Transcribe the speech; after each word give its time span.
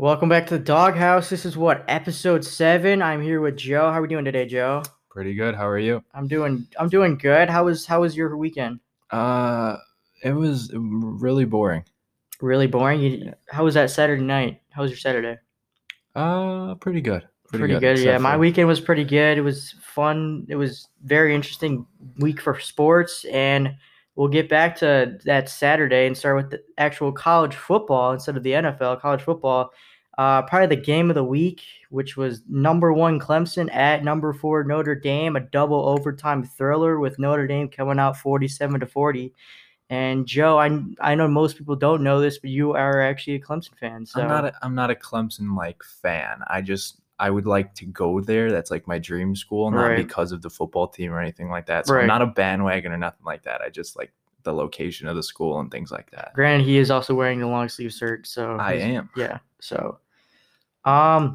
Welcome 0.00 0.28
back 0.28 0.46
to 0.46 0.58
the 0.58 0.64
Dawghouse. 0.64 1.28
This 1.28 1.44
is 1.44 1.56
what 1.56 1.84
episode 1.88 2.44
seven. 2.44 3.02
I'm 3.02 3.20
here 3.20 3.40
with 3.40 3.56
Joe. 3.56 3.90
How 3.90 3.98
are 3.98 4.02
we 4.02 4.06
doing 4.06 4.24
today, 4.24 4.46
Joe? 4.46 4.84
Pretty 5.10 5.34
good. 5.34 5.56
How 5.56 5.66
are 5.66 5.76
you? 5.76 6.04
I'm 6.14 6.28
doing. 6.28 6.68
I'm 6.78 6.88
doing 6.88 7.18
good. 7.18 7.50
How 7.50 7.64
was 7.64 7.84
How 7.84 8.02
was 8.02 8.16
your 8.16 8.36
weekend? 8.36 8.78
Uh, 9.10 9.76
it 10.22 10.30
was 10.30 10.70
really 10.72 11.46
boring. 11.46 11.82
Really 12.40 12.68
boring. 12.68 13.00
You, 13.00 13.34
how 13.48 13.64
was 13.64 13.74
that 13.74 13.90
Saturday 13.90 14.22
night? 14.22 14.60
How 14.70 14.82
was 14.82 14.92
your 14.92 14.98
Saturday? 14.98 15.36
Uh, 16.14 16.76
pretty 16.76 17.00
good. 17.00 17.26
Pretty, 17.48 17.66
good. 17.66 17.82
except 17.82 18.06
Yeah, 18.06 18.18
my 18.18 18.36
weekend 18.36 18.68
was 18.68 18.78
pretty 18.78 19.04
good. 19.04 19.36
It 19.36 19.42
was 19.42 19.74
fun. 19.82 20.46
It 20.48 20.54
was 20.54 20.86
very 21.02 21.34
interesting 21.34 21.84
week 22.18 22.40
for 22.40 22.60
sports, 22.60 23.24
and 23.32 23.74
we'll 24.14 24.28
get 24.28 24.48
back 24.48 24.76
to 24.76 25.18
that 25.24 25.48
Saturday 25.48 26.06
and 26.06 26.16
start 26.16 26.36
with 26.36 26.50
the 26.50 26.62
actual 26.76 27.10
college 27.10 27.56
football 27.56 28.12
instead 28.12 28.36
of 28.36 28.44
the 28.44 28.50
NFL. 28.50 29.00
College 29.00 29.22
football. 29.22 29.72
Uh, 30.18 30.42
probably 30.42 30.66
the 30.74 30.82
game 30.82 31.10
of 31.10 31.14
the 31.14 31.22
week, 31.24 31.62
which 31.90 32.16
was 32.16 32.42
number 32.48 32.92
one 32.92 33.20
Clemson 33.20 33.72
at 33.72 34.02
number 34.02 34.32
four 34.32 34.64
Notre 34.64 34.96
Dame, 34.96 35.36
a 35.36 35.40
double 35.40 35.88
overtime 35.88 36.42
thriller 36.44 36.98
with 36.98 37.18
Notre 37.20 37.46
Dame 37.46 37.68
coming 37.68 38.00
out 38.00 38.16
forty-seven 38.16 38.80
to 38.80 38.86
forty. 38.86 39.32
And 39.90 40.26
Joe, 40.26 40.58
I 40.58 40.80
I 41.00 41.14
know 41.14 41.28
most 41.28 41.56
people 41.56 41.76
don't 41.76 42.02
know 42.02 42.20
this, 42.20 42.36
but 42.38 42.50
you 42.50 42.72
are 42.72 43.00
actually 43.00 43.36
a 43.36 43.40
Clemson 43.40 43.78
fan. 43.78 44.04
So 44.04 44.20
I'm 44.20 44.28
not. 44.28 44.44
A, 44.44 44.52
I'm 44.60 44.74
not 44.74 44.90
a 44.90 44.94
Clemson 44.96 45.56
like 45.56 45.82
fan. 45.84 46.40
I 46.48 46.60
just 46.62 47.00
I 47.20 47.30
would 47.30 47.46
like 47.46 47.72
to 47.76 47.86
go 47.86 48.20
there. 48.20 48.50
That's 48.50 48.70
like 48.72 48.86
my 48.88 48.98
dream 48.98 49.34
school, 49.36 49.70
not 49.70 49.86
Right. 49.86 49.96
because 49.96 50.32
of 50.32 50.42
the 50.42 50.50
football 50.50 50.88
team 50.88 51.12
or 51.12 51.20
anything 51.20 51.48
like 51.48 51.66
that. 51.66 51.86
So 51.86 51.94
Right. 51.94 52.02
I'm 52.02 52.06
not 52.08 52.22
a 52.22 52.26
bandwagon 52.26 52.92
or 52.92 52.96
nothing 52.98 53.24
like 53.24 53.44
that. 53.44 53.60
I 53.60 53.70
just 53.70 53.96
like 53.96 54.12
the 54.42 54.52
location 54.52 55.08
of 55.08 55.16
the 55.16 55.22
school 55.22 55.58
and 55.60 55.70
things 55.70 55.90
like 55.90 56.10
that. 56.10 56.32
Granted, 56.34 56.64
he 56.66 56.76
is 56.78 56.90
also 56.90 57.14
wearing 57.14 57.40
the 57.40 57.46
long 57.46 57.68
sleeve 57.68 57.92
shirt, 57.92 58.26
so 58.26 58.56
I 58.56 58.74
am. 58.74 59.10
Yeah. 59.16 59.38
So, 59.60 59.98
um, 60.84 61.34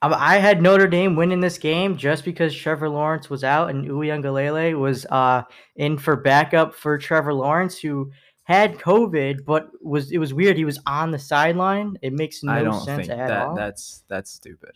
I 0.00 0.38
had 0.38 0.62
Notre 0.62 0.86
Dame 0.86 1.16
winning 1.16 1.40
this 1.40 1.58
game 1.58 1.96
just 1.96 2.24
because 2.24 2.54
Trevor 2.54 2.88
Lawrence 2.88 3.28
was 3.28 3.42
out 3.42 3.70
and 3.70 3.84
Uiagalelei 3.84 4.78
was 4.78 5.06
uh 5.06 5.42
in 5.76 5.98
for 5.98 6.14
backup 6.16 6.74
for 6.74 6.96
Trevor 6.98 7.34
Lawrence, 7.34 7.78
who 7.78 8.10
had 8.44 8.78
COVID, 8.78 9.44
but 9.44 9.68
was 9.82 10.12
it 10.12 10.18
was 10.18 10.32
weird. 10.32 10.56
He 10.56 10.64
was 10.64 10.78
on 10.86 11.10
the 11.10 11.18
sideline. 11.18 11.96
It 12.00 12.12
makes 12.12 12.42
no 12.44 12.52
I 12.52 12.62
don't 12.62 12.80
sense 12.84 13.08
think 13.08 13.18
at 13.18 13.28
that 13.28 13.46
all. 13.48 13.54
that's 13.54 14.04
that's 14.08 14.30
stupid. 14.30 14.72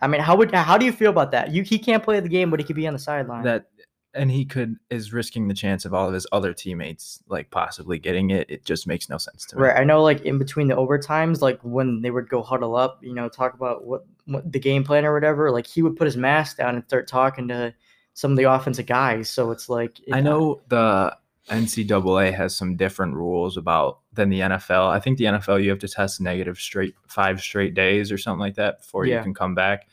I 0.00 0.06
mean, 0.06 0.20
how 0.20 0.36
would 0.36 0.54
how 0.54 0.76
do 0.76 0.84
you 0.84 0.92
feel 0.92 1.10
about 1.10 1.32
that? 1.32 1.50
You 1.50 1.62
he 1.62 1.78
can't 1.78 2.02
play 2.02 2.20
the 2.20 2.28
game, 2.28 2.50
but 2.50 2.60
he 2.60 2.64
could 2.64 2.76
be 2.76 2.86
on 2.86 2.92
the 2.92 2.98
sideline. 2.98 3.42
That 3.44 3.66
and 4.14 4.30
he 4.30 4.44
could 4.44 4.76
is 4.90 5.12
risking 5.12 5.48
the 5.48 5.54
chance 5.54 5.84
of 5.84 5.92
all 5.94 6.08
of 6.08 6.14
his 6.14 6.26
other 6.32 6.52
teammates 6.52 7.22
like 7.28 7.50
possibly 7.50 7.98
getting 7.98 8.30
it. 8.30 8.50
It 8.50 8.64
just 8.64 8.86
makes 8.86 9.08
no 9.08 9.18
sense 9.18 9.44
to 9.46 9.56
me. 9.56 9.62
Right. 9.62 9.76
I 9.76 9.84
know, 9.84 10.02
like 10.02 10.22
in 10.22 10.38
between 10.38 10.68
the 10.68 10.76
overtimes, 10.76 11.40
like 11.40 11.60
when 11.62 12.02
they 12.02 12.10
would 12.10 12.28
go 12.28 12.42
huddle 12.42 12.74
up, 12.76 12.98
you 13.02 13.14
know, 13.14 13.28
talk 13.28 13.54
about 13.54 13.84
what, 13.84 14.06
what 14.26 14.50
the 14.50 14.58
game 14.58 14.84
plan 14.84 15.04
or 15.04 15.12
whatever. 15.14 15.50
Like 15.50 15.66
he 15.66 15.82
would 15.82 15.96
put 15.96 16.06
his 16.06 16.16
mask 16.16 16.56
down 16.56 16.74
and 16.74 16.84
start 16.84 17.06
talking 17.08 17.48
to 17.48 17.74
some 18.14 18.30
of 18.32 18.36
the 18.36 18.44
offensive 18.44 18.86
guys. 18.86 19.28
So 19.28 19.50
it's 19.50 19.68
like 19.68 20.00
I 20.12 20.20
know 20.20 20.60
the 20.68 21.16
NCAA 21.50 22.32
has 22.34 22.54
some 22.56 22.76
different 22.76 23.14
rules 23.14 23.56
about 23.56 24.00
than 24.12 24.28
the 24.30 24.40
NFL. 24.40 24.88
I 24.88 25.00
think 25.00 25.18
the 25.18 25.24
NFL 25.24 25.62
you 25.62 25.70
have 25.70 25.78
to 25.80 25.88
test 25.88 26.20
negative 26.20 26.58
straight 26.58 26.94
five 27.06 27.40
straight 27.40 27.74
days 27.74 28.10
or 28.12 28.18
something 28.18 28.40
like 28.40 28.56
that 28.56 28.78
before 28.80 29.06
Yeah. 29.06 29.18
you 29.18 29.22
can 29.22 29.34
come 29.34 29.54
back. 29.54 29.86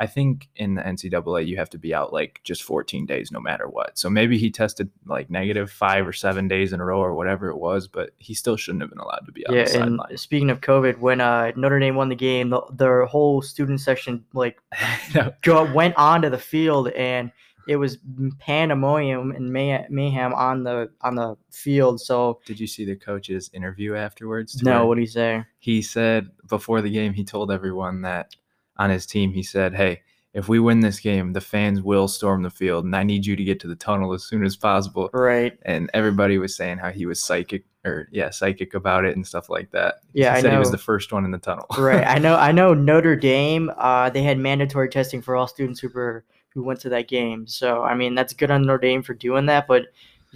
I 0.00 0.06
think 0.06 0.48
in 0.56 0.74
the 0.74 0.82
NCAA 0.82 1.46
you 1.46 1.56
have 1.56 1.70
to 1.70 1.78
be 1.78 1.92
out 1.92 2.12
like 2.12 2.40
just 2.44 2.62
14 2.62 3.04
days 3.04 3.32
no 3.32 3.40
matter 3.40 3.68
what. 3.68 3.98
So 3.98 4.08
maybe 4.08 4.38
he 4.38 4.50
tested 4.50 4.90
like 5.06 5.28
negative 5.28 5.70
five 5.70 6.06
or 6.06 6.12
seven 6.12 6.46
days 6.48 6.72
in 6.72 6.80
a 6.80 6.84
row 6.84 7.00
or 7.00 7.14
whatever 7.14 7.48
it 7.48 7.56
was, 7.58 7.88
but 7.88 8.10
he 8.18 8.32
still 8.34 8.56
shouldn't 8.56 8.82
have 8.82 8.90
been 8.90 9.00
allowed 9.00 9.26
to 9.26 9.32
be 9.32 9.44
on 9.46 9.54
Yeah, 9.54 9.66
and 9.82 10.00
speaking 10.16 10.50
of 10.50 10.60
COVID, 10.60 10.98
when 10.98 11.20
uh, 11.20 11.52
Notre 11.56 11.80
Dame 11.80 11.96
won 11.96 12.08
the 12.08 12.14
game, 12.14 12.50
the, 12.50 12.62
their 12.72 13.04
whole 13.06 13.42
student 13.42 13.80
section 13.80 14.24
like 14.32 14.58
No. 15.14 15.32
go, 15.42 15.72
went 15.72 15.96
onto 15.96 16.30
the 16.30 16.38
field, 16.38 16.88
and 16.90 17.32
it 17.66 17.76
was 17.76 17.98
pandemonium 18.38 19.30
and 19.32 19.52
may- 19.52 19.86
mayhem 19.90 20.32
on 20.32 20.64
the 20.64 20.90
on 21.02 21.14
the 21.14 21.36
field. 21.50 22.00
So 22.00 22.40
Did 22.46 22.58
you 22.58 22.66
see 22.66 22.84
the 22.84 22.96
coach's 22.96 23.50
interview 23.52 23.94
afterwards? 23.94 24.62
no, 24.62 24.86
what 24.86 24.94
did 24.94 25.02
he 25.02 25.06
say? 25.06 25.44
he 25.58 25.82
said 25.82 26.30
before 26.48 26.80
the 26.80 26.90
game 26.90 27.12
he 27.12 27.24
told 27.24 27.50
everyone 27.50 28.02
that 28.02 28.34
on 28.78 28.90
his 28.90 29.06
team 29.06 29.32
he 29.32 29.42
said 29.42 29.74
hey 29.74 30.00
if 30.34 30.48
we 30.48 30.58
win 30.60 30.80
this 30.80 31.00
game 31.00 31.32
the 31.32 31.40
fans 31.40 31.82
will 31.82 32.06
storm 32.08 32.42
the 32.42 32.50
field 32.50 32.84
and 32.84 32.94
i 32.94 33.02
need 33.02 33.24
you 33.26 33.34
to 33.36 33.44
get 33.44 33.58
to 33.60 33.66
the 33.66 33.74
tunnel 33.76 34.12
as 34.12 34.24
soon 34.24 34.44
as 34.44 34.56
possible 34.56 35.08
Right. 35.12 35.58
and 35.62 35.90
everybody 35.94 36.38
was 36.38 36.54
saying 36.54 36.78
how 36.78 36.90
he 36.90 37.06
was 37.06 37.20
psychic 37.22 37.64
or 37.84 38.08
yeah 38.12 38.30
psychic 38.30 38.74
about 38.74 39.04
it 39.04 39.16
and 39.16 39.26
stuff 39.26 39.48
like 39.48 39.70
that 39.70 39.96
Yeah, 40.12 40.32
he 40.32 40.38
I 40.38 40.42
said 40.42 40.52
he 40.52 40.58
was 40.58 40.70
the 40.70 40.78
first 40.78 41.12
one 41.12 41.24
in 41.24 41.30
the 41.30 41.38
tunnel 41.38 41.66
right. 41.78 42.06
I 42.06 42.18
know. 42.18 42.36
I 42.36 42.52
know. 42.58 42.74
Notre 42.74 43.16
Dame. 43.16 43.70
Uh, 43.78 44.10
they 44.10 44.22
had 44.22 44.36
mandatory 44.38 44.88
testing 44.88 45.22
for 45.22 45.36
all 45.36 45.46
students 45.46 45.80
who 45.80 45.88
were 45.88 46.24
who 46.50 46.62
went 46.64 46.80
to 46.80 46.88
that 46.90 47.06
game. 47.08 47.46
So 47.46 47.82
I 47.84 47.94
mean, 47.94 48.14
that's 48.16 48.32
good 48.34 48.50
on 48.50 48.62
Notre 48.62 48.78
Dame 48.78 49.02
for 49.02 49.14
doing 49.14 49.46
that, 49.46 49.66
but 49.68 49.86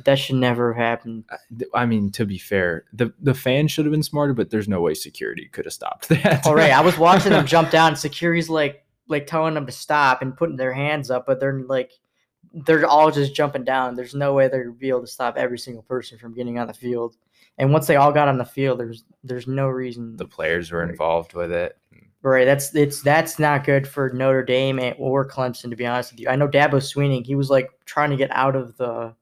that 0.05 0.19
should 0.19 0.37
never 0.37 0.73
have 0.73 0.83
happened. 0.83 1.25
i 1.75 1.85
mean 1.85 2.11
to 2.11 2.25
be 2.25 2.39
fair 2.39 2.85
the 2.93 3.13
the 3.21 3.35
fans 3.35 3.71
should 3.71 3.85
have 3.85 3.93
been 3.93 4.03
smarter 4.03 4.33
but 4.33 4.51
there's 4.51 4.69
no 4.69 4.81
way 4.81 4.95
security 4.95 5.49
could 5.53 5.65
have 5.65 5.75
stopped 5.75 6.09
that 6.09 6.47
All 6.47 6.55
right. 6.55 6.73
I 6.73 6.81
was 6.81 6.99
watching 6.99 7.31
them 7.33 7.47
jump 7.47 7.71
down. 7.71 7.97
Security's 7.97 8.49
like 8.49 8.85
like 9.09 9.27
telling 9.27 9.55
them 9.55 9.67
to 9.67 9.73
stop 9.73 10.23
and 10.23 10.37
putting 10.37 10.57
their 10.57 10.73
hands 10.73 11.11
up, 11.11 11.27
but 11.27 11.41
they're 11.41 11.61
like 11.61 11.93
they're 12.53 12.87
all 12.87 13.11
just 13.11 13.35
jumping 13.35 13.65
down. 13.65 13.95
There's 13.95 14.15
no 14.15 14.35
way 14.35 14.49
they're 14.49 14.71
be 14.71 14.89
able 14.89 15.03
to 15.03 15.07
stop 15.07 15.37
every 15.37 15.59
single 15.59 15.83
person 15.83 16.19
from 16.19 16.35
getting 16.35 16.59
on 16.59 16.67
the 16.67 16.75
field. 16.75 17.17
And 17.59 17.73
once 17.73 17.87
they 17.87 17.97
all 17.97 18.13
got 18.13 18.29
on 18.29 18.39
the 18.39 18.45
field, 18.45 18.81
there's 18.81 19.05
there's 19.25 19.47
no 19.47 19.69
reason. 19.69 20.17
the 20.17 20.27
players 20.27 20.71
were 20.71 20.83
involved 20.83 21.35
with 21.35 21.53
it 21.53 21.77
Right. 22.23 22.45
That's 22.45 22.75
it's 22.75 23.03
that's 23.03 23.41
not 23.41 23.65
good 23.65 23.87
for 23.87 24.11
Notre 24.11 24.45
Dame 24.45 24.95
or 24.97 25.27
Clemson 25.27 25.71
to 25.71 25.77
be 25.77 25.87
honest 25.87 26.13
with 26.13 26.21
you. 26.21 26.29
I 26.29 26.37
know 26.37 26.47
Dabo 26.47 26.75
Swinney, 26.75 27.27
he 27.27 27.35
was 27.35 27.51
like 27.51 27.69
trying 27.85 28.11
to 28.11 28.17
get 28.17 28.31
out 28.31 28.55
of 28.55 28.77
the 28.77 29.13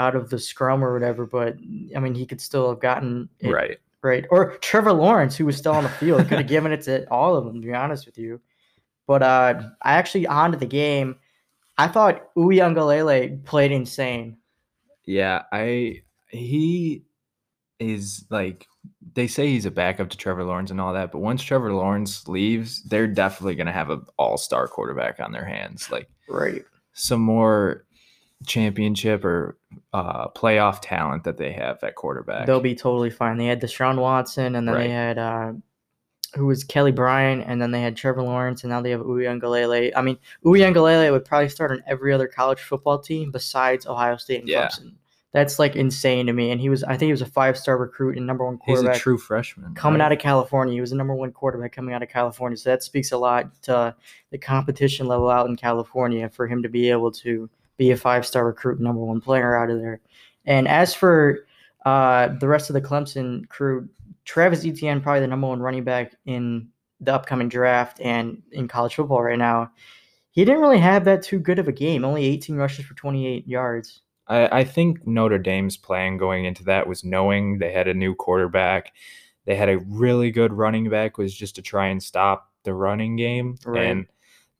out 0.00 0.16
of 0.16 0.30
the 0.30 0.38
scrum 0.38 0.82
or 0.82 0.92
whatever, 0.94 1.26
but 1.26 1.56
I 1.94 2.00
mean 2.00 2.14
he 2.14 2.24
could 2.26 2.40
still 2.40 2.70
have 2.70 2.80
gotten 2.80 3.28
it 3.38 3.50
right 3.50 3.78
right. 4.02 4.24
Or 4.30 4.56
Trevor 4.58 4.94
Lawrence, 4.94 5.36
who 5.36 5.44
was 5.44 5.58
still 5.58 5.74
on 5.74 5.84
the 5.84 5.90
field, 5.90 6.26
could 6.26 6.38
have 6.38 6.46
given 6.56 6.72
it 6.72 6.80
to 6.82 7.08
all 7.10 7.36
of 7.36 7.44
them, 7.44 7.60
to 7.60 7.66
be 7.66 7.74
honest 7.74 8.06
with 8.06 8.16
you. 8.18 8.40
But 9.06 9.22
uh 9.22 9.62
I 9.82 9.92
actually 9.94 10.26
onto 10.26 10.58
the 10.58 10.66
game. 10.66 11.16
I 11.78 11.86
thought 11.88 12.34
Uiagalelei 12.34 13.44
played 13.44 13.72
insane. 13.72 14.38
Yeah, 15.04 15.42
I 15.52 16.02
he 16.28 17.04
is 17.78 18.24
like 18.30 18.66
they 19.14 19.26
say 19.26 19.48
he's 19.48 19.66
a 19.66 19.70
backup 19.70 20.08
to 20.10 20.16
Trevor 20.16 20.44
Lawrence 20.44 20.70
and 20.70 20.80
all 20.80 20.94
that, 20.94 21.12
but 21.12 21.18
once 21.18 21.42
Trevor 21.42 21.72
Lawrence 21.74 22.26
leaves, 22.28 22.82
they're 22.84 23.06
definitely 23.06 23.54
going 23.54 23.66
to 23.66 23.72
have 23.72 23.90
an 23.90 24.02
all-star 24.18 24.68
quarterback 24.68 25.20
on 25.20 25.32
their 25.32 25.44
hands. 25.44 25.90
Like 25.90 26.08
Right. 26.28 26.64
some 26.92 27.20
more 27.20 27.84
championship 28.46 29.24
or 29.24 29.58
uh 29.92 30.28
playoff 30.28 30.78
talent 30.82 31.24
that 31.24 31.36
they 31.36 31.52
have 31.52 31.82
at 31.82 31.94
quarterback. 31.94 32.46
They'll 32.46 32.60
be 32.60 32.74
totally 32.74 33.10
fine. 33.10 33.36
They 33.36 33.46
had 33.46 33.60
Deshaun 33.60 33.98
Watson, 34.00 34.54
and 34.56 34.66
then 34.66 34.74
they 34.74 34.88
had 34.88 35.18
uh, 35.18 35.52
who 36.36 36.46
was 36.46 36.64
Kelly 36.64 36.92
Bryant, 36.92 37.44
and 37.46 37.60
then 37.60 37.70
they 37.70 37.82
had 37.82 37.96
Trevor 37.96 38.22
Lawrence, 38.22 38.62
and 38.62 38.70
now 38.70 38.80
they 38.80 38.90
have 38.90 39.00
Uiagalelei. 39.00 39.92
I 39.96 40.02
mean, 40.02 40.18
Uiagalelei 40.44 41.10
would 41.10 41.24
probably 41.24 41.48
start 41.48 41.72
on 41.72 41.82
every 41.86 42.12
other 42.12 42.28
college 42.28 42.60
football 42.60 42.98
team 42.98 43.30
besides 43.30 43.86
Ohio 43.86 44.16
State 44.16 44.40
and 44.40 44.48
Yeah. 44.48 44.68
Clemson. 44.68 44.94
That's 45.32 45.60
like 45.60 45.76
insane 45.76 46.26
to 46.26 46.32
me. 46.32 46.50
And 46.50 46.60
he 46.60 46.68
was, 46.68 46.82
I 46.82 46.96
think, 46.96 47.02
he 47.02 47.12
was 47.12 47.22
a 47.22 47.26
five-star 47.26 47.78
recruit 47.78 48.16
and 48.16 48.26
number 48.26 48.44
one 48.44 48.58
he's 48.66 48.82
a 48.82 48.94
true 48.98 49.16
freshman. 49.16 49.74
coming 49.74 50.00
right? 50.00 50.06
out 50.06 50.12
of 50.12 50.18
California. 50.18 50.74
He 50.74 50.80
was 50.80 50.90
the 50.90 50.96
number 50.96 51.14
one 51.14 51.30
quarterback 51.30 51.70
coming 51.70 51.94
out 51.94 52.02
of 52.02 52.08
California. 52.08 52.56
So 52.56 52.70
that 52.70 52.82
speaks 52.82 53.12
a 53.12 53.16
lot 53.16 53.62
to 53.62 53.94
the 54.32 54.38
competition 54.38 55.06
level 55.06 55.30
out 55.30 55.48
in 55.48 55.54
California 55.54 56.28
for 56.28 56.48
him 56.48 56.64
to 56.64 56.68
be 56.68 56.90
able 56.90 57.12
to 57.12 57.48
be 57.80 57.90
a 57.90 57.96
five 57.96 58.26
star 58.26 58.44
recruit, 58.44 58.78
number 58.78 59.00
one 59.00 59.22
player 59.22 59.56
out 59.56 59.70
of 59.70 59.80
there. 59.80 60.00
And 60.44 60.68
as 60.68 60.92
for 60.92 61.46
uh, 61.86 62.28
the 62.38 62.46
rest 62.46 62.68
of 62.68 62.74
the 62.74 62.82
Clemson 62.82 63.48
crew, 63.48 63.88
Travis 64.26 64.66
Etienne, 64.66 65.00
probably 65.00 65.20
the 65.20 65.26
number 65.26 65.48
one 65.48 65.60
running 65.60 65.82
back 65.82 66.14
in 66.26 66.68
the 67.00 67.14
upcoming 67.14 67.48
draft 67.48 67.98
and 68.00 68.42
in 68.52 68.68
college 68.68 68.94
football 68.94 69.22
right 69.22 69.38
now. 69.38 69.72
He 70.32 70.44
didn't 70.44 70.60
really 70.60 70.78
have 70.78 71.06
that 71.06 71.22
too 71.22 71.38
good 71.38 71.58
of 71.58 71.68
a 71.68 71.72
game. 71.72 72.04
Only 72.04 72.26
18 72.26 72.56
rushes 72.56 72.84
for 72.84 72.92
28 72.94 73.48
yards. 73.48 74.02
I, 74.28 74.60
I 74.60 74.64
think 74.64 75.06
Notre 75.06 75.38
Dame's 75.38 75.78
plan 75.78 76.18
going 76.18 76.44
into 76.44 76.62
that 76.64 76.86
was 76.86 77.02
knowing 77.02 77.58
they 77.58 77.72
had 77.72 77.88
a 77.88 77.94
new 77.94 78.14
quarterback. 78.14 78.92
They 79.46 79.56
had 79.56 79.70
a 79.70 79.78
really 79.78 80.30
good 80.30 80.52
running 80.52 80.90
back, 80.90 81.16
was 81.16 81.34
just 81.34 81.54
to 81.54 81.62
try 81.62 81.86
and 81.88 82.02
stop 82.02 82.52
the 82.64 82.74
running 82.74 83.16
game. 83.16 83.56
Right. 83.64 83.86
And 83.86 84.06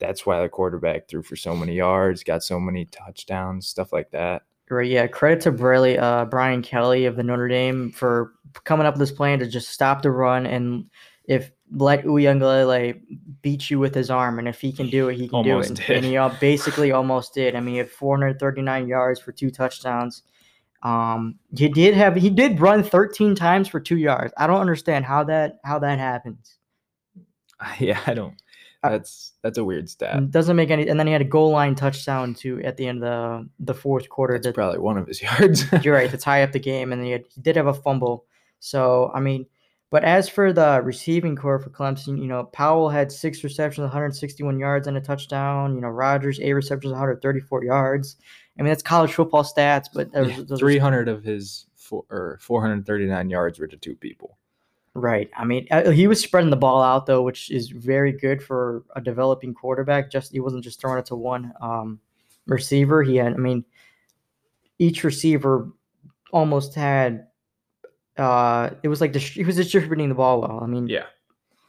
that's 0.01 0.27
why 0.27 0.43
the 0.43 0.49
quarterback 0.49 1.09
threw 1.09 1.23
for 1.23 1.37
so 1.37 1.55
many 1.55 1.75
yards, 1.75 2.25
got 2.25 2.43
so 2.43 2.59
many 2.59 2.87
touchdowns, 2.87 3.69
stuff 3.69 3.93
like 3.93 4.11
that. 4.11 4.43
Right, 4.69 4.91
yeah. 4.91 5.07
Credit 5.07 5.41
to 5.43 5.53
Bradley, 5.53 5.99
uh, 5.99 6.25
Brian 6.27 6.63
Kelly 6.63 7.05
of 7.07 7.17
the 7.17 7.23
Notre 7.23 7.49
Dame 7.49 7.91
for 7.93 8.33
coming 8.65 8.87
up 8.87 8.95
with 8.95 9.01
this 9.01 9.17
plan 9.17 9.39
to 9.41 9.47
just 9.47 9.69
stop 9.69 10.03
the 10.03 10.11
run 10.11 10.47
and 10.47 10.87
if 11.25 11.53
let 11.73 12.05
Uiagalelei 12.05 13.01
beat 13.43 13.71
you 13.71 13.79
with 13.79 13.95
his 13.95 14.11
arm, 14.11 14.41
and 14.41 14.49
if 14.49 14.61
he 14.61 14.73
can 14.73 14.89
do 14.89 15.09
it, 15.09 15.15
he 15.15 15.29
can 15.29 15.37
Almost 15.37 15.75
do 15.75 15.83
it. 15.83 15.87
did. 15.87 15.97
And 15.99 16.05
he 16.07 16.17
uh, 16.17 16.29
basically 16.41 16.91
almost 16.91 17.35
did. 17.35 17.55
I 17.55 17.61
mean, 17.61 17.75
he 17.75 17.79
had 17.79 17.91
439 17.91 18.89
yards 18.89 19.21
for 19.21 19.31
two 19.31 19.51
touchdowns. 19.51 20.25
Um, 20.83 21.39
he 21.57 21.69
did 21.69 21.95
have 21.95 22.17
he 22.17 22.31
did 22.31 22.59
run 22.59 22.83
13 22.83 23.35
times 23.37 23.69
for 23.69 23.79
two 23.79 23.99
yards. 23.99 24.33
I 24.37 24.47
don't 24.47 24.61
understand 24.61 25.05
how 25.05 25.23
that 25.25 25.61
how 25.65 25.79
that 25.79 25.99
happens. 25.99 26.57
Yeah, 27.79 28.01
I 28.07 28.15
don't. 28.15 28.35
That's 28.83 29.33
that's 29.43 29.59
a 29.59 29.65
weird 29.65 29.91
stat. 29.91 30.31
Doesn't 30.31 30.57
make 30.57 30.71
any. 30.71 30.89
And 30.89 30.99
then 30.99 31.07
he 31.07 31.13
had 31.13 31.21
a 31.21 31.27
goal 31.27 31.51
line 31.51 31.75
touchdown 31.75 32.35
too 32.35 32.61
at 32.65 32.77
the 32.79 32.87
end 32.87 33.05
of 33.05 33.11
the 33.11 33.49
the 33.73 33.75
fourth 33.75 34.09
quarter. 34.09 34.35
That's 34.35 34.47
that- 34.47 34.55
probably 34.55 34.79
one 34.79 34.97
of 34.97 35.07
his 35.07 35.21
yards. 35.21 35.65
You're 35.85 35.95
right 35.95 36.11
to 36.11 36.17
tie 36.17 36.43
up 36.43 36.53
the 36.53 36.59
game, 36.73 36.93
and 36.93 37.05
he, 37.05 37.11
had, 37.11 37.25
he 37.35 37.41
did 37.43 37.57
have 37.57 37.67
a 37.67 37.75
fumble. 37.75 38.25
So 38.59 39.11
I 39.15 39.21
mean, 39.21 39.45
but 39.91 40.03
as 40.05 40.29
for 40.31 40.53
the 40.53 40.81
receiving 40.83 41.37
corps 41.37 41.59
for 41.59 41.69
Clemson, 41.71 42.19
you 42.19 42.27
know, 42.27 42.45
Powell 42.45 42.89
had 42.89 43.13
six 43.13 43.45
receptions, 43.45 43.83
161 43.83 44.59
yards, 44.59 44.87
and 44.87 44.97
a 44.97 45.01
touchdown. 45.01 45.75
You 45.75 45.83
know, 45.83 45.89
Rodgers 45.89 46.41
eight 46.41 46.53
receptions, 46.55 46.93
134 46.93 47.65
yards. 47.65 48.17
I 48.59 48.63
mean, 48.63 48.69
that's 48.71 48.83
college 48.83 49.13
football 49.13 49.43
stats, 49.45 49.87
but 49.93 50.09
Yeah, 50.15 50.37
those 50.47 50.53
are- 50.53 50.57
300 50.59 51.09
of 51.09 51.23
his 51.25 51.67
four, 51.77 52.05
or 52.11 52.39
439 52.43 53.31
yards 53.31 53.59
were 53.59 53.67
to 53.67 53.77
two 53.77 53.97
people. 53.97 54.37
Right. 55.01 55.31
I 55.35 55.45
mean, 55.47 55.67
uh, 55.71 55.91
he 55.91 56.07
was 56.07 56.21
spreading 56.21 56.51
the 56.51 56.57
ball 56.57 56.83
out 56.83 57.07
though, 57.07 57.23
which 57.23 57.51
is 57.51 57.71
very 57.71 58.13
good 58.13 58.43
for 58.43 58.85
a 58.95 59.01
developing 59.01 59.55
quarterback. 59.55 60.11
Just 60.11 60.31
he 60.33 60.41
wasn't 60.41 60.63
just 60.63 60.79
throwing 60.79 60.99
it 60.99 61.07
to 61.07 61.17
one 61.17 61.53
um, 61.63 61.99
receiver. 62.47 63.03
He 63.03 63.17
had, 63.17 63.33
I 63.33 63.37
mean, 63.37 63.65
each 64.79 65.03
receiver 65.03 65.71
almost 66.33 66.75
had. 66.75 67.29
Uh, 68.19 68.71
it 68.83 68.89
was 68.89 69.01
like 69.01 69.13
dist- 69.13 69.33
he 69.33 69.45
was 69.45 69.57
distributing 69.57 70.11
the 70.11 70.15
ball 70.15 70.43
well. 70.43 70.61
I 70.63 70.67
mean, 70.67 70.87
Yeah. 70.87 71.07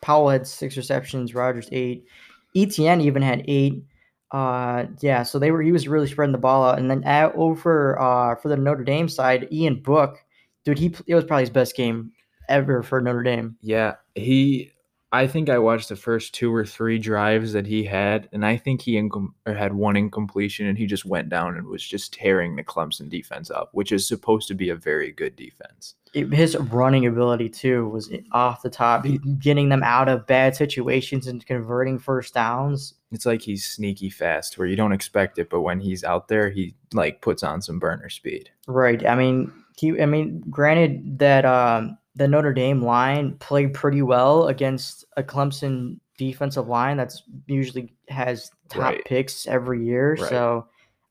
Powell 0.01 0.29
had 0.29 0.45
six 0.45 0.75
receptions, 0.75 1.33
Rodgers 1.33 1.69
eight, 1.71 2.05
Etienne 2.53 2.99
even 2.99 3.21
had 3.21 3.45
eight. 3.47 3.85
Uh, 4.31 4.85
yeah, 4.99 5.23
so 5.23 5.39
they 5.39 5.51
were 5.51 5.61
he 5.61 5.71
was 5.71 5.87
really 5.87 6.07
spreading 6.07 6.31
the 6.33 6.37
ball 6.37 6.65
out, 6.65 6.79
and 6.79 6.89
then 6.91 7.03
at, 7.05 7.33
over 7.35 8.01
uh 8.01 8.35
for 8.35 8.49
the 8.49 8.57
Notre 8.57 8.83
Dame 8.83 9.07
side, 9.07 9.47
Ian 9.51 9.81
Book, 9.81 10.17
dude, 10.65 10.79
he 10.79 10.93
it 11.07 11.15
was 11.15 11.23
probably 11.23 11.43
his 11.43 11.49
best 11.49 11.75
game 11.77 12.11
ever 12.51 12.83
for 12.83 13.01
Notre 13.01 13.23
Dame. 13.23 13.57
Yeah, 13.61 13.95
he. 14.15 14.71
I 15.13 15.27
think 15.27 15.49
I 15.49 15.57
watched 15.59 15.89
the 15.89 15.97
first 15.97 16.33
two 16.33 16.55
or 16.55 16.65
three 16.65 16.97
drives 16.97 17.51
that 17.51 17.67
he 17.67 17.83
had, 17.83 18.29
and 18.31 18.45
I 18.45 18.55
think 18.55 18.81
he 18.81 18.93
incom- 18.93 19.33
or 19.45 19.53
had 19.53 19.73
one 19.73 19.97
incompletion, 19.97 20.67
and 20.67 20.77
he 20.77 20.85
just 20.85 21.03
went 21.03 21.27
down 21.27 21.57
and 21.57 21.67
was 21.67 21.85
just 21.85 22.13
tearing 22.13 22.55
the 22.55 22.63
Clemson 22.63 23.09
defense 23.09 23.51
up, 23.51 23.71
which 23.73 23.91
is 23.91 24.07
supposed 24.07 24.47
to 24.47 24.53
be 24.53 24.69
a 24.69 24.75
very 24.75 25.11
good 25.11 25.35
defense. 25.35 25.95
It- 26.13 26.31
his 26.31 26.55
running 26.55 27.05
ability 27.05 27.49
too 27.49 27.89
was 27.89 28.09
off 28.31 28.61
the 28.61 28.69
top, 28.69 29.05
He- 29.05 29.17
getting 29.17 29.67
them 29.67 29.83
out 29.83 30.07
of 30.07 30.27
bad 30.27 30.55
situations 30.55 31.27
and 31.27 31.45
converting 31.45 31.99
first 31.99 32.33
downs. 32.33 32.93
It's 33.11 33.25
like 33.25 33.41
he's 33.41 33.65
sneaky 33.65 34.09
fast, 34.09 34.57
where 34.57 34.67
you 34.67 34.77
don't 34.77 34.93
expect 34.93 35.37
it, 35.39 35.49
but 35.49 35.59
when 35.59 35.81
he's 35.81 36.05
out 36.05 36.29
there, 36.29 36.49
he 36.51 36.73
like 36.93 37.19
puts 37.19 37.43
on 37.43 37.61
some 37.61 37.79
burner 37.79 38.07
speed. 38.07 38.49
Right. 38.65 39.05
I 39.05 39.15
mean, 39.15 39.51
he. 39.75 39.99
I 40.01 40.05
mean, 40.05 40.41
granted 40.49 41.19
that 41.19 41.43
um, 41.43 41.97
the 42.15 42.27
Notre 42.27 42.53
Dame 42.53 42.81
line 42.81 43.35
played 43.35 43.73
pretty 43.73 44.01
well 44.01 44.47
against 44.47 45.05
a 45.17 45.23
Clemson 45.23 45.99
defensive 46.17 46.67
line 46.67 46.97
that's 46.97 47.23
usually 47.47 47.93
has 48.09 48.51
top 48.69 48.81
Right. 48.83 49.05
picks 49.05 49.47
every 49.47 49.85
year. 49.85 50.15
Right. 50.19 50.29
So, 50.29 50.67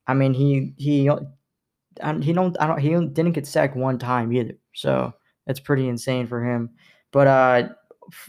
I 0.07 0.15
mean, 0.15 0.35
he 0.35 0.75
he 0.77 1.11
he 2.23 2.33
don't 2.33 2.57
I 2.61 2.67
don't 2.67 2.79
he 2.79 2.91
didn't 2.91 3.33
get 3.33 3.47
sacked 3.47 3.77
one 3.77 3.99
time 3.99 4.33
either. 4.33 4.55
So 4.75 5.13
that's 5.47 5.61
pretty 5.61 5.89
insane 5.89 6.27
for 6.27 6.45
him. 6.45 6.71
But 7.13 7.27
uh, 7.27 7.69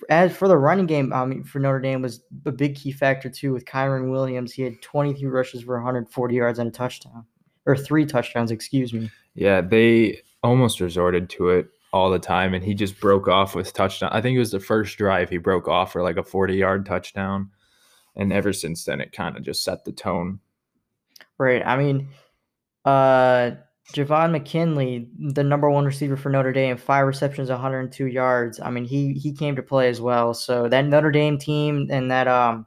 as 0.10 0.36
for 0.36 0.48
the 0.48 0.58
running 0.58 0.86
game, 0.88 1.14
I 1.14 1.26
mean, 1.26 1.44
for 1.44 1.60
Notre 1.60 1.80
Dame 1.80 2.02
was 2.02 2.22
a 2.46 2.52
big 2.52 2.76
key 2.76 2.92
factor 2.92 3.30
too 3.30 3.54
with 3.54 3.66
Kyren 3.66 4.10
Williams. 4.12 4.54
He 4.54 4.64
had 4.64 4.82
23 4.82 5.28
rushes 5.28 5.64
for 5.64 5.76
140 5.76 6.36
yards 6.36 6.60
and 6.60 6.68
a 6.68 6.72
touchdown, 6.72 7.26
or 7.66 7.76
three 7.78 8.06
touchdowns, 8.06 8.52
excuse 8.52 8.94
me. 8.94 9.12
Yeah, 9.36 9.62
they 9.62 10.22
almost 10.44 10.80
resorted 10.82 11.30
to 11.32 11.50
it 11.50 11.68
all 11.94 12.10
the 12.10 12.20
time, 12.20 12.54
and 12.54 12.64
he 12.64 12.74
just 12.74 13.00
broke 13.00 13.28
off 13.28 13.56
with 13.56 13.74
touchdown. 13.74 14.10
I 14.14 14.22
think 14.22 14.36
it 14.36 14.40
was 14.40 14.52
the 14.52 14.60
first 14.60 14.98
drive 14.98 15.30
he 15.30 15.38
broke 15.38 15.68
off 15.68 15.92
for 15.92 16.02
like 16.02 16.18
a 16.18 16.24
40 16.24 16.56
yard 16.56 16.86
touchdown. 16.86 17.50
And 18.16 18.34
ever 18.34 18.54
since 18.54 18.84
then, 18.84 19.00
it 19.02 19.14
kind 19.14 19.38
of 19.38 19.44
just 19.44 19.64
set 19.64 19.86
the 19.86 19.92
tone. 19.92 20.40
Right. 21.38 21.66
I 21.66 21.78
mean, 21.78 22.10
uh, 22.86 23.52
Javon 23.94 24.32
McKinley, 24.32 25.10
the 25.18 25.44
number 25.44 25.70
one 25.70 25.86
receiver 25.86 26.16
for 26.16 26.30
Notre 26.30 26.54
Dame, 26.54 26.78
five 26.78 27.06
receptions, 27.06 27.50
102 27.50 28.08
yards. 28.08 28.60
I 28.60 28.70
mean, 28.70 28.86
he 28.86 29.14
he 29.14 29.34
came 29.34 29.56
to 29.56 29.64
play 29.64 29.90
as 29.90 30.00
well. 30.00 30.34
So 30.34 30.68
that 30.70 30.86
Notre 30.86 31.12
Dame 31.12 31.38
team 31.38 31.88
and 31.90 32.12
that 32.12 32.28
um 32.28 32.66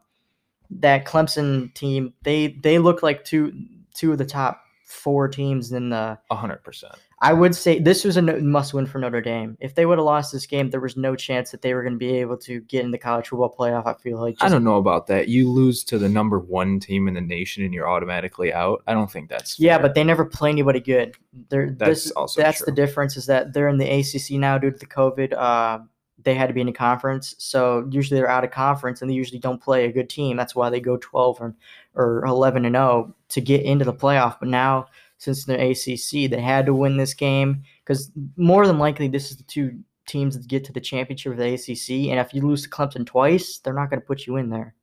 that 0.70 1.04
Clemson 1.04 1.72
team, 1.74 2.12
they 2.24 2.48
they 2.62 2.78
look 2.78 3.02
like 3.02 3.24
two 3.24 3.52
two 3.94 4.12
of 4.12 4.18
the 4.18 4.26
top 4.26 4.64
four 4.84 5.28
teams 5.28 5.72
in 5.72 5.90
the. 5.90 6.18
100%. 6.30 6.84
I 7.24 7.32
would 7.32 7.54
say 7.54 7.78
this 7.78 8.04
was 8.04 8.18
a 8.18 8.22
no- 8.22 8.38
must 8.40 8.74
win 8.74 8.84
for 8.86 8.98
Notre 8.98 9.22
Dame. 9.22 9.56
If 9.58 9.74
they 9.74 9.86
would 9.86 9.96
have 9.98 10.04
lost 10.04 10.30
this 10.30 10.44
game, 10.44 10.68
there 10.68 10.78
was 10.80 10.94
no 10.96 11.16
chance 11.16 11.50
that 11.52 11.62
they 11.62 11.72
were 11.72 11.82
going 11.82 11.94
to 11.94 11.98
be 11.98 12.18
able 12.18 12.36
to 12.38 12.60
get 12.60 12.84
in 12.84 12.90
the 12.90 12.98
college 12.98 13.28
football 13.28 13.54
playoff. 13.58 13.86
I 13.86 13.94
feel 13.94 14.20
like 14.20 14.36
I 14.40 14.50
don't 14.50 14.62
know 14.62 14.76
about 14.76 15.06
that. 15.06 15.28
You 15.28 15.50
lose 15.50 15.82
to 15.84 15.98
the 15.98 16.08
number 16.08 16.38
one 16.38 16.80
team 16.80 17.08
in 17.08 17.14
the 17.14 17.22
nation 17.22 17.64
and 17.64 17.72
you're 17.72 17.88
automatically 17.88 18.52
out. 18.52 18.82
I 18.86 18.92
don't 18.92 19.10
think 19.10 19.30
that's 19.30 19.58
Yeah, 19.58 19.76
fair. 19.76 19.82
but 19.82 19.94
they 19.94 20.04
never 20.04 20.26
play 20.26 20.50
anybody 20.50 20.80
good. 20.80 21.14
They're 21.48 21.70
That's 21.70 22.04
this, 22.04 22.10
also 22.12 22.42
that's 22.42 22.62
the 22.62 22.72
difference 22.72 23.16
is 23.16 23.24
that 23.26 23.54
they're 23.54 23.68
in 23.68 23.78
the 23.78 23.88
ACC 23.90 24.38
now 24.38 24.58
due 24.58 24.70
to 24.70 24.78
the 24.78 24.86
COVID. 24.86 25.32
Uh, 25.32 25.78
they 26.22 26.34
had 26.34 26.46
to 26.48 26.54
be 26.54 26.60
in 26.60 26.68
a 26.68 26.72
conference, 26.72 27.34
so 27.38 27.86
usually 27.90 28.18
they're 28.18 28.30
out 28.30 28.44
of 28.44 28.50
conference 28.50 29.02
and 29.02 29.10
they 29.10 29.14
usually 29.14 29.38
don't 29.38 29.60
play 29.62 29.84
a 29.84 29.92
good 29.92 30.08
team. 30.08 30.36
That's 30.36 30.54
why 30.54 30.70
they 30.70 30.80
go 30.80 30.96
twelve 30.96 31.40
or 31.40 31.54
or 31.94 32.24
eleven 32.24 32.64
and 32.64 32.74
zero 32.74 33.14
to 33.30 33.40
get 33.40 33.62
into 33.62 33.84
the 33.84 33.92
playoff. 33.92 34.38
But 34.40 34.48
now, 34.48 34.86
since 35.24 35.44
they're 35.44 35.70
ACC, 35.70 36.30
they 36.30 36.40
had 36.40 36.66
to 36.66 36.74
win 36.74 36.96
this 36.96 37.14
game 37.14 37.62
because 37.84 38.10
more 38.36 38.66
than 38.66 38.78
likely 38.78 39.08
this 39.08 39.30
is 39.30 39.38
the 39.38 39.44
two 39.44 39.78
teams 40.06 40.36
that 40.36 40.46
get 40.46 40.64
to 40.64 40.72
the 40.72 40.80
championship 40.80 41.32
of 41.32 41.38
the 41.38 41.54
ACC. 41.54 42.10
And 42.10 42.20
if 42.20 42.34
you 42.34 42.42
lose 42.42 42.62
to 42.62 42.68
Clemson 42.68 43.06
twice, 43.06 43.58
they're 43.58 43.72
not 43.72 43.90
going 43.90 44.00
to 44.00 44.06
put 44.06 44.26
you 44.26 44.36
in 44.36 44.50
there, 44.50 44.74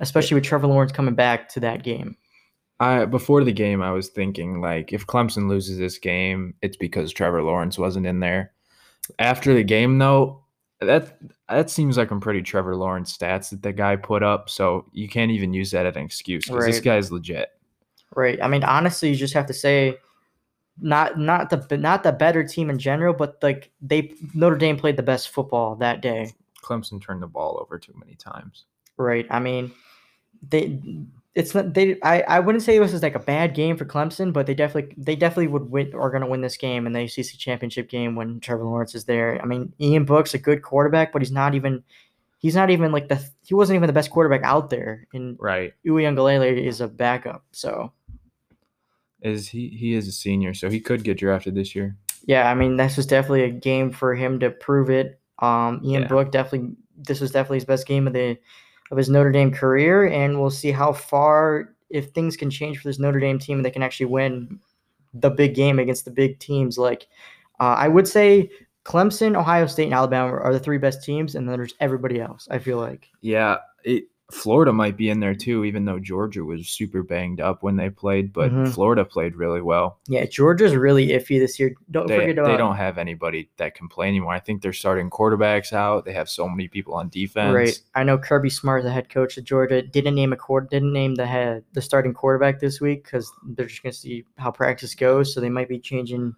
especially 0.00 0.36
with 0.36 0.44
Trevor 0.44 0.68
Lawrence 0.68 0.92
coming 0.92 1.14
back 1.14 1.48
to 1.50 1.60
that 1.60 1.82
game. 1.82 2.16
I 2.78 3.06
before 3.06 3.42
the 3.42 3.52
game 3.52 3.80
I 3.82 3.90
was 3.90 4.08
thinking 4.08 4.60
like 4.60 4.92
if 4.92 5.06
Clemson 5.06 5.48
loses 5.48 5.78
this 5.78 5.98
game, 5.98 6.54
it's 6.62 6.76
because 6.76 7.12
Trevor 7.12 7.42
Lawrence 7.42 7.78
wasn't 7.78 8.06
in 8.06 8.20
there. 8.20 8.52
After 9.18 9.54
the 9.54 9.64
game 9.64 9.98
though, 9.98 10.44
that 10.80 11.18
that 11.48 11.70
seems 11.70 11.96
like 11.96 12.10
some 12.10 12.20
pretty 12.20 12.42
Trevor 12.42 12.76
Lawrence 12.76 13.16
stats 13.16 13.50
that 13.50 13.62
the 13.62 13.72
guy 13.72 13.96
put 13.96 14.22
up, 14.22 14.50
so 14.50 14.84
you 14.92 15.08
can't 15.08 15.30
even 15.30 15.54
use 15.54 15.70
that 15.70 15.86
as 15.86 15.96
an 15.96 16.02
excuse 16.04 16.44
because 16.44 16.66
this 16.66 16.76
Right. 16.76 16.84
guy's 16.84 17.10
legit. 17.10 17.48
Right. 18.16 18.38
I 18.42 18.48
mean, 18.48 18.64
honestly, 18.64 19.10
you 19.10 19.16
just 19.16 19.34
have 19.34 19.46
to 19.46 19.52
say, 19.52 19.98
not 20.80 21.18
not 21.18 21.50
the 21.50 21.76
not 21.76 22.02
the 22.02 22.12
better 22.12 22.42
team 22.42 22.70
in 22.70 22.78
general, 22.78 23.14
but 23.14 23.38
like 23.42 23.70
they 23.80 24.12
Notre 24.34 24.56
Dame 24.56 24.76
played 24.76 24.96
the 24.96 25.02
best 25.02 25.28
football 25.28 25.76
that 25.76 26.00
day. 26.00 26.32
Clemson 26.64 27.00
turned 27.00 27.22
the 27.22 27.26
ball 27.26 27.58
over 27.60 27.78
too 27.78 27.94
many 27.96 28.14
times. 28.14 28.64
Right. 28.96 29.26
I 29.30 29.38
mean, 29.38 29.72
they 30.48 30.80
it's 31.34 31.54
not 31.54 31.74
they. 31.74 31.98
I 32.02 32.22
I 32.22 32.40
wouldn't 32.40 32.64
say 32.64 32.78
this 32.78 32.94
is 32.94 33.02
like 33.02 33.14
a 33.14 33.20
bad 33.20 33.54
game 33.54 33.76
for 33.76 33.84
Clemson, 33.84 34.32
but 34.32 34.46
they 34.46 34.54
definitely 34.54 34.94
they 34.96 35.14
definitely 35.14 35.48
would 35.48 35.70
win 35.70 35.94
are 35.94 36.10
going 36.10 36.22
to 36.22 36.26
win 36.26 36.40
this 36.40 36.56
game 36.56 36.86
in 36.86 36.94
the 36.94 37.04
ACC 37.04 37.38
championship 37.38 37.90
game 37.90 38.16
when 38.16 38.40
Trevor 38.40 38.64
Lawrence 38.64 38.94
is 38.94 39.04
there. 39.04 39.38
I 39.42 39.44
mean, 39.44 39.74
Ian 39.78 40.06
Book's 40.06 40.32
a 40.32 40.38
good 40.38 40.62
quarterback, 40.62 41.12
but 41.12 41.20
he's 41.20 41.30
not 41.30 41.54
even. 41.54 41.84
He's 42.38 42.54
not 42.54 42.70
even 42.70 42.92
like 42.92 43.08
the 43.08 43.22
he 43.44 43.54
wasn't 43.54 43.76
even 43.76 43.86
the 43.86 43.92
best 43.92 44.10
quarterback 44.10 44.42
out 44.44 44.70
there, 44.70 45.06
and 45.12 45.36
Right. 45.38 45.74
Uiagalelei 45.86 46.64
is 46.66 46.80
a 46.80 46.88
backup. 46.88 47.44
So 47.52 47.92
Is 49.22 49.48
he 49.48 49.68
he 49.68 49.94
is 49.94 50.06
a 50.08 50.12
senior, 50.12 50.54
so 50.54 50.68
he 50.70 50.80
could 50.80 51.02
get 51.04 51.18
drafted 51.18 51.54
this 51.54 51.74
year. 51.74 51.96
Yeah, 52.26 52.50
I 52.50 52.54
mean 52.54 52.76
this 52.76 52.96
was 52.96 53.06
definitely 53.06 53.44
a 53.44 53.50
game 53.50 53.90
for 53.90 54.14
him 54.14 54.38
to 54.40 54.50
prove 54.50 54.90
it. 54.90 55.20
Um, 55.38 55.80
Ian 55.84 56.02
Yeah. 56.02 56.08
Book 56.08 56.30
definitely 56.30 56.76
this 56.96 57.20
was 57.20 57.30
definitely 57.30 57.58
his 57.58 57.64
best 57.64 57.86
game 57.86 58.06
of 58.06 58.12
the 58.12 58.38
of 58.90 58.98
his 58.98 59.08
Notre 59.10 59.32
Dame 59.32 59.52
career, 59.52 60.06
and 60.06 60.40
we'll 60.40 60.50
see 60.50 60.70
how 60.70 60.92
far 60.92 61.74
if 61.90 62.10
things 62.10 62.36
can 62.36 62.50
change 62.50 62.78
for 62.78 62.88
this 62.88 62.98
Notre 62.98 63.20
Dame 63.20 63.38
team 63.38 63.58
and 63.58 63.64
they 63.64 63.70
can 63.70 63.82
actually 63.82 64.06
win 64.06 64.60
the 65.14 65.30
big 65.30 65.54
game 65.54 65.78
against 65.78 66.04
the 66.04 66.10
big 66.10 66.38
teams. 66.38 66.78
Like 66.78 67.06
uh, 67.60 67.74
I 67.78 67.88
would 67.88 68.06
say, 68.06 68.50
Clemson, 68.84 69.36
Ohio 69.36 69.66
State, 69.66 69.84
and 69.86 69.94
Alabama 69.94 70.32
are 70.32 70.52
the 70.52 70.60
three 70.60 70.78
best 70.78 71.02
teams, 71.02 71.34
and 71.34 71.48
then 71.48 71.56
there's 71.56 71.74
everybody 71.80 72.20
else. 72.20 72.46
I 72.50 72.58
feel 72.58 72.78
like 72.78 73.08
Yeah, 73.22 73.56
it, 73.84 74.04
Florida 74.32 74.72
might 74.72 74.96
be 74.96 75.08
in 75.08 75.20
there 75.20 75.36
too, 75.36 75.64
even 75.64 75.84
though 75.84 76.00
Georgia 76.00 76.44
was 76.44 76.68
super 76.68 77.04
banged 77.04 77.40
up 77.40 77.62
when 77.62 77.76
they 77.76 77.88
played, 77.90 78.32
but 78.32 78.50
Mhm. 78.50 78.68
Florida 78.74 79.04
played 79.04 79.36
really 79.36 79.60
well. 79.60 79.98
yeah, 80.08 80.24
Georgia's 80.24 80.74
really 80.74 81.08
iffy 81.10 81.38
this 81.38 81.60
year. 81.60 81.74
Don't 81.92 82.08
They, 82.08 82.18
forget 82.18 82.38
about 82.38 82.48
they 82.50 82.56
don't 82.56 82.74
have 82.74 82.98
anybody 82.98 83.48
that 83.58 83.76
can 83.76 83.86
play 83.88 84.08
anymore. 84.08 84.32
I 84.32 84.40
think 84.40 84.62
they're 84.62 84.72
starting 84.72 85.10
quarterbacks 85.10 85.72
out. 85.72 86.04
They 86.04 86.12
have 86.12 86.28
so 86.28 86.48
many 86.48 86.66
people 86.66 86.94
on 86.94 87.08
defense. 87.08 87.54
Right. 87.54 87.80
I 87.94 88.02
know 88.02 88.18
Kirby 88.18 88.50
Smart, 88.50 88.82
the 88.82 88.90
head 88.90 89.08
coach 89.10 89.38
of 89.38 89.44
Georgia, 89.44 89.80
didn't 89.80 90.16
name 90.16 90.32
a 90.32 90.36
court, 90.36 90.70
didn't 90.70 90.92
name 90.92 91.14
the 91.14 91.26
head, 91.26 91.62
the 91.74 91.80
starting 91.80 92.12
quarterback 92.12 92.58
this 92.58 92.80
week 92.80 93.04
because 93.04 93.32
they're 93.46 93.66
just 93.66 93.84
gonna 93.84 93.92
see 93.92 94.24
how 94.38 94.50
practice 94.50 94.96
goes. 94.96 95.32
So 95.32 95.40
they 95.40 95.50
might 95.50 95.68
be 95.68 95.78
changing. 95.78 96.34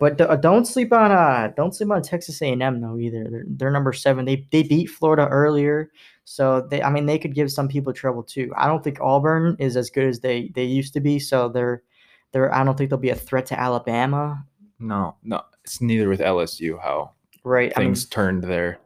But 0.00 0.18
uh, 0.18 0.34
don't 0.36 0.64
sleep 0.66 0.92
on 0.94 1.12
uh 1.12 1.52
don't 1.56 1.74
sleep 1.74 1.90
on 1.90 2.00
Texas 2.02 2.40
A 2.40 2.46
and 2.46 2.62
M 2.62 2.80
though 2.80 2.98
either. 2.98 3.28
They're, 3.30 3.44
they're 3.46 3.70
number 3.70 3.92
seven. 3.92 4.24
They 4.24 4.46
they 4.50 4.62
beat 4.62 4.86
Florida 4.86 5.28
earlier, 5.28 5.90
so 6.30 6.60
they 6.60 6.80
I 6.80 6.90
mean 6.90 7.06
they 7.06 7.18
could 7.18 7.34
give 7.34 7.50
some 7.50 7.66
people 7.66 7.92
trouble 7.92 8.22
too. 8.22 8.52
I 8.56 8.68
don't 8.68 8.84
think 8.84 9.00
Auburn 9.00 9.56
is 9.58 9.76
as 9.76 9.90
good 9.90 10.06
as 10.06 10.20
they 10.20 10.52
they 10.54 10.62
used 10.62 10.92
to 10.94 11.00
be. 11.00 11.18
So 11.18 11.48
they're 11.48 11.82
they're 12.30 12.54
I 12.54 12.62
don't 12.62 12.78
think 12.78 12.90
they'll 12.90 13.00
be 13.00 13.10
a 13.10 13.16
threat 13.16 13.46
to 13.46 13.58
Alabama. 13.58 14.46
No, 14.78 15.16
no, 15.24 15.42
it's 15.64 15.80
neither 15.80 16.08
with 16.08 16.20
LSU 16.20 16.80
how 16.80 17.14
Right. 17.42 17.72
I 17.74 17.80
mean, 17.80 17.88
things 17.88 18.06
turned 18.06 18.44
there. 18.44 18.78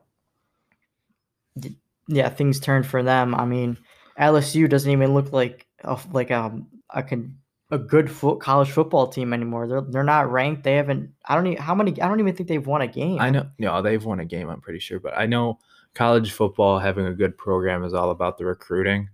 yeah, 2.09 2.31
things 2.31 2.61
turned 2.61 2.87
for 2.87 3.03
them. 3.03 3.35
I 3.35 3.45
mean, 3.45 3.77
LSU 4.19 4.67
doesn't 4.67 4.91
even 4.91 5.13
look 5.13 5.31
like 5.31 5.67
a, 5.83 5.99
like 6.13 6.31
a 6.31 6.59
a, 6.89 7.03
con, 7.03 7.37
a 7.71 7.77
good 7.77 8.11
foot, 8.11 8.41
college 8.41 8.71
football 8.71 9.09
team 9.09 9.35
anymore. 9.35 9.69
They're 9.69 9.83
they're 9.83 10.03
not 10.03 10.33
ranked. 10.33 10.63
They 10.63 10.77
haven't. 10.77 11.11
I 11.27 11.35
don't 11.35 11.49
even 11.49 11.63
how 11.63 11.75
many. 11.75 12.01
I 12.01 12.09
don't 12.09 12.21
even 12.21 12.35
think 12.35 12.49
they've 12.49 12.67
won 12.67 12.81
a 12.81 12.87
game. 12.87 13.21
I 13.21 13.29
know. 13.29 13.51
No, 13.59 13.83
they've 13.83 14.03
won 14.03 14.21
a 14.21 14.25
game. 14.25 14.49
I'm 14.49 14.63
pretty 14.63 14.79
sure, 14.81 14.99
but 14.99 15.13
I 15.15 15.27
know 15.27 15.59
college 15.95 16.33
football 16.33 16.79
having 16.79 17.07
a 17.07 17.15
good 17.15 17.37
program 17.39 17.85
is 17.85 17.95
all 17.95 18.11
about 18.11 18.39
the 18.39 18.45
recruiting. 18.45 19.09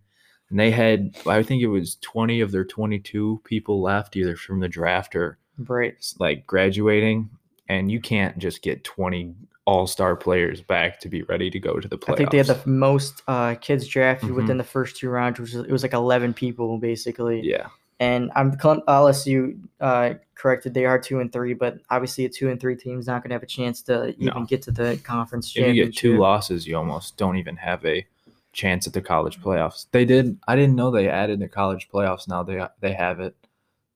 And 0.48 0.58
they 0.58 0.70
had, 0.70 1.16
I 1.26 1.42
think 1.42 1.62
it 1.62 1.68
was 1.68 1.96
20 1.96 2.40
of 2.40 2.50
their 2.50 2.64
22 2.64 3.42
people 3.44 3.80
left, 3.80 4.16
either 4.16 4.36
from 4.36 4.60
the 4.60 4.68
draft 4.68 5.14
or 5.14 5.38
right. 5.58 5.94
like 6.18 6.46
graduating. 6.46 7.30
And 7.68 7.90
you 7.90 8.00
can't 8.00 8.36
just 8.38 8.62
get 8.62 8.82
20 8.82 9.34
all 9.64 9.86
star 9.86 10.16
players 10.16 10.60
back 10.60 10.98
to 11.00 11.08
be 11.08 11.22
ready 11.22 11.50
to 11.50 11.60
go 11.60 11.78
to 11.78 11.86
the 11.86 11.96
playoffs. 11.96 12.14
I 12.14 12.16
think 12.16 12.30
they 12.30 12.38
had 12.38 12.46
the 12.48 12.68
most 12.68 13.22
uh, 13.28 13.54
kids 13.60 13.86
drafted 13.86 14.30
mm-hmm. 14.30 14.36
within 14.40 14.58
the 14.58 14.64
first 14.64 14.96
two 14.96 15.08
rounds, 15.08 15.38
which 15.38 15.52
was, 15.52 15.64
it 15.64 15.70
was 15.70 15.82
like 15.82 15.92
11 15.92 16.34
people 16.34 16.78
basically. 16.78 17.42
Yeah. 17.42 17.68
And 18.00 18.32
I'm 18.34 18.52
LSU 18.52 19.60
uh, 19.78 20.14
corrected. 20.34 20.72
They 20.72 20.86
are 20.86 20.98
two 20.98 21.20
and 21.20 21.30
three, 21.30 21.52
but 21.52 21.78
obviously 21.90 22.24
a 22.24 22.30
two 22.30 22.48
and 22.48 22.58
three 22.58 22.74
team 22.74 22.98
is 22.98 23.06
not 23.06 23.22
going 23.22 23.28
to 23.28 23.34
have 23.34 23.42
a 23.42 23.46
chance 23.46 23.82
to 23.82 24.08
even 24.18 24.26
no. 24.34 24.46
get 24.46 24.62
to 24.62 24.72
the 24.72 24.98
conference. 25.04 25.52
If 25.54 25.74
you 25.74 25.84
get 25.84 25.94
two 25.94 26.16
losses, 26.18 26.66
you 26.66 26.76
almost 26.76 27.18
don't 27.18 27.36
even 27.36 27.56
have 27.56 27.84
a 27.84 28.06
chance 28.52 28.86
at 28.86 28.94
the 28.94 29.02
college 29.02 29.40
playoffs. 29.40 29.86
They 29.92 30.06
did. 30.06 30.38
I 30.48 30.56
didn't 30.56 30.76
know 30.76 30.90
they 30.90 31.10
added 31.10 31.40
the 31.40 31.48
college 31.48 31.88
playoffs. 31.92 32.26
Now 32.26 32.42
they 32.42 32.66
they 32.80 32.94
have 32.94 33.20
it. 33.20 33.36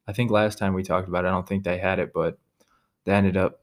I 0.06 0.12
think 0.12 0.30
last 0.30 0.58
time 0.58 0.75
we 0.75 0.82
talked 0.82 1.08
about 1.08 1.25
it, 1.25 1.28
I 1.28 1.30
don't 1.30 1.49
think 1.49 1.64
they 1.64 1.78
had 1.78 1.99
it, 1.99 2.12
but 2.12 2.38
they 3.04 3.12
ended 3.12 3.38
up 3.38 3.61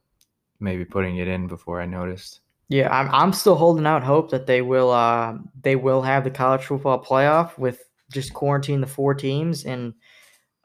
maybe 0.59 0.85
putting 0.85 1.17
it 1.17 1.27
in 1.27 1.47
before 1.47 1.79
I 1.79 1.85
noticed. 1.85 2.39
Yeah, 2.67 2.89
I'm 2.89 3.13
I'm 3.13 3.33
still 3.33 3.55
holding 3.55 3.85
out 3.85 4.01
hope 4.01 4.31
that 4.31 4.47
they 4.47 4.63
will 4.63 4.89
uh 4.89 5.37
they 5.61 5.75
will 5.75 6.01
have 6.01 6.23
the 6.23 6.31
college 6.31 6.63
football 6.63 7.03
playoff 7.03 7.57
with 7.59 7.83
just 8.11 8.33
quarantine 8.33 8.81
the 8.81 8.87
four 8.87 9.13
teams 9.13 9.65
and 9.65 9.93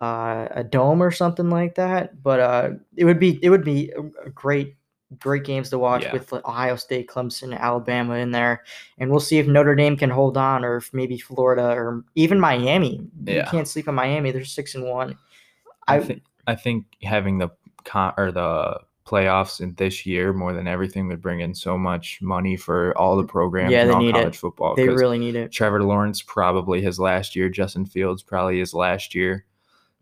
uh, 0.00 0.48
a 0.50 0.64
dome 0.64 1.02
or 1.02 1.10
something 1.10 1.50
like 1.50 1.74
that. 1.76 2.22
But 2.22 2.40
uh, 2.40 2.70
it 2.96 3.04
would 3.04 3.18
be 3.18 3.38
it 3.42 3.50
would 3.50 3.64
be 3.64 3.92
a 4.24 4.30
great 4.30 4.76
great 5.18 5.44
games 5.44 5.70
to 5.70 5.78
watch 5.78 6.02
yeah. 6.02 6.12
with 6.12 6.32
Ohio 6.32 6.76
State, 6.76 7.08
Clemson, 7.08 7.56
Alabama 7.56 8.14
in 8.14 8.32
there, 8.32 8.64
and 8.98 9.10
we'll 9.10 9.20
see 9.20 9.38
if 9.38 9.46
Notre 9.46 9.74
Dame 9.74 9.96
can 9.96 10.10
hold 10.10 10.36
on, 10.36 10.64
or 10.64 10.76
if 10.76 10.92
maybe 10.92 11.18
Florida 11.18 11.68
or 11.68 12.04
even 12.14 12.40
Miami. 12.40 13.06
Yeah. 13.24 13.44
You 13.44 13.50
can't 13.50 13.68
sleep 13.68 13.88
on 13.88 13.94
Miami; 13.94 14.30
they're 14.32 14.44
six 14.44 14.74
and 14.74 14.84
one. 14.84 15.16
I, 15.86 15.96
I 15.96 16.00
think 16.00 16.22
I 16.46 16.54
think 16.54 16.86
having 17.02 17.38
the 17.38 17.50
con 17.84 18.12
or 18.16 18.32
the 18.32 18.80
playoffs 19.06 19.60
in 19.60 19.72
this 19.76 20.04
year 20.04 20.32
more 20.32 20.52
than 20.52 20.66
everything 20.66 21.06
would 21.06 21.22
bring 21.22 21.40
in 21.40 21.54
so 21.54 21.78
much 21.78 22.20
money 22.20 22.56
for 22.56 22.96
all 22.98 23.16
the 23.16 23.22
programs 23.22 23.70
yeah, 23.70 23.84
they 23.84 23.92
all 23.92 24.00
need 24.00 24.14
college 24.14 24.34
it. 24.34 24.38
football. 24.38 24.74
They 24.74 24.88
really 24.88 25.18
need 25.18 25.36
it. 25.36 25.52
Trevor 25.52 25.84
Lawrence 25.84 26.22
probably 26.22 26.82
his 26.82 26.98
last 26.98 27.36
year. 27.36 27.48
Justin 27.48 27.86
Fields 27.86 28.22
probably 28.22 28.58
his 28.58 28.74
last 28.74 29.14
year. 29.14 29.44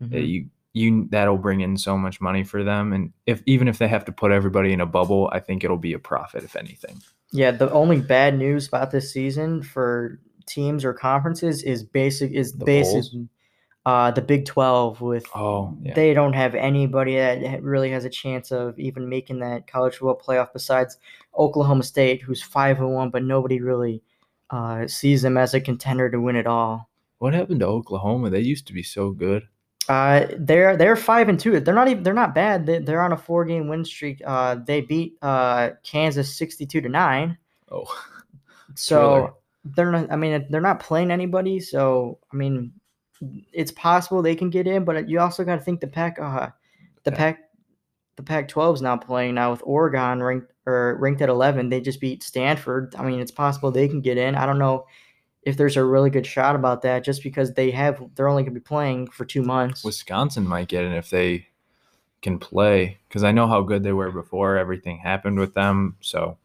Mm-hmm. 0.02 0.16
You 0.16 0.46
you 0.74 1.08
that'll 1.10 1.38
bring 1.38 1.60
in 1.60 1.76
so 1.76 1.96
much 1.96 2.20
money 2.20 2.42
for 2.42 2.64
them, 2.64 2.92
and 2.92 3.12
if 3.26 3.42
even 3.46 3.68
if 3.68 3.78
they 3.78 3.88
have 3.88 4.04
to 4.06 4.12
put 4.12 4.32
everybody 4.32 4.72
in 4.72 4.80
a 4.80 4.86
bubble, 4.86 5.30
I 5.32 5.38
think 5.38 5.62
it'll 5.62 5.76
be 5.76 5.92
a 5.92 5.98
profit 5.98 6.42
if 6.42 6.56
anything. 6.56 7.00
Yeah, 7.32 7.52
the 7.52 7.70
only 7.70 8.00
bad 8.00 8.36
news 8.36 8.68
about 8.68 8.90
this 8.90 9.12
season 9.12 9.62
for 9.62 10.20
teams 10.46 10.84
or 10.84 10.92
conferences 10.92 11.62
is 11.62 11.82
basic 11.84 12.32
is 12.32 12.52
the 12.52 12.64
basic. 12.64 13.04
Uh, 13.86 14.10
the 14.10 14.22
Big 14.22 14.46
Twelve 14.46 15.02
with 15.02 15.26
oh 15.34 15.76
yeah. 15.82 15.92
they 15.92 16.14
don't 16.14 16.32
have 16.32 16.54
anybody 16.54 17.16
that 17.16 17.62
really 17.62 17.90
has 17.90 18.06
a 18.06 18.10
chance 18.10 18.50
of 18.50 18.78
even 18.78 19.10
making 19.10 19.40
that 19.40 19.66
college 19.66 19.96
football 19.96 20.18
playoff 20.18 20.54
besides 20.54 20.96
Oklahoma 21.38 21.82
State, 21.82 22.22
who's 22.22 22.42
five 22.42 22.78
and 22.78 22.94
one, 22.94 23.10
but 23.10 23.22
nobody 23.22 23.60
really 23.60 24.02
uh, 24.48 24.86
sees 24.86 25.20
them 25.20 25.36
as 25.36 25.52
a 25.52 25.60
contender 25.60 26.10
to 26.10 26.18
win 26.18 26.34
it 26.34 26.46
all. 26.46 26.88
What 27.18 27.34
happened 27.34 27.60
to 27.60 27.66
Oklahoma? 27.66 28.30
They 28.30 28.40
used 28.40 28.66
to 28.68 28.72
be 28.72 28.82
so 28.82 29.10
good. 29.10 29.48
Uh, 29.88 30.26
they're 30.38 30.76
they're 30.76 30.96
five 30.96 31.28
and 31.28 31.38
two. 31.38 31.60
They're 31.60 31.74
not 31.74 31.88
even 31.88 32.02
they're 32.02 32.14
not 32.14 32.34
bad. 32.34 32.66
They, 32.66 32.78
they're 32.78 33.02
on 33.02 33.12
a 33.12 33.16
four 33.16 33.44
game 33.44 33.68
win 33.68 33.84
streak. 33.84 34.22
Uh, 34.24 34.56
they 34.56 34.80
beat 34.80 35.16
uh 35.22 35.70
Kansas 35.82 36.34
sixty 36.34 36.64
two 36.66 36.80
to 36.80 36.88
nine. 36.88 37.36
Oh, 37.70 37.84
so 38.74 39.36
they're 39.64 39.90
not. 39.90 40.10
I 40.10 40.16
mean, 40.16 40.46
they're 40.50 40.60
not 40.60 40.80
playing 40.80 41.10
anybody. 41.10 41.60
So 41.60 42.18
I 42.32 42.36
mean, 42.36 42.72
it's 43.52 43.72
possible 43.72 44.22
they 44.22 44.36
can 44.36 44.50
get 44.50 44.66
in, 44.66 44.84
but 44.84 45.08
you 45.08 45.20
also 45.20 45.44
got 45.44 45.56
to 45.56 45.62
think 45.62 45.80
the 45.80 45.86
pack. 45.86 46.18
Uh, 46.18 46.48
the 47.04 47.12
okay. 47.12 47.16
pack, 47.16 47.40
the 48.16 48.22
Pac 48.22 48.48
twelve 48.48 48.76
is 48.76 48.82
now 48.82 48.96
playing 48.96 49.34
now 49.34 49.50
with 49.50 49.62
Oregon 49.64 50.22
ranked 50.22 50.52
or 50.66 50.96
ranked 50.98 51.20
at 51.20 51.28
eleven. 51.28 51.68
They 51.68 51.80
just 51.80 52.00
beat 52.00 52.22
Stanford. 52.22 52.94
I 52.96 53.04
mean, 53.04 53.20
it's 53.20 53.30
possible 53.30 53.70
they 53.70 53.88
can 53.88 54.00
get 54.00 54.16
in. 54.16 54.34
I 54.34 54.46
don't 54.46 54.58
know 54.58 54.86
if 55.44 55.56
there's 55.56 55.76
a 55.76 55.84
really 55.84 56.10
good 56.10 56.26
shot 56.26 56.56
about 56.56 56.82
that 56.82 57.04
just 57.04 57.22
because 57.22 57.54
they 57.54 57.70
have 57.70 58.02
they're 58.14 58.28
only 58.28 58.42
going 58.42 58.54
to 58.54 58.60
be 58.60 58.64
playing 58.64 59.08
for 59.08 59.24
two 59.24 59.42
months. 59.42 59.84
Wisconsin 59.84 60.46
might 60.46 60.68
get 60.68 60.84
it 60.84 60.92
if 60.92 61.10
they 61.10 61.46
can 62.22 62.38
play 62.38 62.98
because 63.08 63.22
I 63.22 63.32
know 63.32 63.46
how 63.46 63.60
good 63.60 63.82
they 63.82 63.92
were 63.92 64.10
before 64.10 64.56
everything 64.56 64.98
happened 64.98 65.38
with 65.38 65.54
them. 65.54 65.96
So 66.00 66.38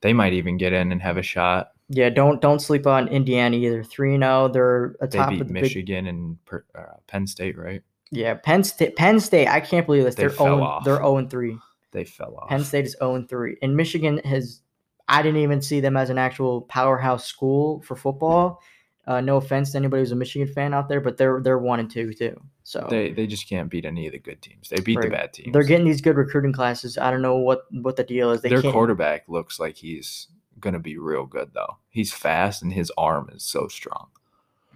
they 0.00 0.12
might 0.12 0.32
even 0.32 0.56
get 0.56 0.72
in 0.72 0.92
and 0.92 1.02
have 1.02 1.16
a 1.16 1.22
shot. 1.22 1.72
Yeah, 1.88 2.08
don't 2.08 2.40
don't 2.40 2.60
sleep 2.60 2.86
on 2.86 3.08
Indiana 3.08 3.56
either. 3.56 3.82
three 3.82 4.12
Three 4.14 4.18
zero, 4.18 4.48
they're 4.48 4.96
a 5.00 5.06
top 5.06 5.28
they 5.28 5.34
beat 5.34 5.42
of 5.42 5.48
the 5.48 5.54
Michigan 5.54 6.04
big... 6.04 6.14
and 6.14 6.38
uh, 6.74 6.94
Penn 7.06 7.26
State, 7.26 7.58
right? 7.58 7.82
Yeah, 8.10 8.34
Penn 8.34 8.64
State. 8.64 8.96
Penn 8.96 9.20
State. 9.20 9.48
I 9.48 9.60
can't 9.60 9.84
believe 9.86 10.04
this. 10.04 10.14
They 10.14 10.24
are. 10.24 10.32
Oh 10.38 10.80
they're 10.84 10.96
zero 10.96 11.16
and 11.18 11.28
three. 11.28 11.58
They 11.90 12.04
fell 12.04 12.36
off. 12.36 12.48
Penn 12.48 12.64
State 12.64 12.86
is 12.86 12.96
zero 12.98 13.16
and 13.16 13.28
three, 13.28 13.56
and 13.60 13.76
Michigan 13.76 14.18
has. 14.24 14.60
I 15.08 15.22
didn't 15.22 15.40
even 15.40 15.60
see 15.60 15.80
them 15.80 15.96
as 15.96 16.10
an 16.10 16.18
actual 16.18 16.62
powerhouse 16.62 17.26
school 17.26 17.82
for 17.82 17.96
football. 17.96 18.62
Uh, 19.06 19.20
no 19.20 19.36
offense 19.36 19.72
to 19.72 19.78
anybody 19.78 20.00
who's 20.00 20.12
a 20.12 20.16
Michigan 20.16 20.48
fan 20.48 20.72
out 20.72 20.88
there, 20.88 21.00
but 21.00 21.18
they're 21.18 21.40
they're 21.42 21.58
one 21.58 21.78
and 21.78 21.90
two 21.90 22.14
too. 22.14 22.40
So 22.62 22.86
they 22.88 23.10
they 23.10 23.26
just 23.26 23.48
can't 23.48 23.68
beat 23.68 23.84
any 23.84 24.06
of 24.06 24.12
the 24.12 24.18
good 24.18 24.40
teams. 24.40 24.70
They 24.70 24.80
beat 24.80 24.96
right. 24.96 25.04
the 25.04 25.10
bad 25.10 25.32
teams. 25.34 25.52
They're 25.52 25.62
getting 25.62 25.84
these 25.84 26.00
good 26.00 26.16
recruiting 26.16 26.54
classes. 26.54 26.96
I 26.96 27.10
don't 27.10 27.20
know 27.20 27.36
what 27.36 27.64
what 27.70 27.96
the 27.96 28.04
deal 28.04 28.30
is. 28.30 28.40
They 28.40 28.48
Their 28.48 28.62
quarterback 28.62 29.28
looks 29.28 29.60
like 29.60 29.76
he's 29.76 30.28
gonna 30.58 30.78
be 30.78 30.96
real 30.96 31.26
good 31.26 31.50
though. 31.52 31.76
He's 31.90 32.14
fast 32.14 32.62
and 32.62 32.72
his 32.72 32.90
arm 32.96 33.28
is 33.34 33.42
so 33.42 33.68
strong. 33.68 34.08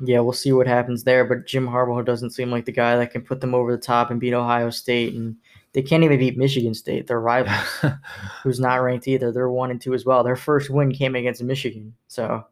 Yeah, 0.04 0.20
we'll 0.20 0.34
see 0.34 0.52
what 0.52 0.66
happens 0.66 1.04
there. 1.04 1.24
But 1.24 1.46
Jim 1.46 1.66
Harbaugh 1.66 2.04
doesn't 2.04 2.30
seem 2.30 2.50
like 2.50 2.66
the 2.66 2.72
guy 2.72 2.96
that 2.96 3.10
can 3.10 3.22
put 3.22 3.40
them 3.40 3.54
over 3.54 3.72
the 3.72 3.82
top 3.82 4.10
and 4.10 4.20
beat 4.20 4.34
Ohio 4.34 4.68
State, 4.68 5.14
and 5.14 5.36
they 5.78 5.82
can't 5.82 6.02
even 6.02 6.18
beat 6.18 6.36
Michigan 6.36 6.74
State. 6.74 7.06
Their 7.06 7.20
rival, 7.20 7.52
who's 8.42 8.58
not 8.58 8.82
ranked 8.82 9.06
either. 9.06 9.30
They're 9.30 9.48
one 9.48 9.70
and 9.70 9.80
two 9.80 9.94
as 9.94 10.04
well. 10.04 10.24
Their 10.24 10.34
first 10.34 10.70
win 10.70 10.90
came 10.90 11.14
against 11.14 11.40
Michigan, 11.40 11.94
so 12.08 12.44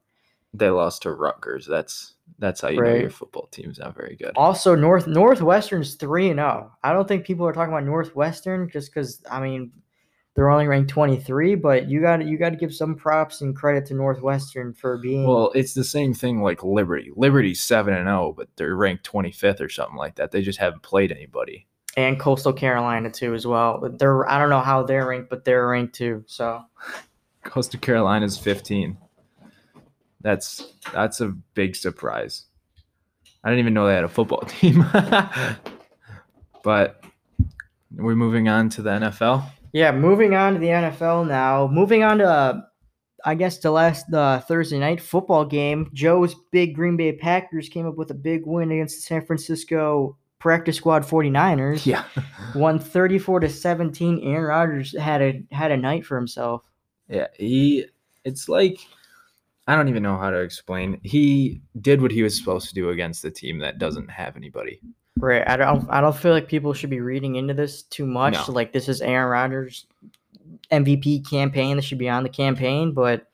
they 0.54 0.70
lost 0.70 1.02
to 1.02 1.10
Rutgers. 1.10 1.66
That's 1.66 2.14
that's 2.38 2.60
how 2.60 2.68
you 2.68 2.80
right. 2.80 2.92
know 2.92 3.00
your 3.00 3.10
football 3.10 3.48
team's 3.48 3.80
not 3.80 3.96
very 3.96 4.14
good. 4.14 4.30
Also, 4.36 4.76
North 4.76 5.08
Northwestern's 5.08 5.94
three 5.94 6.28
and 6.28 6.38
zero. 6.38 6.70
Oh. 6.70 6.76
I 6.84 6.92
don't 6.92 7.08
think 7.08 7.26
people 7.26 7.44
are 7.48 7.52
talking 7.52 7.72
about 7.72 7.84
Northwestern 7.84 8.70
just 8.70 8.94
because 8.94 9.20
I 9.28 9.40
mean 9.40 9.72
they're 10.36 10.48
only 10.48 10.68
ranked 10.68 10.90
twenty 10.90 11.16
three, 11.16 11.56
but 11.56 11.88
you 11.88 12.00
got 12.00 12.24
you 12.24 12.38
got 12.38 12.50
to 12.50 12.56
give 12.56 12.72
some 12.72 12.94
props 12.94 13.40
and 13.40 13.56
credit 13.56 13.86
to 13.86 13.94
Northwestern 13.94 14.72
for 14.72 14.98
being. 14.98 15.26
Well, 15.26 15.50
it's 15.56 15.74
the 15.74 15.82
same 15.82 16.14
thing 16.14 16.42
like 16.42 16.62
Liberty. 16.62 17.10
Liberty's 17.16 17.60
seven 17.60 17.92
and 17.92 18.06
zero, 18.06 18.28
oh, 18.28 18.32
but 18.32 18.50
they're 18.54 18.76
ranked 18.76 19.02
twenty 19.02 19.32
fifth 19.32 19.60
or 19.60 19.68
something 19.68 19.96
like 19.96 20.14
that. 20.14 20.30
They 20.30 20.42
just 20.42 20.60
haven't 20.60 20.84
played 20.84 21.10
anybody. 21.10 21.66
And 21.96 22.20
Coastal 22.20 22.52
Carolina 22.52 23.10
too 23.10 23.34
as 23.34 23.46
well. 23.46 23.88
They're 23.98 24.28
I 24.28 24.38
don't 24.38 24.50
know 24.50 24.60
how 24.60 24.82
they're 24.82 25.06
ranked, 25.06 25.30
but 25.30 25.44
they're 25.44 25.68
ranked 25.68 25.94
too. 25.94 26.24
So. 26.26 26.62
Coastal 27.42 27.80
Carolina's 27.80 28.38
fifteen. 28.38 28.98
That's 30.20 30.74
that's 30.92 31.20
a 31.20 31.28
big 31.54 31.76
surprise. 31.76 32.44
I 33.44 33.48
didn't 33.48 33.60
even 33.60 33.74
know 33.74 33.86
they 33.86 33.94
had 33.94 34.04
a 34.04 34.08
football 34.08 34.40
team. 34.46 34.84
but 36.62 37.02
we're 37.94 38.16
moving 38.16 38.48
on 38.48 38.68
to 38.70 38.82
the 38.82 38.90
NFL. 38.90 39.48
Yeah, 39.72 39.92
moving 39.92 40.34
on 40.34 40.54
to 40.54 40.58
the 40.58 40.66
NFL 40.66 41.28
now. 41.28 41.68
Moving 41.68 42.02
on 42.02 42.18
to, 42.18 42.28
uh, 42.28 42.60
I 43.24 43.34
guess, 43.34 43.58
the 43.58 43.70
last 43.70 44.12
uh, 44.12 44.40
Thursday 44.40 44.78
night 44.78 45.00
football 45.00 45.44
game. 45.44 45.90
Joe's 45.92 46.34
big 46.50 46.74
Green 46.74 46.96
Bay 46.96 47.12
Packers 47.12 47.68
came 47.68 47.86
up 47.86 47.96
with 47.96 48.10
a 48.10 48.14
big 48.14 48.46
win 48.46 48.70
against 48.72 48.96
the 48.96 49.02
San 49.02 49.24
Francisco 49.24 50.16
practice 50.38 50.76
squad 50.76 51.04
49ers. 51.04 51.86
Yeah. 51.86 52.04
won 52.54 52.78
34 52.78 53.40
to 53.40 53.48
17. 53.48 54.20
Aaron 54.22 54.44
Rodgers 54.44 54.96
had 54.98 55.22
a 55.22 55.42
had 55.52 55.70
a 55.70 55.76
night 55.76 56.04
for 56.04 56.16
himself. 56.16 56.62
Yeah, 57.08 57.28
he 57.34 57.86
it's 58.24 58.48
like 58.48 58.78
I 59.68 59.74
don't 59.74 59.88
even 59.88 60.02
know 60.02 60.16
how 60.16 60.30
to 60.30 60.40
explain. 60.40 61.00
He 61.02 61.60
did 61.80 62.00
what 62.00 62.12
he 62.12 62.22
was 62.22 62.36
supposed 62.36 62.68
to 62.68 62.74
do 62.74 62.90
against 62.90 63.22
the 63.22 63.30
team 63.30 63.58
that 63.58 63.78
doesn't 63.78 64.08
have 64.08 64.36
anybody. 64.36 64.80
Right. 65.18 65.48
I 65.48 65.56
don't. 65.56 65.88
I 65.90 66.00
don't 66.00 66.16
feel 66.16 66.32
like 66.32 66.46
people 66.48 66.72
should 66.72 66.90
be 66.90 67.00
reading 67.00 67.36
into 67.36 67.54
this 67.54 67.82
too 67.82 68.06
much. 68.06 68.34
No. 68.34 68.54
Like 68.54 68.72
this 68.72 68.88
is 68.88 69.00
Aaron 69.00 69.30
Rodgers' 69.30 69.86
MVP 70.70 71.28
campaign. 71.28 71.76
This 71.76 71.84
should 71.84 71.98
be 71.98 72.08
on 72.08 72.22
the 72.22 72.28
campaign. 72.28 72.92
But 72.92 73.26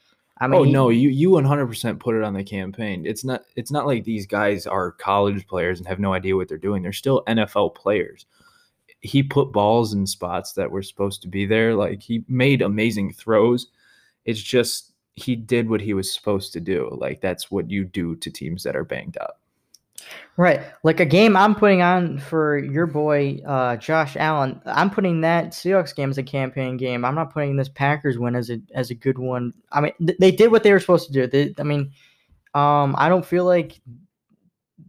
I 0.42 0.46
oh, 0.46 0.48
mean, 0.48 0.60
oh 0.60 0.64
no, 0.64 0.88
you 0.88 1.08
you 1.08 1.30
one 1.30 1.44
hundred 1.44 1.68
percent 1.68 2.00
put 2.00 2.16
it 2.16 2.24
on 2.24 2.34
the 2.34 2.42
campaign. 2.42 3.06
It's 3.06 3.22
not. 3.22 3.44
It's 3.54 3.70
not 3.70 3.86
like 3.86 4.02
these 4.02 4.26
guys 4.26 4.66
are 4.66 4.90
college 4.90 5.46
players 5.46 5.78
and 5.78 5.86
have 5.86 6.00
no 6.00 6.14
idea 6.14 6.34
what 6.34 6.48
they're 6.48 6.58
doing. 6.58 6.82
They're 6.82 6.92
still 6.92 7.22
NFL 7.28 7.76
players. 7.76 8.26
He 9.02 9.22
put 9.22 9.52
balls 9.52 9.94
in 9.94 10.04
spots 10.04 10.54
that 10.54 10.68
were 10.68 10.82
supposed 10.82 11.22
to 11.22 11.28
be 11.28 11.46
there. 11.46 11.76
Like 11.76 12.02
he 12.02 12.24
made 12.26 12.60
amazing 12.60 13.12
throws. 13.12 13.68
It's 14.24 14.42
just 14.42 14.92
he 15.14 15.36
did 15.36 15.68
what 15.68 15.80
he 15.80 15.94
was 15.94 16.12
supposed 16.12 16.52
to 16.54 16.60
do. 16.60 16.88
Like 16.90 17.20
that's 17.20 17.48
what 17.48 17.70
you 17.70 17.84
do 17.84 18.16
to 18.16 18.28
teams 18.28 18.64
that 18.64 18.74
are 18.74 18.84
banged 18.84 19.18
up. 19.18 19.41
Right. 20.36 20.60
Like 20.82 21.00
a 21.00 21.04
game 21.04 21.36
I'm 21.36 21.54
putting 21.54 21.82
on 21.82 22.18
for 22.18 22.58
your 22.58 22.86
boy 22.86 23.40
uh, 23.46 23.76
Josh 23.76 24.16
Allen. 24.16 24.60
I'm 24.64 24.90
putting 24.90 25.20
that 25.20 25.50
Seahawks 25.50 25.94
game 25.94 26.10
as 26.10 26.18
a 26.18 26.22
campaign 26.22 26.76
game. 26.76 27.04
I'm 27.04 27.14
not 27.14 27.32
putting 27.32 27.56
this 27.56 27.68
Packers 27.68 28.18
win 28.18 28.34
as 28.34 28.50
a 28.50 28.58
as 28.74 28.90
a 28.90 28.94
good 28.94 29.18
one. 29.18 29.52
I 29.72 29.82
mean, 29.82 29.92
th- 30.04 30.18
they 30.18 30.30
did 30.30 30.50
what 30.50 30.62
they 30.62 30.72
were 30.72 30.80
supposed 30.80 31.06
to 31.08 31.12
do. 31.12 31.26
They, 31.26 31.54
I 31.58 31.64
mean, 31.64 31.92
um, 32.54 32.94
I 32.96 33.08
don't 33.08 33.26
feel 33.26 33.44
like 33.44 33.80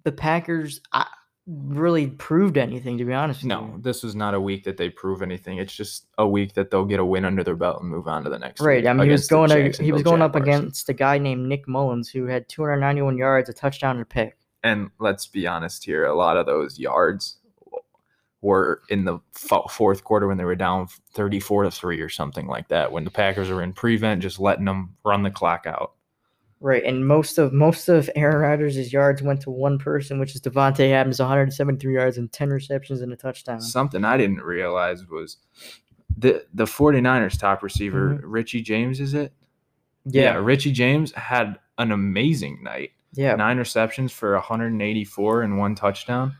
the 0.05 0.13
Packers 0.13 0.79
I, 0.93 1.07
really 1.45 2.07
proved 2.07 2.57
anything. 2.57 2.97
To 2.97 3.05
be 3.05 3.13
honest, 3.13 3.41
with 3.41 3.49
No, 3.49 3.75
this 3.81 4.01
was 4.01 4.15
not 4.15 4.33
a 4.33 4.39
week 4.39 4.63
that 4.63 4.77
they 4.77 4.89
prove 4.89 5.21
anything. 5.21 5.57
It's 5.57 5.75
just 5.75 6.07
a 6.17 6.27
week 6.27 6.53
that 6.53 6.71
they'll 6.71 6.85
get 6.85 7.01
a 7.01 7.05
win 7.05 7.25
under 7.25 7.43
their 7.43 7.57
belt 7.57 7.81
and 7.81 7.89
move 7.89 8.07
on 8.07 8.23
to 8.23 8.29
the 8.29 8.39
next. 8.39 8.61
Right. 8.61 8.87
I 8.87 8.93
mean, 8.93 9.07
he 9.07 9.11
was 9.11 9.27
going 9.27 9.73
he 9.73 9.91
was 9.91 10.03
going 10.03 10.21
up 10.21 10.35
against 10.35 10.87
a 10.87 10.93
guy 10.93 11.17
named 11.17 11.47
Nick 11.47 11.67
Mullens 11.67 12.09
who 12.09 12.27
had 12.27 12.47
291 12.47 13.17
yards, 13.17 13.49
a 13.49 13.53
touchdown, 13.53 13.97
and 13.97 14.03
a 14.03 14.05
pick. 14.05 14.37
And 14.63 14.91
let's 14.99 15.27
be 15.27 15.45
honest 15.45 15.83
here, 15.83 16.05
a 16.05 16.15
lot 16.15 16.37
of 16.37 16.45
those 16.45 16.79
yards 16.79 17.37
were 18.41 18.81
in 18.89 19.05
the 19.05 19.19
fo- 19.33 19.67
fourth 19.67 20.03
quarter 20.03 20.27
when 20.27 20.37
they 20.37 20.43
were 20.45 20.55
down 20.55 20.87
34 21.13 21.63
to 21.63 21.71
3 21.71 22.01
or 22.01 22.09
something 22.09 22.47
like 22.47 22.67
that 22.69 22.91
when 22.91 23.03
the 23.05 23.11
Packers 23.11 23.49
were 23.49 23.61
in 23.61 23.73
prevent 23.73 24.21
just 24.21 24.39
letting 24.39 24.65
them 24.65 24.95
run 25.05 25.23
the 25.23 25.31
clock 25.31 25.65
out. 25.65 25.93
Right, 26.59 26.83
and 26.85 27.05
most 27.05 27.37
of 27.37 27.51
most 27.51 27.89
of 27.89 28.09
Aaron 28.15 28.37
Rodgers' 28.37 28.93
yards 28.93 29.21
went 29.21 29.41
to 29.41 29.49
one 29.49 29.77
person, 29.77 30.17
which 30.17 30.33
is 30.33 30.39
Davante 30.39 30.91
Adams, 30.91 31.19
173 31.19 31.93
yards 31.93 32.17
and 32.17 32.31
10 32.31 32.49
receptions 32.51 33.01
and 33.01 33.11
a 33.11 33.17
touchdown. 33.17 33.59
Something 33.59 34.05
I 34.05 34.15
didn't 34.15 34.41
realize 34.41 35.05
was 35.05 35.37
the 36.17 36.45
the 36.53 36.63
49ers 36.65 37.37
top 37.37 37.63
receiver 37.63 38.15
Mhm. 38.15 38.21
Richie 38.23 38.61
James 38.61 39.01
is 39.01 39.13
it? 39.13 39.33
yeah, 40.05 40.35
Richie 40.35 40.71
James 40.71 41.11
had 41.13 41.59
an 41.77 41.91
amazing 41.91 42.63
night. 42.63 42.91
Yeah, 43.13 43.35
nine 43.35 43.57
receptions 43.57 44.11
for 44.11 44.33
184 44.33 45.41
and 45.43 45.57
one 45.57 45.75
touchdown. 45.75 46.35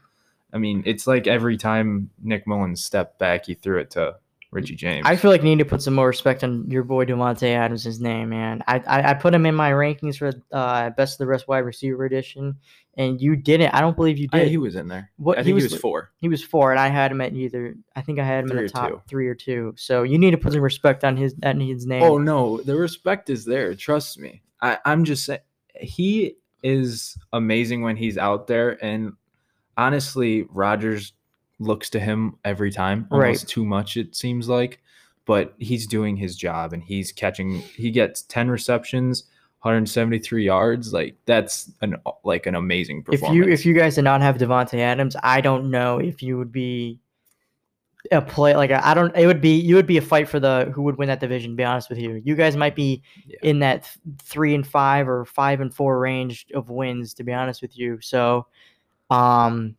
I 0.52 0.58
mean, 0.58 0.84
it's 0.86 1.08
like 1.08 1.28
every 1.28 1.58
time 1.58 2.10
Nick 2.22 2.46
Mullens 2.46 2.84
stepped 2.84 3.18
back, 3.20 3.46
he 3.48 3.54
threw 3.56 3.80
it 3.80 3.92
to 3.92 4.16
Richie 4.52 4.76
James. 4.76 5.04
I 5.08 5.16
feel 5.16 5.32
like 5.32 5.42
you 5.42 5.48
need 5.50 5.60
to 5.60 5.66
put 5.66 5.82
some 5.82 5.96
more 5.96 6.08
respect 6.08 6.44
on 6.44 6.70
your 6.70 6.84
boy 6.84 7.06
Davante 7.06 7.56
Adams' 7.56 8.00
name, 8.00 8.30
man. 8.30 8.64
I, 8.68 8.78
I 8.86 9.10
I 9.12 9.14
put 9.16 9.34
him 9.34 9.48
in 9.48 9.56
my 9.56 9.72
rankings 9.72 10.18
for 10.18 10.32
uh 10.52 10.92
best 10.92 11.16
of 11.16 11.18
the 11.20 11.26
rest 11.26 11.48
wide 11.48 11.60
receiver 11.60 12.06
edition, 12.06 12.56
and 12.96 13.20
you 13.20 13.36
didn't. 13.36 13.74
I 13.74 13.82
don't 13.82 13.96
believe 13.96 14.20
you 14.20 14.28
I- 14.32 14.40
did. 14.42 14.50
he 14.50 14.58
was 14.58 14.76
in 14.76 14.88
there. 14.90 15.10
What- 15.18 15.40
I 15.40 15.42
he 15.42 15.46
think 15.46 15.58
he 15.58 15.64
was- 15.64 15.72
was, 15.74 15.82
four. 15.82 16.12
He 16.22 16.30
was 16.30 16.44
four, 16.44 16.70
and 16.70 16.80
I 16.80 16.90
had 16.90 17.12
him 17.12 17.22
at 17.22 17.34
either. 17.34 17.74
I 17.96 18.02
think 18.02 18.20
I 18.20 18.24
had 18.24 18.44
him 18.44 18.50
Three 18.52 18.60
in 18.60 18.64
the 18.68 18.70
top 18.72 18.90
two. 18.90 19.02
three 19.08 19.28
or 19.28 19.34
two. 19.36 19.74
So 19.76 20.04
you 20.04 20.20
need 20.20 20.32
to 20.32 20.38
put 20.38 20.54
some 20.54 20.62
respect 20.62 21.04
on 21.04 21.18
his 21.18 21.34
on 21.44 21.60
his 21.60 21.88
name. 21.88 22.04
Oh 22.04 22.20
no, 22.20 22.58
the 22.58 22.76
respect 22.76 23.32
is 23.32 23.46
there. 23.46 23.74
Trust 23.74 24.20
me. 24.20 24.44
I, 24.62 24.78
I'm 24.86 25.04
just 25.04 25.26
saying 25.26 25.40
he 25.82 26.36
is 26.64 27.18
amazing 27.34 27.82
when 27.82 27.98
he's 27.98 28.18
out 28.18 28.48
there, 28.48 28.84
and 28.84 29.14
honestly, 29.78 30.44
Rodgers 30.50 31.14
looks 31.60 31.90
to 31.92 32.00
him 32.00 32.36
every 32.44 32.72
time, 32.72 33.08
Right. 33.12 33.28
almost 33.28 33.50
too 33.50 33.66
much 33.66 33.98
it 33.98 34.16
seems 34.16 34.50
like. 34.50 34.80
But 35.26 35.54
he's 35.58 35.88
doing 35.88 36.18
his 36.18 36.36
job, 36.36 36.74
and 36.74 36.84
he's 36.84 37.12
catching. 37.14 37.60
He 37.60 37.92
gets 37.92 38.24
ten 38.24 38.50
receptions, 38.50 39.24
173 39.62 40.44
yards. 40.46 40.92
Like 40.92 41.16
that's 41.26 41.72
an 41.82 41.96
like 42.26 42.46
an 42.46 42.56
amazing 42.56 43.04
performance. 43.04 43.30
if 43.30 43.34
you 43.48 43.52
if 43.54 43.66
you 43.66 43.74
guys 43.74 43.96
did 43.96 44.02
not 44.04 44.20
have 44.20 44.38
Davante 44.38 44.80
Adams, 44.80 45.16
I 45.24 45.40
don't 45.40 45.72
know 45.72 45.98
if 46.00 46.22
you 46.22 46.38
would 46.38 46.52
be 46.52 47.00
a 48.12 48.22
play 48.22 48.56
like 48.56 48.70
I 48.72 48.94
don't. 48.94 49.16
It 49.16 49.28
would 49.28 49.42
be 49.42 49.56
you 49.60 49.76
would 49.76 49.88
be 49.88 49.98
a 49.98 50.02
fight 50.02 50.28
for 50.28 50.40
the 50.40 50.72
who 50.76 50.82
would 50.84 50.98
win 50.98 51.08
that 51.08 51.20
division. 51.20 51.52
To 51.52 51.56
be 51.56 51.64
honest 51.64 51.90
with 51.90 52.00
you, 52.00 52.22
you 52.24 52.36
guys 52.36 52.56
might 52.58 52.76
be 52.76 53.02
Yeah. 53.26 53.38
in 53.44 53.60
that 53.60 53.84
th- 53.84 54.18
three 54.22 54.54
and 54.56 54.66
five 54.68 55.08
or 55.08 55.26
five 55.26 55.62
and 55.62 55.74
four 55.74 56.00
range 56.00 56.46
of 56.54 56.70
wins. 56.70 57.14
To 57.16 57.24
be 57.24 57.32
honest 57.34 57.62
with 57.62 57.78
you, 57.78 58.00
so 58.02 58.48
um, 59.10 59.76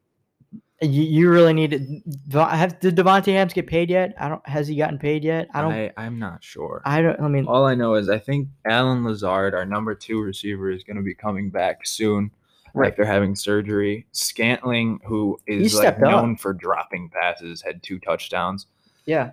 you, 0.81 1.03
you 1.03 1.31
really 1.31 1.53
need 1.53 2.03
to 2.31 2.45
have 2.47 2.81
did 2.81 2.97
Davante 2.97 3.35
Adams 3.35 3.53
get 3.53 3.67
paid 3.67 3.91
yet? 3.91 4.15
I 4.19 4.29
don't. 4.29 4.47
Has 4.49 4.69
he 4.69 4.77
gotten 4.77 4.99
paid 4.99 5.23
yet? 5.23 5.49
I 5.53 5.61
don't. 5.61 5.73
I, 5.73 5.93
I'm 5.97 6.19
not 6.19 6.43
sure. 6.43 6.83
I 6.85 7.03
don't. 7.03 7.21
I 7.21 7.29
mean, 7.29 7.47
All 7.47 7.67
I 7.67 7.75
know 7.75 7.95
is 7.95 8.09
I 8.09 8.19
think 8.19 8.49
Allen 8.67 9.05
Lazard, 9.05 9.55
our 9.55 9.67
number 9.67 9.95
two 9.95 10.21
receiver, 10.23 10.71
is 10.71 10.83
going 10.83 10.97
to 10.97 11.03
be 11.03 11.15
coming 11.15 11.51
back 11.51 11.87
soon 11.87 12.31
Right. 12.75 12.91
after 12.91 13.05
having 13.05 13.37
surgery. 13.37 14.07
Scantling, 14.13 15.01
who 15.07 15.39
is 15.47 15.75
like 15.75 15.83
stepped 15.83 16.03
up. 16.03 16.11
known 16.11 16.37
for 16.37 16.53
dropping 16.53 17.09
passes, 17.11 17.63
had 17.63 17.83
two 17.83 17.99
touchdowns. 17.99 18.67
yeah. 19.07 19.31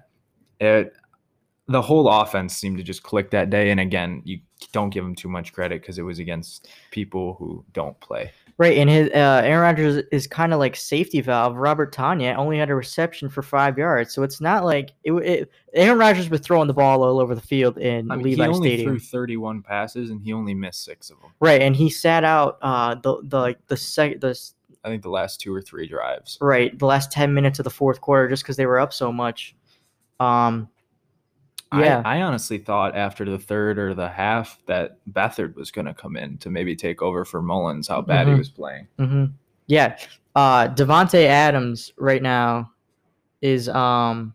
It, 0.59 0.93
the 1.67 1.81
whole 1.81 2.07
offense 2.07 2.55
seemed 2.55 2.77
to 2.77 2.83
just 2.83 3.01
click 3.01 3.31
that 3.31 3.49
day. 3.49 3.71
And 3.71 3.79
again, 3.79 4.21
you 4.25 4.39
don't 4.73 4.89
give 4.91 5.03
him 5.03 5.15
too 5.15 5.29
much 5.29 5.53
credit 5.53 5.81
because 5.81 5.97
it 5.97 6.03
was 6.03 6.19
against 6.19 6.67
people 6.91 7.35
who 7.35 7.65
don't 7.73 7.99
play. 7.99 8.31
Right, 8.57 8.77
and 8.77 8.89
his 8.89 9.09
uh, 9.09 9.41
Aaron 9.43 9.61
Rodgers 9.61 10.03
is 10.11 10.27
kind 10.27 10.53
of 10.53 10.59
like 10.59 10.75
safety 10.75 11.21
valve. 11.21 11.55
Robert 11.55 11.93
Tonyan 11.93 12.35
only 12.37 12.57
had 12.57 12.69
a 12.69 12.75
reception 12.75 13.29
for 13.29 13.41
five 13.41 13.77
yards, 13.77 14.13
so 14.13 14.23
it's 14.23 14.39
not 14.41 14.63
like 14.65 14.93
it. 15.03 15.11
it 15.13 15.51
Aaron 15.73 15.97
Rodgers 15.97 16.29
was 16.29 16.41
throwing 16.41 16.67
the 16.67 16.73
ball 16.73 17.03
all 17.03 17.19
over 17.19 17.33
the 17.33 17.41
field 17.41 17.77
in 17.77 18.11
I 18.11 18.15
mean, 18.15 18.25
Levi 18.25 18.43
he 18.43 18.49
only 18.49 18.69
Stadium. 18.69 18.89
threw 18.91 18.99
31 18.99 19.61
passes 19.63 20.09
and 20.09 20.21
he 20.21 20.33
only 20.33 20.53
missed 20.53 20.83
six 20.83 21.09
of 21.09 21.19
them. 21.21 21.31
Right, 21.39 21.61
and 21.61 21.75
he 21.75 21.89
sat 21.89 22.23
out 22.23 22.57
uh, 22.61 22.95
the 22.95 23.21
the 23.23 23.39
like 23.39 23.67
the 23.67 23.77
sec 23.77 24.19
the 24.19 24.37
I 24.83 24.89
think 24.89 25.03
the 25.03 25.09
last 25.09 25.39
two 25.39 25.53
or 25.53 25.61
three 25.61 25.87
drives. 25.87 26.37
right 26.41 26.77
the 26.77 26.85
last 26.85 27.11
ten 27.11 27.33
minutes 27.33 27.59
of 27.59 27.63
the 27.63 27.69
fourth 27.69 28.01
quarter 28.01 28.27
just 28.29 28.43
because 28.43 28.57
they 28.57 28.65
were 28.65 28.79
up 28.79 28.93
so 28.93 29.11
much. 29.11 29.55
Um, 30.19 30.69
yeah, 31.73 32.01
I, 32.05 32.17
I 32.17 32.21
honestly 32.23 32.57
thought 32.57 32.95
after 32.95 33.23
the 33.25 33.37
third 33.39 33.77
or 33.79 33.93
the 33.93 34.09
half 34.09 34.59
that 34.65 34.97
Beathard 35.11 35.55
was 35.55 35.71
going 35.71 35.85
to 35.85 35.93
come 35.93 36.15
in 36.17 36.37
to 36.39 36.49
maybe 36.49 36.75
take 36.75 37.01
over 37.01 37.23
for 37.25 37.41
Mullens. 37.41 37.87
How 37.87 38.01
bad 38.01 38.27
Mhm. 38.27 38.31
he 38.33 38.37
was 38.37 38.49
playing. 38.49 38.87
hmm 38.97 39.25
yeah. 39.67 39.97
Uh, 40.35 40.67
Davante 40.67 41.25
Adams 41.25 41.93
right 41.97 42.21
now 42.21 42.71
is 43.41 43.69
um 43.69 44.33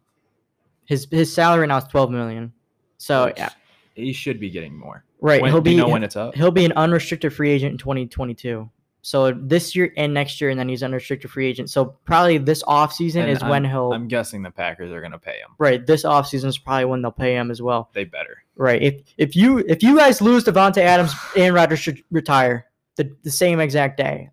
his 0.87 1.07
his 1.11 1.33
salary 1.33 1.67
now 1.67 1.79
is 1.79 1.85
twelve 1.85 2.11
million. 2.11 2.53
So 2.99 3.33
yeah, 3.37 3.51
he 3.95 4.13
should 4.13 4.41
be 4.41 4.49
getting 4.51 4.77
more. 4.77 5.05
right. 5.21 5.43
When, 5.43 5.51
he'll 5.53 5.61
do 5.61 5.71
you 5.71 5.77
be 5.77 5.83
know 5.83 5.89
when 5.89 6.03
it's 6.05 6.17
up? 6.17 6.35
He'll 6.35 6.51
be 6.51 6.65
an 6.65 6.73
unrestricted 6.73 7.33
free 7.35 7.51
agent 7.51 7.73
in 7.73 7.79
2022. 7.79 8.71
So 9.07 9.31
this 9.31 9.77
year 9.77 9.93
and 9.97 10.13
next 10.13 10.41
year, 10.41 10.51
and 10.51 10.59
then 10.59 10.69
he's 10.69 10.83
unrestricted 10.83 11.31
free 11.31 11.47
agent. 11.47 11.71
So 11.71 11.85
probably 12.07 12.39
this 12.39 12.65
offseason 12.65 13.21
And 13.21 13.31
is 13.31 13.41
when 13.45 13.65
he'll 13.65 13.93
I'm 13.93 14.09
guessing 14.09 14.43
the 14.43 14.51
Packers 14.51 14.91
are 14.91 14.99
going 14.99 15.13
to 15.13 15.19
pay 15.19 15.39
him. 15.39 15.51
right. 15.59 15.87
This 15.87 16.03
offseason 16.03 16.47
is 16.47 16.59
probably 16.59 16.87
when 16.87 17.03
they'll 17.03 17.13
pay 17.13 17.37
him 17.37 17.53
as 17.53 17.63
well. 17.63 17.89
They 17.93 18.03
better. 18.03 18.43
Right. 18.57 18.83
If 18.83 19.03
if 19.17 19.37
you 19.37 19.59
if 19.59 19.85
you 19.85 19.97
guys 19.97 20.21
lose 20.21 20.43
Davante 20.43 20.79
Adams, 20.79 21.15
Aaron 21.37 21.55
Rodgers 21.55 21.79
should 21.79 22.03
retire 22.11 22.67
the, 22.97 23.15
the 23.23 23.31
same 23.31 23.61
exact 23.61 23.97
day. 23.97 24.31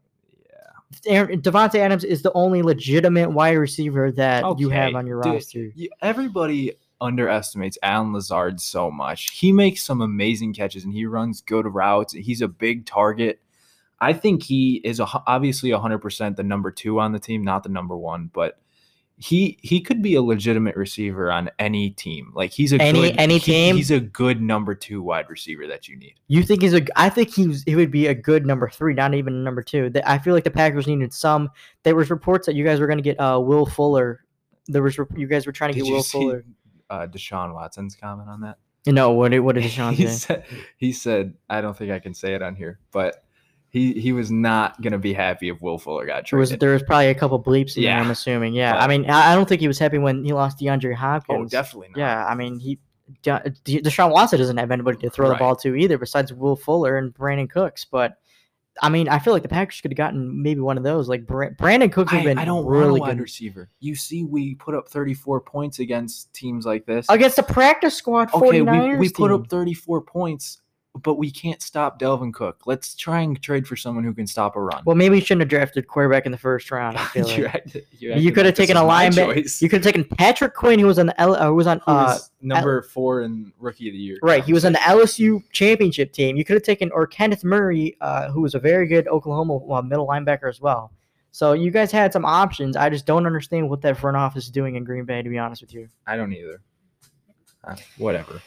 Aaron, 1.05 1.39
Davante 1.39 1.75
Adams 1.75 2.03
is 2.03 2.23
the 2.23 2.31
only 2.33 2.63
legitimate 2.63 3.29
wide 3.29 3.51
receiver 3.59 4.11
that 4.13 4.59
you 4.59 4.71
have 4.71 4.95
on 4.95 5.05
your 5.05 5.21
dude, 5.21 5.33
roster. 5.33 5.71
You- 5.75 5.91
everybody 6.01 6.71
underestimates 6.99 7.77
Allen 7.83 8.13
Lazard 8.13 8.59
so 8.59 8.89
much. 8.89 9.29
He 9.29 9.51
makes 9.51 9.83
some 9.83 10.01
amazing 10.01 10.55
catches 10.55 10.83
and 10.83 10.93
he 10.93 11.05
runs 11.05 11.41
good 11.41 11.71
routes. 11.71 12.13
He's 12.13 12.41
a 12.41 12.47
big 12.47 12.87
target. 12.87 13.39
I 14.03 14.13
think 14.13 14.43
he 14.43 14.81
is 14.83 14.99
a, 14.99 15.05
obviously 15.27 15.69
100% 15.71 16.35
the 16.35 16.43
number 16.43 16.71
two 16.71 16.99
on 16.99 17.11
the 17.11 17.19
team, 17.19 17.43
not 17.43 17.63
the 17.63 17.69
number 17.69 17.95
one, 17.97 18.29
but 18.33 18.59
he 19.17 19.59
he 19.61 19.79
could 19.79 20.01
be 20.01 20.15
a 20.15 20.21
legitimate 20.23 20.75
receiver 20.75 21.31
on 21.31 21.49
any 21.59 21.91
team. 21.91 22.31
Like 22.35 22.51
he's 22.51 22.73
a 22.73 22.81
Any- 22.81 23.01
good, 23.11 23.15
any 23.19 23.35
he- 23.37 23.39
team? 23.53 23.75
he's 23.75 23.91
a 23.91 23.99
good 23.99 24.41
number 24.41 24.73
two 24.73 25.03
wide 25.03 25.29
receiver 25.29 25.67
that 25.67 25.87
you 25.87 25.95
need. 25.95 26.15
You 26.27 26.41
think 26.43 26.63
he's 26.63 26.73
a? 26.73 26.81
I 26.99 27.09
think 27.09 27.29
he's 27.29 27.63
he 27.63 27.75
would 27.75 27.91
be 27.91 28.07
a 28.07 28.15
good 28.15 28.45
number 28.45 28.67
three, 28.69 28.93
not 28.95 29.13
even 29.13 29.43
number 29.43 29.61
two. 29.61 29.91
The- 29.91 30.09
I 30.09 30.17
feel 30.17 30.33
like 30.33 30.43
the 30.43 30.51
Packers 30.51 30.87
needed 30.87 31.13
some. 31.13 31.49
There 31.83 31.95
was 31.95 32.09
reports 32.09 32.47
that 32.47 32.55
you 32.55 32.63
guys 32.65 32.79
were 32.79 32.87
going 32.87 32.97
to 32.97 33.03
get 33.03 33.17
uh 33.19 33.39
Will 33.39 33.67
Fuller. 33.67 34.25
There 34.67 34.81
was 34.81 34.97
you 35.15 35.27
guys 35.27 35.45
were 35.45 35.51
trying 35.53 35.73
to 35.73 35.79
Did 35.79 35.85
get 35.85 35.93
Will 35.93 36.03
see 36.03 36.17
Fuller. 36.17 36.43
uh, 36.89 37.05
Deshaun 37.07 37.53
Watson's 37.53 37.95
comment 37.95 38.29
on 38.29 38.41
that? 38.41 38.57
No, 38.87 39.11
what 39.11 39.29
did 39.29 39.39
what 39.41 39.53
did 39.55 39.63
Deshaun 39.63 39.93
he 39.93 40.07
say? 40.07 40.13
said 40.13 40.45
he 40.77 40.91
said 40.91 41.35
I 41.49 41.61
don't 41.61 41.77
think 41.77 41.91
I 41.91 41.99
can 41.99 42.15
say 42.15 42.33
it 42.33 42.41
on 42.41 42.55
here, 42.55 42.79
but 42.91 43.22
he 43.73 43.93
he 43.93 44.13
was 44.13 44.29
not 44.29 44.79
gonna 44.81 44.99
be 44.99 45.13
happy 45.13 45.49
if 45.49 45.59
Will 45.59 45.79
Fuller 45.79 46.05
got 46.05 46.29
There 46.29 46.39
was 46.39 46.49
traded. 46.49 46.59
there 46.61 46.73
was 46.73 46.83
probably 46.83 47.07
a 47.07 47.15
couple 47.15 47.41
bleeps 47.41 47.75
in 47.75 47.83
there. 47.83 47.97
I'm 47.97 48.11
assuming. 48.11 48.53
Yeah, 48.53 48.77
I 48.77 48.87
mean, 48.87 49.09
I 49.09 49.31
I 49.31 49.35
don't 49.35 49.49
think 49.49 49.61
he 49.61 49.67
was 49.67 49.79
happy 49.79 49.97
when 49.97 50.23
he 50.23 50.31
lost 50.31 50.59
DeAndre 50.59 50.93
oh, 50.93 50.95
Hopkins. 50.95 51.39
oh, 51.39 51.49
definitely 51.49 51.89
not. 51.89 51.97
Yeah, 51.97 52.25
I 52.25 52.35
mean, 52.35 52.59
he 52.59 52.77
De- 53.23 53.53
De- 53.63 53.81
Deshaun 53.81 54.11
Watson 54.11 54.39
doesn't 54.39 54.57
have 54.57 54.69
anybody 54.69 54.99
to 54.99 55.09
throw 55.09 55.27
the 55.27 55.35
ball 55.35 55.55
to 55.57 55.75
either, 55.75 55.97
besides 55.97 56.31
Will 56.31 56.55
Fuller 56.55 56.97
and 56.97 57.13
Brandin 57.13 57.49
Cooks. 57.49 57.83
But 57.83 58.17
I 58.79 58.89
mean, 58.89 59.09
I 59.09 59.17
feel 59.17 59.33
like 59.33 59.41
the 59.41 59.49
Packers 59.49 59.81
could 59.81 59.91
have 59.91 59.97
gotten 59.97 60.41
maybe 60.41 60.59
one 60.59 60.77
of 60.77 60.83
those. 60.83 61.09
Like 61.09 61.25
Brandin 61.25 61.91
Cooks 61.91 62.11
has 62.11 62.21
I, 62.21 62.23
been 62.23 62.37
I 62.37 62.45
don't 62.45 62.65
really 62.65 62.99
wide 62.99 63.17
good 63.17 63.23
receiver. 63.23 63.69
You 63.79 63.95
see, 63.95 64.23
we 64.23 64.53
put 64.55 64.75
up 64.75 64.87
34 64.87 65.41
points 65.41 65.79
against 65.79 66.31
teams 66.33 66.65
like 66.65 66.85
this. 66.85 67.07
against 67.09 67.37
the 67.37 67.43
practice 67.43 67.95
squad. 67.95 68.33
okay, 68.33 68.59
49ers 68.59 68.91
we, 68.93 68.97
we 68.97 69.09
put 69.09 69.31
up 69.31 69.47
34 69.47 70.01
points 70.01 70.61
but 71.01 71.15
we 71.15 71.31
can't 71.31 71.61
stop 71.61 71.99
Dalvin 71.99 72.31
Cook. 72.31 72.61
Let's 72.65 72.93
try 72.93 73.21
and 73.21 73.41
trade 73.41 73.67
for 73.67 73.75
someone 73.75 74.03
who 74.03 74.13
can 74.13 74.27
stop 74.27 74.55
a 74.55 74.61
run. 74.61 74.83
Well, 74.85 74.95
maybe 74.95 75.15
you 75.15 75.21
shouldn't 75.21 75.41
have 75.41 75.49
drafted 75.49 75.87
quarterback 75.87 76.27
in 76.27 76.31
the 76.31 76.37
first 76.37 76.69
round. 76.69 76.99
Feel 77.11 77.27
You're 77.29 77.49
like. 77.49 77.85
you're 77.97 78.15
You 78.15 78.31
could 78.31 78.45
have 78.45 78.53
taken 78.53 78.77
a 78.77 78.81
linebacker. 78.81 79.61
You 79.61 79.69
could 79.69 79.83
have 79.83 79.93
taken 79.93 80.03
Patrick 80.03 80.53
Queen, 80.53 80.77
who 80.77 80.85
was 80.85 80.99
on 80.99 81.07
the 81.07 81.19
L, 81.19 81.35
uh, 81.35 81.47
who 81.47 81.55
was 81.55 81.65
on 81.65 81.81
uh, 81.87 82.19
number 82.41 82.83
four 82.83 83.23
in 83.23 83.51
rookie 83.59 83.89
of 83.89 83.93
the 83.93 83.99
year. 83.99 84.19
right. 84.21 84.43
He 84.43 84.53
was 84.53 84.65
on 84.65 84.73
the. 84.73 84.79
LSU 84.83 85.41
championship 85.51 86.11
team. 86.11 86.35
You 86.35 86.45
could 86.45 86.55
have 86.55 86.63
taken 86.63 86.91
or 86.91 87.07
Kenneth 87.07 87.43
Murray, 87.43 87.97
uh, 88.01 88.29
who 88.31 88.41
was 88.41 88.53
a 88.53 88.59
very 88.59 88.85
good 88.85 89.07
Oklahoma 89.07 89.81
middle 89.81 90.07
linebacker 90.07 90.49
as 90.49 90.61
well. 90.61 90.91
So 91.31 91.53
you 91.53 91.71
guys 91.71 91.91
had 91.91 92.13
some 92.13 92.25
options. 92.25 92.77
I 92.77 92.89
just 92.89 93.07
don't 93.07 93.25
understand 93.25 93.67
what 93.67 93.81
that 93.81 93.97
front 93.97 94.17
office 94.17 94.45
is 94.45 94.51
doing 94.51 94.75
in 94.75 94.83
Green 94.83 95.05
Bay. 95.05 95.23
To 95.23 95.29
be 95.29 95.39
honest 95.39 95.61
with 95.63 95.73
you, 95.73 95.89
I 96.05 96.15
don't 96.15 96.31
either. 96.31 96.61
Uh, 97.63 97.75
whatever. 97.97 98.41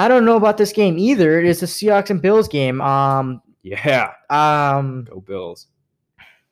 I 0.00 0.08
don't 0.08 0.24
know 0.24 0.36
about 0.36 0.56
this 0.56 0.72
game 0.72 0.98
either. 0.98 1.38
It 1.38 1.46
is 1.46 1.60
the 1.60 1.66
Seahawks 1.66 2.10
and 2.10 2.22
Bills 2.22 2.48
game. 2.48 2.80
Um, 2.80 3.42
Yeah. 3.62 4.12
um, 4.30 5.04
Go 5.10 5.20
Bills. 5.20 5.66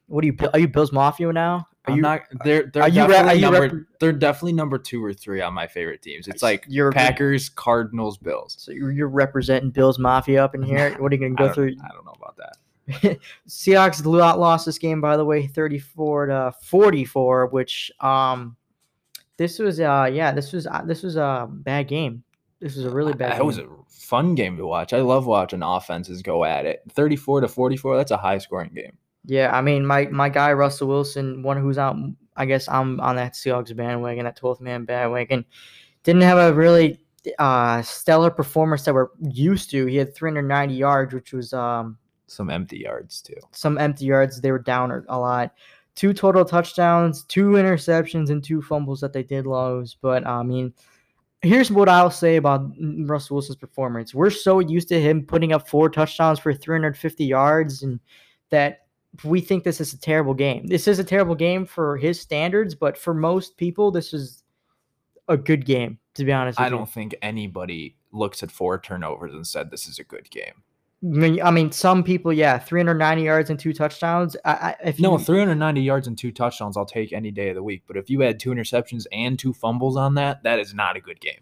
what 0.07 0.23
are 0.23 0.27
you? 0.27 0.37
Are 0.53 0.59
you 0.59 0.69
Bills 0.69 0.93
Mafia 0.93 1.33
now? 1.33 1.67
Are 1.87 1.93
I'm 1.93 1.97
you? 1.97 2.03
not. 2.03 2.23
They're 2.45 2.71
they're 2.73 2.83
are 2.83 2.89
you 2.91 3.03
re- 3.03 3.09
definitely 3.09 3.39
are 3.45 3.51
number. 3.51 3.77
rep- 3.77 3.87
they're 4.01 4.13
definitely 4.13 4.53
number 4.53 4.77
two 4.79 5.03
or 5.03 5.15
three 5.15 5.41
on 5.41 5.55
my 5.55 5.67
favorite 5.67 6.03
teams. 6.03 6.29
It's 6.29 6.43
like 6.43 6.67
You're- 6.69 6.93
Packers, 6.93 7.49
Cardinals, 7.49 8.19
Bills. 8.19 8.55
so 8.59 8.71
you're, 8.73 8.91
you're 8.93 9.09
representing 9.09 9.71
Bills 9.71 9.99
Mafia 9.99 10.45
up 10.45 10.55
in 10.55 10.63
here. 10.63 10.95
What 11.01 11.11
are 11.11 11.15
you 11.15 11.21
gonna 11.23 11.35
go 11.35 11.47
don't- 11.47 11.55
through? 11.55 11.77
I 11.83 11.89
don't 11.95 12.05
know 12.05 12.15
about 12.21 12.37
that. 12.37 13.19
Seahawks 13.49 14.05
lost 14.05 14.67
this 14.67 14.79
game, 14.79 15.01
by 15.01 15.17
the 15.17 15.25
way, 15.25 15.47
34 15.47 16.27
to 16.27 16.53
44, 16.63 17.47
which 17.47 17.91
um, 18.01 18.57
this 19.39 19.59
was 19.59 19.81
uh 19.81 20.11
yeah, 20.13 20.33
this 20.33 20.53
was 20.53 20.67
uh, 20.67 20.83
this 20.85 21.03
was 21.03 21.17
a 21.17 21.47
bad 21.51 21.89
game. 21.89 22.23
This 22.61 22.77
was 22.77 22.85
a 22.87 22.91
really 22.91 23.13
bad. 23.13 23.33
That 23.39 23.45
was 23.47 23.59
a 23.59 23.67
fun 23.89 24.35
game 24.35 24.57
to 24.57 24.67
watch. 24.67 24.93
I 24.93 25.01
love 25.01 25.27
watching 25.27 25.63
offenses 25.63 26.23
go 26.23 26.45
at 26.45 26.67
it. 26.67 26.83
34 26.91 27.43
to 27.43 27.49
44. 27.49 27.97
That's 27.97 28.11
a 28.11 28.17
high 28.17 28.39
scoring 28.39 28.73
game. 28.75 28.97
yeah. 29.25 29.57
I 29.57 29.61
mean, 29.63 29.87
my 29.87 30.07
my 30.07 30.29
guy 30.29 30.53
Russell 30.53 30.89
Wilson, 30.89 31.43
one 31.43 31.57
who's 31.57 31.79
out. 31.79 31.97
I 32.37 32.47
guess 32.47 32.69
I'm 32.69 33.01
on 33.01 33.17
that 33.17 33.35
Seahawks 33.35 33.75
bandwagon, 33.77 34.25
that 34.25 34.39
12th 34.41 34.61
man 34.61 34.85
bandwagon. 34.85 35.45
Didn't 36.05 36.23
have 36.23 36.39
a 36.39 36.53
really 36.55 37.01
uh 37.39 37.83
stellar 37.83 38.31
performance 38.31 38.85
that 38.85 38.95
we're 38.95 39.09
used 39.21 39.71
to. 39.71 39.87
He 39.87 39.97
had 39.97 40.15
390 40.15 40.75
yards, 40.75 41.13
which 41.15 41.33
was 41.33 41.53
um 41.53 41.99
Some 42.27 42.49
empty 42.51 42.79
yards 42.79 43.23
too. 43.23 43.35
some 43.53 43.77
empty 43.79 44.07
yards. 44.07 44.41
They 44.41 44.51
were 44.53 44.59
down 44.61 45.05
a 45.09 45.19
lot. 45.19 45.53
Two 45.95 46.13
total 46.13 46.45
touchdowns, 46.45 47.25
two 47.25 47.51
interceptions, 47.53 48.31
and 48.31 48.43
two 48.43 48.63
fumbles 48.63 49.01
that 49.01 49.13
they 49.13 49.25
did 49.25 49.47
lose. 49.47 49.97
But 50.01 50.25
I 50.27 50.43
mean, 50.45 50.73
here's 51.43 51.71
what 51.71 51.89
I'll 51.89 52.11
say 52.11 52.37
about 52.37 52.71
Russell 52.81 53.37
Wilson's 53.37 53.57
performance. 53.57 54.15
We're 54.15 54.31
so 54.31 54.59
used 54.59 54.89
to 54.89 55.01
him 55.01 55.25
putting 55.25 55.53
up 55.53 55.69
four 55.69 55.89
touchdowns 55.89 56.39
for 56.39 56.53
350 56.53 57.25
yards, 57.25 57.83
and 57.83 58.01
that 58.51 58.87
we 59.25 59.41
think 59.41 59.65
this 59.65 59.81
is 59.81 59.93
a 59.93 60.01
terrible 60.01 60.35
game. 60.35 60.67
This 60.67 60.89
is 60.89 60.99
a 60.99 61.05
terrible 61.05 61.35
game 61.35 61.67
for 61.67 61.97
his 61.97 62.21
standards, 62.21 62.75
but 62.75 62.99
for 62.99 63.15
most 63.15 63.57
people, 63.57 63.91
this 63.91 64.13
is 64.13 64.43
a 65.29 65.37
good 65.37 65.65
game. 65.65 65.99
To 66.15 66.25
be 66.25 66.33
honest, 66.33 66.59
with 66.59 66.67
I 66.67 66.71
don't 66.71 66.91
think 66.91 67.15
anybody 67.23 67.97
looks 68.11 68.43
at 68.43 68.51
four 68.51 68.81
turnovers 68.81 69.35
and 69.35 69.47
said 69.47 69.71
this 69.71 69.87
is 69.87 69.99
a 69.99 70.05
good 70.05 70.29
game. 70.31 70.65
I 71.01 71.07
mean, 71.07 71.41
I 71.43 71.51
mean, 71.53 71.71
some 71.71 72.03
people, 72.03 72.33
yeah, 72.33 72.59
390 72.59 73.23
yards 73.23 73.51
and 73.51 73.59
two 73.59 73.73
touchdowns. 73.73 74.37
I, 74.45 74.51
I, 74.51 74.77
if 74.85 74.99
No, 74.99 75.17
you, 75.17 75.25
390 75.25 75.81
yards 75.81 76.09
and 76.09 76.19
two 76.19 76.33
touchdowns, 76.33 76.77
I'll 76.77 76.85
take 76.87 77.13
any 77.13 77.31
day 77.31 77.51
of 77.51 77.55
the 77.55 77.63
week. 77.63 77.85
But 77.87 77.97
if 77.97 78.11
you 78.11 78.21
had 78.21 78.41
two 78.41 78.51
interceptions 78.51 79.07
and 79.13 79.39
two 79.39 79.53
fumbles 79.53 79.97
on 79.97 80.15
that, 80.15 80.43
that 80.43 80.59
is 80.59 80.75
not 80.75 80.97
a 80.97 81.01
good 81.01 81.21
game. 81.21 81.41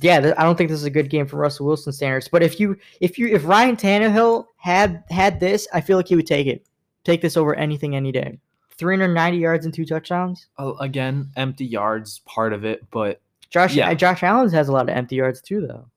yeah, 0.00 0.32
I 0.38 0.44
don't 0.44 0.56
think 0.56 0.70
this 0.70 0.78
is 0.78 0.84
a 0.86 0.90
good 0.90 1.10
game 1.10 1.26
for 1.26 1.36
Russell 1.36 1.66
Wilson 1.66 1.92
standards. 1.92 2.28
But 2.28 2.44
if 2.44 2.60
you 2.60 2.76
if 3.00 3.18
you 3.18 3.26
if 3.28 3.44
Ryan 3.44 3.76
Tannehill 3.76 4.46
had 4.56 5.02
had 5.10 5.40
this, 5.40 5.66
I 5.74 5.80
feel 5.80 5.96
like 5.96 6.06
he 6.08 6.14
would 6.16 6.26
take 6.26 6.46
it. 6.46 6.64
Take 7.04 7.22
this 7.22 7.36
over 7.36 7.54
anything 7.56 7.96
any 7.96 8.12
day. 8.12 8.38
390 8.78 9.38
yards 9.38 9.64
and 9.64 9.74
two 9.74 9.84
touchdowns. 9.86 10.46
Uh, 10.58 10.74
again, 10.80 11.30
empty 11.36 11.64
yards, 11.64 12.20
part 12.26 12.52
of 12.52 12.64
it. 12.64 12.88
But 12.90 13.20
Josh 13.50 13.74
Yeah. 13.74 13.88
uh, 13.90 13.94
Josh 13.94 14.22
Allen 14.22 14.50
has 14.50 14.68
a 14.68 14.72
lot 14.72 14.88
of 14.88 14.96
empty 14.96 15.16
yards 15.16 15.40
too, 15.40 15.66
though. 15.66 15.88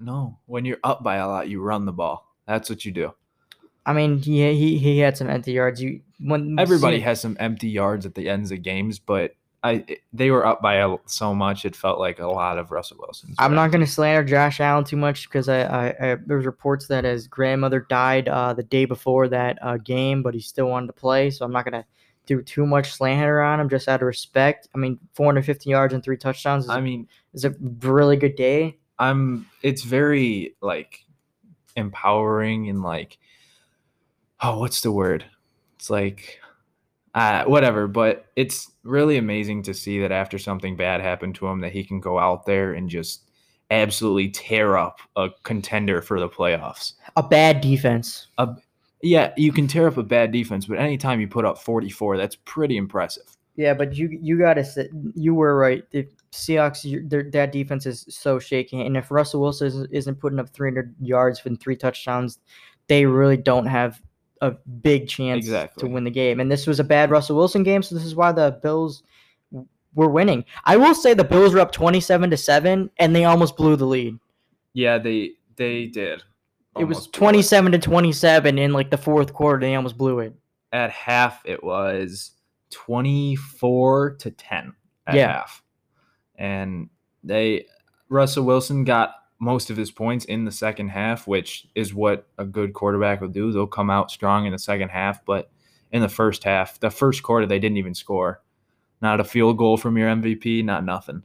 No, 0.00 0.38
when 0.46 0.64
you're 0.64 0.78
up 0.82 1.02
by 1.02 1.16
a 1.16 1.28
lot, 1.28 1.48
you 1.48 1.60
run 1.60 1.84
the 1.84 1.92
ball. 1.92 2.26
That's 2.46 2.68
what 2.70 2.84
you 2.84 2.92
do. 2.92 3.14
I 3.86 3.92
mean, 3.92 4.18
he 4.18 4.52
he 4.54 4.78
he 4.78 4.98
had 4.98 5.16
some 5.16 5.28
empty 5.28 5.52
yards. 5.52 5.82
You 5.82 6.00
when 6.18 6.58
Everybody 6.58 7.00
has 7.00 7.20
some 7.20 7.36
empty 7.40 7.68
yards 7.68 8.06
at 8.06 8.14
the 8.14 8.28
ends 8.28 8.50
of 8.50 8.62
games, 8.62 8.98
but 8.98 9.34
I 9.62 9.84
they 10.12 10.30
were 10.30 10.46
up 10.46 10.62
by 10.62 10.76
a, 10.76 10.96
so 11.06 11.34
much 11.34 11.64
it 11.64 11.76
felt 11.76 11.98
like 11.98 12.18
a 12.18 12.26
lot 12.26 12.58
of 12.58 12.70
Russell 12.70 12.98
Wilson's. 13.00 13.36
I'm 13.38 13.54
not 13.54 13.70
going 13.70 13.84
to 13.84 13.90
slander 13.90 14.24
Josh 14.24 14.60
Allen 14.60 14.84
too 14.84 14.96
much 14.96 15.28
because 15.28 15.48
I, 15.48 15.62
I, 15.62 16.12
I 16.12 16.16
there's 16.26 16.46
reports 16.46 16.86
that 16.88 17.04
his 17.04 17.26
grandmother 17.26 17.86
died 17.88 18.28
uh, 18.28 18.54
the 18.54 18.62
day 18.62 18.86
before 18.86 19.28
that 19.28 19.58
uh, 19.60 19.76
game, 19.76 20.22
but 20.22 20.34
he 20.34 20.40
still 20.40 20.66
wanted 20.66 20.88
to 20.88 20.92
play. 20.94 21.30
So 21.30 21.44
I'm 21.44 21.52
not 21.52 21.64
going 21.64 21.82
to 21.82 21.86
do 22.26 22.42
too 22.42 22.64
much 22.64 22.92
slander 22.94 23.42
on 23.42 23.60
him 23.60 23.68
just 23.68 23.88
out 23.88 24.00
of 24.00 24.06
respect. 24.06 24.68
I 24.74 24.78
mean, 24.78 24.98
450 25.14 25.68
yards 25.68 25.92
and 25.92 26.02
three 26.02 26.16
touchdowns 26.16 26.64
is, 26.64 26.70
I 26.70 26.80
mean, 26.80 27.08
is 27.34 27.44
a 27.44 27.54
really 27.80 28.16
good 28.16 28.36
day. 28.36 28.78
I'm 29.00 29.46
it's 29.62 29.82
very 29.82 30.54
like 30.60 31.04
empowering 31.76 32.68
and 32.68 32.82
like 32.82 33.18
oh 34.42 34.58
what's 34.58 34.80
the 34.82 34.92
word 34.92 35.24
it's 35.76 35.88
like 35.90 36.38
uh 37.14 37.44
whatever 37.44 37.86
but 37.88 38.26
it's 38.36 38.70
really 38.82 39.16
amazing 39.16 39.62
to 39.62 39.74
see 39.74 40.00
that 40.00 40.12
after 40.12 40.38
something 40.38 40.76
bad 40.76 41.00
happened 41.00 41.34
to 41.36 41.46
him 41.46 41.60
that 41.60 41.72
he 41.72 41.82
can 41.84 42.00
go 42.00 42.18
out 42.18 42.44
there 42.46 42.72
and 42.74 42.88
just 42.90 43.30
absolutely 43.70 44.28
tear 44.28 44.76
up 44.76 44.98
a 45.16 45.28
contender 45.44 46.02
for 46.02 46.18
the 46.20 46.28
playoffs 46.28 46.94
A 47.16 47.22
bad 47.22 47.60
defense. 47.60 48.26
yeah 49.02 49.32
you 49.36 49.52
can 49.52 49.66
tear 49.66 49.86
up 49.88 49.96
a 49.96 50.02
bad 50.02 50.32
defense 50.32 50.66
but 50.66 50.78
anytime 50.78 51.20
you 51.20 51.28
put 51.28 51.44
up 51.44 51.56
44 51.58 52.16
that's 52.16 52.36
pretty 52.44 52.76
impressive 52.76 53.36
Yeah, 53.56 53.74
but 53.74 53.94
you 53.94 54.08
you 54.22 54.38
got 54.38 54.54
to 54.54 54.64
sit. 54.64 54.90
You 55.14 55.34
were 55.34 55.56
right. 55.56 55.84
The 55.90 56.06
Seahawks, 56.32 57.08
their, 57.10 57.24
that 57.30 57.52
defense 57.52 57.86
is 57.86 58.06
so 58.08 58.38
shaky, 58.38 58.80
and 58.80 58.96
if 58.96 59.10
Russell 59.10 59.40
Wilson 59.40 59.86
isn't, 59.90 60.20
putting 60.20 60.38
up 60.38 60.48
300 60.50 60.94
yards 61.00 61.40
and 61.44 61.58
three 61.60 61.76
touchdowns, 61.76 62.38
they 62.88 63.04
really 63.06 63.36
don't 63.36 63.66
have 63.66 64.00
a 64.40 64.52
big 64.52 65.08
chance 65.08 65.44
Exactly. 65.44 65.80
to 65.88 65.92
win 65.92 66.04
the 66.04 66.10
game. 66.10 66.40
And 66.40 66.50
this 66.50 66.66
was 66.66 66.80
a 66.80 66.84
bad 66.84 67.10
Russell 67.10 67.36
Wilson 67.36 67.62
game, 67.62 67.82
so 67.82 67.94
this 67.94 68.04
is 68.04 68.14
why 68.14 68.32
the 68.32 68.58
Bills 68.62 69.02
were 69.94 70.08
winning. 70.08 70.44
I 70.64 70.76
will 70.76 70.94
say 70.94 71.14
the 71.14 71.24
Bills 71.24 71.52
were 71.52 71.60
up 71.60 71.72
27 71.72 72.30
to 72.30 72.36
seven, 72.36 72.90
and 72.98 73.14
they 73.14 73.24
almost 73.24 73.56
blew 73.56 73.74
the 73.76 73.86
lead. 73.86 74.16
yeah 74.72 74.98
they 74.98 75.32
they 75.56 75.86
did 75.86 76.22
it 76.78 76.84
was 76.84 76.98
Almost 76.98 77.12
blew 77.12 77.18
it. 77.18 77.32
27 77.32 77.72
to 77.72 77.78
27 77.80 78.58
in 78.58 78.72
like 78.72 78.90
the 78.90 78.96
fourth 78.96 79.32
quarter. 79.34 79.60
They 79.66 79.74
almost 79.74 79.98
blew 79.98 80.20
it. 80.20 80.32
at 80.72 80.90
half 80.90 81.42
it 81.44 81.62
was 81.64 82.30
24 82.70 84.16
to 84.20 84.30
10 84.30 84.72
at 85.08 85.14
Yeah. 85.16 85.32
half 85.32 85.62
and 86.40 86.88
they 87.22 87.66
russell 88.08 88.44
wilson 88.44 88.82
got 88.82 89.14
most 89.38 89.70
of 89.70 89.76
his 89.76 89.90
points 89.90 90.24
in 90.24 90.44
the 90.44 90.50
second 90.50 90.88
half 90.88 91.28
which 91.28 91.68
is 91.76 91.94
what 91.94 92.26
a 92.38 92.44
good 92.44 92.72
quarterback 92.72 93.20
will 93.20 93.28
do 93.28 93.52
they'll 93.52 93.66
come 93.66 93.90
out 93.90 94.10
strong 94.10 94.46
in 94.46 94.52
the 94.52 94.58
second 94.58 94.88
half 94.88 95.24
but 95.24 95.50
in 95.92 96.02
the 96.02 96.08
first 96.08 96.42
half 96.42 96.80
the 96.80 96.90
first 96.90 97.22
quarter 97.22 97.46
they 97.46 97.58
didn't 97.60 97.78
even 97.78 97.94
score 97.94 98.42
not 99.00 99.20
a 99.20 99.24
field 99.24 99.56
goal 99.56 99.76
from 99.76 99.96
your 99.96 100.08
mvp 100.08 100.64
not 100.64 100.84
nothing 100.84 101.22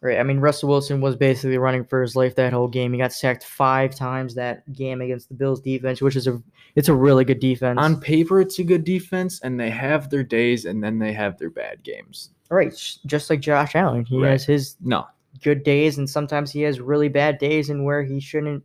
Right. 0.00 0.18
I 0.18 0.22
mean, 0.22 0.38
Russell 0.38 0.68
Wilson 0.68 1.00
was 1.00 1.16
basically 1.16 1.58
running 1.58 1.84
for 1.84 2.00
his 2.00 2.14
life 2.14 2.36
that 2.36 2.52
whole 2.52 2.68
game. 2.68 2.92
He 2.92 2.98
got 2.98 3.12
sacked 3.12 3.42
five 3.42 3.96
times 3.96 4.36
that 4.36 4.70
game 4.72 5.00
against 5.00 5.28
the 5.28 5.34
Bills 5.34 5.60
defense, 5.60 6.00
which 6.00 6.14
is 6.14 6.28
a 6.28 6.40
it's 6.76 6.88
a 6.88 6.94
really 6.94 7.24
good 7.24 7.40
defense. 7.40 7.78
on 7.80 8.00
paper 8.00 8.40
it's 8.40 8.60
a 8.60 8.64
good 8.64 8.84
defense 8.84 9.40
and 9.42 9.58
they 9.58 9.70
have 9.70 10.08
their 10.10 10.22
days 10.22 10.64
and 10.64 10.82
then 10.82 10.98
they 10.98 11.12
have 11.12 11.36
their 11.38 11.50
bad 11.50 11.82
games 11.82 12.30
right, 12.56 12.72
just 13.06 13.30
like 13.30 13.40
Josh 13.40 13.74
Allen, 13.74 14.04
he 14.04 14.18
Right. 14.22 14.32
has 14.32 14.44
his 14.44 14.76
no 14.80 15.06
good 15.42 15.62
days, 15.62 15.98
and 15.98 16.08
sometimes 16.08 16.50
he 16.50 16.62
has 16.62 16.80
really 16.80 17.08
bad 17.08 17.38
days, 17.38 17.70
and 17.70 17.84
where 17.84 18.02
he 18.02 18.18
shouldn't 18.20 18.64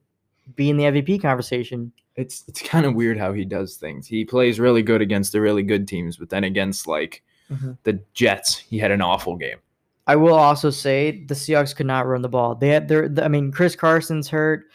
be 0.55 0.69
in 0.69 0.77
the 0.77 0.85
MVP 0.85 1.21
conversation. 1.21 1.91
it's 2.15 2.43
it's 2.47 2.61
kind 2.61 2.85
of 2.85 2.93
weird 2.93 3.17
how 3.17 3.33
he 3.33 3.43
does 3.43 3.75
things. 3.77 4.05
He 4.05 4.23
plays 4.23 4.59
really 4.59 4.83
good 4.83 5.01
against 5.01 5.31
the 5.31 5.41
really 5.41 5.63
good 5.63 5.87
teams, 5.87 6.15
but 6.17 6.29
then 6.29 6.43
against 6.43 6.85
like 6.87 7.23
Mhm. 7.51 7.75
the 7.85 7.99
Jets, 8.13 8.57
he 8.59 8.77
had 8.77 8.91
an 8.91 9.01
awful 9.01 9.35
game. 9.35 9.57
I 10.05 10.15
will 10.15 10.35
also 10.35 10.69
say 10.69 11.23
the 11.25 11.33
Seahawks 11.33 11.75
could 11.75 11.87
not 11.87 12.05
run 12.05 12.21
the 12.21 12.29
ball. 12.29 12.53
They 12.53 12.67
had 12.69 12.87
their, 12.87 13.09
I 13.21 13.27
mean, 13.29 13.51
Chris 13.51 13.75
Carson's 13.75 14.29
hurt. 14.29 14.65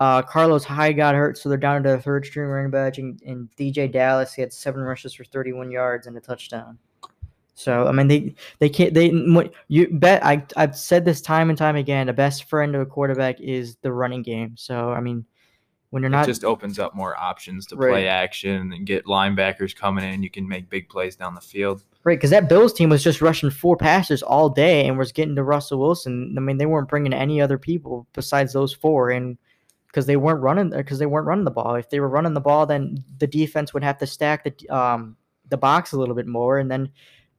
Uh, 0.00 0.22
Carlos 0.22 0.64
Hyde 0.64 0.96
got 0.96 1.14
hurt, 1.14 1.36
so 1.36 1.48
they're 1.50 1.58
down 1.58 1.82
to 1.82 1.90
the 1.90 1.98
third 2.00 2.24
string 2.24 2.46
running 2.48 2.70
back. 2.70 2.96
And, 2.98 3.20
and 3.26 3.48
DeeJay 3.58 3.92
Dallas, 3.92 4.32
he 4.32 4.40
had 4.40 4.52
seven 4.52 4.80
rushes 4.80 5.12
for 5.12 5.24
31 5.24 5.70
yards 5.70 6.06
and 6.06 6.16
a 6.16 6.20
touchdown. 6.20 6.78
So 7.58 7.86
I 7.86 7.92
mean, 7.92 8.06
they 8.06 8.34
they 8.58 8.68
can't 8.68 8.92
they 8.92 9.10
you 9.68 9.88
bet 9.88 10.24
I 10.24 10.44
I've 10.56 10.76
said 10.76 11.04
this 11.06 11.22
time 11.22 11.48
and 11.48 11.58
time 11.58 11.74
again. 11.74 12.06
The 12.06 12.12
best 12.12 12.44
friend 12.44 12.74
of 12.74 12.82
a 12.82 12.86
quarterback 12.86 13.40
is 13.40 13.76
the 13.76 13.92
running 13.92 14.22
game. 14.22 14.54
So 14.56 14.92
I 14.92 15.00
mean, 15.00 15.24
when 15.88 16.02
you're 16.02 16.10
It 16.10 16.12
not 16.12 16.26
just 16.26 16.44
opens 16.44 16.78
up 16.78 16.94
more 16.94 17.16
options 17.16 17.66
to 17.68 17.76
Right. 17.76 17.90
play 17.90 18.08
action 18.08 18.72
and 18.74 18.86
get 18.86 19.06
linebackers 19.06 19.74
coming 19.74 20.04
in. 20.04 20.22
You 20.22 20.28
can 20.28 20.46
make 20.46 20.68
big 20.68 20.88
plays 20.90 21.16
down 21.16 21.34
the 21.34 21.40
field. 21.40 21.82
Right, 22.04 22.18
because 22.18 22.30
that 22.30 22.48
Bills 22.48 22.72
team 22.74 22.90
was 22.90 23.02
just 23.02 23.22
rushing 23.22 23.50
four 23.50 23.76
passes 23.76 24.22
all 24.22 24.48
day 24.50 24.86
and 24.86 24.96
was 24.98 25.10
getting 25.10 25.34
to 25.34 25.42
Russell 25.42 25.80
Wilson. 25.80 26.34
I 26.36 26.40
mean, 26.40 26.58
they 26.58 26.66
weren't 26.66 26.88
bringing 26.88 27.14
any 27.14 27.40
other 27.40 27.58
people 27.58 28.06
besides 28.12 28.52
those 28.52 28.72
four. 28.72 29.10
And 29.10 29.38
because 29.86 30.04
they 30.04 30.16
weren't 30.16 30.42
running 30.42 30.68
because 30.68 30.98
they 30.98 31.06
weren't 31.06 31.26
running 31.26 31.46
the 31.46 31.50
ball. 31.50 31.74
If 31.74 31.88
they 31.88 32.00
were 32.00 32.08
running 32.10 32.34
the 32.34 32.40
ball, 32.40 32.66
then 32.66 33.02
the 33.16 33.26
defense 33.26 33.72
would 33.72 33.82
have 33.82 33.96
to 33.96 34.06
stack 34.06 34.44
the 34.44 34.68
um 34.68 35.16
the 35.48 35.56
box 35.56 35.92
a 35.92 35.98
little 35.98 36.14
bit 36.14 36.26
more, 36.26 36.58
and 36.58 36.70
then 36.70 36.90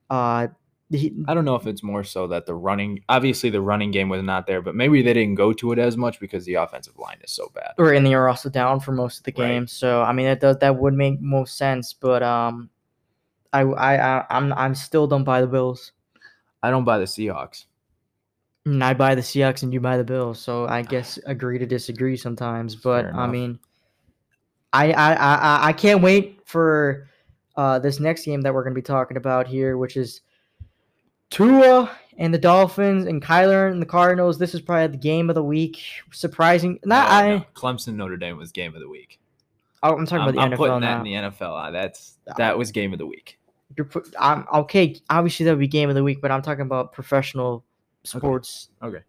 uh 0.10 0.48
he, 0.89 1.13
I 1.28 1.34
don't 1.34 1.43
know 1.43 1.56
if 1.56 1.67
it's 1.67 1.84
more 1.84 2.06
so 2.06 2.28
that 2.28 2.46
the 2.46 2.56
running, 2.56 3.02
obviously 3.10 3.50
the 3.50 3.60
running 3.60 3.91
game 3.91 4.08
was 4.08 4.24
not 4.24 4.48
there, 4.48 4.62
but 4.62 4.74
maybe 4.74 5.02
they 5.02 5.12
didn't 5.13 5.36
go 5.36 5.52
to 5.52 5.74
it 5.74 5.80
as 5.80 5.98
much 5.98 6.17
because 6.22 6.46
the 6.46 6.54
offensive 6.54 6.98
line 6.98 7.17
is 7.22 7.32
so 7.32 7.52
bad. 7.54 7.74
or 7.78 7.91
and 7.91 8.06
they 8.06 8.15
were 8.15 8.30
also 8.30 8.50
down 8.50 8.80
for 8.80 8.93
most 8.93 9.17
of 9.17 9.24
the 9.26 9.34
Right. 9.34 9.50
game. 9.50 9.67
So 9.67 10.02
I 10.02 10.13
mean 10.13 10.28
that 10.28 10.39
does 10.39 10.58
that 10.60 10.78
would 10.78 10.93
make 10.93 11.20
most 11.20 11.58
sense, 11.58 11.91
but 11.91 12.24
um, 12.24 12.70
I 13.52 13.62
I, 13.63 14.17
I 14.20 14.26
I'm 14.30 14.54
I'm 14.54 14.76
still 14.76 15.08
don't 15.08 15.26
buy 15.26 15.41
the 15.41 15.48
Bills. 15.48 15.91
I 16.63 16.70
don't 16.72 16.86
buy 16.86 17.00
the 17.00 17.06
Seahawks. 17.06 17.65
And 18.65 18.82
I 18.84 18.93
buy 18.93 19.15
the 19.15 19.22
Seahawks 19.22 19.63
and 19.63 19.74
you 19.74 19.82
buy 19.82 19.98
the 19.98 20.04
Bills, 20.06 20.39
so 20.39 20.67
I 20.70 20.82
guess 20.93 21.20
agree 21.26 21.60
to 21.60 21.65
disagree 21.65 22.15
sometimes. 22.15 22.76
But 22.78 23.06
I 23.13 23.28
mean, 23.28 23.60
I 24.72 24.91
I 24.93 25.13
I- 25.13 25.67
I 25.67 25.74
can't 25.74 26.02
wait 26.02 26.41
for 26.46 27.08
uh, 27.58 27.80
this 27.80 28.00
next 28.00 28.24
game 28.24 28.41
that 28.41 28.54
we're 28.54 28.63
going 28.63 28.74
to 28.74 28.80
be 28.80 28.86
talking 28.86 29.17
about 29.17 29.48
here, 29.48 29.78
which 29.78 29.98
is 29.98 30.22
Tua 31.30 31.91
and 32.17 32.34
the 32.34 32.38
Dolphins 32.38 33.06
and 33.06 33.22
Kyler 33.22 33.72
and 33.72 33.82
the 33.82 33.86
Cardinals. 33.86 34.38
This 34.38 34.54
is 34.54 34.62
probably 34.62 34.88
the 34.88 34.98
game 34.98 35.30
of 35.30 35.36
the 35.36 35.43
week. 35.43 35.82
Surprising, 36.12 36.80
not 36.86 37.10
No, 37.10 37.15
I. 37.15 37.38
no. 37.38 37.46
Clemson 37.54 37.96
Notre 37.96 38.17
Dame 38.17 38.38
was 38.38 38.52
game 38.52 38.76
of 38.76 38.82
the 38.82 38.89
week. 38.89 39.20
Oh, 39.84 39.96
I'm 39.96 40.06
talking 40.06 40.22
I'm, 40.22 40.30
about 40.30 40.43
I'm 40.43 40.50
the 40.52 40.56
NFL 40.56 40.58
putting 40.58 40.80
now. 40.82 41.04
that 41.04 41.08
in 41.08 41.24
the 41.24 41.30
NFL. 41.30 41.67
Uh, 41.67 41.72
That's 41.72 42.17
that 42.38 42.58
was 42.58 42.72
game 42.72 42.93
of 42.93 43.00
the 43.00 43.06
week. 43.06 43.38
You're 43.76 43.86
put, 43.86 44.13
I'm 44.20 44.46
okay. 44.54 44.96
Obviously, 45.10 45.46
that 45.46 45.52
would 45.52 45.60
be 45.60 45.67
game 45.67 45.89
of 45.89 45.96
the 45.96 46.04
week, 46.04 46.22
but 46.22 46.32
I'm 46.32 46.41
talking 46.41 46.63
about 46.63 46.93
professional 46.93 47.63
sports. 48.04 48.70
Okay. 48.82 49.02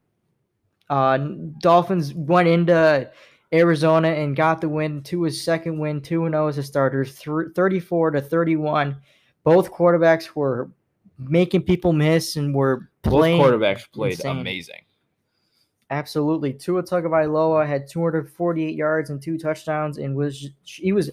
Uh, 0.91 1.19
Dolphins 1.61 2.13
went 2.15 2.49
into 2.49 3.11
Arizona 3.53 4.09
and 4.09 4.37
got 4.37 4.61
the 4.61 4.69
win. 4.69 5.03
To 5.05 5.23
his 5.23 5.43
second 5.43 5.79
win, 5.79 6.01
two 6.01 6.25
and 6.27 6.35
zero 6.35 6.49
as 6.49 6.59
a 6.59 6.63
starter, 6.63 7.05
thr 7.05 7.45
34 7.55 8.13
to 8.13 8.21
31. 8.21 8.97
Both 9.45 9.73
quarterbacks 9.73 10.35
were 10.35 10.71
making 11.19 11.63
people 11.63 11.93
miss 11.93 12.37
and 12.37 12.55
were 12.55 12.91
Both 13.03 13.13
playing. 13.13 13.41
quarterbacks 13.41 13.91
played 13.91 14.13
insane. 14.13 14.39
amazing. 14.39 14.83
Absolutely. 15.91 16.53
Tua 16.53 16.83
Tagovailoa 16.83 17.67
had 17.67 17.89
248 17.89 18.75
yards 18.75 19.09
and 19.09 19.23
two 19.23 19.39
touchdowns 19.39 19.97
and 19.97 20.15
was 20.15 20.51
he 20.65 20.93
was 20.93 21.11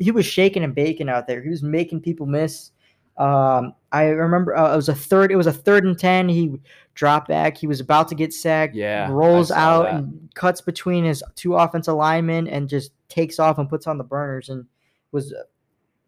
he 0.00 0.10
was 0.10 0.26
shaking 0.26 0.64
and 0.64 0.74
baking 0.74 1.08
out 1.08 1.28
there. 1.28 1.40
He 1.40 1.48
was 1.48 1.62
making 1.62 2.00
people 2.00 2.26
miss. 2.26 2.72
Um, 3.20 3.74
I 3.92 4.04
remember 4.06 4.56
uh, 4.56 4.72
it 4.72 4.76
was 4.76 4.88
a 4.88 4.94
third. 4.94 5.30
It 5.30 5.36
was 5.36 5.46
a 5.46 5.52
third 5.52 5.84
and 5.84 5.98
ten. 5.98 6.28
He 6.28 6.54
dropped 6.94 7.28
back. 7.28 7.58
He 7.58 7.66
was 7.66 7.78
about 7.78 8.08
to 8.08 8.14
get 8.14 8.32
sacked. 8.32 8.74
Yeah, 8.74 9.10
rolls 9.10 9.50
out 9.50 9.84
that. 9.84 9.94
and 9.94 10.30
cuts 10.34 10.62
between 10.62 11.04
his 11.04 11.22
two 11.36 11.54
offensive 11.54 11.94
linemen 11.94 12.48
and 12.48 12.68
just 12.68 12.92
takes 13.08 13.38
off 13.38 13.58
and 13.58 13.68
puts 13.68 13.86
on 13.86 13.98
the 13.98 14.04
burners 14.04 14.48
and 14.48 14.64
was 15.12 15.34
uh, 15.34 15.42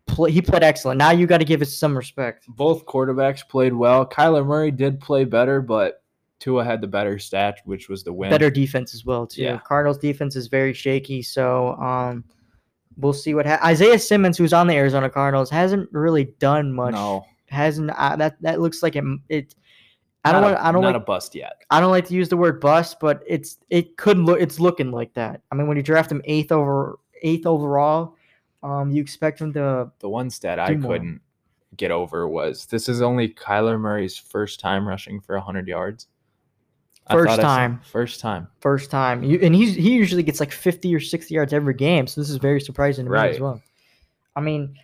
play, 0.06 0.30
he 0.30 0.40
played 0.40 0.62
excellent. 0.62 0.96
Now 0.96 1.10
you 1.10 1.26
got 1.26 1.38
to 1.38 1.44
give 1.44 1.60
it 1.60 1.66
some 1.66 1.94
respect. 1.94 2.46
Both 2.48 2.86
quarterbacks 2.86 3.46
played 3.46 3.74
well. 3.74 4.06
Kyler 4.06 4.46
Murray 4.46 4.70
did 4.70 4.98
play 4.98 5.24
better, 5.24 5.60
but 5.60 6.02
Tua 6.38 6.64
had 6.64 6.80
the 6.80 6.88
better 6.88 7.18
stat, 7.18 7.60
which 7.66 7.90
was 7.90 8.04
the 8.04 8.12
win. 8.12 8.30
better 8.30 8.50
defense 8.50 8.94
as 8.94 9.04
well 9.04 9.26
too. 9.26 9.42
Yeah. 9.42 9.58
Cardinals 9.58 9.98
defense 9.98 10.34
is 10.34 10.46
very 10.46 10.72
shaky, 10.72 11.20
so 11.20 11.74
um, 11.74 12.24
we'll 12.96 13.12
see 13.12 13.34
what 13.34 13.46
ha- 13.46 13.60
Isaiah 13.64 13.98
Simmons, 13.98 14.38
who's 14.38 14.52
on 14.52 14.66
the 14.66 14.74
Arizona 14.74 15.08
Cardinals, 15.10 15.50
hasn't 15.50 15.88
really 15.92 16.24
done 16.38 16.72
much. 16.72 16.94
No, 16.94 17.24
Hasn't 17.46 17.90
uh, 17.90 18.16
that 18.16 18.40
that 18.40 18.60
looks 18.60 18.82
like 18.82 18.96
it? 18.96 19.04
it 19.28 19.54
I 20.24 20.32
don't 20.32 20.42
want. 20.42 20.58
I 20.58 20.72
don't 20.72 20.82
not 20.82 20.94
like. 20.94 20.96
a 21.02 21.04
bust 21.04 21.34
yet. 21.34 21.62
I 21.70 21.80
don't 21.80 21.90
like 21.90 22.06
to 22.08 22.14
use 22.14 22.28
the 22.28 22.36
word 22.36 22.60
bust, 22.60 22.98
but 23.00 23.22
it's 23.26 23.58
it 23.70 23.96
could 23.96 24.18
look. 24.18 24.40
It's 24.40 24.60
looking 24.60 24.90
like 24.90 25.12
that. 25.14 25.42
I 25.50 25.54
mean, 25.54 25.66
when 25.66 25.76
you 25.76 25.82
draft 25.82 26.10
him 26.10 26.22
eighth 26.24 26.52
over 26.52 26.98
eighth 27.22 27.44
overall, 27.44 28.16
um, 28.62 28.90
you 28.90 29.02
expect 29.02 29.40
him 29.40 29.52
to. 29.54 29.90
The 29.98 30.08
one 30.08 30.30
stat 30.30 30.58
I 30.58 30.74
more. 30.74 30.92
couldn't 30.92 31.20
get 31.76 31.90
over 31.90 32.28
was 32.28 32.66
this 32.66 32.88
is 32.88 33.02
only 33.02 33.28
Kyler 33.30 33.80
Murray's 33.80 34.16
first 34.16 34.60
time 34.60 34.86
rushing 34.86 35.20
for 35.20 35.34
100 35.36 35.66
yards. 35.66 36.06
First 37.12 37.26
thought 37.28 37.32
I 37.32 37.36
said- 37.36 37.42
time. 37.42 37.80
First 37.90 38.20
time. 38.20 38.48
first 38.60 38.90
time. 38.90 39.22
You, 39.22 39.38
and 39.42 39.54
he's 39.54 39.74
he 39.74 39.92
usually 39.92 40.22
gets 40.22 40.40
like 40.40 40.52
50 40.52 40.94
or 40.94 41.00
60 41.00 41.34
yards 41.34 41.52
every 41.52 41.74
game, 41.74 42.06
so 42.06 42.20
this 42.20 42.30
is 42.30 42.36
very 42.36 42.60
surprising 42.60 43.04
to 43.06 43.10
me 43.10 43.16
as 43.34 43.40
well. 43.40 43.60
I 44.36 44.40
mean, 44.40 44.76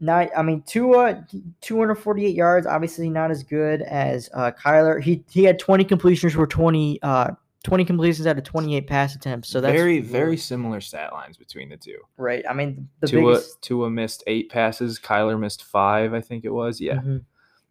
not 0.00 0.28
I 0.36 0.42
mean 0.42 0.62
Tua 0.66 1.24
248 1.60 2.34
yards, 2.34 2.66
obviously 2.66 3.10
not 3.10 3.30
as 3.30 3.42
good 3.42 3.82
as 3.82 4.28
uh 4.34 4.50
Kyler. 4.52 5.02
He 5.02 5.24
he 5.30 5.44
had 5.44 5.58
20 5.58 5.84
completions 5.84 6.34
for 6.34 6.46
20 6.46 7.00
uh 7.02 7.30
20 7.64 7.84
completions 7.84 8.26
out 8.26 8.38
of 8.38 8.44
28 8.44 8.86
pass 8.86 9.16
attempts. 9.16 9.48
So 9.48 9.60
that's 9.60 9.72
very, 9.76 9.98
very 10.00 10.36
similar 10.36 10.80
stat 10.80 11.12
lines 11.12 11.36
between 11.36 11.68
the 11.68 11.76
two. 11.76 11.98
right. 12.16 12.44
I 12.48 12.54
mean, 12.54 12.88
the 13.00 13.08
Tua, 13.08 13.32
biggest 13.32 13.60
Tua 13.62 13.90
missed 13.90 14.22
eight 14.28 14.48
passes. 14.48 14.98
Kyler 15.00 15.38
missed 15.38 15.64
five, 15.64 16.14
I 16.14 16.20
think 16.20 16.44
it 16.44 16.50
was. 16.50 16.80
Yeah. 16.80 16.98
Mhm. 16.98 17.24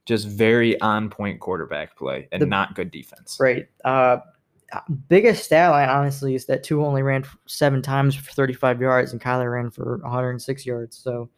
Just 0.08 0.28
very 0.28 0.80
on 0.82 1.10
point 1.10 1.40
quarterback 1.40 1.96
play 1.98 2.28
and 2.32 2.42
The- 2.42 2.46
not 2.46 2.76
good 2.76 2.92
defense. 2.92 3.38
Right. 3.40 3.68
Uh, 3.84 4.18
biggest 5.10 5.46
stat 5.46 5.72
line, 5.72 5.90
honestly, 5.90 6.36
is 6.36 6.46
that 6.46 6.64
Tua 6.64 6.86
only 6.86 7.02
ran 7.04 7.24
seven 7.46 7.82
times 7.82 8.16
for 8.16 8.32
35 8.32 8.82
yards, 8.82 9.12
and 9.14 9.22
Kyler 9.22 9.54
ran 9.54 9.70
for 9.70 10.00
106 10.04 10.66
yards. 10.66 10.98
So, 10.98 11.30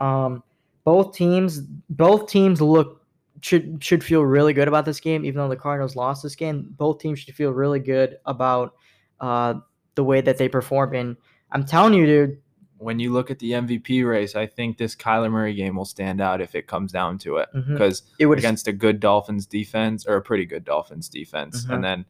um, 0.00 0.42
both 0.84 1.14
teams, 1.14 1.60
both 1.90 2.28
teams 2.28 2.60
look 2.60 3.02
should 3.40 3.82
should 3.82 4.04
feel 4.04 4.22
really 4.22 4.52
good 4.52 4.68
about 4.68 4.84
this 4.84 5.00
game, 5.00 5.24
even 5.24 5.38
though 5.38 5.48
the 5.48 5.56
Cardinals 5.56 5.96
lost 5.96 6.22
this 6.22 6.34
game. 6.34 6.68
Both 6.76 7.00
teams 7.00 7.18
should 7.18 7.34
feel 7.34 7.50
really 7.50 7.80
good 7.80 8.18
about 8.26 8.74
uh, 9.20 9.54
the 9.94 10.04
way 10.04 10.20
that 10.20 10.38
they 10.38 10.48
perform. 10.48 10.94
And 10.94 11.16
I'm 11.50 11.64
telling 11.64 11.94
you, 11.94 12.06
dude, 12.06 12.41
When 12.82 12.98
you 12.98 13.12
look 13.12 13.30
at 13.30 13.38
the 13.38 13.52
MVP 13.52 14.04
race, 14.08 14.34
I 14.34 14.46
think 14.46 14.76
this 14.76 14.94
Kyler 14.96 15.30
Murray 15.30 15.54
game 15.54 15.76
will 15.76 15.84
stand 15.84 16.20
out 16.20 16.40
if 16.40 16.54
it 16.54 16.66
comes 16.66 16.90
down 16.92 17.18
to 17.18 17.36
it. 17.36 17.48
Because 17.68 18.02
it 18.18 18.26
would 18.26 18.38
against 18.38 18.66
a 18.68 18.72
good 18.72 18.98
Dolphins 19.00 19.46
defense 19.46 20.04
or 20.06 20.16
a 20.16 20.22
pretty 20.22 20.44
good 20.46 20.64
Dolphins 20.64 21.08
defense, 21.08 21.64
Mhm. 21.66 21.74
and 21.74 21.84
then 21.84 22.04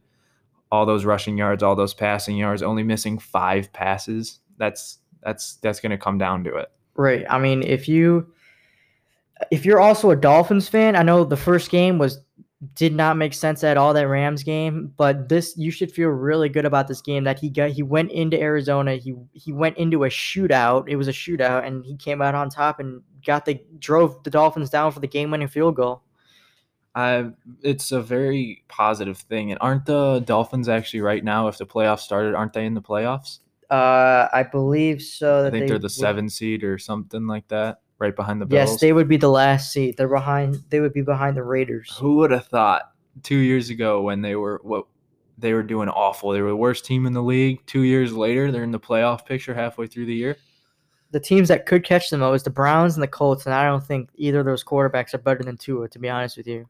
all 0.71 0.85
those 0.85 1.05
rushing 1.05 1.37
yards, 1.37 1.61
all 1.61 1.75
those 1.75 1.93
passing 1.93 2.35
yards, 2.35 2.63
only 2.63 2.81
missing 2.83 3.19
five 3.19 3.71
passes. 3.73 4.39
That's 4.57 4.97
that's 5.21 5.55
that's 5.57 5.79
going 5.79 5.91
to 5.91 5.97
come 5.97 6.17
down 6.17 6.43
to 6.45 6.55
it. 6.55 6.69
Right. 6.95 7.25
I 7.29 7.37
mean, 7.39 7.61
if 7.63 7.87
you 7.87 8.27
if 9.51 9.65
you're 9.65 9.79
also 9.79 10.09
a 10.11 10.15
Dolphins 10.15 10.67
fan, 10.69 10.95
I 10.95 11.03
know 11.03 11.23
the 11.23 11.37
first 11.37 11.69
game 11.69 11.97
was 11.97 12.19
did 12.75 12.93
not 12.93 13.17
make 13.17 13.33
sense 13.33 13.63
at 13.63 13.77
all 13.77 13.93
that 13.93 14.07
Rams 14.07 14.43
game, 14.43 14.93
but 14.97 15.29
this 15.29 15.55
you 15.57 15.71
should 15.71 15.91
feel 15.91 16.09
really 16.09 16.49
good 16.49 16.65
about 16.65 16.87
this 16.87 17.01
game 17.01 17.23
that 17.25 17.39
he 17.39 17.49
got 17.49 17.71
he 17.71 17.83
went 17.83 18.11
into 18.11 18.39
Arizona, 18.39 18.95
he 18.95 19.15
he 19.33 19.51
went 19.51 19.77
into 19.77 20.03
a 20.03 20.09
shootout. 20.09 20.87
It 20.87 20.95
was 20.95 21.07
a 21.07 21.11
shootout 21.11 21.65
and 21.65 21.85
he 21.85 21.95
came 21.95 22.21
out 22.21 22.35
on 22.35 22.49
top 22.49 22.79
and 22.79 23.01
got 23.25 23.45
the 23.45 23.59
drove 23.79 24.23
the 24.23 24.29
Dolphins 24.29 24.69
down 24.69 24.91
for 24.91 24.99
the 24.99 25.07
game-winning 25.07 25.47
field 25.47 25.75
goal. 25.75 26.03
I 26.95 27.31
it's 27.61 27.91
a 27.91 28.01
very 28.01 28.63
positive 28.67 29.17
thing. 29.17 29.51
And 29.51 29.59
aren't 29.61 29.85
the 29.85 30.19
Dolphins 30.19 30.69
actually 30.69 31.01
right 31.01 31.23
now, 31.23 31.47
if 31.47 31.57
the 31.57 31.65
playoffs 31.65 32.01
started, 32.01 32.35
aren't 32.35 32.53
they 32.53 32.65
in 32.65 32.73
the 32.73 32.81
playoffs? 32.81 33.39
Uh 33.69 34.27
I 34.31 34.43
believe 34.43 35.01
so 35.01 35.47
I 35.47 35.51
think 35.51 35.67
they 35.67 35.73
are 35.73 35.79
the 35.79 35.89
seven 35.89 36.29
seed 36.29 36.63
or 36.63 36.77
something 36.77 37.27
like 37.27 37.47
that, 37.49 37.81
right 38.03 38.15
behind 38.15 38.39
the 38.39 38.45
Bills. 38.45 38.69
Yes, 38.71 38.79
they 38.81 38.93
would 38.93 39.07
be 39.07 39.17
the 39.17 39.29
last 39.29 39.71
seat. 39.71 39.97
They're 39.97 40.07
behind 40.07 40.59
they 40.69 40.79
would 40.79 40.93
be 40.93 41.01
behind 41.01 41.35
the 41.35 41.43
Raiders. 41.43 41.95
Who 41.99 42.17
would 42.17 42.29
have 42.31 42.45
thought 42.45 42.91
two 43.23 43.37
years 43.37 43.69
ago 43.71 44.01
when 44.01 44.21
they 44.21 44.35
were 44.35 44.59
what 44.63 44.85
they 45.39 45.53
were 45.53 45.63
doing 45.63 45.89
awful? 45.89 46.31
They 46.31 46.41
were 46.41 46.49
the 46.49 46.55
worst 46.55 46.85
team 46.85 47.07
in 47.07 47.13
the 47.13 47.23
league. 47.23 47.65
Two 47.65 47.81
years 47.81 48.13
later, 48.13 48.51
they're 48.51 48.63
in 48.63 48.71
the 48.71 48.79
playoff 48.79 49.25
picture 49.25 49.55
halfway 49.55 49.87
through 49.87 50.05
the 50.05 50.13
year. 50.13 50.37
the 51.11 51.19
teams 51.19 51.47
that 51.47 51.65
could 51.65 51.83
catch 51.83 52.09
them 52.09 52.19
though 52.19 52.33
is 52.33 52.43
the 52.43 52.49
Browns 52.49 52.95
and 52.95 53.03
the 53.03 53.07
Colts, 53.07 53.45
and 53.45 53.55
I 53.55 53.65
don't 53.65 53.85
think 53.85 54.09
either 54.15 54.39
of 54.41 54.45
those 54.45 54.63
quarterbacks 54.63 55.13
are 55.13 55.19
better 55.19 55.43
than 55.43 55.57
Tua. 55.57 55.87
To 55.89 55.99
be 55.99 56.09
honest 56.09 56.37
with 56.37 56.47
you, 56.47 56.67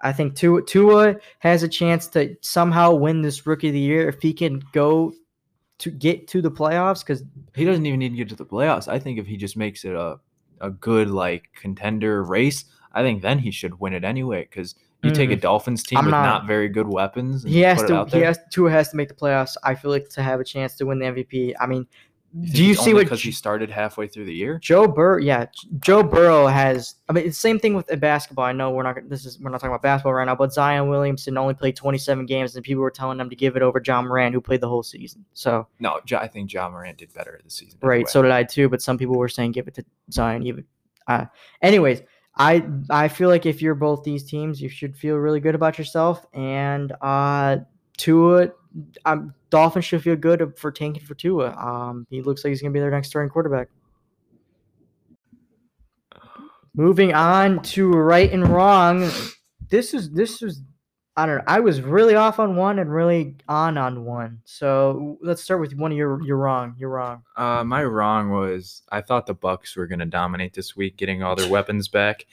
I 0.00 0.12
think 0.12 0.34
Tua 0.34 0.62
Tua 0.62 1.16
has 1.40 1.62
a 1.62 1.68
chance 1.68 2.08
to 2.08 2.36
somehow 2.40 2.92
win 2.94 3.22
this 3.22 3.46
Rookie 3.46 3.68
of 3.68 3.74
the 3.74 3.80
Year 3.80 4.08
if 4.08 4.22
he 4.22 4.32
can 4.32 4.62
go 4.72 5.12
to 5.78 5.90
get 5.90 6.28
to 6.28 6.40
the 6.40 6.50
playoffs. 6.52 7.00
Because 7.00 7.24
He 7.54 7.64
doesn't 7.64 7.84
even 7.84 7.98
need 7.98 8.10
to 8.10 8.16
get 8.16 8.28
to 8.28 8.36
the 8.36 8.46
playoffs. 8.46 8.86
I 8.86 8.98
think 9.00 9.18
if 9.18 9.26
he 9.26 9.36
just 9.36 9.56
makes 9.56 9.84
it 9.84 9.92
a 9.92 10.18
a 10.64 10.70
good 10.70 11.08
like 11.08 11.48
contender 11.54 12.22
race, 12.22 12.64
I 12.92 13.02
think 13.02 13.22
then 13.22 13.38
he 13.38 13.50
should 13.50 13.80
win 13.80 13.92
it 13.92 14.04
anyway. 14.04 14.46
Because 14.48 14.74
you 15.02 15.10
take 15.10 15.30
a 15.30 15.34
mm-hmm. 15.34 15.40
Dolphins 15.40 15.82
team 15.82 15.98
I'm 15.98 16.06
with 16.06 16.12
not- 16.12 16.24
not, 16.24 16.46
very 16.46 16.68
good 16.68 16.88
weapons. 16.88 17.44
And 17.44 17.52
he 17.52 17.60
has 17.60 17.82
to, 17.82 18.06
he 18.06 18.20
has 18.20 18.38
Tua 18.50 18.70
has 18.70 18.88
to 18.90 18.96
make 18.96 19.08
the 19.08 19.14
playoffs. 19.14 19.56
I 19.62 19.74
feel 19.74 19.90
like 19.90 20.08
to 20.10 20.22
have 20.22 20.40
a 20.40 20.44
chance 20.44 20.76
to 20.76 20.86
win 20.86 20.98
the 20.98 21.06
MVP. 21.06 21.54
I 21.60 21.66
mean, 21.66 21.86
do 22.42 22.64
you 22.64 22.74
see 22.74 22.92
what 22.92 23.04
because 23.04 23.22
he 23.22 23.30
started 23.30 23.70
halfway 23.70 24.08
through 24.08 24.24
the 24.24 24.34
year? 24.34 24.58
Joe 24.58 24.88
Burrow, 24.88 25.22
yeah, 25.22 25.46
Joe 25.78 26.02
Burrow 26.02 26.48
has. 26.48 26.96
I 27.08 27.12
mean, 27.12 27.26
it's 27.26 27.36
the 27.36 27.40
same 27.40 27.60
thing 27.60 27.74
with 27.74 27.88
basketball. 28.00 28.44
I 28.44 28.52
know 28.52 28.72
we're 28.72 28.82
not. 28.82 29.08
This 29.08 29.24
is 29.24 29.38
we're 29.38 29.50
not 29.50 29.58
talking 29.60 29.70
about 29.70 29.82
basketball 29.82 30.14
right 30.14 30.24
now, 30.24 30.34
but 30.34 30.52
Zion 30.52 30.88
Williamson 30.88 31.38
only 31.38 31.54
played 31.54 31.76
27 31.76 32.26
games, 32.26 32.56
and 32.56 32.64
people 32.64 32.82
were 32.82 32.90
telling 32.90 33.18
them 33.18 33.30
to 33.30 33.36
give 33.36 33.54
it 33.54 33.62
over 33.62 33.80
Ja 33.84 34.02
Morant, 34.02 34.34
who 34.34 34.40
played 34.40 34.60
the 34.60 34.68
whole 34.68 34.82
season. 34.82 35.24
So 35.32 35.68
No, 35.78 36.00
I 36.18 36.26
think 36.26 36.52
Ja 36.52 36.68
Morant 36.68 36.98
did 36.98 37.14
better 37.14 37.40
this 37.44 37.54
season. 37.54 37.78
right, 37.82 37.94
anyway. 37.96 38.10
so 38.10 38.22
did 38.22 38.32
I 38.32 38.42
too. 38.42 38.68
But 38.68 38.82
some 38.82 38.98
people 38.98 39.16
were 39.16 39.28
saying 39.28 39.52
give 39.52 39.68
it 39.68 39.74
to 39.74 39.84
Zion. 40.10 40.44
Even, 40.44 40.64
uh, 41.06 41.26
anyways, 41.62 42.02
I 42.36 42.66
I 42.90 43.06
feel 43.06 43.28
like 43.28 43.46
if 43.46 43.62
you're 43.62 43.76
both 43.76 44.02
these 44.02 44.24
teams, 44.24 44.60
you 44.60 44.68
should 44.68 44.96
feel 44.96 45.16
really 45.16 45.40
good 45.40 45.54
about 45.54 45.78
yourself. 45.78 46.26
And 46.32 46.92
uh, 47.00 47.58
Tua 47.96 48.48
um, 49.04 49.34
Dolphins 49.50 49.84
should 49.84 50.02
feel 50.02 50.16
good 50.16 50.56
for 50.58 50.72
tanking 50.72 51.04
for 51.04 51.14
Tua. 51.14 51.52
Um, 51.56 52.06
he 52.10 52.22
looks 52.22 52.44
like 52.44 52.50
he's 52.50 52.60
gonna 52.62 52.72
be 52.72 52.80
their 52.80 52.90
next 52.90 53.08
starting 53.08 53.30
quarterback. 53.30 53.68
Moving 56.76 57.14
on 57.14 57.62
to 57.62 57.92
right 57.92 58.32
and 58.32 58.48
wrong. 58.48 59.08
This 59.68 59.94
is 59.94 60.10
this 60.10 60.42
is 60.42 60.62
I 61.16 61.26
don't 61.26 61.36
know. 61.38 61.44
I 61.46 61.60
was 61.60 61.80
really 61.80 62.16
off 62.16 62.40
on 62.40 62.56
one 62.56 62.80
and 62.80 62.92
really 62.92 63.36
on 63.48 63.78
on 63.78 64.04
one. 64.04 64.40
So 64.44 65.16
let's 65.22 65.40
start 65.40 65.60
with 65.60 65.74
one 65.76 65.92
of 65.92 65.96
your 65.96 66.20
you're 66.24 66.36
wrong. 66.36 66.74
You're 66.76 66.90
wrong. 66.90 67.22
Uh, 67.36 67.62
my 67.62 67.84
wrong 67.84 68.30
was 68.30 68.82
I 68.90 69.00
thought 69.02 69.26
the 69.26 69.34
Bucks 69.34 69.76
were 69.76 69.86
gonna 69.86 70.06
dominate 70.06 70.52
this 70.52 70.74
week, 70.74 70.96
getting 70.96 71.22
all 71.22 71.36
their 71.36 71.48
weapons 71.50 71.86
back. 71.86 72.26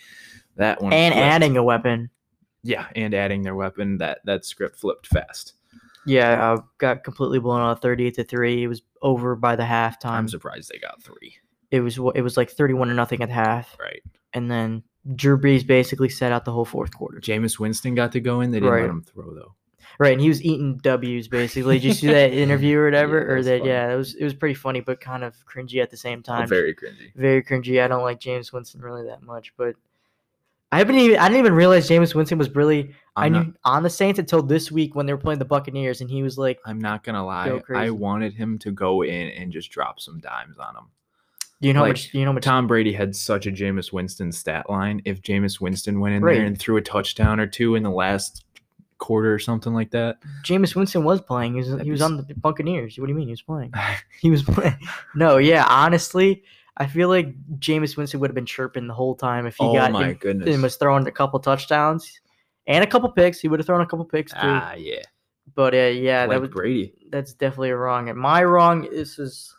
That 0.55 0.81
one 0.81 0.91
And 0.91 1.13
flipped. 1.13 1.23
adding 1.25 1.57
a 1.57 1.63
weapon. 1.63 2.09
yeah, 2.63 2.87
and 2.95 3.13
adding 3.13 3.43
their 3.43 3.55
weapon. 3.55 3.99
That 3.99 4.21
that 4.25 4.43
script 4.43 4.77
flipped 4.79 5.05
fast. 5.05 5.53
Yeah, 6.05 6.53
uh, 6.53 6.61
got 6.79 7.03
completely 7.03 7.39
blown 7.39 7.61
out 7.61 7.81
38 7.81 8.15
to 8.15 8.23
3. 8.23 8.63
It 8.63 8.67
was 8.67 8.81
over 9.01 9.35
by 9.35 9.55
the 9.55 9.63
halftime. 9.63 10.11
I'm 10.11 10.27
surprised 10.27 10.71
they 10.73 10.79
got 10.79 11.01
three. 11.03 11.35
It 11.69 11.81
was 11.81 11.97
it 12.15 12.21
was 12.21 12.37
like 12.37 12.49
31 12.49 12.87
to 12.89 12.93
nothing 12.93 13.21
at 13.21 13.29
half. 13.29 13.77
Right. 13.79 14.01
And 14.33 14.49
then 14.49 14.83
Drew 15.15 15.37
Brees 15.39 15.65
basically 15.65 16.09
set 16.09 16.31
out 16.31 16.43
the 16.45 16.51
whole 16.51 16.65
fourth 16.65 16.95
quarter. 16.95 17.19
Jameis 17.19 17.59
Winston 17.59 17.95
got 17.95 18.11
to 18.13 18.19
go 18.19 18.41
in. 18.41 18.51
They 18.51 18.59
didn't 18.59 18.71
Right. 18.73 18.81
let 18.81 18.89
him 18.89 19.03
throw 19.03 19.33
though. 19.33 19.55
Right, 19.99 20.13
and 20.13 20.21
he 20.21 20.29
was 20.29 20.41
eating 20.41 20.77
W's 20.77 21.27
basically. 21.27 21.75
Did 21.77 21.83
you 21.85 21.93
see 21.93 22.07
that 22.07 22.31
interview 22.33 22.79
or 22.79 22.85
whatever? 22.85 23.17
Yeah, 23.19 23.23
or 23.33 23.43
that? 23.43 23.59
funny. 23.59 23.69
Yeah, 23.69 23.93
it 23.93 23.95
was 23.95 24.15
it 24.15 24.23
was 24.23 24.33
pretty 24.33 24.55
funny, 24.55 24.79
but 24.79 24.99
kind 24.99 25.23
of 25.23 25.35
cringy 25.45 25.81
at 25.81 25.91
the 25.91 25.97
same 25.97 26.19
Oh, 26.19 26.21
time. 26.37 26.47
very 26.47 26.73
cringy. 26.73 27.13
very 27.15 27.43
cringy. 27.43 27.83
I 27.83 27.87
don't 27.87 28.01
like 28.03 28.19
Jameis 28.19 28.51
Winston 28.53 28.81
really 28.81 29.05
that 29.07 29.21
much, 29.21 29.53
but 29.57 29.75
I 30.71 30.77
haven't 30.77 30.95
even 30.95 31.19
I 31.19 31.27
didn't 31.27 31.39
even 31.39 31.53
realize 31.53 31.89
Jameis 31.89 32.15
Winston 32.15 32.37
was 32.37 32.53
really 32.55 32.93
i 33.17 33.27
knew 33.27 33.39
not, 33.39 33.47
on 33.65 33.83
the 33.83 33.89
Saints 33.89 34.19
until 34.19 34.41
this 34.41 34.71
week 34.71 34.95
when 34.95 35.05
they 35.05 35.13
were 35.13 35.19
playing 35.19 35.39
the 35.39 35.45
Buccaneers, 35.45 35.99
and 35.99 36.09
he 36.09 36.23
was 36.23 36.37
like, 36.37 36.59
I'm 36.65 36.79
not 36.79 37.03
gonna 37.03 37.25
lie. 37.25 37.59
I 37.75 37.89
wanted 37.89 38.33
him 38.33 38.57
to 38.59 38.71
go 38.71 39.01
in 39.03 39.29
and 39.29 39.51
just 39.51 39.69
drop 39.69 39.99
some 39.99 40.19
dimes 40.21 40.57
on 40.57 40.75
him. 40.77 40.85
you 41.59 41.73
know 41.73 41.79
how 41.81 41.85
Like, 41.87 41.93
much 41.93 42.13
you 42.13 42.23
know 42.25 42.31
much 42.33 42.43
Tom 42.43 42.67
Brady 42.67 42.93
had 42.93 43.15
such 43.15 43.47
a 43.47 43.51
Jameis 43.51 43.91
Winston 43.91 44.31
stat 44.31 44.69
line. 44.69 45.01
If 45.03 45.21
Jameis 45.21 45.59
Winston 45.59 45.99
went 45.99 46.15
in 46.15 46.23
Right. 46.23 46.37
there 46.37 46.45
and 46.45 46.57
threw 46.57 46.77
a 46.77 46.81
touchdown 46.81 47.39
or 47.41 47.47
two 47.47 47.75
in 47.75 47.83
the 47.83 47.91
last 47.91 48.45
quarter 48.97 49.33
or 49.33 49.39
something 49.39 49.73
like 49.73 49.91
that, 49.91 50.19
Jameis 50.45 50.73
Winston 50.75 51.03
was 51.03 51.19
playing. 51.19 51.53
He 51.53 51.59
was, 51.59 51.69
That'd 51.71 51.85
he 51.85 51.91
was 51.91 52.01
on 52.01 52.15
the 52.15 52.23
Buccaneers. 52.35 52.97
What 52.97 53.07
do 53.07 53.11
you 53.11 53.17
mean 53.17 53.27
he 53.27 53.33
was 53.33 53.41
playing? 53.41 53.73
He 54.21 54.29
was 54.31 54.43
playing. 54.43 54.77
No, 55.15 55.37
yeah, 55.37 55.65
honestly, 55.67 56.43
I 56.77 56.87
feel 56.87 57.09
like 57.09 57.33
Jameis 57.59 57.97
Winston 57.97 58.19
would 58.21 58.29
have 58.29 58.35
been 58.35 58.45
chirping 58.45 58.87
the 58.87 58.93
whole 58.93 59.15
time 59.15 59.45
if 59.45 59.55
he 59.57 59.65
oh 59.65 59.73
got 59.73 59.91
my 59.91 60.09
in- 60.09 60.15
goodness. 60.15 60.53
and 60.53 60.63
was 60.63 60.75
throwing 60.77 61.05
a 61.07 61.11
couple 61.11 61.39
touchdowns 61.39 62.09
and 62.67 62.83
a 62.83 62.87
couple 62.87 63.11
picks. 63.11 63.39
He 63.39 63.47
would 63.47 63.59
have 63.59 63.65
thrown 63.67 63.81
a 63.81 63.85
couple 63.85 64.05
picks 64.05 64.31
too. 64.31 64.39
ah, 64.41 64.73
yeah, 64.73 65.01
but 65.55 65.73
uh, 65.73 65.77
yeah, 65.77 66.21
like 66.21 66.29
that 66.31 66.41
was 66.41 66.49
Brady. 66.49 66.93
that's 67.11 67.33
definitely 67.33 67.71
a 67.71 67.77
wrong. 67.77 68.09
And 68.09 68.17
my 68.17 68.43
wrong 68.43 68.83
this 68.89 69.19
is 69.19 69.53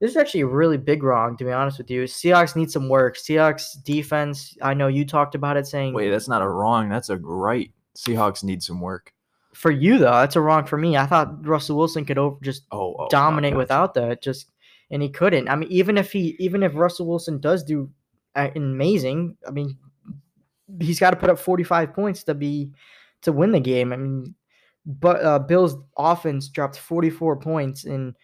this 0.00 0.10
is 0.10 0.16
actually 0.18 0.40
a 0.42 0.46
really 0.46 0.76
big 0.76 1.02
wrong 1.02 1.36
to 1.38 1.44
be 1.44 1.50
honest 1.52 1.78
with 1.78 1.90
you. 1.90 2.02
Seahawks 2.04 2.56
need 2.56 2.70
some 2.70 2.88
work. 2.88 3.16
Seahawks 3.16 3.82
defense. 3.82 4.54
I 4.60 4.74
know 4.74 4.88
you 4.88 5.06
talked 5.06 5.34
about 5.34 5.56
it 5.56 5.66
saying 5.66 5.94
Wait, 5.94 6.10
that's 6.10 6.28
not 6.28 6.42
a 6.42 6.48
wrong. 6.48 6.88
That's 6.90 7.08
a 7.08 7.16
right. 7.16 7.70
Seahawks 7.96 8.44
need 8.44 8.62
some 8.62 8.80
work. 8.80 9.12
for 9.54 9.70
you 9.70 9.96
though. 9.98 10.10
That's 10.10 10.36
a 10.36 10.40
wrong 10.42 10.66
for 10.66 10.76
me. 10.76 10.96
I 10.98 11.06
thought 11.06 11.46
Russell 11.46 11.76
Wilson 11.78 12.04
could 12.04 12.18
over 12.18 12.36
just 12.42 12.64
Oh, 12.70 12.96
oh 12.98 13.08
dominate 13.08 13.56
without 13.56 13.94
that. 13.94 14.20
Just 14.20 14.50
and 14.94 15.02
he 15.02 15.08
couldn't. 15.08 15.48
I 15.48 15.56
mean, 15.56 15.70
even 15.72 15.98
if 15.98 16.12
he 16.12 16.36
even 16.38 16.62
if 16.62 16.76
Russell 16.76 17.06
Wilson 17.06 17.40
does 17.40 17.64
do 17.64 17.90
uh, 18.36 18.48
amazing, 18.54 19.36
I 19.46 19.50
mean, 19.50 19.76
he's 20.80 21.00
got 21.00 21.10
to 21.10 21.16
put 21.16 21.28
up 21.28 21.38
forty 21.38 21.64
five 21.64 21.92
points 21.92 22.22
to 22.24 22.34
be 22.34 22.70
to 23.22 23.32
win 23.32 23.50
the 23.50 23.58
game. 23.58 23.92
I 23.92 23.96
mean, 23.96 24.36
but 24.86 25.22
uh, 25.22 25.40
Bills 25.40 25.76
offense 25.98 26.48
dropped 26.48 26.78
forty 26.78 27.10
four 27.10 27.36
points, 27.36 27.84
and 27.84 28.14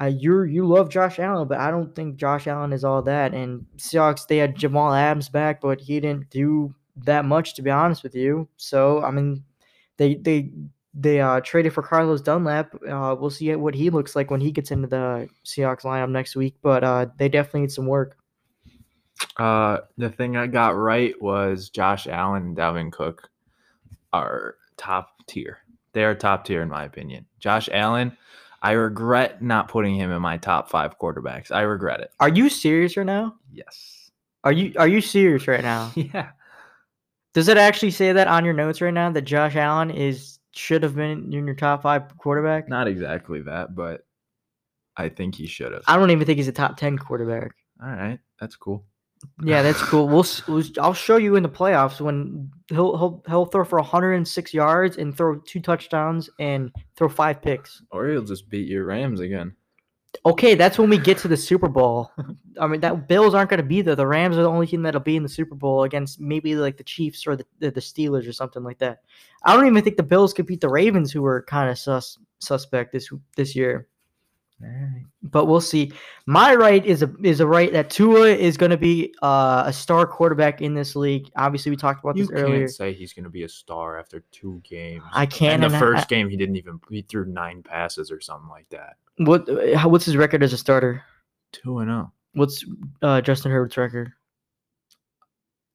uh, 0.00 0.06
you 0.06 0.44
you 0.44 0.64
love 0.64 0.88
Josh 0.90 1.18
Allen, 1.18 1.48
but 1.48 1.58
I 1.58 1.72
don't 1.72 1.92
think 1.92 2.16
Josh 2.16 2.46
Allen 2.46 2.72
is 2.72 2.84
all 2.84 3.02
that. 3.02 3.34
And 3.34 3.66
Seahawks 3.78 4.28
they 4.28 4.36
had 4.36 4.54
Jamal 4.54 4.94
Adams 4.94 5.28
back, 5.28 5.60
but 5.60 5.80
he 5.80 5.98
didn't 5.98 6.30
do 6.30 6.72
that 7.04 7.24
much 7.24 7.54
to 7.54 7.62
be 7.62 7.70
honest 7.70 8.04
with 8.04 8.14
you. 8.14 8.48
So 8.58 9.02
I 9.02 9.10
mean, 9.10 9.42
they 9.96 10.14
they 10.14 10.52
they 10.94 11.20
uh, 11.20 11.40
traded 11.40 11.72
for 11.72 11.82
Carlos 11.82 12.20
Dunlap. 12.20 12.74
Uh, 12.74 13.16
we'll 13.18 13.30
see 13.30 13.54
what 13.54 13.74
he 13.74 13.90
looks 13.90 14.14
like 14.14 14.30
when 14.30 14.40
he 14.40 14.52
gets 14.52 14.70
into 14.70 14.88
the 14.88 15.28
Seahawks 15.44 15.82
lineup 15.82 16.10
next 16.10 16.36
week. 16.36 16.56
But 16.62 16.84
uh, 16.84 17.06
they 17.16 17.28
definitely 17.28 17.62
need 17.62 17.72
some 17.72 17.86
work. 17.86 18.16
Uh, 19.36 19.78
the 19.96 20.10
thing 20.10 20.36
I 20.36 20.46
got 20.46 20.76
right 20.76 21.20
was 21.22 21.70
Josh 21.70 22.06
Allen 22.06 22.42
and 22.42 22.56
Dalvin 22.56 22.92
Cook 22.92 23.30
are 24.12 24.56
top 24.76 25.10
tier. 25.26 25.58
They 25.92 26.04
are 26.04 26.14
top 26.14 26.44
tier 26.44 26.62
in 26.62 26.68
my 26.68 26.84
opinion. 26.84 27.26
Josh 27.38 27.68
Allen, 27.72 28.16
I 28.62 28.72
regret 28.72 29.42
not 29.42 29.68
putting 29.68 29.94
him 29.94 30.10
in 30.10 30.20
my 30.20 30.36
top 30.36 30.68
five 30.68 30.98
quarterbacks. 30.98 31.50
I 31.50 31.62
regret 31.62 32.00
it. 32.00 32.10
Are 32.20 32.28
you 32.28 32.48
serious 32.48 32.96
right 32.96 33.06
now? 33.06 33.36
Yes. 33.50 34.10
Are 34.44 34.52
you 34.52 34.72
are 34.76 34.88
you 34.88 35.00
serious 35.00 35.46
right 35.48 35.62
now? 35.62 35.90
Yeah. 35.96 36.30
Does 37.34 37.48
it 37.48 37.56
actually 37.56 37.92
say 37.92 38.12
that 38.12 38.28
on 38.28 38.44
your 38.44 38.52
notes 38.52 38.82
right 38.82 38.92
now 38.92 39.10
that 39.10 39.22
Josh 39.22 39.56
Allen 39.56 39.90
is 39.90 40.38
should 40.52 40.82
have 40.82 40.94
been 40.94 41.32
in 41.32 41.46
your 41.46 41.54
top 41.54 41.82
five 41.82 42.16
quarterback? 42.18 42.68
Not 42.68 42.88
exactly 42.88 43.42
that, 43.42 43.74
but 43.74 44.06
I 44.96 45.08
think 45.08 45.34
he 45.34 45.46
should 45.46 45.72
have. 45.72 45.82
I 45.86 45.96
don't 45.96 46.10
even 46.10 46.26
think 46.26 46.38
he's 46.38 46.48
a 46.48 46.52
top 46.52 46.76
ten 46.76 46.98
quarterback. 46.98 47.52
All 47.82 47.88
right, 47.88 48.18
that's 48.40 48.56
cool. 48.56 48.84
Yeah, 49.42 49.62
that's 49.62 49.82
cool. 49.82 50.08
We'll, 50.08 50.26
we'll 50.48 50.64
I'll 50.80 50.94
show 50.94 51.16
you 51.16 51.36
in 51.36 51.42
the 51.42 51.48
playoffs 51.48 52.00
when 52.00 52.50
he'll 52.68 52.96
he'll 52.96 53.22
he'll 53.28 53.46
throw 53.46 53.64
for 53.64 53.78
106 53.78 54.54
yards 54.54 54.96
and 54.98 55.16
throw 55.16 55.38
two 55.40 55.60
touchdowns 55.60 56.28
and 56.38 56.72
throw 56.96 57.08
five 57.08 57.40
picks. 57.40 57.82
Or 57.90 58.08
he'll 58.08 58.22
just 58.22 58.48
beat 58.48 58.68
your 58.68 58.84
Rams 58.84 59.20
again. 59.20 59.54
Okay, 60.24 60.54
that's 60.54 60.78
when 60.78 60.90
we 60.90 60.98
get 60.98 61.18
to 61.18 61.28
the 61.28 61.36
Super 61.36 61.68
Bowl. 61.68 62.10
I 62.60 62.66
mean, 62.66 62.80
that 62.82 63.08
Bills 63.08 63.34
aren't 63.34 63.50
going 63.50 63.58
to 63.58 63.66
be 63.66 63.82
there. 63.82 63.96
The 63.96 64.06
Rams 64.06 64.36
are 64.36 64.42
the 64.42 64.48
only 64.48 64.66
team 64.66 64.82
that'll 64.82 65.00
be 65.00 65.16
in 65.16 65.22
the 65.22 65.28
Super 65.28 65.54
Bowl 65.54 65.84
against 65.84 66.20
maybe 66.20 66.54
like 66.54 66.76
the 66.76 66.84
Chiefs 66.84 67.26
or 67.26 67.34
the 67.34 67.46
the, 67.58 67.72
Steelers 67.72 68.28
or 68.28 68.32
something 68.32 68.62
like 68.62 68.78
that. 68.78 69.02
I 69.44 69.54
don't 69.54 69.66
even 69.66 69.82
think 69.82 69.96
the 69.96 70.02
Bills 70.02 70.32
could 70.32 70.46
beat 70.46 70.60
the 70.60 70.68
Ravens, 70.68 71.10
who 71.10 71.22
were 71.22 71.42
kind 71.42 71.70
of 71.70 71.78
sus 71.78 72.18
suspect 72.40 72.92
this 72.92 73.10
this 73.36 73.56
year. 73.56 73.88
But 75.22 75.46
we'll 75.46 75.60
see. 75.60 75.92
My 76.26 76.54
right 76.54 76.84
is 76.84 77.02
a 77.02 77.12
is 77.22 77.40
a 77.40 77.46
right 77.46 77.72
that 77.72 77.90
Tua 77.90 78.28
is 78.28 78.56
going 78.56 78.70
to 78.70 78.76
be 78.76 79.14
uh, 79.22 79.64
a 79.66 79.72
star 79.72 80.06
quarterback 80.06 80.60
in 80.60 80.74
this 80.74 80.94
league. 80.96 81.30
Obviously, 81.36 81.70
we 81.70 81.76
talked 81.76 82.02
about 82.04 82.16
You 82.16 82.26
this 82.26 82.32
earlier. 82.32 82.58
can't 82.60 82.70
say 82.70 82.92
he's 82.92 83.12
going 83.12 83.24
to 83.24 83.30
be 83.30 83.44
a 83.44 83.48
star 83.48 83.98
after 83.98 84.24
two 84.32 84.60
games. 84.64 85.02
I 85.12 85.26
can't. 85.26 85.62
And 85.64 85.72
the 85.72 85.78
first 85.78 86.04
I- 86.04 86.06
game, 86.06 86.28
he 86.28 86.36
didn't 86.36 86.56
even 86.56 86.80
he 86.90 87.02
threw 87.02 87.24
nine 87.24 87.62
passes 87.62 88.10
or 88.10 88.20
something 88.20 88.48
like 88.50 88.68
that. 88.70 88.96
what 89.18 89.48
how- 89.74 89.88
what's 89.88 90.04
his 90.04 90.16
record 90.16 90.42
as 90.42 90.52
a 90.52 90.58
starter? 90.58 91.02
Two 91.52 91.78
and 91.78 91.88
zero. 91.88 92.12
What's 92.34 92.64
uh, 93.02 93.20
Justin 93.20 93.52
Herbert's 93.52 93.76
record? 93.76 94.12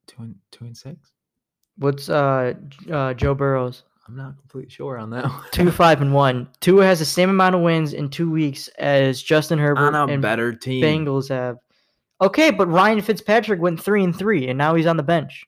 Two 0.07 0.23
and 0.23 0.35
two 0.51 0.65
and 0.65 0.75
six. 0.77 1.11
What's 1.77 2.09
uh, 2.09 2.53
uh, 2.91 3.13
Joe 3.13 3.35
Burrow's? 3.35 3.83
I'm 4.07 4.15
not 4.15 4.37
completely 4.37 4.69
sure 4.69 4.97
on 4.97 5.09
that. 5.09 5.25
one. 5.25 5.43
Two 5.51 5.71
five 5.83 6.01
and 6.01 6.13
one. 6.13 6.47
Tua 6.61 6.85
has 6.85 6.99
the 6.99 7.05
same 7.05 7.29
amount 7.29 7.55
of 7.55 7.61
wins 7.61 7.93
in 7.93 8.09
two 8.09 8.31
weeks 8.31 8.69
as 8.79 9.21
Justin 9.21 9.59
Herbert 9.59 9.93
on 9.93 10.09
a 10.09 10.13
and 10.13 10.21
better 10.21 10.53
team. 10.53 10.83
Bengals 10.83 11.29
have. 11.29 11.57
Okay, 12.21 12.49
but 12.51 12.67
Ryan 12.67 13.01
Fitzpatrick 13.01 13.59
went 13.59 13.81
three 13.81 14.03
and 14.03 14.17
three, 14.17 14.47
and 14.47 14.57
now 14.57 14.75
he's 14.75 14.87
on 14.87 14.97
the 14.97 15.03
bench. 15.03 15.45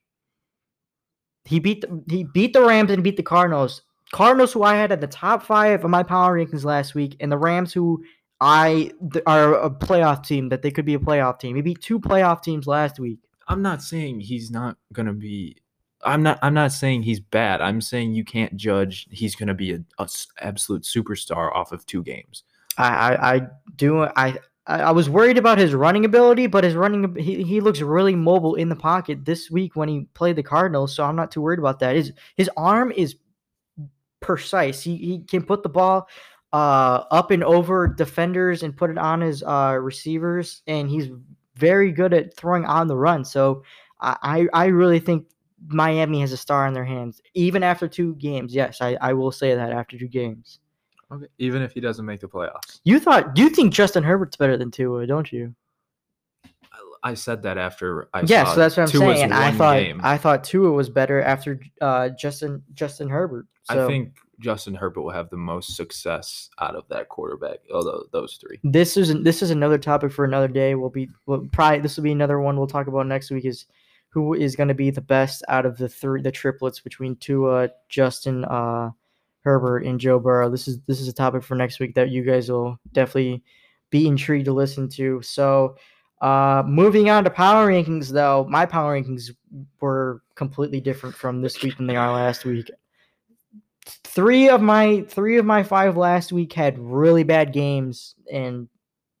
He 1.44 1.58
beat 1.58 1.80
the, 1.80 2.02
he 2.08 2.24
beat 2.24 2.52
the 2.52 2.62
Rams 2.62 2.90
and 2.90 3.02
beat 3.02 3.16
the 3.16 3.22
Cardinals. 3.22 3.82
Cardinals, 4.12 4.52
who 4.52 4.62
I 4.62 4.74
had 4.74 4.92
at 4.92 5.00
the 5.00 5.06
top 5.06 5.42
five 5.42 5.84
of 5.84 5.90
my 5.90 6.02
power 6.02 6.36
rankings 6.36 6.64
last 6.64 6.94
week, 6.94 7.16
and 7.20 7.32
the 7.32 7.38
Rams, 7.38 7.72
who 7.72 8.04
I 8.40 8.92
th- 9.12 9.24
are 9.26 9.54
a 9.54 9.70
playoff 9.70 10.24
team 10.24 10.48
that 10.50 10.62
they 10.62 10.70
could 10.70 10.84
be 10.84 10.94
a 10.94 10.98
playoff 10.98 11.38
team. 11.38 11.56
He 11.56 11.62
beat 11.62 11.80
two 11.80 11.98
playoff 11.98 12.42
teams 12.42 12.66
last 12.66 12.98
week. 12.98 13.18
I'm 13.48 13.62
not 13.62 13.82
saying 13.82 14.20
he's 14.20 14.50
not 14.50 14.76
gonna 14.92 15.12
be. 15.12 15.56
I'm 16.02 16.22
not. 16.22 16.38
I'm 16.42 16.54
not 16.54 16.72
saying 16.72 17.02
he's 17.02 17.20
bad. 17.20 17.60
I'm 17.60 17.80
saying 17.80 18.14
you 18.14 18.24
can't 18.24 18.56
judge. 18.56 19.06
He's 19.10 19.34
gonna 19.34 19.54
be 19.54 19.72
a, 19.72 19.84
a 19.98 20.04
s- 20.04 20.28
absolute 20.40 20.82
superstar 20.82 21.54
off 21.54 21.72
of 21.72 21.84
two 21.86 22.02
games. 22.02 22.44
I 22.78 22.88
I, 22.88 23.34
I 23.34 23.46
do 23.76 24.02
I. 24.04 24.38
I 24.66 24.92
was 24.92 25.10
worried 25.10 25.36
about 25.36 25.58
his 25.58 25.74
running 25.74 26.04
ability, 26.04 26.46
but 26.46 26.62
his 26.62 26.74
running 26.74 27.16
he, 27.16 27.42
he 27.42 27.60
looks 27.60 27.80
really 27.80 28.14
mobile 28.14 28.54
in 28.54 28.68
the 28.68 28.76
pocket 28.76 29.24
this 29.24 29.50
week 29.50 29.74
when 29.74 29.88
he 29.88 30.06
played 30.14 30.36
the 30.36 30.44
Cardinals, 30.44 30.94
so 30.94 31.02
I'm 31.04 31.16
not 31.16 31.32
too 31.32 31.40
worried 31.40 31.58
about 31.58 31.80
that. 31.80 31.96
His 31.96 32.12
his 32.36 32.48
arm 32.56 32.92
is 32.92 33.16
precise. 34.20 34.82
He 34.82 34.96
he 34.96 35.18
can 35.20 35.42
put 35.42 35.62
the 35.62 35.68
ball 35.68 36.08
uh 36.52 37.04
up 37.10 37.30
and 37.30 37.42
over 37.42 37.88
defenders 37.88 38.62
and 38.62 38.76
put 38.76 38.90
it 38.90 38.98
on 38.98 39.20
his 39.20 39.42
uh 39.42 39.78
receivers 39.80 40.62
and 40.66 40.88
he's 40.88 41.08
very 41.54 41.92
good 41.92 42.12
at 42.12 42.36
throwing 42.36 42.64
on 42.64 42.86
the 42.86 42.96
run. 42.96 43.24
So 43.24 43.62
I 44.00 44.46
I 44.52 44.66
really 44.66 44.98
think 44.98 45.26
Miami 45.68 46.20
has 46.20 46.32
a 46.32 46.36
star 46.36 46.66
in 46.66 46.74
their 46.74 46.84
hands 46.84 47.20
even 47.34 47.62
after 47.62 47.88
two 47.88 48.14
games. 48.16 48.54
Yes, 48.54 48.80
I 48.80 48.96
I 49.00 49.12
will 49.12 49.32
say 49.32 49.54
that 49.54 49.72
after 49.72 49.98
two 49.98 50.08
games. 50.08 50.60
Okay. 51.12 51.26
Even 51.38 51.62
if 51.62 51.72
he 51.72 51.80
doesn't 51.80 52.06
make 52.06 52.20
the 52.20 52.28
playoffs, 52.28 52.80
You 52.84 53.00
thought 53.00 53.36
you 53.36 53.50
think 53.50 53.72
Justin 53.72 54.04
Herbert's 54.04 54.36
better 54.36 54.56
than 54.56 54.70
Tua, 54.70 55.06
don't 55.06 55.30
you? 55.32 55.54
I, 56.44 57.10
I 57.10 57.14
said 57.14 57.42
that 57.42 57.58
after 57.58 58.08
I. 58.14 58.22
yeah, 58.26 58.44
so 58.44 58.56
that's 58.56 58.76
what 58.76 58.84
I'm 58.84 58.88
Tua's 58.90 59.18
saying. 59.18 59.32
I 59.32 59.50
thought 59.52 59.76
game. 59.76 60.00
I 60.04 60.16
thought 60.16 60.44
Tua 60.44 60.70
was 60.70 60.88
better 60.88 61.20
after 61.20 61.60
uh, 61.80 62.10
Justin 62.10 62.62
Justin 62.74 63.08
Herbert. 63.08 63.46
So 63.64 63.84
I 63.84 63.88
think 63.88 64.16
Justin 64.40 64.74
Herbert 64.74 65.02
will 65.02 65.10
have 65.10 65.30
the 65.30 65.36
most 65.36 65.76
success 65.76 66.48
out 66.60 66.74
of 66.74 66.88
that 66.88 67.08
quarterback. 67.08 67.58
Although 67.72 68.04
those 68.12 68.38
three. 68.40 68.58
This 68.64 68.96
is 68.96 69.12
this 69.22 69.42
is 69.42 69.50
another 69.50 69.78
topic 69.78 70.12
for 70.12 70.24
another 70.24 70.48
day. 70.48 70.74
We'll 70.74 70.90
be 70.90 71.08
we'll 71.26 71.46
probably 71.52 71.80
this 71.80 71.96
will 71.96 72.04
be 72.04 72.12
another 72.12 72.40
one 72.40 72.56
we'll 72.56 72.66
talk 72.66 72.86
about 72.86 73.06
next 73.06 73.30
week. 73.30 73.44
Is 73.44 73.66
who 74.10 74.34
is 74.34 74.56
going 74.56 74.68
to 74.68 74.74
be 74.74 74.90
the 74.90 75.00
best 75.00 75.42
out 75.48 75.64
of 75.64 75.78
the 75.78 75.88
three 75.88 76.20
the 76.20 76.30
triplets 76.32 76.80
between 76.80 77.16
Tua, 77.16 77.70
Justin, 77.88 78.44
uh, 78.44 78.90
Herbert, 79.42 79.84
and 79.84 79.98
Joe 79.98 80.18
Burrow. 80.18 80.50
This 80.50 80.68
is 80.68 80.80
this 80.86 81.00
is 81.00 81.08
a 81.08 81.12
topic 81.12 81.42
for 81.42 81.54
next 81.54 81.80
week 81.80 81.94
that 81.94 82.10
you 82.10 82.22
guys 82.22 82.50
will 82.50 82.78
definitely 82.92 83.42
be 83.90 84.06
intrigued 84.06 84.44
to 84.46 84.52
listen 84.52 84.88
to. 84.90 85.22
So. 85.22 85.76
Uh, 86.22 86.62
moving 86.66 87.08
on 87.08 87.24
to 87.24 87.30
power 87.30 87.66
rankings, 87.68 88.12
though, 88.12 88.46
my 88.50 88.66
power 88.66 88.94
rankings 89.00 89.30
were 89.80 90.20
completely 90.34 90.78
different 90.78 91.14
from 91.16 91.40
this 91.40 91.62
week 91.62 91.74
than 91.78 91.86
they 91.86 91.96
are 91.96 92.12
last 92.12 92.44
week. 92.44 92.70
Three 93.86 94.50
of 94.50 94.60
my 94.60 95.00
three 95.08 95.38
of 95.38 95.46
my 95.46 95.62
five 95.62 95.96
last 95.96 96.30
week 96.30 96.52
had 96.52 96.78
really 96.78 97.22
bad 97.22 97.54
games, 97.54 98.16
and 98.30 98.68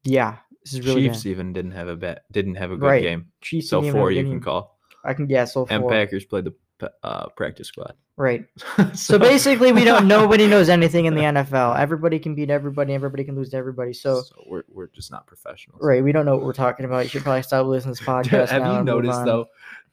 yeah, 0.04 0.36
this 0.62 0.74
is 0.74 0.82
really 0.86 1.08
Chiefs 1.08 1.22
bad. 1.24 1.30
even 1.30 1.52
didn't 1.54 1.70
have 1.70 1.88
a 1.88 1.96
bet, 1.96 2.24
didn't 2.30 2.56
have 2.56 2.70
a 2.70 2.76
good 2.76 2.86
Right. 2.86 3.02
game. 3.02 3.28
Chiefs 3.40 3.70
So 3.70 3.80
four 3.80 4.10
you 4.10 4.22
can 4.24 4.40
call. 4.40 4.78
I 5.04 5.14
can 5.14 5.28
yeah, 5.28 5.44
so 5.44 5.66
And 5.70 5.82
four. 5.82 5.90
Packers 5.90 6.24
played 6.24 6.44
the 6.44 6.92
uh, 7.02 7.28
practice 7.30 7.68
squad. 7.68 7.94
Right. 8.16 8.44
So 8.94 9.18
basically, 9.18 9.72
we 9.72 9.84
don't. 9.84 10.06
Nobody 10.18 10.46
knows 10.46 10.68
anything 10.68 11.04
in 11.06 11.14
the 11.14 11.22
NFL. 11.22 11.78
Everybody 11.78 12.18
can 12.18 12.34
beat 12.34 12.50
everybody. 12.50 12.92
Everybody 12.94 13.24
can 13.24 13.34
lose 13.36 13.50
to 13.50 13.56
everybody. 13.56 13.92
So 13.92 14.22
so 14.22 14.34
we're 14.46 14.64
we're 14.68 14.88
just 14.88 15.10
not 15.10 15.26
professionals. 15.26 15.80
right, 15.82 16.02
we 16.02 16.12
don't 16.12 16.24
know 16.26 16.36
what 16.36 16.44
we're 16.44 16.52
talking 16.52 16.84
about. 16.86 17.04
You 17.04 17.08
should 17.10 17.22
probably 17.22 17.42
stop 17.42 17.66
listening 17.66 17.94
to 17.94 18.00
this 18.00 18.08
podcast. 18.08 18.48
Have 18.48 18.66
you 18.66 18.82
noticed 18.84 19.24
though 19.24 19.46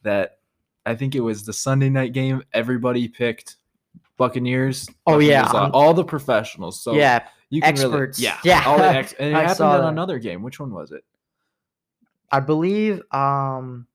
that 0.04 0.40
I 0.86 0.96
think 0.96 1.16
it 1.16 1.20
was 1.22 1.46
the 1.46 1.54
Sunday 1.54 1.90
night 1.90 2.12
game? 2.14 2.42
Everybody 2.54 3.08
picked 3.08 3.58
Buccaneers. 4.18 4.90
Oh, 5.06 5.20
yeah, 5.20 5.44
Buccaneers, 5.44 5.62
uh, 5.62 5.66
um, 5.66 5.72
all 5.74 5.94
the 5.94 6.04
professionals. 6.04 6.82
So 6.82 6.94
yeah, 6.96 7.28
you 7.50 7.62
can 7.62 7.70
experts. 7.70 8.20
Really, 8.20 8.30
yeah, 8.30 8.40
Yeah. 8.44 8.64
all 8.66 8.78
the 8.78 8.88
ex- 8.90 9.14
and 9.20 9.30
it 9.30 9.36
I 9.36 9.42
happened 9.42 9.58
saw 9.58 9.76
in 9.76 9.82
that. 9.84 9.88
another 9.90 10.20
game. 10.20 10.42
Which 10.44 10.60
one 10.60 10.72
was 10.74 10.92
it? 10.92 11.04
I 12.32 12.40
believe. 12.40 13.02
Um, 13.12 13.88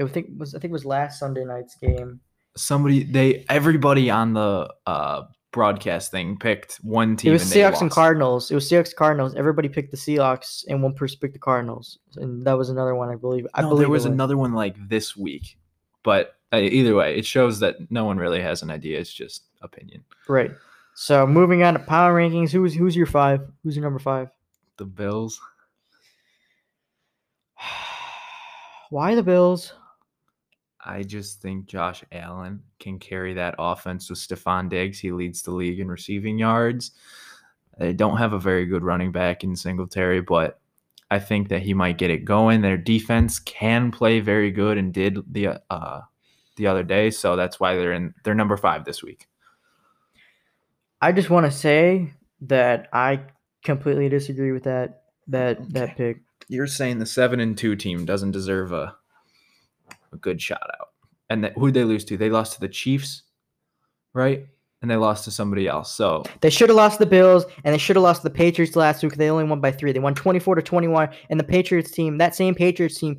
I 0.00 0.06
think 0.06 0.28
it 0.28 0.38
was 0.38 0.54
I 0.54 0.58
think 0.58 0.70
it 0.70 0.72
was 0.72 0.84
last 0.84 1.18
Sunday 1.18 1.44
night's 1.44 1.76
game. 1.76 2.20
Somebody 2.56 3.04
they 3.04 3.44
everybody 3.48 4.10
on 4.10 4.32
the 4.32 4.72
uh 4.86 5.22
broadcast 5.56 6.10
thing 6.10 6.36
picked 6.36 6.76
one 6.76 7.16
team. 7.16 7.30
It 7.30 7.32
was 7.32 7.42
and 7.42 7.52
Seahawks 7.52 7.80
and. 7.80 7.90
Cardinals. 7.90 8.50
It 8.50 8.54
was 8.54 8.70
Seahawks 8.70 8.94
Cardinals. 8.94 9.34
Everybody 9.34 9.68
picked 9.70 9.90
the 9.90 9.96
Seahawks, 9.96 10.64
and 10.68 10.82
one 10.82 10.92
person 10.92 11.18
picked 11.18 11.32
the 11.32 11.38
Cardinals, 11.38 11.98
and 12.16 12.46
that 12.46 12.58
was 12.58 12.68
another 12.68 12.94
one 12.94 13.08
I 13.08 13.16
believe. 13.16 13.46
I 13.54 13.62
No, 13.62 13.70
believe 13.70 13.80
there 13.80 13.90
was 13.90 14.04
another 14.04 14.36
one 14.36 14.52
like 14.52 14.76
this 14.88 15.16
week, 15.16 15.56
but 16.02 16.36
uh, 16.52 16.58
either 16.58 16.94
way, 16.94 17.16
it 17.16 17.24
shows 17.24 17.58
that 17.60 17.76
no 17.90 18.04
one 18.04 18.18
really 18.18 18.40
has 18.42 18.62
an 18.62 18.70
idea. 18.70 19.00
It's 19.00 19.12
just 19.12 19.44
opinion. 19.62 20.04
Right. 20.28 20.52
So 20.94 21.26
moving 21.26 21.62
on 21.62 21.74
to 21.74 21.80
power 21.80 22.14
rankings. 22.14 22.50
Who's 22.50 22.74
who's 22.74 22.94
your 22.94 23.06
five? 23.06 23.40
Who's 23.62 23.76
your 23.76 23.84
number 23.84 23.98
five? 23.98 24.28
The 24.76 24.84
Bills. 24.84 25.40
Why 28.90 29.14
the 29.14 29.22
Bills? 29.22 29.72
I 30.86 31.02
just 31.02 31.42
think 31.42 31.66
Josh 31.66 32.04
Allen 32.12 32.62
can 32.78 32.98
carry 32.98 33.34
that 33.34 33.56
offense 33.58 34.08
with 34.08 34.18
Stefon 34.18 34.68
Diggs. 34.68 34.98
He 34.98 35.12
leads 35.12 35.42
the 35.42 35.50
league 35.50 35.80
in 35.80 35.88
receiving 35.88 36.38
yards. 36.38 36.92
They 37.78 37.92
don't 37.92 38.18
have 38.18 38.32
a 38.32 38.38
very 38.38 38.64
good 38.66 38.84
running 38.84 39.12
back 39.12 39.44
in 39.44 39.56
Singletary, 39.56 40.22
but 40.22 40.60
I 41.10 41.18
think 41.18 41.48
that 41.48 41.62
he 41.62 41.74
might 41.74 41.98
get 41.98 42.10
it 42.10 42.24
going. 42.24 42.62
Their 42.62 42.76
defense 42.76 43.38
can 43.38 43.90
play 43.90 44.20
very 44.20 44.50
good 44.50 44.78
and 44.78 44.92
did 44.92 45.18
the 45.30 45.60
uh 45.70 46.00
the 46.56 46.66
other 46.66 46.82
day, 46.82 47.10
so 47.10 47.36
that's 47.36 47.60
why 47.60 47.74
they're 47.74 47.92
in 47.92 48.14
they're 48.24 48.34
number 48.34 48.56
5 48.56 48.84
this 48.84 49.02
week. 49.02 49.28
I 51.02 51.12
just 51.12 51.28
want 51.28 51.46
to 51.46 51.52
say 51.52 52.14
that 52.42 52.88
I 52.92 53.20
completely 53.62 54.08
disagree 54.08 54.52
with 54.52 54.64
that 54.64 55.02
that 55.28 55.72
that 55.74 55.96
pick. 55.96 56.22
You're 56.48 56.66
saying 56.66 56.98
the 56.98 57.06
7 57.06 57.40
and 57.40 57.58
2 57.58 57.76
team 57.76 58.04
doesn't 58.04 58.30
deserve 58.30 58.72
a 58.72 58.96
a 60.12 60.16
good 60.16 60.40
shout 60.40 60.68
out. 60.80 60.88
And 61.30 61.42
that, 61.44 61.52
who'd 61.58 61.74
they 61.74 61.84
lose 61.84 62.04
to? 62.06 62.16
They 62.16 62.30
lost 62.30 62.54
to 62.54 62.60
the 62.60 62.68
Chiefs, 62.68 63.22
right? 64.14 64.46
And 64.82 64.90
they 64.90 64.96
lost 64.96 65.24
to 65.24 65.30
somebody 65.30 65.66
else. 65.66 65.90
So 65.92 66.22
They 66.42 66.50
should 66.50 66.68
have 66.68 66.76
lost 66.76 66.98
the 66.98 67.06
Bills 67.06 67.44
and 67.64 67.74
they 67.74 67.78
should 67.78 67.96
have 67.96 68.02
lost 68.02 68.22
the 68.22 68.30
Patriots 68.30 68.76
last 68.76 69.02
week. 69.02 69.16
They 69.16 69.30
only 69.30 69.44
won 69.44 69.60
by 69.60 69.72
three. 69.72 69.90
They 69.92 69.98
won 69.98 70.14
twenty 70.14 70.38
four 70.38 70.54
to 70.54 70.62
twenty 70.62 70.86
one. 70.86 71.08
And 71.30 71.40
the 71.40 71.44
Patriots 71.44 71.90
team, 71.90 72.18
that 72.18 72.34
same 72.36 72.54
Patriots 72.54 72.98
team, 72.98 73.18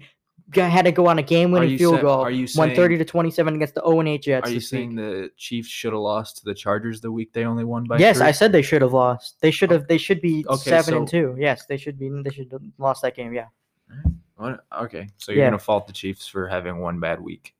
got, 0.51 0.69
had 0.71 0.85
to 0.85 0.91
go 0.93 1.07
on 1.07 1.17
a 1.19 1.23
game 1.23 1.51
winning 1.51 1.77
field 1.77 1.95
sa- 1.95 2.01
goal. 2.01 2.21
are 2.21 2.31
you 2.31 2.43
won 2.55 2.67
saying- 2.67 2.75
thirty 2.75 2.97
to 2.97 3.03
twenty 3.03 3.31
seven 3.31 3.55
against 3.55 3.73
the 3.73 3.81
O 3.81 3.99
and 3.99 4.07
H 4.07 4.25
Jets. 4.25 4.47
Are 4.47 4.53
you 4.53 4.61
saying 4.61 4.89
week. 4.89 4.97
the 4.97 5.31
Chiefs 5.35 5.67
should 5.67 5.91
have 5.91 6.01
lost 6.01 6.37
to 6.37 6.45
the 6.45 6.53
Chargers 6.53 7.01
the 7.01 7.11
week 7.11 7.33
they 7.33 7.43
only 7.43 7.65
won 7.65 7.83
by? 7.85 7.97
Yes, 7.97 8.17
three? 8.19 8.27
I 8.27 8.31
said 8.31 8.51
they 8.53 8.61
should 8.61 8.83
have 8.83 8.93
lost. 8.93 9.41
They 9.41 9.51
should 9.51 9.71
have. 9.71 9.81
Oh, 9.81 9.85
they 9.89 9.97
should 9.97 10.21
be 10.21 10.45
Okay, 10.47 10.69
seven 10.69 10.93
and 10.93 11.07
two. 11.07 11.35
Yes, 11.37 11.65
they 11.65 11.75
should 11.75 11.99
be. 11.99 12.09
They 12.23 12.29
should 12.29 12.51
have 12.51 12.61
lost 12.77 13.01
that 13.01 13.15
game. 13.15 13.33
Yeah. 13.33 13.47
What? 14.37 14.65
Okay, 14.81 15.07
so 15.17 15.31
you're 15.31 15.41
Yeah. 15.43 15.47
gonna 15.47 15.59
fault 15.59 15.87
the 15.87 15.93
Chiefs 15.93 16.27
for 16.27 16.47
having 16.47 16.79
one 16.79 16.99
bad 16.99 17.19
week. 17.19 17.53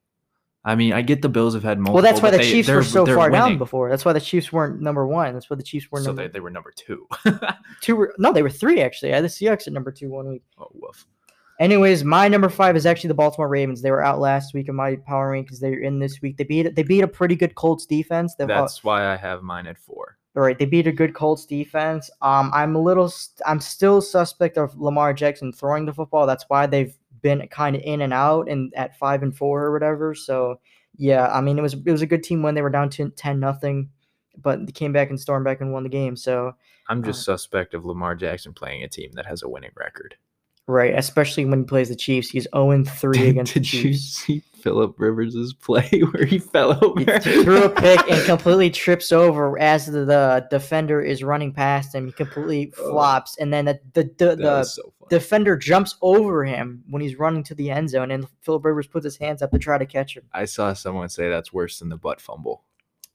I 0.65 0.75
mean, 0.75 0.91
I 0.93 1.01
get 1.01 1.21
the 1.21 1.30
Bills 1.30 1.53
have 1.53 1.63
had 1.63 1.80
multiple. 1.80 1.93
Well, 1.95 2.03
that's 2.03 2.21
why 2.21 2.30
but 2.30 2.38
the 2.38 2.43
they- 2.43 2.51
Chiefs 2.51 2.67
they're- 2.67 2.75
were 2.78 2.84
so 2.84 3.05
they're 3.05 3.15
far 3.15 3.30
down 3.30 3.43
winning. 3.43 3.57
before. 3.57 3.89
That's 3.89 4.03
why 4.03 4.11
the 4.13 4.19
Chiefs 4.19 4.51
weren't 4.51 4.82
number 4.82 5.07
one. 5.07 5.34
That's 5.34 5.49
why 5.49 5.55
the 5.55 5.63
Chiefs 5.63 5.89
were 5.91 5.99
So 6.01 6.07
number 6.07 6.23
they, 6.23 6.28
they 6.30 6.39
were 6.39 6.49
number 6.49 6.71
two. 6.75 7.07
two. 7.82 7.95
Were, 7.95 8.13
no, 8.17 8.34
they 8.34 8.43
were 8.43 8.49
three 8.49 8.82
actually. 8.82 9.11
I 9.13 9.15
had 9.15 9.23
the 9.23 9.30
Seahawks 9.30 9.67
at 9.67 9.73
number 9.73 9.91
two 9.91 10.09
one 10.09 10.28
week. 10.30 10.43
oh, 10.59 10.67
woof. 10.73 11.05
Anyways, 11.59 12.03
my 12.03 12.28
number 12.28 12.49
five 12.49 12.75
is 12.75 12.86
actually 12.86 13.07
the 13.07 13.13
Baltimore 13.15 13.47
Ravens. 13.47 13.82
They 13.82 13.89
were 13.89 14.03
out 14.03 14.19
last 14.19 14.53
week 14.53 14.67
in 14.69 14.75
my 14.75 14.97
power 14.97 15.32
rankings. 15.32 15.59
They're 15.59 15.80
in 15.80 15.97
this 15.99 16.21
week. 16.21 16.38
They 16.38 16.43
beat 16.43 16.75
they 16.75 16.84
beat 16.84 17.01
a 17.01 17.07
pretty 17.07 17.36
good 17.36 17.55
Colts 17.55 17.86
defense. 17.88 18.36
They've, 18.36 18.47
uh, 18.49 18.61
That's 18.61 18.84
why 18.84 19.07
I 19.11 19.15
have 19.15 19.41
mine 19.41 19.65
at 19.67 19.78
four. 19.78 20.16
All 20.38 20.43
right. 20.43 20.57
They 20.57 20.65
beat 20.65 20.85
a 20.85 20.91
good 20.91 21.15
Colts 21.15 21.45
defense. 21.47 22.11
Um, 22.21 22.51
I'm 22.53 22.75
a 22.75 22.81
little. 22.81 23.09
st- 23.09 23.41
I'm 23.45 23.59
still 23.59 24.01
suspect 24.01 24.55
of 24.57 24.79
Lamar 24.79 25.11
Jackson 25.13 25.51
throwing 25.51 25.85
the 25.85 25.93
football. 25.93 26.27
That's 26.27 26.45
why 26.47 26.67
they've 26.67 26.95
been 27.23 27.45
kind 27.47 27.75
of 27.75 27.81
in 27.81 28.01
and 28.01 28.13
out 28.13 28.47
and 28.47 28.71
at 28.75 28.95
five 28.99 29.23
and 29.23 29.35
four 29.35 29.63
or 29.63 29.73
whatever. 29.73 30.13
So 30.13 30.59
yeah, 30.95 31.27
I 31.33 31.41
mean 31.41 31.57
it 31.57 31.63
was 31.63 31.73
it 31.73 31.91
was 31.91 32.03
a 32.03 32.07
good 32.07 32.23
team 32.23 32.43
when 32.43 32.53
they 32.53 32.61
were 32.61 32.69
down 32.69 32.91
to 32.91 33.09
ten 33.09 33.39
nothing, 33.39 33.89
but 34.39 34.63
they 34.65 34.71
came 34.71 34.93
back 34.93 35.09
and 35.09 35.19
stormed 35.19 35.43
back 35.45 35.59
and 35.59 35.73
won 35.73 35.81
the 35.81 35.89
game. 35.89 36.15
So 36.15 36.53
I'm 36.88 36.99
Uh, 36.99 37.07
just 37.07 37.25
suspect 37.25 37.73
of 37.73 37.85
Lamar 37.85 38.15
Jackson 38.15 38.53
playing 38.53 38.83
a 38.83 38.88
team 38.88 39.11
that 39.13 39.25
has 39.25 39.41
a 39.41 39.49
winning 39.49 39.71
record. 39.75 40.15
Right, 40.68 40.93
especially 40.97 41.45
when 41.45 41.59
he 41.59 41.65
plays 41.65 41.89
the 41.89 41.95
Chiefs, 41.95 42.30
he's 42.30 42.47
zero 42.53 42.72
and 42.72 42.88
three 42.89 43.30
against 43.30 43.53
the 43.53 43.59
Did 43.61 43.74
you 43.74 43.82
Chiefs. 43.93 44.03
see 44.03 44.39
Philip 44.61 44.99
Rivers' 44.99 45.53
play 45.53 45.89
where 46.11 46.26
he 46.26 46.39
fell 46.39 46.78
over? 46.84 46.99
He 47.20 47.43
threw 47.43 47.63
a 47.63 47.70
pick 47.70 47.99
and 48.09 48.24
completely 48.26 48.70
trips 48.70 49.11
over 49.11 49.57
as 49.59 49.86
the, 49.86 50.03
the 50.05 50.47
defender 50.51 51.01
is 51.01 51.24
running 51.24 51.53
past 51.53 51.95
him. 51.95 52.05
He 52.07 52.11
completely 52.11 52.74
Oh. 52.78 52.91
flops, 52.91 53.38
and 53.38 53.51
then 53.53 53.65
the 53.65 53.80
the 53.93 54.03
the, 54.18 54.36
the 54.36 54.63
so 54.63 54.93
defender 55.09 55.55
jumps 55.55 55.95
over 56.01 56.43
him 56.43 56.84
when 56.89 57.01
he's 57.01 57.18
running 57.18 57.43
to 57.43 57.55
the 57.55 57.72
end 57.72 57.89
zone, 57.89 58.11
and 58.11 58.28
Philip 58.41 58.65
Rivers 58.65 58.88
puts 58.88 59.05
his 59.05 59.15
hands 59.18 59.41
up 59.41 59.51
to 59.51 59.59
try 59.59 59.78
to 59.78 59.86
catch 59.86 60.18
him. 60.18 60.24
I 60.34 60.45
saw 60.45 60.74
someone 60.74 61.07
say 61.09 61.30
that's 61.30 61.53
worse 61.53 61.80
than 61.80 61.89
the 61.89 61.97
butt 61.97 62.20
fumble. 62.20 62.63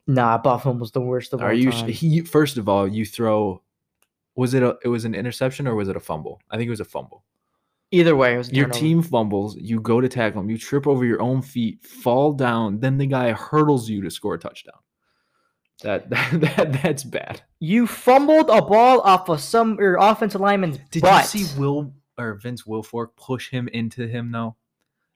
Nah, 0.07 0.39
Buffalo 0.39 0.75
was 0.75 0.91
the 0.93 1.01
worst 1.01 1.33
of 1.33 1.43
all 1.43 1.53
you? 1.53 1.71
time. 1.71 1.89
He 1.89 2.23
first 2.23 2.57
of 2.57 2.69
all, 2.69 2.89
you 2.89 3.05
throw. 3.05 3.61
Was 4.35 4.55
it 4.55 4.63
a? 4.63 4.79
It 4.83 4.89
was 4.89 5.05
an 5.05 5.15
interception 5.15 5.69
or 5.69 5.75
was 5.75 5.89
it 5.89 5.97
a 5.97 6.01
fumble? 6.01 6.41
I 6.51 6.57
think 6.57 6.67
it 6.69 6.71
was 6.71 6.81
a 6.81 6.85
fumble. 6.87 7.23
Either 7.93 8.17
way, 8.17 8.35
it 8.35 8.39
was 8.39 8.51
Your 8.53 8.65
turnover. 8.67 8.81
team 8.81 9.03
fumbles, 9.03 9.57
you 9.57 9.79
go 9.81 10.01
to 10.01 10.09
tackle 10.09 10.41
him, 10.41 10.49
you 10.51 10.57
trip 10.59 10.87
over 10.87 11.05
your 11.05 11.21
own 11.23 11.43
feet, 11.43 11.85
fall 11.85 12.33
down, 12.33 12.81
then 12.81 12.97
the 12.99 13.07
guy 13.07 13.33
hurdles 13.33 13.89
you 13.89 14.01
to 14.03 14.11
score 14.11 14.35
a 14.35 14.39
touchdown. 14.39 14.75
That 15.83 16.09
that, 16.11 16.41
that 16.41 16.83
that's 16.83 17.05
bad. 17.05 17.43
You 17.61 17.87
fumbled 17.87 18.49
a 18.51 18.63
ball 18.63 19.01
off 19.03 19.29
of 19.29 19.41
some 19.41 19.77
your 19.79 19.97
offensive 20.01 20.41
lineman's 20.41 20.79
Did 20.91 21.03
butt. 21.03 21.33
you 21.35 21.45
see 21.45 21.61
Will 21.61 21.93
or 22.19 22.35
Vince 22.35 22.63
Wilfork 22.63 23.09
push 23.17 23.51
him 23.51 23.69
into 23.69 24.07
him 24.07 24.33
though? 24.33 24.57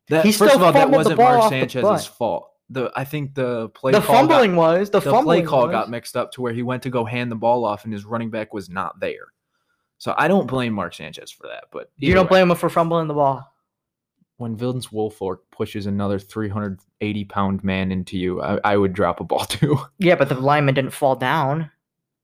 That 0.09 0.25
He 0.25 0.33
first 0.33 0.53
still 0.53 0.57
of 0.57 0.63
all, 0.63 0.73
that 0.73 0.91
wasn't 0.91 1.17
ball 1.17 1.31
Mark 1.39 1.43
off 1.45 1.51
the 1.51 1.61
Sanchez's 1.69 2.07
fault. 2.07 2.51
The 2.69 2.91
I 2.97 3.05
think 3.05 3.35
the 3.35 3.69
play 3.71 3.93
the 3.93 4.01
call 4.01 4.07
got- 4.27 4.29
fumbling 4.29 4.57
was 4.57 4.91
the, 4.91 5.01
the 5.01 5.23
play 5.23 5.43
call 5.43 5.67
was. 5.67 5.73
got 5.73 5.89
mixed 5.91 6.17
up 6.17 6.33
to 6.33 6.41
where 6.43 6.53
he 6.53 6.63
went 6.63 6.83
to 6.83 6.91
go 6.91 7.05
hand 7.05 7.31
the 7.31 7.37
ball 7.37 7.65
off 7.65 7.85
and 7.85 7.93
his 7.93 8.05
running 8.05 8.31
back 8.31 8.53
was 8.53 8.69
not 8.69 8.99
there. 9.01 9.29
So 9.99 10.15
I 10.17 10.29
don't 10.29 10.47
blame 10.47 10.73
Mark 10.73 10.95
Sanchez 10.95 11.31
for 11.31 11.47
that. 11.47 11.65
But 11.73 11.91
You 11.97 12.15
don't 12.15 12.27
way, 12.27 12.41
blame 12.41 12.51
him 12.51 12.57
for 12.57 12.69
fumbling 12.69 13.09
the 13.09 13.15
ball. 13.15 13.53
when 14.37 14.57
Vince 14.57 14.89
Wilfork 14.89 15.39
pushes 15.51 15.87
another 15.87 16.19
380 16.19 17.25
pound 17.25 17.65
man 17.65 17.91
into 17.91 18.19
you, 18.19 18.43
I, 18.43 18.61
I 18.65 18.77
would 18.77 18.93
drop 18.93 19.21
a 19.21 19.25
ball 19.25 19.45
too. 19.47 19.79
Yeah, 19.99 20.17
but 20.17 20.29
the 20.29 20.35
lineman 20.35 20.75
didn't 20.75 20.93
fall 20.93 21.17
down. 21.17 21.71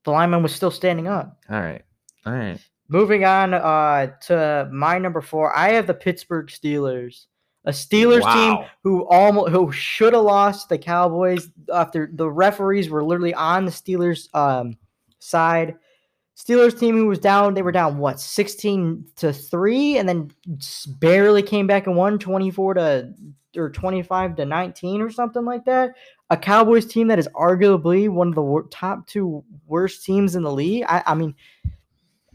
The 0.05 0.11
lineman 0.11 0.43
was 0.43 0.55
still 0.55 0.70
standing 0.70 1.07
up. 1.07 1.39
All 1.49 1.61
right. 1.61 1.83
All 2.27 2.33
right. 2.33 2.59
Moving 2.89 3.25
on 3.25 3.55
uh, 3.55 4.09
to 4.27 4.68
my 4.70 4.99
number 4.99 5.20
four, 5.23 5.57
I 5.57 5.70
have 5.70 5.87
the 5.87 5.95
Pittsburgh 5.95 6.49
Steelers, 6.49 7.27
a 7.64 7.70
Steelers 7.70 8.31
team 8.35 8.68
who 8.83 9.07
almost 9.09 9.51
who 9.51 9.73
should 9.73 10.12
have 10.12 10.25
lost 10.25 10.68
the 10.68 10.77
Cowboys 10.77 11.49
after 11.73 12.11
the 12.12 12.31
referees 12.31 12.91
were 12.91 13.03
literally 13.03 13.33
on 13.33 13.64
the 13.64 13.70
Steelers 13.70 14.29
um, 14.35 14.77
side. 15.20 15.77
Steelers 16.37 16.78
team 16.78 16.97
who 16.97 17.07
was 17.07 17.18
down, 17.18 17.55
they 17.55 17.62
were 17.62 17.72
down 17.72 17.99
what 17.99 18.18
sixteen 18.18 19.05
to 19.16 19.33
three, 19.33 19.99
and 19.99 20.09
then 20.09 20.30
barely 20.99 21.43
came 21.43 21.66
back 21.66 21.87
and 21.87 21.97
won 21.97 22.18
twenty 22.18 22.51
four 22.51 22.74
to 22.74 23.12
or 23.57 23.70
25 23.70 24.37
to 24.37 24.45
19 24.45 25.01
or 25.01 25.11
something 25.11 25.45
like 25.45 25.64
that. 25.64 25.95
A 26.30 26.37
Cowboys 26.37 26.87
team 26.87 27.09
that 27.09 27.18
is 27.18 27.28
arguably 27.35 28.09
one 28.09 28.28
of 28.28 28.35
the 28.35 28.43
wor- 28.43 28.66
top 28.68 29.07
two 29.07 29.45
worst 29.66 30.05
teams 30.05 30.35
in 30.35 30.43
the 30.43 30.53
league. 30.53 30.85
I, 30.89 31.03
I 31.07 31.14
mean, 31.14 31.35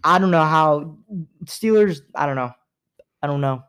I 0.03 0.19
don't 0.19 0.31
know 0.31 0.45
how 0.45 0.97
Steelers. 1.45 2.01
I 2.13 2.25
don't 2.25 2.35
know. 2.35 2.51
I 3.23 3.27
don't 3.27 3.41
know. 3.41 3.63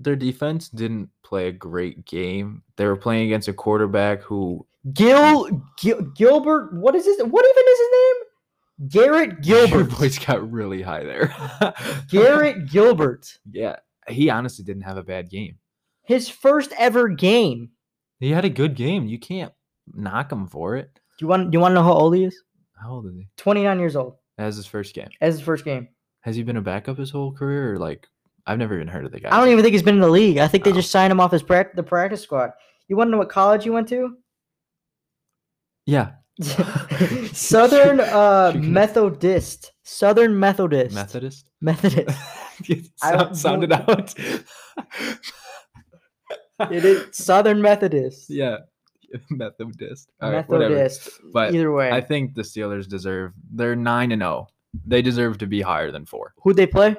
Their 0.00 0.16
defense 0.16 0.68
didn't 0.68 1.10
play 1.22 1.48
a 1.48 1.52
great 1.52 2.04
game. 2.06 2.62
They 2.76 2.86
were 2.86 2.96
playing 2.96 3.26
against 3.26 3.48
a 3.48 3.52
quarterback 3.52 4.22
who 4.22 4.66
Gil, 4.92 5.48
Gil 5.78 6.00
Gilbert. 6.16 6.74
What 6.74 6.94
is 6.94 7.04
his? 7.04 7.18
What 7.22 7.44
even 7.44 7.64
is 7.72 7.78
his 7.78 7.88
name? 7.92 8.29
Garrett 8.88 9.40
Gilbert. 9.42 9.74
Your 9.76 9.84
voice 9.84 10.18
got 10.18 10.50
really 10.50 10.82
high 10.82 11.04
there. 11.04 11.34
Garrett 12.08 12.68
Gilbert. 12.70 13.38
yeah, 13.50 13.76
he 14.08 14.30
honestly 14.30 14.64
didn't 14.64 14.82
have 14.82 14.96
a 14.96 15.02
bad 15.02 15.28
game. 15.30 15.58
His 16.04 16.28
first 16.28 16.72
ever 16.78 17.08
game. 17.08 17.70
He 18.18 18.30
had 18.30 18.44
a 18.44 18.50
good 18.50 18.74
game. 18.74 19.06
You 19.06 19.18
can't 19.18 19.52
knock 19.92 20.30
him 20.32 20.46
for 20.46 20.76
it. 20.76 20.90
Do 21.18 21.24
you 21.24 21.28
want? 21.28 21.50
Do 21.50 21.56
you 21.56 21.60
want 21.60 21.72
to 21.72 21.74
know 21.76 21.82
how 21.82 21.92
old 21.92 22.14
he 22.14 22.24
is? 22.24 22.42
How 22.80 22.92
old 22.92 23.06
is 23.06 23.14
he? 23.14 23.28
29 23.36 23.78
years 23.78 23.96
old. 23.96 24.16
Was 24.38 24.56
his 24.56 24.66
first 24.66 24.94
game. 24.94 25.08
As 25.20 25.34
his 25.34 25.42
first 25.44 25.64
game. 25.64 25.88
Has 26.22 26.36
he 26.36 26.42
been 26.42 26.56
a 26.56 26.62
backup 26.62 26.96
his 26.98 27.10
whole 27.10 27.32
career, 27.32 27.74
or 27.74 27.78
like 27.78 28.06
I've 28.46 28.58
never 28.58 28.74
even 28.74 28.88
heard 28.88 29.04
of 29.04 29.12
the 29.12 29.20
guy? 29.20 29.28
I 29.34 29.38
don't 29.38 29.48
even 29.50 29.62
think 29.62 29.72
he's 29.72 29.82
been 29.82 29.94
in 29.96 30.00
the 30.00 30.08
league. 30.08 30.38
I 30.38 30.48
think 30.48 30.64
they 30.64 30.70
Oh. 30.70 30.74
just 30.74 30.90
signed 30.90 31.10
him 31.12 31.20
off 31.20 31.32
his 31.32 31.42
prac- 31.42 31.74
the 31.76 31.82
practice 31.82 32.22
squad. 32.22 32.50
You 32.88 32.96
want 32.96 33.08
to 33.08 33.12
know 33.12 33.18
what 33.18 33.28
college 33.28 33.64
he 33.64 33.70
went 33.70 33.88
to? 33.88 34.16
Yeah, 35.86 36.12
Southern 37.32 38.00
uh, 38.00 38.52
Methodist. 38.56 39.72
Southern 39.82 40.38
Methodist. 40.38 40.94
Methodist. 40.94 41.48
Methodist. 41.60 42.18
I 43.02 43.32
Sound, 43.32 43.68
know. 43.68 43.76
out. 43.88 44.14
It 46.70 46.84
is 46.84 47.08
Southern 47.16 47.62
Methodist. 47.62 48.28
yeah, 48.30 48.58
Methodist. 49.30 50.10
All 50.20 50.30
right, 50.32 50.48
whatever. 50.48 50.74
Methodist. 50.74 51.10
But 51.32 51.54
Either 51.54 51.72
way, 51.72 51.90
I 51.90 52.00
think 52.00 52.34
the 52.34 52.42
Steelers 52.42 52.88
deserve. 52.88 53.32
They're 53.52 53.76
nine 53.76 54.12
and 54.12 54.20
zero. 54.22 54.48
They 54.86 55.02
deserve 55.02 55.38
to 55.38 55.46
be 55.46 55.60
higher 55.62 55.90
than 55.90 56.06
four. 56.06 56.32
who'd 56.42 56.56
they 56.56 56.66
play? 56.66 56.96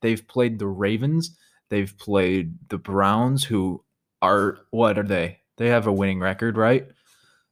They've 0.00 0.26
played 0.26 0.58
the 0.58 0.66
Ravens. 0.66 1.36
They've 1.70 1.96
played 1.98 2.54
the 2.68 2.78
Browns, 2.78 3.44
who 3.44 3.84
are 4.20 4.58
what 4.70 4.98
are 4.98 5.02
they? 5.06 5.38
They 5.58 5.68
have 5.68 5.86
a 5.86 5.92
winning 5.92 6.20
record, 6.20 6.56
right? 6.56 6.86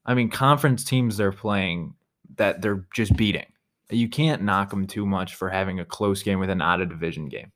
I 0.04 0.14
mean, 0.14 0.30
conference 0.30 0.84
teams 0.84 1.16
they're 1.16 1.32
playing 1.32 1.94
that 2.36 2.62
they're 2.62 2.86
just 2.94 3.16
beating. 3.16 3.46
You 3.90 4.08
can't 4.08 4.42
knock 4.42 4.70
them 4.70 4.86
too 4.86 5.04
much 5.04 5.34
for 5.34 5.48
having 5.48 5.80
a 5.80 5.84
close 5.84 6.22
game 6.22 6.38
with 6.38 6.50
an 6.50 6.62
out 6.62 6.80
of 6.80 6.88
division 6.88 7.28
game. 7.28 7.52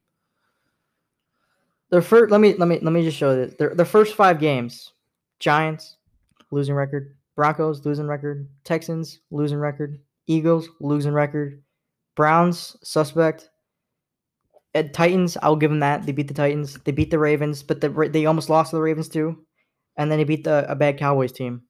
Their 1.91 2.03
first. 2.03 2.33
Let 2.33 2.41
me 2.41 2.55
let 2.55 2.69
me 2.69 2.79
let 2.81 2.93
me 2.93 3.05
just 3.05 3.17
show 3.17 3.35
this. 3.37 3.55
Their 3.55 3.75
their 3.75 3.87
first 3.87 4.15
five 4.15 4.41
games: 4.41 4.93
Giants 5.39 5.97
losing 6.51 6.75
record, 6.75 7.17
Broncos 7.37 7.85
losing 7.85 8.07
record, 8.07 8.49
Texans 8.65 9.21
losing 9.31 9.59
record, 9.59 10.01
Eagles 10.27 10.69
losing 10.81 11.13
record, 11.13 11.63
Browns 12.17 12.77
suspect. 12.83 13.51
At 14.75 14.93
Titans, 14.93 15.37
I'll 15.41 15.55
give 15.55 15.71
them 15.71 15.81
that. 15.81 16.05
They 16.05 16.11
beat 16.11 16.27
the 16.27 16.35
Titans. 16.35 16.77
They 16.85 16.91
beat 16.91 17.13
the 17.13 17.19
Ravens, 17.19 17.63
but 17.63 17.81
the, 17.81 18.11
they 18.13 18.27
almost 18.27 18.51
lost 18.51 18.71
to 18.71 18.77
the 18.77 18.83
Ravens 18.83 19.09
too, 19.09 19.45
and 19.97 20.11
then 20.11 20.19
they 20.19 20.25
beat 20.25 20.43
the 20.43 20.69
a 20.69 20.75
bad 20.75 20.99
Cowboys 20.99 21.31
team. 21.31 21.63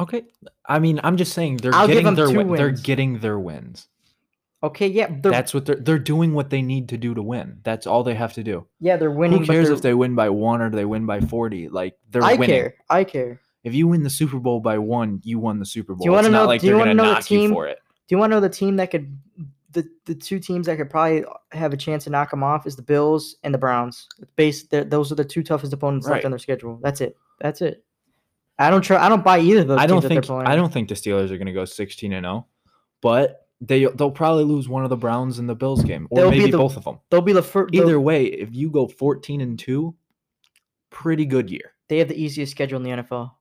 Okay, 0.00 0.22
I 0.66 0.78
mean, 0.78 0.98
I'm 1.04 1.16
just 1.18 1.32
saying 1.34 1.58
they're 1.58 1.74
I'll 1.74 1.86
give 1.86 1.94
getting 1.96 2.04
them 2.06 2.14
their 2.16 2.26
two 2.28 2.36
win- 2.38 2.52
they're 2.56 2.66
wins. 2.68 2.80
getting 2.82 3.18
their 3.20 3.38
wins. 3.38 3.86
Okay, 4.62 4.88
yeah, 4.88 5.08
they're 5.10 5.30
That's 5.32 5.54
what 5.54 5.66
they're 5.66 5.76
they're 5.76 5.98
doing 5.98 6.34
what 6.34 6.50
they 6.50 6.62
need 6.62 6.88
to 6.90 6.96
do 6.98 7.14
to 7.14 7.22
win. 7.22 7.60
That's 7.62 7.86
all 7.86 8.02
they 8.02 8.14
have 8.14 8.32
to 8.34 8.42
do. 8.42 8.66
yeah 8.78 8.96
they're 8.96 9.10
winning. 9.10 9.40
Who 9.40 9.46
but 9.46 9.52
cares 9.52 9.66
they're- 9.68 9.76
if 9.76 9.82
they 9.82 9.94
win 9.94 10.14
by 10.14 10.30
one 10.30 10.60
or 10.62 10.70
they 10.70 10.84
win 10.84 11.06
by 11.06 11.20
forty? 11.20 11.68
Like 11.68 11.96
they're 12.10 12.22
I 12.24 12.34
winning. 12.34 12.48
care. 12.56 12.74
I 12.88 13.04
care. 13.04 13.40
If 13.62 13.74
you 13.74 13.88
win 13.88 14.02
the 14.02 14.10
Super 14.10 14.38
Bowl 14.38 14.60
by 14.60 14.78
one, 14.78 15.20
you 15.22 15.38
won 15.38 15.58
the 15.58 15.66
Super 15.66 15.94
Bowl. 15.94 16.04
you 16.04 16.10
wanna 16.12 16.28
it's 16.28 16.32
not 16.32 16.42
know- 16.42 16.46
like 16.46 16.60
do 16.62 16.66
you 16.66 16.70
they're 16.72 16.78
wanna 16.78 16.90
gonna 16.94 17.02
know 17.02 17.08
the 17.08 17.14
knock 17.20 17.30
you 17.30 17.38
team- 17.38 17.52
for 17.52 17.66
it. 17.68 17.78
Do 18.08 18.14
you 18.14 18.18
want 18.18 18.30
to 18.30 18.36
know 18.36 18.40
the 18.40 18.48
team 18.48 18.76
that 18.76 18.90
could 18.90 19.18
the 19.72 19.86
the 20.06 20.14
two 20.14 20.38
teams 20.40 20.66
that 20.66 20.76
could 20.78 20.90
probably 20.90 21.24
have 21.52 21.72
a 21.72 21.76
chance 21.76 22.04
to 22.04 22.10
knock 22.10 22.30
them 22.30 22.42
off 22.42 22.66
is 22.66 22.74
the 22.76 22.82
Bills 22.82 23.36
and 23.44 23.54
the 23.54 23.58
Browns. 23.58 24.08
Based 24.36 24.70
they're- 24.70 24.84
those 24.84 25.12
are 25.12 25.14
the 25.14 25.24
two 25.24 25.42
toughest 25.42 25.72
opponents 25.72 26.06
left 26.06 26.16
Right. 26.16 26.24
on 26.24 26.30
their 26.32 26.38
schedule. 26.38 26.78
That's 26.82 27.00
it. 27.00 27.16
That's 27.40 27.60
it. 27.62 27.84
I 28.60 28.70
don't 28.70 28.82
try. 28.82 29.04
I 29.04 29.08
don't 29.08 29.24
buy 29.24 29.40
either 29.40 29.60
of 29.62 29.68
those. 29.68 29.78
I 29.78 29.86
don't 29.86 30.02
think. 30.02 30.30
I 30.30 30.54
don't 30.54 30.72
think 30.72 30.88
the 30.88 30.94
Steelers 30.94 31.30
are 31.30 31.36
going 31.38 31.46
to 31.46 31.52
go 31.52 31.64
16 31.64 32.12
and 32.12 32.24
0, 32.24 32.46
but 33.00 33.46
they 33.60 33.84
they'll 33.86 34.10
probably 34.10 34.44
lose 34.44 34.68
one 34.68 34.84
of 34.84 34.90
the 34.90 34.96
Browns 34.96 35.38
and 35.38 35.48
the 35.48 35.54
Bills 35.54 35.82
game 35.82 36.06
or 36.10 36.16
They'll 36.20 36.30
be 36.30 36.38
maybe 36.38 36.50
the- 36.52 36.58
both 36.58 36.76
of 36.76 36.84
them. 36.84 36.98
They'll 37.10 37.20
be 37.22 37.32
the 37.32 37.42
first. 37.42 37.74
Either 37.74 37.98
way, 38.00 38.24
if 38.26 38.54
you 38.54 38.70
go 38.70 38.86
14 38.86 39.40
and 39.40 39.58
2, 39.58 39.94
pretty 40.90 41.24
good 41.24 41.50
year. 41.50 41.72
they 41.88 41.98
have 41.98 42.08
the 42.08 42.22
easiest 42.22 42.52
schedule 42.52 42.76
in 42.76 42.82
the 42.82 43.02
NFL. 43.02 43.32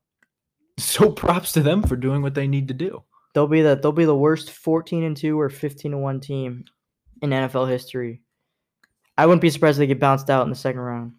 So 0.79 1.11
props 1.11 1.51
to 1.51 1.61
them 1.61 1.83
for 1.83 1.97
doing 1.97 2.21
what 2.21 2.33
they 2.35 2.47
need 2.47 2.69
to 2.69 2.73
do. 2.73 3.03
They'll 3.33 3.47
be 3.47 3.61
the 3.61 3.75
they'll 3.75 3.91
be 3.91 4.05
the 4.05 4.15
worst 4.15 4.49
fourteen 4.51 5.03
and 5.03 5.15
two 5.17 5.37
or 5.37 5.49
fifteen 5.49 5.91
and 5.93 6.01
one 6.01 6.21
team 6.21 6.63
in 7.21 7.31
NFL 7.31 7.67
history. 7.69 8.21
I 9.17 9.25
wouldn't 9.25 9.41
be 9.41 9.49
surprised 9.49 9.75
if 9.75 9.79
they 9.79 9.87
get 9.87 9.99
bounced 9.99 10.29
out 10.29 10.43
in 10.43 10.49
the 10.49 10.55
second 10.55 10.79
round. 10.79 11.11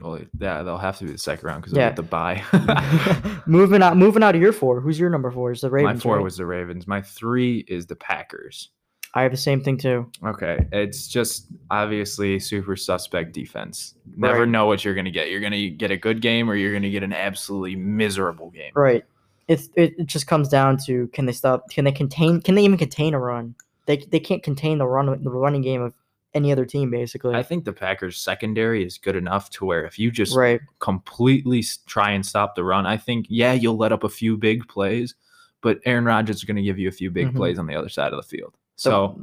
Well, 0.00 0.20
yeah, 0.38 0.62
they'll 0.62 0.78
have 0.78 0.98
to 0.98 1.04
be 1.06 1.12
the 1.12 1.18
second 1.18 1.46
round 1.46 1.62
because 1.62 1.76
Yeah. 1.76 1.90
they'll 1.90 1.90
get 1.90 1.96
the 1.96 2.02
bye. 2.04 3.42
moving 3.46 3.82
out, 3.82 3.96
moving 3.96 4.22
out 4.22 4.34
of 4.34 4.40
your 4.40 4.52
four. 4.52 4.80
Who's 4.80 4.98
your 4.98 5.10
number 5.10 5.30
four? 5.30 5.50
Is 5.52 5.60
the 5.60 5.70
Ravens? 5.70 5.96
My 5.96 6.00
four 6.00 6.16
right? 6.16 6.24
was 6.24 6.36
the 6.36 6.46
Ravens. 6.46 6.86
My 6.86 7.02
three 7.02 7.64
is 7.68 7.86
the 7.86 7.96
Packers. 7.96 8.70
I 9.14 9.22
have 9.22 9.30
the 9.32 9.38
same 9.38 9.62
thing 9.62 9.78
too. 9.78 10.10
Okay, 10.24 10.66
it's 10.70 11.08
just 11.08 11.46
obviously 11.70 12.38
super 12.38 12.76
suspect 12.76 13.32
defense. 13.32 13.94
Never 14.16 14.40
Right. 14.40 14.48
know 14.48 14.66
what 14.66 14.84
you're 14.84 14.94
gonna 14.94 15.10
get. 15.10 15.30
You're 15.30 15.40
gonna 15.40 15.70
get 15.70 15.90
a 15.90 15.96
good 15.96 16.20
game 16.20 16.48
or 16.50 16.54
you're 16.54 16.72
gonna 16.74 16.90
get 16.90 17.02
an 17.02 17.14
absolutely 17.14 17.74
miserable 17.74 18.50
game. 18.50 18.72
Right. 18.74 19.04
It's 19.48 19.70
it, 19.76 19.94
it 19.98 20.06
just 20.06 20.26
comes 20.26 20.48
down 20.48 20.76
to 20.84 21.08
can 21.08 21.24
they 21.24 21.32
stop? 21.32 21.70
Can 21.70 21.86
they 21.86 21.92
contain? 21.92 22.42
Can 22.42 22.54
they 22.54 22.62
even 22.64 22.76
contain 22.76 23.14
a 23.14 23.18
run? 23.18 23.54
They 23.86 23.96
they 23.96 24.20
can't 24.20 24.42
contain 24.42 24.76
the 24.76 24.86
run 24.86 25.06
the 25.24 25.30
running 25.30 25.62
game 25.62 25.80
of 25.80 25.94
any 26.34 26.52
other 26.52 26.64
team 26.64 26.90
basically. 26.90 27.34
I 27.34 27.42
think 27.42 27.64
the 27.64 27.72
Packers 27.72 28.18
secondary 28.18 28.84
is 28.84 28.98
good 28.98 29.16
enough 29.16 29.50
to 29.50 29.64
where 29.64 29.84
if 29.84 29.98
you 29.98 30.10
just 30.10 30.36
right. 30.36 30.60
completely 30.78 31.64
try 31.86 32.10
and 32.10 32.24
stop 32.24 32.54
the 32.54 32.64
run, 32.64 32.86
I 32.86 32.96
think 32.96 33.26
yeah 33.28 33.52
you'll 33.52 33.76
let 33.76 33.92
up 33.92 34.04
a 34.04 34.08
few 34.08 34.36
big 34.36 34.66
plays, 34.68 35.14
but 35.60 35.80
Aaron 35.84 36.04
Rodgers 36.04 36.36
is 36.36 36.44
gonna 36.44 36.62
give 36.62 36.78
you 36.78 36.88
a 36.88 36.92
few 36.92 37.10
big 37.10 37.28
Mhm. 37.28 37.36
plays 37.36 37.58
on 37.58 37.66
the 37.66 37.74
other 37.74 37.88
side 37.88 38.12
of 38.12 38.22
the 38.22 38.28
field. 38.28 38.54
So 38.76 39.20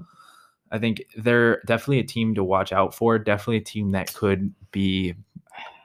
I 0.72 0.80
think 0.80 1.03
they're 1.16 1.62
definitely 1.66 1.99
a 1.99 2.03
team 2.03 2.36
to 2.36 2.43
watch 2.43 2.74
out 2.74 2.93
for. 2.93 3.18
Definitely 3.20 3.58
a 3.58 3.62
team 3.62 3.91
that 3.91 4.14
could 4.14 4.53
be 4.72 5.14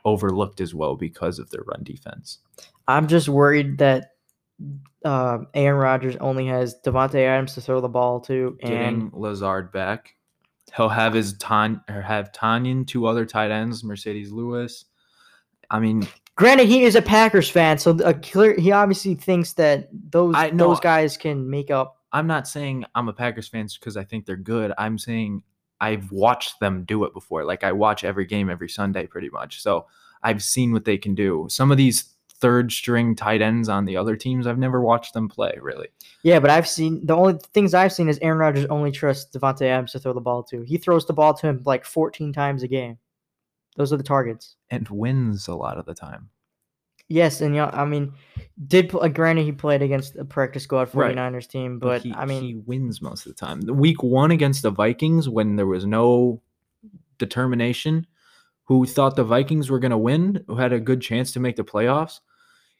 overlooked 0.04 0.60
as 0.60 0.74
well 0.74 0.96
because 0.96 1.38
of 1.38 1.50
their 1.50 1.62
run 1.66 1.82
defense. 1.84 2.38
I'm 2.88 3.06
just 3.06 3.28
worried 3.28 3.78
that 3.78 4.12
uh, 5.04 5.38
Aaron 5.54 5.80
Rodgers 5.80 6.16
only 6.16 6.46
has 6.46 6.76
Davante 6.84 7.24
Adams 7.24 7.54
to 7.54 7.60
throw 7.60 7.80
the 7.80 7.88
ball 7.88 8.20
to, 8.22 8.58
and 8.62 8.70
Getting 8.70 9.10
Lazard 9.14 9.72
back, 9.72 10.14
he'll 10.76 10.88
have 10.88 11.14
his 11.14 11.34
Tan 11.38 11.80
or 11.88 12.00
have 12.00 12.32
Tonyan, 12.32 12.86
two 12.86 13.06
other 13.06 13.24
tight 13.24 13.50
ends, 13.50 13.82
Marcedes 13.82 14.30
Lewis. 14.30 14.84
I 15.70 15.80
mean, 15.80 16.06
granted 16.36 16.68
he 16.68 16.84
is 16.84 16.96
a 16.96 17.02
Packers 17.02 17.48
fan, 17.48 17.78
so 17.78 17.92
a 18.04 18.14
clear 18.14 18.58
he 18.58 18.72
obviously 18.72 19.14
thinks 19.14 19.52
that 19.54 19.88
those 20.10 20.34
I 20.36 20.50
know- 20.50 20.68
those 20.68 20.80
guys 20.80 21.16
can 21.16 21.48
make 21.48 21.70
up. 21.70 21.96
I'm 22.12 22.26
not 22.26 22.48
saying 22.48 22.84
I'm 22.94 23.08
a 23.08 23.12
Packers 23.12 23.46
fan 23.46 23.68
because 23.78 23.96
I 23.96 24.02
think 24.04 24.26
they're 24.26 24.36
good. 24.36 24.72
I'm 24.78 24.98
saying 24.98 25.42
I've 25.80 26.10
watched 26.10 26.58
them 26.60 26.84
do 26.84 27.04
it 27.04 27.14
before. 27.14 27.44
Like 27.44 27.62
I 27.62 27.72
watch 27.72 28.02
every 28.02 28.26
game 28.26 28.50
every 28.50 28.68
Sunday 28.68 29.06
pretty 29.06 29.30
much. 29.30 29.62
So 29.62 29.86
I've 30.22 30.42
seen 30.42 30.72
what 30.72 30.84
they 30.84 30.98
can 30.98 31.14
do. 31.14 31.46
Some 31.48 31.70
of 31.70 31.76
these 31.78 32.09
third 32.40 32.72
string 32.72 33.14
tight 33.14 33.42
ends 33.42 33.68
on 33.68 33.84
the 33.84 33.96
other 33.96 34.16
teams, 34.16 34.46
I've 34.46 34.58
never 34.58 34.80
watched 34.80 35.14
them 35.14 35.28
play 35.28 35.52
really. 35.60 35.88
Yeah, 36.22 36.40
but 36.40 36.50
I've 36.50 36.68
seen 36.68 37.06
the 37.06 37.14
only 37.14 37.38
things 37.52 37.74
I've 37.74 37.92
seen 37.92 38.08
is 38.08 38.18
Aaron 38.20 38.38
Rodgers 38.38 38.66
only 38.66 38.90
trusts 38.90 39.36
Davante 39.36 39.62
Adams 39.62 39.92
to 39.92 39.98
throw 39.98 40.12
the 40.12 40.20
ball 40.20 40.42
to. 40.44 40.62
He 40.62 40.78
throws 40.78 41.06
the 41.06 41.12
ball 41.12 41.34
to 41.34 41.48
him 41.48 41.62
like 41.64 41.84
14 41.84 42.32
times 42.32 42.62
a 42.62 42.68
game. 42.68 42.98
Those 43.76 43.92
are 43.92 43.96
the 43.96 44.02
targets. 44.02 44.56
And 44.70 44.88
wins 44.88 45.48
a 45.48 45.54
lot 45.54 45.78
of 45.78 45.86
the 45.86 45.94
time. 45.94 46.30
Yes, 47.08 47.40
and 47.40 47.56
yeah, 47.56 47.70
I 47.72 47.84
mean, 47.86 48.12
did 48.68 48.94
uh, 48.94 49.08
granted 49.08 49.42
he 49.42 49.50
played 49.50 49.82
against 49.82 50.14
the 50.14 50.24
practice 50.24 50.62
squad 50.62 50.92
49ers 50.92 51.48
team, 51.48 51.80
but 51.80 52.02
he, 52.02 52.12
I 52.12 52.24
mean, 52.24 52.40
he 52.40 52.54
wins 52.54 53.02
most 53.02 53.26
of 53.26 53.34
the 53.34 53.38
time. 53.38 53.62
The 53.62 53.74
week 53.74 54.00
one 54.04 54.30
against 54.30 54.62
the 54.62 54.70
Vikings, 54.70 55.28
when 55.28 55.56
there 55.56 55.66
was 55.66 55.84
no 55.84 56.40
determination, 57.18 58.06
who 58.62 58.86
thought 58.86 59.16
the 59.16 59.24
Vikings 59.24 59.68
were 59.68 59.80
going 59.80 59.90
to 59.90 59.98
win, 59.98 60.44
who 60.46 60.54
had 60.54 60.72
a 60.72 60.78
good 60.78 61.00
chance 61.00 61.32
to 61.32 61.40
make 61.40 61.56
the 61.56 61.64
playoffs, 61.64 62.20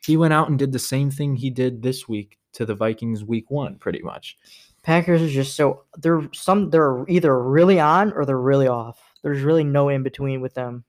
he 0.05 0.17
went 0.17 0.33
out 0.35 0.49
and 0.49 0.59
did 0.59 0.73
the 0.73 0.79
same 0.79 1.11
thing 1.11 1.37
he 1.37 1.51
did 1.51 1.83
this 1.83 2.09
week 2.09 2.39
to 2.53 2.65
the 2.67 2.75
Vikings 2.75 3.25
week 3.25 3.51
one, 3.51 3.77
pretty 3.77 4.03
much. 4.03 4.37
Packers 4.83 5.21
are 5.23 5.29
just 5.29 5.57
so 5.57 5.85
they're 5.99 6.29
some 6.33 6.71
they're 6.71 7.05
either 7.09 7.39
really 7.43 7.79
on 7.79 8.13
or 8.13 8.25
they're 8.25 8.39
really 8.41 8.69
off. 8.69 8.99
There's 9.23 9.43
really 9.43 9.65
no 9.65 9.91
in 9.91 10.03
between 10.03 10.41
with 10.41 10.55
them. 10.55 10.85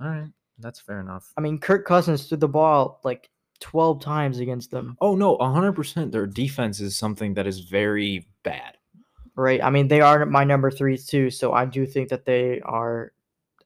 All 0.00 0.08
right, 0.08 0.30
that's 0.58 0.80
fair 0.80 1.00
enough. 1.00 1.32
I 1.36 1.40
mean, 1.40 1.58
Kirk 1.58 1.84
Cousins 1.84 2.26
threw 2.28 2.38
the 2.38 2.48
ball 2.48 3.00
like 3.02 3.28
12 3.58 4.00
times 4.00 4.38
against 4.38 4.70
them, 4.70 4.96
Oh 5.00 5.16
no, 5.16 5.36
hundred 5.38 5.72
percent. 5.72 6.12
Their 6.12 6.26
defense 6.26 6.80
is 6.80 6.96
something 6.96 7.34
that 7.34 7.46
is 7.46 7.60
very 7.60 8.26
bad. 8.42 8.78
right? 9.34 9.62
I 9.62 9.70
mean, 9.70 9.88
they 9.88 10.00
are 10.00 10.24
my 10.24 10.44
number 10.44 10.70
three 10.70 10.96
too, 10.96 11.30
so 11.30 11.52
I 11.52 11.64
do 11.64 11.84
think 11.86 12.08
that 12.10 12.24
they 12.24 12.60
are 12.60 13.12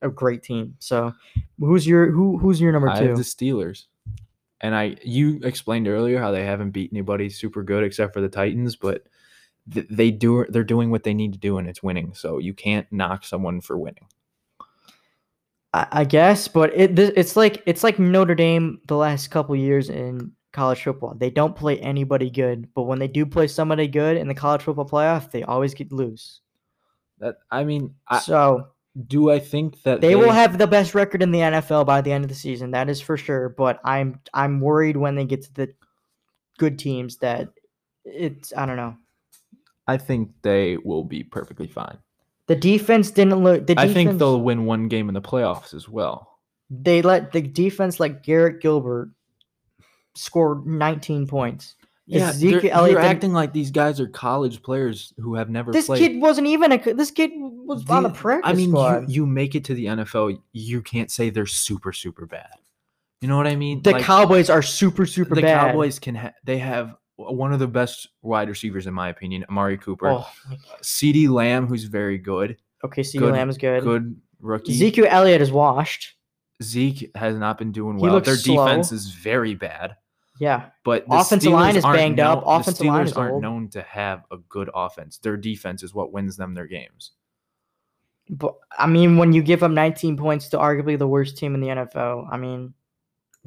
a 0.03 0.09
great 0.09 0.43
team. 0.43 0.75
So, 0.79 1.12
who's 1.61 1.87
your 1.87 2.11
who 2.11 2.39
who's 2.39 2.61
your 2.61 2.73
number 2.73 2.89
I 2.89 2.99
two? 2.99 3.09
have 3.09 3.19
the 3.19 3.23
Steelers. 3.23 3.87
And 4.65 4.75
I 4.75 4.97
you 5.03 5.41
explained 5.43 5.89
earlier 5.89 6.19
how 6.19 6.31
they 6.31 6.43
haven't 6.43 6.71
beat 6.71 6.91
anybody 6.91 7.29
super 7.29 7.62
good 7.62 7.85
except 7.85 8.15
for 8.15 8.23
the 8.23 8.31
Titans, 8.31 8.77
but 8.77 9.05
th- 9.71 9.87
they 9.91 10.11
do 10.11 10.47
they're 10.49 10.65
doing 10.65 10.91
what 10.91 11.03
they 11.03 11.12
need 11.12 11.35
to 11.35 11.39
do 11.39 11.59
and 11.59 11.69
it's 11.69 11.83
winning. 11.83 12.15
So 12.15 12.39
you 12.39 12.55
can't 12.55 12.91
knock 12.91 13.27
someone 13.27 13.61
for 13.61 13.77
winning. 13.77 14.07
I, 15.75 15.87
I 15.93 16.05
guess, 16.05 16.49
but 16.49 16.75
it 16.75 16.99
it's 16.99 17.37
like 17.37 17.62
it's 17.67 17.85
like 17.85 17.99
Notre 17.99 18.35
Dame 18.35 18.81
the 18.87 18.97
last 18.97 19.31
couple 19.31 19.55
years 19.55 19.91
in 19.91 20.33
college 20.55 20.83
football. 20.83 21.15
They 21.15 21.29
don't 21.29 21.55
play 21.55 21.79
anybody 21.81 22.31
good, 22.31 22.67
but 22.75 22.85
when 22.85 22.99
they 22.99 23.09
do 23.09 23.27
play 23.27 23.49
somebody 23.49 23.87
good 23.87 24.17
in 24.17 24.29
the 24.29 24.35
college 24.35 24.62
football 24.62 24.89
playoff, 24.89 25.31
they 25.31 25.43
always 25.43 25.75
get 25.75 25.93
loose. 25.93 26.41
That 27.19 27.37
I 27.51 27.65
mean, 27.65 27.95
I, 28.09 28.19
so 28.19 28.69
do 29.07 29.30
I 29.30 29.40
think 29.40 29.82
that 29.82 30.01
they 30.01 30.14
will 30.14 30.30
have 30.30 30.59
the 30.59 30.66
best 30.66 30.95
record 30.95 31.22
in 31.22 31.32
the 31.32 31.40
NFL 31.40 31.84
by 31.84 32.01
the 32.01 32.12
end 32.12 32.24
of 32.24 32.28
the 32.28 32.36
season. 32.36 32.70
That 32.70 32.88
is 32.88 33.01
for 33.01 33.16
sure. 33.16 33.49
But 33.49 33.80
I'm 33.84 34.20
I'm 34.32 34.61
worried 34.61 34.97
when 34.97 35.16
they 35.16 35.24
get 35.24 35.42
to 35.42 35.55
the 35.55 35.74
good 36.59 36.78
teams 36.78 37.16
that 37.18 37.49
it's 38.05 38.53
I 38.57 38.66
don't 38.66 38.76
know. 38.76 38.97
I 39.86 39.97
think 39.97 40.30
they 40.42 40.76
will 40.76 41.05
be 41.05 41.24
perfectly 41.24 41.66
fine. 41.66 41.99
The 42.47 42.57
defense 42.57 43.11
didn't 43.11 43.42
look. 43.42 43.66
The 43.66 43.74
I 43.78 43.92
think 43.92 44.18
they'll 44.18 44.40
win 44.40 44.64
one 44.64 44.88
game 44.88 45.09
in 45.09 45.14
the 45.14 45.22
playoffs 45.22 45.74
as 45.74 45.88
well. 45.88 46.38
They 46.70 47.03
let 47.03 47.32
the 47.32 47.42
defense 47.42 47.99
like 47.99 48.22
Garrett 48.22 48.61
Gilbert 48.61 49.11
score 50.14 50.62
19 50.64 51.26
points. 51.26 51.74
Yeah, 52.07 52.33
they're- 52.33 52.61
Elliott 52.71 52.93
you're 52.93 53.01
acting 53.01 53.33
like 53.33 53.53
these 53.53 53.71
guys 53.71 53.99
are 53.99 54.07
college 54.07 54.63
players 54.63 55.13
who 55.19 55.35
have 55.37 55.49
never 55.49 55.73
This 55.73 55.87
played. 55.87 55.99
kid 56.01 56.21
wasn't 56.21 56.47
even 56.49 56.73
a. 56.73 56.93
This 56.93 57.11
kid 57.11 57.31
was 57.35 57.89
on 57.89 58.03
the 58.03 58.11
The- 58.11 58.15
practice 58.15 58.51
I 58.51 58.55
mean, 58.55 58.71
squad. 58.71 59.09
you, 59.09 59.23
you 59.23 59.27
make 59.27 59.55
it 59.55 59.65
to 59.65 59.75
the 59.75 59.87
NFL, 59.87 60.39
you 60.53 60.83
can't 60.83 61.11
say 61.11 61.31
they're 61.31 61.47
super 61.47 61.93
super 61.93 62.27
bad. 62.27 62.51
You 63.23 63.29
know 63.29 63.39
what 63.39 63.47
I 63.47 63.57
mean? 63.57 63.81
the 63.83 63.93
Like, 63.93 64.03
Cowboys 64.05 64.51
are 64.51 64.61
super 64.61 65.07
super 65.07 65.35
the 65.35 65.41
bad. 65.43 65.69
Cowboys 65.71 65.99
can 65.99 66.15
ha- 66.15 66.33
they 66.45 66.59
have 66.59 66.95
one 67.17 67.53
of 67.55 67.59
the 67.59 67.69
best 67.69 68.09
wide 68.21 68.49
receivers 68.51 68.87
in 68.87 68.93
my 68.93 69.09
opinion, 69.09 69.47
Amari 69.49 69.79
Cooper. 69.79 70.09
Oh, 70.09 70.17
uh, 70.17 70.25
God. 70.51 70.59
CeeDee 70.83 71.31
Lamb, 71.31 71.67
who's 71.69 71.85
very 71.85 72.19
good, 72.19 72.59
okay. 72.85 73.01
CeeDee 73.03 73.19
good- 73.21 73.33
Lamb 73.33 73.49
is 73.49 73.57
good. 73.57 73.83
good 73.83 74.17
rookie. 74.41 74.73
Ezekiel 74.73 75.07
Elliott 75.09 75.41
is 75.41 75.51
washed. 75.51 76.17
Zeke 76.63 77.11
has 77.17 77.37
not 77.39 77.57
been 77.57 77.73
doing 77.73 77.97
well. 77.99 78.21
Their 78.21 78.37
slow. 78.37 78.67
defense 78.67 78.93
is 78.93 79.11
very 79.11 79.55
bad. 79.55 79.97
Yeah, 80.41 80.70
But 80.85 81.07
the 81.09 81.14
Offensive 81.14 81.53
line 81.53 81.76
is 81.76 81.85
banged 81.85 82.18
up. 82.18 82.45
known- 82.45 82.61
Offensive 82.61 82.87
line 82.87 83.07
is 83.07 83.12
aren't 83.12 83.35
old. 83.35 83.43
known 83.43 83.68
to 83.68 83.82
have 83.82 84.24
a 84.32 84.37
good 84.49 84.68
offense. 84.74 85.18
Their 85.18 85.37
defense 85.37 85.82
is 85.85 85.95
what 85.95 86.12
wins 86.12 86.37
them 86.37 86.55
their 86.55 86.66
games. 86.66 87.12
but 88.28 88.55
I 88.76 88.87
mean, 88.87 89.16
when 89.16 89.32
you 89.32 89.43
give 89.43 89.62
up 89.62 89.70
19 89.70 90.16
points 90.16 90.49
to 90.49 90.59
arguably 90.59 90.99
the 90.99 91.07
worst 91.07 91.37
team 91.39 91.55
in 91.55 91.61
the 91.61 91.68
NFL, 91.68 92.26
I 92.32 92.37
mean, 92.37 92.74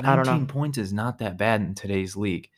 I 0.03 0.15
don't 0.15 0.25
know. 0.25 0.31
19 0.33 0.47
points 0.47 0.77
is 0.77 0.93
not 0.93 1.17
that 1.19 1.38
bad 1.38 1.61
in 1.61 1.73
today's 1.75 2.15
league. 2.15 2.49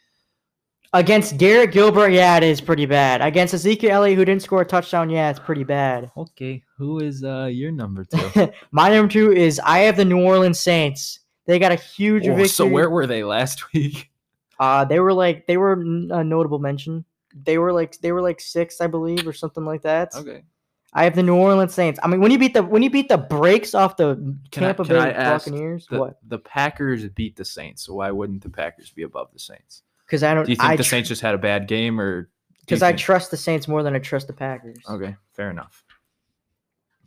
against 0.94 1.38
Garrett 1.38 1.72
Gilbert, 1.72 2.10
yeah, 2.10 2.36
it 2.38 2.44
is 2.44 2.60
pretty 2.62 2.86
bad. 2.86 3.22
Against 3.22 3.54
Ezekiel 3.54 3.92
Elliott, 3.92 4.18
who 4.18 4.26
didn't 4.26 4.42
score 4.42 4.62
a 4.62 4.66
touchdown, 4.66 5.10
yeah, 5.10 5.30
it's 5.30 5.40
pretty 5.40 5.64
bad. 5.64 6.12
Okay, 6.18 6.64
who 6.78 7.00
is 7.00 7.24
uh 7.24 7.46
your 7.52 7.72
number 7.72 8.06
two? 8.06 8.52
My 8.72 8.90
number 8.90 9.12
two 9.12 9.32
is 9.32 9.60
I 9.64 9.80
have 9.80 9.98
the 9.98 10.06
New 10.06 10.22
Orleans 10.24 10.60
Saints. 10.60 11.20
They 11.46 11.58
got 11.58 11.72
a 11.72 11.76
huge 11.76 12.24
Oh, 12.28 12.36
victory. 12.36 12.48
so 12.50 12.68
where 12.68 12.90
were 12.92 13.08
they 13.08 13.24
last 13.24 13.72
week? 13.74 14.12
Uh, 14.60 14.84
they 14.86 15.00
were 15.00 15.14
like 15.14 15.48
they 15.48 15.58
were 15.58 15.74
a 15.74 16.24
notable 16.24 16.60
mention. 16.60 17.06
They 17.44 17.58
were 17.58 17.72
like 17.72 18.00
they 18.02 18.12
were 18.12 18.22
like 18.22 18.42
sixth, 18.42 18.82
I 18.82 18.88
believe, 18.88 19.28
or 19.28 19.34
something 19.34 19.66
like 19.66 19.84
that. 19.84 20.14
Okay. 20.16 20.44
I 20.92 21.04
have 21.04 21.16
the 21.16 21.24
New 21.24 21.36
Orleans 21.36 21.74
Saints. 21.74 22.00
I 22.02 22.08
mean, 22.08 22.20
when 22.20 22.32
you 22.32 22.40
beat 22.40 22.54
the 22.54 22.64
when 22.64 22.82
you 22.82 22.90
beat 22.90 23.10
the 23.10 23.18
brakes 23.18 23.76
off 23.76 23.96
the 23.96 24.16
Can 24.52 24.64
Tampa 24.64 24.84
I 24.84 24.88
Bay 24.88 25.14
Buccaneers, 25.14 25.88
The, 25.88 26.00
what? 26.00 26.20
the 26.28 26.40
Packers 26.40 27.08
beat 27.10 27.36
the 27.36 27.46
Saints, 27.46 27.84
so 27.84 27.94
why 27.94 28.10
wouldn't 28.12 28.42
the 28.42 28.50
Packers 28.50 28.90
be 28.90 29.04
above 29.04 29.32
the 29.32 29.40
Saints? 29.40 29.84
Because 30.06 30.24
I 30.24 30.34
don't. 30.34 30.46
Do 30.46 30.52
you 30.52 30.56
think 30.56 30.70
I 30.70 30.76
the 30.76 30.84
Saints 30.84 31.08
just 31.08 31.22
had 31.22 31.36
a 31.36 31.38
bad 31.38 31.68
game, 31.68 32.02
or 32.02 32.30
Because 32.62 32.82
I 32.82 32.94
trust 32.94 33.30
the 33.30 33.38
Saints 33.38 33.68
more 33.68 33.84
than 33.84 33.96
I 33.96 34.00
trust 34.00 34.28
the 34.28 34.34
Packers. 34.34 34.80
Okay, 34.90 35.16
fair 35.34 35.52
enough. 35.52 35.84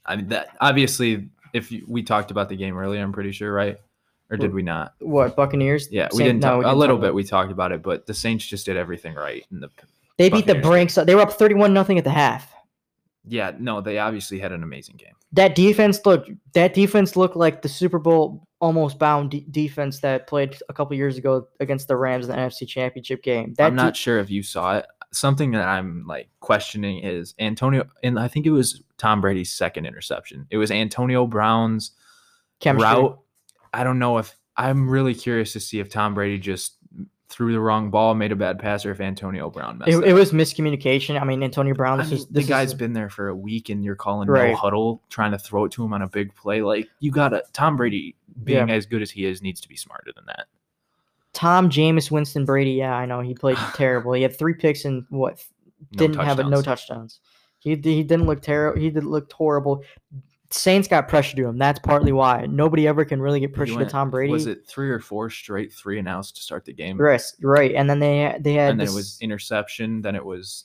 I 0.06 0.16
mean 0.16 0.28
that 0.28 0.50
obviously, 0.60 1.28
if 1.52 1.72
you, 1.72 1.84
we 1.88 2.04
talked 2.04 2.30
about 2.30 2.48
the 2.48 2.56
game 2.56 2.78
earlier, 2.78 3.02
I'm 3.02 3.12
pretty 3.12 3.32
sure, 3.32 3.52
right? 3.52 3.78
Or 4.32 4.36
did 4.38 4.52
we 4.54 4.62
not? 4.62 4.94
What 4.98 5.36
Buccaneers? 5.36 5.88
Yeah, 5.92 6.08
we 6.12 6.18
Saint- 6.18 6.28
didn't. 6.28 6.40
no, 6.40 6.48
talk, 6.48 6.58
we 6.58 6.64
a 6.64 6.68
didn't 6.68 6.78
little 6.78 6.96
talk 6.96 7.00
bit. 7.02 7.06
about- 7.08 7.14
We 7.14 7.24
talked 7.24 7.52
about 7.52 7.72
it, 7.72 7.82
but 7.82 8.06
the 8.06 8.14
Saints 8.14 8.46
just 8.46 8.64
did 8.66 8.76
everything 8.78 9.14
right. 9.14 9.44
In 9.52 9.60
the 9.60 9.68
They 10.16 10.30
beat 10.30 10.46
the 10.46 10.54
Buccaneers 10.54 10.94
did. 10.94 11.06
They 11.06 11.14
were 11.14 11.20
up 11.20 11.32
thirty-one 11.34 11.72
nothing 11.74 11.98
at 11.98 12.04
the 12.04 12.10
half. 12.10 12.50
yeah, 13.28 13.52
no, 13.58 13.80
they 13.80 13.98
obviously 13.98 14.38
had 14.40 14.50
an 14.52 14.62
amazing 14.62 14.96
game. 14.96 15.14
That 15.32 15.54
defense 15.54 16.04
looked. 16.06 16.30
That 16.54 16.74
defense 16.74 17.14
looked 17.14 17.36
like 17.36 17.62
the 17.62 17.68
Super 17.68 17.98
Bowl 17.98 18.48
almost 18.60 18.98
bound 18.98 19.30
de- 19.32 19.46
defense 19.50 20.00
that 20.00 20.26
played 20.26 20.56
a 20.68 20.72
couple 20.72 20.96
years 20.96 21.18
ago 21.18 21.46
against 21.60 21.88
the 21.88 21.96
Rams 21.96 22.26
in 22.26 22.30
the 22.32 22.38
NFC 22.38 22.66
Championship 22.66 23.22
game. 23.22 23.54
That 23.58 23.66
I'm 23.66 23.74
not 23.76 23.94
de- 23.94 23.98
sure 24.00 24.18
if 24.18 24.30
you 24.30 24.42
saw 24.42 24.78
it. 24.78 24.86
Something 25.12 25.50
that 25.52 25.68
I'm 25.68 26.06
like 26.06 26.30
questioning 26.40 26.98
is 27.04 27.34
Antonio, 27.38 27.86
and 28.02 28.18
I 28.18 28.28
think 28.28 28.46
it 28.46 28.50
was 28.50 28.82
Tom 28.96 29.20
Brady's 29.20 29.52
second 29.52 29.84
interception. 29.84 30.46
It 30.50 30.56
was 30.56 30.70
Antonio 30.70 31.26
Brown's 31.26 31.90
chemistry. 32.60 32.88
route. 33.02 33.18
I 33.72 33.84
don't 33.84 33.98
know 33.98 34.18
if 34.18 34.36
I'm 34.56 34.88
really 34.88 35.14
curious 35.14 35.52
to 35.54 35.60
see 35.60 35.80
if 35.80 35.88
Tom 35.88 36.14
Brady 36.14 36.38
just 36.38 36.76
threw 37.28 37.52
the 37.52 37.60
wrong 37.60 37.90
ball, 37.90 38.14
made 38.14 38.30
a 38.30 38.36
bad 38.36 38.58
pass, 38.58 38.84
or 38.84 38.90
if 38.90 39.00
Antonio 39.00 39.48
Brown 39.48 39.78
messed 39.78 39.90
It, 39.90 39.94
up. 39.96 40.04
it 40.04 40.12
was 40.12 40.32
miscommunication. 40.32 41.18
I 41.18 41.24
mean, 41.24 41.42
Antonio 41.42 41.72
Brown. 41.74 41.98
I 41.98 42.02
This 42.02 42.10
mean, 42.10 42.18
is 42.20 42.26
the 42.26 42.42
guy's 42.42 42.68
is, 42.68 42.74
been 42.74 42.92
there 42.92 43.08
for 43.08 43.28
a 43.28 43.34
week, 43.34 43.70
and 43.70 43.82
you're 43.82 43.96
calling 43.96 44.28
Right. 44.28 44.50
no 44.50 44.56
huddle, 44.56 45.02
trying 45.08 45.30
to 45.32 45.38
throw 45.38 45.64
it 45.64 45.72
to 45.72 45.84
him 45.84 45.94
on 45.94 46.02
a 46.02 46.08
big 46.08 46.34
play. 46.34 46.60
Like 46.62 46.88
you 47.00 47.10
got 47.10 47.30
to 47.30 47.42
Tom 47.54 47.76
Brady 47.78 48.14
being 48.44 48.70
as 48.70 48.84
good 48.84 49.00
as 49.00 49.10
he 49.10 49.24
is 49.24 49.40
needs 49.40 49.60
to 49.62 49.68
be 49.68 49.76
smarter 49.76 50.10
than 50.14 50.24
that. 50.26 50.46
Tom 51.32 51.70
Jameis 51.70 52.10
Winston 52.10 52.44
Brady. 52.44 52.72
Yeah, 52.72 52.94
I 52.94 53.06
know 53.06 53.20
he 53.20 53.32
played 53.32 53.56
terrible. 53.74 54.12
He 54.12 54.20
had 54.22 54.36
three 54.38 54.52
picks 54.54 54.84
and 54.84 55.06
what 55.08 55.42
No 55.92 55.98
didn't 56.06 56.18
have 56.18 56.38
a, 56.38 56.42
no 56.42 56.60
touchdowns. 56.60 56.64
touchdowns. 56.64 57.20
He 57.60 57.70
he 57.76 58.02
didn't 58.02 58.26
look 58.26 58.42
terrible. 58.42 58.78
He 58.78 58.90
did 58.90 59.04
look 59.04 59.32
horrible. 59.32 59.82
Saints 60.52 60.86
got 60.88 61.08
pressure 61.08 61.36
to 61.36 61.46
him. 61.48 61.58
That's 61.58 61.78
partly 61.80 62.12
why 62.12 62.46
nobody 62.48 62.86
ever 62.86 63.04
can 63.04 63.20
really 63.20 63.40
get 63.40 63.52
pressure 63.52 63.78
to 63.78 63.86
Tom 63.86 64.10
Brady. 64.10 64.32
Was 64.32 64.46
it 64.46 64.66
three 64.66 64.90
or 64.90 65.00
four 65.00 65.30
straight 65.30 65.72
three 65.72 65.98
and 65.98 66.08
outs 66.08 66.32
to 66.32 66.40
start 66.40 66.64
the 66.64 66.72
game? 66.72 66.98
Right, 67.00 67.22
right. 67.42 67.74
And 67.74 67.88
then 67.88 67.98
they 67.98 68.36
they 68.40 68.54
had 68.54 68.70
and 68.72 68.80
then 68.80 68.84
it 68.84 68.88
this- 68.90 68.94
was 68.94 69.18
interception. 69.20 70.00
Then 70.02 70.14
it 70.16 70.24
was 70.24 70.64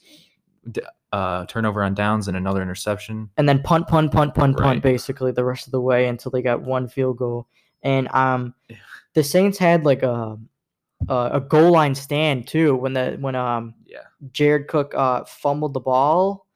uh, 1.13 1.45
turnover 1.45 1.83
on 1.83 1.93
downs 1.93 2.27
and 2.27 2.35
another 2.35 2.61
interception. 2.61 3.29
and 3.37 3.47
then 3.47 3.61
punt, 3.63 3.87
punt, 3.87 4.11
punt, 4.11 4.35
punt, 4.35 4.59
Right. 4.59 4.63
punt, 4.65 4.83
basically 4.83 5.31
the 5.31 5.45
rest 5.45 5.65
of 5.67 5.71
the 5.71 5.79
way 5.81 6.07
until 6.07 6.31
they 6.31 6.41
got 6.41 6.61
one 6.61 6.87
field 6.89 7.17
goal. 7.17 7.47
And 7.83 8.09
um, 8.09 8.53
the 9.13 9.23
Saints 9.23 9.57
had 9.57 9.85
like 9.85 10.03
a 10.03 10.37
a, 11.07 11.29
a 11.33 11.39
goal 11.39 11.71
line 11.71 11.93
stand 11.93 12.47
too 12.47 12.75
when 12.75 12.91
the 12.93 13.17
when 13.19 13.35
um 13.35 13.75
Yeah, 13.85 13.99
Jared 14.33 14.67
Cook 14.67 14.93
uh 14.95 15.23
fumbled 15.25 15.73
the 15.75 15.79
ball. 15.79 16.46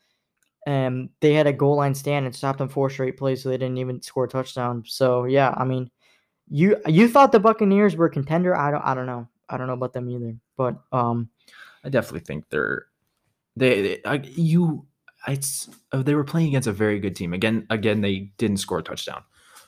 And 0.66 1.09
they 1.22 1.34
had 1.34 1.47
a 1.47 1.53
goal 1.53 1.78
line 1.78 1.95
stand 1.95 2.26
and 2.26 2.36
stopped 2.36 2.59
them 2.59 2.70
four 2.70 2.89
straight 2.89 3.18
plays, 3.18 3.41
so 3.41 3.49
they 3.49 3.57
didn't 3.57 3.78
even 3.78 4.01
score 4.01 4.26
a 4.26 4.30
touchdown. 4.30 4.84
So 4.86 5.26
yeah, 5.26 5.53
I 5.57 5.64
mean, 5.64 5.89
you 6.49 6.78
you 6.86 7.07
thought 7.07 7.32
the 7.32 7.39
Buccaneers 7.39 7.95
were 7.95 8.05
a 8.05 8.12
contender? 8.12 8.55
I 8.55 8.70
don't 8.70 8.84
I 8.84 8.93
don't 8.93 9.07
know. 9.07 9.28
I 9.49 9.57
don't 9.57 9.68
know 9.68 9.74
about 9.74 9.93
them 9.93 10.09
either. 10.09 10.36
But 10.57 10.78
um, 10.91 11.30
I 11.84 11.89
definitely 11.89 12.22
think 12.22 12.49
they're 12.49 12.86
they. 13.55 13.82
they 13.82 14.01
I, 14.05 14.22
you, 14.24 14.86
it's 15.28 15.70
uh, 15.91 16.03
they 16.03 16.16
were 16.16 16.24
playing 16.24 16.49
against 16.49 16.68
a 16.68 16.74
very 16.74 16.99
good 16.99 17.16
team. 17.16 17.34
Again, 17.34 17.66
again, 17.70 18.01
they 18.01 18.32
didn't 18.38 18.57
score 18.57 18.80
a 18.80 18.84
touchdown, 18.84 19.24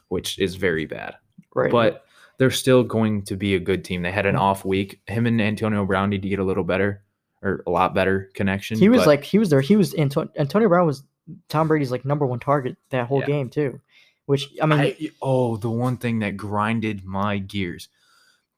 which 0.10 0.40
is 0.40 0.56
very 0.56 0.86
bad. 0.86 1.16
right. 1.56 1.72
But 1.72 2.06
they're 2.38 2.52
still 2.52 2.84
going 2.84 3.24
to 3.24 3.36
be 3.36 3.56
a 3.56 3.60
good 3.60 3.86
team. 3.86 4.02
They 4.02 4.12
had 4.12 4.26
an 4.26 4.36
off 4.36 4.66
week. 4.66 5.00
Him 5.08 5.28
and 5.28 5.42
Antonio 5.42 5.86
Brown 5.86 6.10
need 6.10 6.24
to 6.24 6.30
get 6.30 6.40
a 6.40 6.44
little 6.44 6.64
better 6.64 7.03
or 7.44 7.64
a 7.68 7.70
lot 7.70 7.94
better 7.94 8.30
connection. 8.34 8.80
He 8.80 8.90
was 8.90 9.02
but- 9.02 9.08
like 9.08 9.24
he 9.24 9.38
was 9.38 9.50
there. 9.50 9.62
He 9.62 9.76
was 9.76 9.94
Anto- 9.94 10.30
Antonio 10.38 10.70
Brown 10.70 10.86
was 10.88 11.04
Tom 11.50 11.68
Brady's 11.68 11.92
like 11.92 12.06
number 12.06 12.26
one 12.26 12.40
target 12.40 12.78
that 12.90 13.08
whole 13.08 13.20
Yeah. 13.22 13.28
game 13.28 13.50
too. 13.50 13.80
Which 14.26 14.50
I 14.62 14.66
mean, 14.66 14.80
I, 14.80 14.98
oh, 15.22 15.58
the 15.58 15.70
one 15.70 15.98
thing 15.98 16.20
that 16.20 16.38
grinded 16.38 17.04
my 17.04 17.38
gears. 17.40 17.90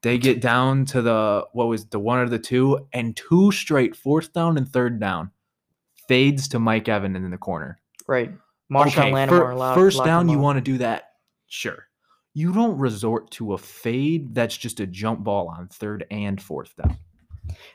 They 0.04 0.20
get 0.20 0.40
down 0.40 0.86
to 0.88 1.02
the 1.02 1.48
what 1.54 1.68
was 1.68 1.86
the 1.88 1.98
one 2.00 2.20
or 2.20 2.30
the 2.30 2.38
two, 2.38 2.88
and 2.94 3.16
two 3.16 3.52
straight 3.52 3.96
fourth 3.96 4.32
down 4.34 4.58
and 4.58 4.70
third 4.70 5.00
down 5.00 5.32
fades 6.08 6.48
to 6.50 6.60
Mike 6.60 6.88
Evan 6.88 7.16
in 7.16 7.32
the 7.32 7.38
corner. 7.38 7.80
right? 8.08 8.32
Marshon 8.72 8.88
Okay, 9.00 9.12
Lattimore 9.14 9.52
allowed 9.52 9.74
first 9.76 10.04
down, 10.04 10.30
you 10.30 10.38
want 10.40 10.58
to 10.58 10.62
do 10.62 10.78
that? 10.80 11.14
Sure. 11.48 11.88
You 12.36 12.52
don't 12.54 12.78
resort 12.78 13.32
to 13.32 13.54
a 13.54 13.58
fade 13.58 14.36
that's 14.36 14.56
just 14.58 14.80
a 14.80 14.86
jump 14.88 15.24
ball 15.24 15.48
on 15.48 15.68
third 15.70 16.06
and 16.12 16.40
fourth 16.42 16.76
down. 16.76 16.98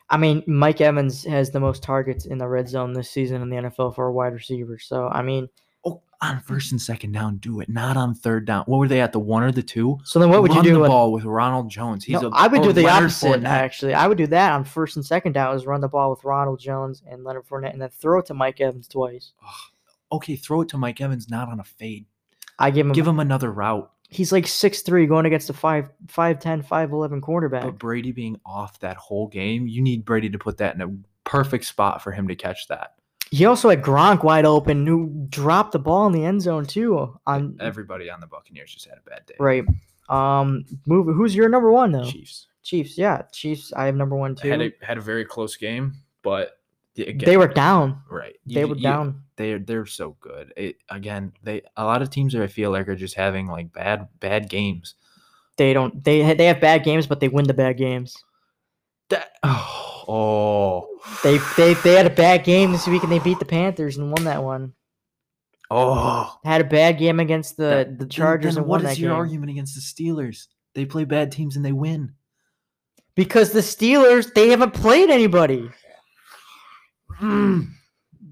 I 0.09 0.16
mean, 0.16 0.43
Mike 0.47 0.81
Evans 0.81 1.24
has 1.24 1.51
the 1.51 1.61
most 1.61 1.83
targets 1.83 2.26
in 2.26 2.39
the 2.39 2.49
red 2.49 2.68
zone 2.68 2.93
this 2.93 3.11
season 3.11 3.43
in 3.43 3.49
the 3.51 3.57
NFL 3.57 3.95
for 3.95 4.07
a 4.07 4.12
wide 4.12 4.33
receiver. 4.35 4.78
So 4.78 5.09
I 5.09 5.22
mean, 5.22 5.49
Oh, 5.83 6.03
on 6.20 6.41
first 6.41 6.72
and 6.72 6.81
second 6.83 7.12
down, 7.12 7.39
do 7.39 7.61
it. 7.61 7.68
Not 7.70 7.97
on 7.97 8.14
third 8.14 8.45
down. 8.45 8.64
What 8.66 8.76
were 8.78 8.89
they 8.89 9.01
at 9.01 9.12
the 9.12 9.18
one 9.18 9.43
or 9.43 9.51
the 9.51 9.62
two? 9.62 9.99
so 10.05 10.18
then 10.18 10.28
what 10.28 10.43
would 10.43 10.53
you 10.53 10.62
do? 10.62 10.74
the 10.74 10.81
with- 10.81 10.89
ball 10.91 11.11
with 11.11 11.24
Ronald 11.24 11.70
Jones? 11.70 12.05
He's 12.05 12.20
No, 12.20 12.28
a 12.28 12.31
I 12.33 12.49
would 12.49 12.61
or 12.61 12.64
do 12.64 12.72
the 12.74 12.83
Leonard 12.83 13.05
opposite. 13.05 13.41
Fournette. 13.41 13.45
Actually, 13.47 13.95
I 13.95 14.07
would 14.07 14.18
do 14.18 14.26
that 14.26 14.53
on 14.53 14.64
first 14.64 14.97
and 14.97 15.07
second 15.07 15.33
down. 15.33 15.57
Is 15.57 15.64
run 15.64 15.81
the 15.81 15.89
ball 15.89 16.11
with 16.11 16.22
Ronald 16.22 16.61
Jones 16.61 17.03
and 17.11 17.24
Leonard 17.24 17.47
Fournette, 17.47 17.72
and 17.72 17.81
then 17.81 17.89
throw 17.89 18.18
it 18.18 18.26
to 18.26 18.35
Mike 18.35 18.61
Evans 18.61 18.89
twice. 18.89 19.33
Okay, 20.12 20.37
throw 20.37 20.61
it 20.61 20.68
to 20.70 20.76
Mike 20.76 21.01
Evans, 21.01 21.31
not 21.31 21.49
on 21.49 21.61
a 21.61 21.64
fade. 21.64 22.05
I 22.59 22.70
give 22.70 22.85
him. 22.87 22.93
Give 22.93 23.07
him 23.07 23.20
another 23.20 23.51
route. 23.51 23.91
He's 24.11 24.32
like 24.32 24.46
six 24.46 24.82
three 24.82 25.06
going 25.06 25.24
against 25.24 25.50
a 25.50 25.52
5'10", 25.52 25.88
5'11 26.08 27.22
quarterback. 27.22 27.62
But 27.62 27.78
Brady 27.78 28.11
being 28.12 28.40
off 28.44 28.78
that 28.80 28.96
whole 28.96 29.28
game, 29.28 29.66
you 29.68 29.80
need 29.82 30.04
Brady 30.04 30.28
to 30.30 30.38
put 30.38 30.58
that 30.58 30.74
in 30.74 30.80
a 30.82 30.92
perfect 31.24 31.64
spot 31.64 32.02
for 32.02 32.11
him 32.11 32.26
to 32.28 32.34
catch 32.34 32.66
that. 32.68 32.94
He 33.30 33.44
also 33.44 33.68
had 33.68 33.82
Gronk 33.82 34.24
wide 34.24 34.44
open, 34.44 34.84
who 34.84 35.26
dropped 35.28 35.70
the 35.72 35.78
ball 35.78 36.08
in 36.08 36.12
the 36.12 36.24
end 36.24 36.42
zone 36.42 36.66
too. 36.66 37.16
On 37.28 37.56
Everybody 37.61 38.11
on 38.11 38.18
the 38.18 38.26
Buccaneers 38.26 38.72
just 38.74 38.86
had 38.88 38.98
a 38.98 39.08
bad 39.08 39.24
day. 39.26 39.34
right. 39.38 39.64
Um, 40.08 40.64
move. 40.86 41.06
Who's 41.14 41.36
your 41.36 41.48
number 41.48 41.70
one 41.70 41.92
though? 41.92 42.04
Chiefs 42.11 42.48
Chiefs. 42.64 42.98
Yeah, 42.98 43.22
Chiefs. 43.32 43.72
I 43.72 43.86
have 43.86 43.94
number 43.94 44.16
one 44.16 44.34
too. 44.34 44.50
had 44.50 44.61
a 44.61 44.72
had 44.82 44.98
a 44.98 45.00
very 45.00 45.24
close 45.24 45.56
game, 45.56 45.94
but 46.22 46.58
again, 46.98 47.18
they 47.24 47.36
were 47.36 47.46
down. 47.46 48.02
right. 48.11 48.34
They 48.44 48.64
were 48.64 48.74
you- 48.74 48.82
down. 48.82 49.22
They're 49.41 49.59
they're 49.59 49.86
so 49.86 50.16
good. 50.20 50.53
It, 50.55 50.76
again, 50.91 51.32
they 51.43 51.62
a 51.74 51.82
lot 51.86 52.03
of 52.03 52.11
teams 52.11 52.34
that 52.34 52.43
I 52.43 52.47
feel 52.47 52.70
like 52.70 52.86
are 52.88 52.95
just 52.95 53.14
having 53.14 53.47
like 53.47 53.72
bad 53.72 54.07
bad 54.20 54.51
games. 54.51 54.97
They 55.57 55.72
don't. 55.72 56.05
They 56.05 56.34
they 56.34 56.45
have 56.45 56.61
bad 56.61 56.84
games, 56.84 57.07
but 57.07 57.20
they 57.20 57.28
win 57.28 57.47
the 57.47 57.55
bad 57.55 57.78
games. 57.78 58.14
That 59.09 59.30
oh, 59.43 60.05
oh 60.09 61.01
They 61.24 61.38
they 61.57 61.72
they 61.72 61.95
had 61.95 62.05
a 62.07 62.11
bad 62.14 62.45
game 62.45 62.70
this 62.70 62.86
week 62.86 63.03
and 63.03 63.11
they 63.11 63.18
beat 63.18 63.38
the 63.38 63.47
Panthers 63.47 63.97
and 63.97 64.12
won 64.12 64.24
that 64.24 64.43
one. 64.45 64.74
oh. 65.70 66.38
Had 66.45 66.61
a 66.61 66.64
bad 66.64 66.99
game 66.99 67.18
against 67.18 67.57
the 67.57 67.62
That- 67.62 67.99
the 67.99 68.07
Chargers 68.07 68.59
and 68.59 68.66
what 68.66 68.82
won 68.82 68.91
is 68.91 68.97
that 68.97 69.01
your 69.01 69.12
game. 69.12 69.16
argument 69.16 69.51
against 69.53 69.74
the 69.74 69.80
Steelers? 69.80 70.49
They 70.74 70.84
play 70.84 71.05
bad 71.05 71.32
teams 71.32 71.57
and 71.57 71.64
they 71.64 71.72
win. 71.72 72.12
Because 73.14 73.53
the 73.53 73.61
Steelers 73.61 74.34
they 74.34 74.51
haven't 74.51 74.74
played 74.74 75.09
anybody. 75.09 75.70
Hmm. 77.09 77.62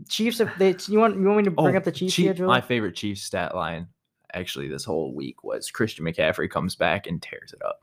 Chiefs 0.08 0.38
have 0.38 0.50
they 0.58 0.74
you 0.88 0.98
want 0.98 1.16
you 1.16 1.24
want 1.24 1.38
me 1.38 1.44
to 1.44 1.50
bring 1.50 1.74
Oh, 1.74 1.78
up 1.78 1.84
the 1.84 1.92
Chiefs 1.92 2.14
Chief- 2.14 2.26
schedule? 2.26 2.46
My 2.48 2.60
favorite 2.60 2.94
Chiefs 2.96 3.22
stat 3.22 3.54
line 3.54 3.88
actually 4.34 4.68
this 4.68 4.84
whole 4.84 5.14
week 5.14 5.42
was 5.44 5.70
Christian 5.70 6.04
McCaffrey 6.04 6.50
comes 6.50 6.74
back 6.76 7.06
and 7.06 7.20
tears 7.22 7.52
it 7.52 7.64
up. 7.64 7.80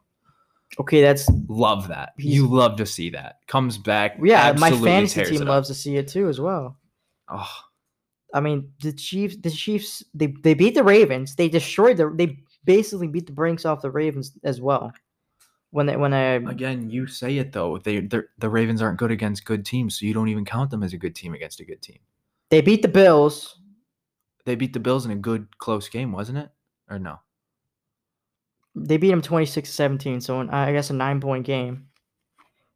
okay, 0.80 1.02
that's 1.02 1.30
Love 1.48 1.88
that. 1.88 2.14
You 2.18 2.48
love 2.48 2.76
to 2.78 2.86
see 2.86 3.10
that. 3.12 3.40
Comes 3.48 3.78
back. 3.78 4.18
yeah, 4.22 4.54
my 4.58 4.72
fantasy 4.72 5.24
team 5.26 5.42
up. 5.44 5.48
loves 5.48 5.68
to 5.70 5.74
see 5.74 5.96
it 5.98 6.08
too 6.08 6.28
as 6.30 6.40
well. 6.40 6.78
Oh, 7.30 7.52
I 8.34 8.40
mean, 8.42 8.72
the 8.82 8.92
Chiefs 8.94 9.38
the 9.38 9.50
Chiefs 9.52 10.04
they 10.14 10.28
they 10.44 10.54
beat 10.54 10.76
the 10.76 10.84
Ravens. 10.84 11.36
They 11.36 11.50
destroyed 11.50 11.98
the 11.98 12.12
they 12.16 12.38
basically 12.64 13.08
beat 13.08 13.26
the 13.28 13.32
brinks 13.34 13.66
off 13.66 13.82
the 13.82 13.92
Ravens 13.92 14.34
as 14.44 14.60
well. 14.62 14.92
When 15.72 15.86
they 15.88 15.96
when 15.98 16.14
I 16.14 16.34
again, 16.36 16.90
you 16.90 17.08
say 17.08 17.38
it 17.38 17.52
though. 17.52 17.78
They 17.80 18.00
the 18.02 18.50
Ravens 18.50 18.82
aren't 18.82 18.98
good 19.00 19.12
against 19.12 19.46
good 19.46 19.66
teams, 19.66 20.00
so 20.00 20.06
you 20.06 20.14
don't 20.14 20.30
even 20.30 20.46
count 20.46 20.70
them 20.72 20.84
as 20.84 20.94
a 20.94 20.98
good 20.98 21.16
team 21.16 21.34
against 21.34 21.60
a 21.60 21.66
good 21.66 21.82
team. 21.82 22.00
They 22.50 22.62
beat 22.62 22.82
the 22.82 22.88
Bills. 22.88 23.60
They 24.46 24.56
beat 24.56 24.74
the 24.74 24.80
Bills 24.80 25.06
in 25.06 25.12
a 25.12 25.16
good 25.16 25.58
close 25.58 25.90
game, 25.90 26.12
wasn't 26.12 26.38
it? 26.38 26.50
Or 26.90 27.00
no? 27.00 27.20
They 28.76 28.98
beat 28.98 29.10
them 29.10 29.22
26-17, 29.22 30.22
so 30.22 30.42
an, 30.42 30.50
I 30.50 30.72
guess 30.74 30.90
a 30.90 30.94
9-point 30.94 31.46
game. 31.46 31.88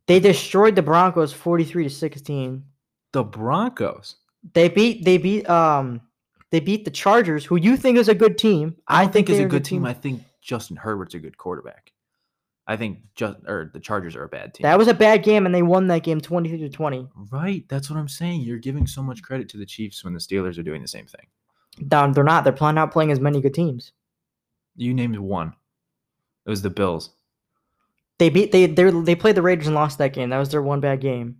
They 0.07 0.19
destroyed 0.19 0.75
the 0.75 0.81
Broncos 0.81 1.33
43 1.33 1.83
to 1.83 1.89
16. 1.89 2.63
The 3.11 3.23
Broncos. 3.23 4.15
They 4.53 4.69
beat 4.69 5.03
they 5.03 5.17
beat 5.17 5.47
um 5.49 6.01
they 6.49 6.59
beat 6.59 6.85
the 6.85 6.91
Chargers, 6.91 7.45
who 7.45 7.57
you 7.57 7.77
think 7.77 7.97
is 7.97 8.07
a 8.07 8.15
good 8.15 8.37
team. 8.37 8.75
I 8.87 9.03
don't 9.03 9.13
think 9.13 9.29
is 9.29 9.37
they're 9.37 9.45
a 9.45 9.49
good 9.49 9.65
team. 9.65 9.85
I 9.85 9.93
think 9.93 10.23
Justin 10.41 10.77
Herbert's 10.77 11.13
a 11.13 11.19
good 11.19 11.37
quarterback. 11.37 11.91
I 12.69 12.77
think 12.77 12.99
just 13.15 13.39
or 13.47 13.71
the 13.73 13.79
Chargers 13.79 14.15
are 14.15 14.25
a 14.25 14.29
bad 14.29 14.53
team. 14.53 14.61
that 14.61 14.77
was 14.77 14.87
a 14.87 14.93
bad 14.93 15.23
game, 15.23 15.47
and 15.47 15.55
they 15.55 15.63
won 15.63 15.87
that 15.87 16.03
game 16.03 16.21
23 16.21 16.59
to 16.59 16.69
20. 16.69 17.07
right. 17.31 17.65
That's 17.67 17.89
what 17.89 17.97
I'm 17.97 18.07
saying. 18.07 18.41
You're 18.41 18.59
giving 18.59 18.85
so 18.85 19.01
much 19.01 19.23
credit 19.23 19.49
to 19.49 19.57
the 19.57 19.65
Chiefs 19.65 20.03
when 20.03 20.13
the 20.13 20.19
Steelers 20.19 20.59
are 20.59 20.63
doing 20.63 20.83
the 20.83 20.87
same 20.87 21.07
thing. 21.07 21.25
Down, 21.87 22.11
they're 22.11 22.23
not. 22.23 22.43
They're 22.43 22.53
playing 22.53 22.75
not 22.75 22.91
playing 22.91 23.11
as 23.11 23.19
many 23.19 23.41
good 23.41 23.55
teams. 23.55 23.91
You 24.75 24.93
named 24.93 25.17
one. 25.17 25.55
It 26.45 26.49
was 26.51 26.61
the 26.61 26.69
Bills. 26.69 27.09
They 28.19 28.29
beat 28.29 28.51
they 28.51 28.67
they 28.67 28.91
they 28.91 29.15
played 29.15 29.35
the 29.35 29.41
Raiders 29.41 29.65
and 29.65 29.75
lost 29.75 29.97
that 29.97 30.13
game. 30.13 30.29
That 30.29 30.37
was 30.37 30.49
their 30.49 30.61
one 30.61 30.79
bad 30.79 31.01
game. 31.01 31.37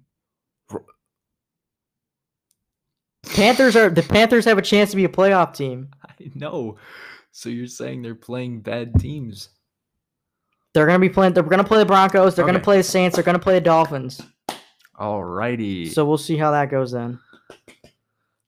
Panthers 3.27 3.75
are 3.75 3.91
the 3.91 4.01
Panthers 4.01 4.45
have 4.45 4.57
a 4.57 4.63
chance 4.63 4.89
to 4.89 4.95
be 4.95 5.05
a 5.05 5.09
playoff 5.09 5.53
team. 5.53 5.89
I 6.03 6.31
know. 6.33 6.77
So 7.31 7.49
you're 7.49 7.67
saying 7.67 8.01
they're 8.01 8.15
playing 8.15 8.61
bad 8.61 8.99
teams. 8.99 9.49
They're 10.73 10.85
gonna 10.85 10.99
be 10.99 11.09
playing. 11.09 11.33
They're 11.33 11.43
gonna 11.43 11.63
play 11.63 11.79
the 11.79 11.85
Broncos. 11.85 12.35
They're 12.35 12.45
gonna 12.45 12.57
Okay. 12.59 12.63
play 12.63 12.77
the 12.77 12.83
Saints. 12.83 13.15
They're 13.15 13.23
gonna 13.23 13.39
play 13.39 13.55
the 13.55 13.61
Dolphins. 13.61 14.21
Alrighty. 14.99 15.89
So 15.89 16.05
we'll 16.05 16.17
see 16.17 16.37
how 16.37 16.51
that 16.51 16.69
goes 16.69 16.91
then. 16.91 17.19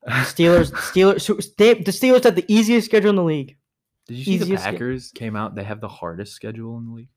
Steelers, 0.08 0.72
Steelers, 0.92 1.56
they, 1.58 1.76
the 1.76 1.92
Steelers 1.92 2.24
have 2.24 2.36
the 2.36 2.46
easiest 2.48 2.86
schedule 2.88 3.12
in 3.12 3.16
the 3.16 3.24
league. 3.24 3.58
Did 4.08 4.18
you 4.18 4.24
see 4.24 4.38
the 4.38 4.46
easiest 4.46 4.64
Packers 4.64 5.12
came 5.12 5.36
out? 5.36 5.56
They 5.56 5.64
have 5.64 5.80
the 5.80 5.88
hardest 5.88 6.34
schedule 6.34 6.78
in 6.78 6.88
the 6.88 6.92
league. 6.92 7.10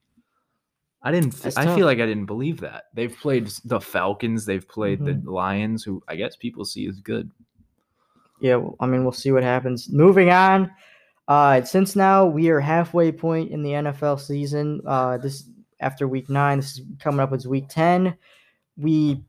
I 1.02 1.10
didn't. 1.10 1.34
f- 1.34 1.40
That's 1.42 1.56
I 1.56 1.64
tough. 1.64 1.76
feel 1.76 1.86
like 1.86 1.98
I 1.98 2.06
didn't 2.06 2.26
believe 2.26 2.60
that. 2.60 2.84
They've 2.94 3.14
played 3.14 3.46
s- 3.46 3.60
the 3.64 3.80
Falcons. 3.80 4.46
They've 4.46 4.66
played 4.66 5.04
the 5.04 5.12
mm-hmm. 5.12 5.28
Lions, 5.28 5.82
who 5.84 6.02
I 6.08 6.16
guess 6.16 6.36
people 6.36 6.64
see 6.64 6.86
as 6.86 7.00
good. 7.00 7.30
Yeah, 8.40 8.56
well, 8.56 8.76
I 8.80 8.86
mean, 8.86 9.02
we'll 9.02 9.12
see 9.12 9.32
what 9.32 9.42
happens. 9.42 9.90
Moving 9.90 10.30
on. 10.30 10.70
Uh, 11.26 11.62
since 11.62 11.96
now 11.96 12.26
we 12.26 12.50
are 12.50 12.60
halfway 12.60 13.10
point 13.10 13.50
in 13.50 13.62
the 13.62 13.70
NFL 13.70 14.20
season. 14.20 14.80
Uh, 14.86 15.16
this 15.18 15.48
after 15.80 16.08
week 16.08 16.28
nine. 16.28 16.58
This 16.58 16.78
is 16.78 16.82
coming 16.98 17.20
up 17.20 17.32
as 17.32 17.46
week 17.46 17.68
ten. 17.68 18.16
We 18.76 19.22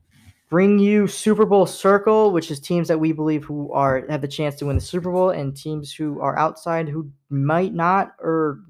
bring 0.48 0.78
you 0.78 1.06
Super 1.06 1.44
Bowl 1.44 1.66
Circle, 1.66 2.32
which 2.32 2.50
is 2.50 2.60
teams 2.60 2.88
that 2.88 2.98
we 2.98 3.12
believe 3.12 3.44
who 3.44 3.72
are 3.72 4.04
have 4.08 4.22
the 4.22 4.28
chance 4.28 4.56
to 4.56 4.66
win 4.66 4.76
the 4.76 4.82
Super 4.82 5.10
Bowl, 5.10 5.30
and 5.30 5.56
teams 5.56 5.92
who 5.92 6.20
are 6.20 6.38
outside 6.38 6.88
who 6.88 7.10
might 7.30 7.74
not 7.74 8.14
or 8.20 8.60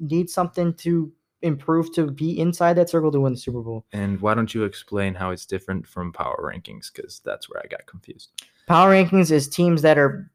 need 0.00 0.28
something 0.28 0.74
to 0.74 1.12
improve 1.42 1.94
to 1.94 2.10
be 2.10 2.38
inside 2.38 2.74
that 2.74 2.90
circle 2.90 3.12
to 3.12 3.20
win 3.20 3.32
the 3.32 3.38
Super 3.38 3.60
Bowl. 3.60 3.84
And 3.92 4.20
why 4.20 4.34
don't 4.34 4.52
you 4.54 4.64
explain 4.64 5.14
how 5.14 5.30
it's 5.30 5.46
different 5.46 5.86
from 5.86 6.12
power 6.12 6.52
rankings? 6.52 6.92
Because 6.92 7.20
that's 7.24 7.48
where 7.48 7.62
I 7.62 7.68
got 7.68 7.86
confused. 7.86 8.30
Power 8.68 8.92
rankings 8.92 9.30
is 9.30 9.48
teams 9.48 9.82
that 9.82 9.98
are 9.98 10.30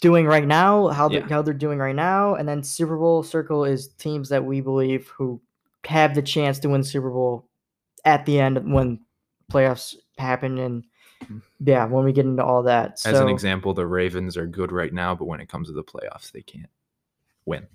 doing 0.00 0.26
right 0.26 0.46
now, 0.46 0.88
how 0.88 1.08
they 1.08 1.16
Yeah. 1.16 1.28
how 1.28 1.42
they're 1.42 1.54
doing 1.54 1.78
right 1.78 1.96
now, 1.96 2.34
and 2.34 2.46
then 2.48 2.62
Super 2.62 2.96
Bowl 2.96 3.22
Circle 3.22 3.64
is 3.64 3.88
teams 3.94 4.28
that 4.28 4.44
we 4.44 4.60
believe 4.60 5.08
who 5.08 5.40
have 5.86 6.14
the 6.14 6.22
chance 6.22 6.58
to 6.60 6.68
win 6.68 6.84
Super 6.84 7.10
Bowl 7.10 7.48
at 8.04 8.26
the 8.26 8.38
end 8.38 8.72
when 8.72 9.00
playoffs 9.50 9.94
happen, 10.18 10.58
and 10.58 10.84
Mm. 11.24 11.40
yeah, 11.60 11.86
when 11.86 12.04
we 12.04 12.12
get 12.12 12.26
into 12.26 12.44
all 12.44 12.62
that. 12.64 13.00
As 13.06 13.18
an 13.18 13.28
example, 13.28 13.72
the 13.72 13.86
Ravens 13.86 14.36
are 14.36 14.46
good 14.46 14.70
right 14.70 14.92
now, 14.92 15.14
but 15.14 15.24
when 15.24 15.40
it 15.40 15.48
comes 15.48 15.68
to 15.68 15.72
the 15.74 15.82
playoffs, 15.82 16.30
they 16.30 16.42
can't 16.42 16.68
win. 17.46 17.66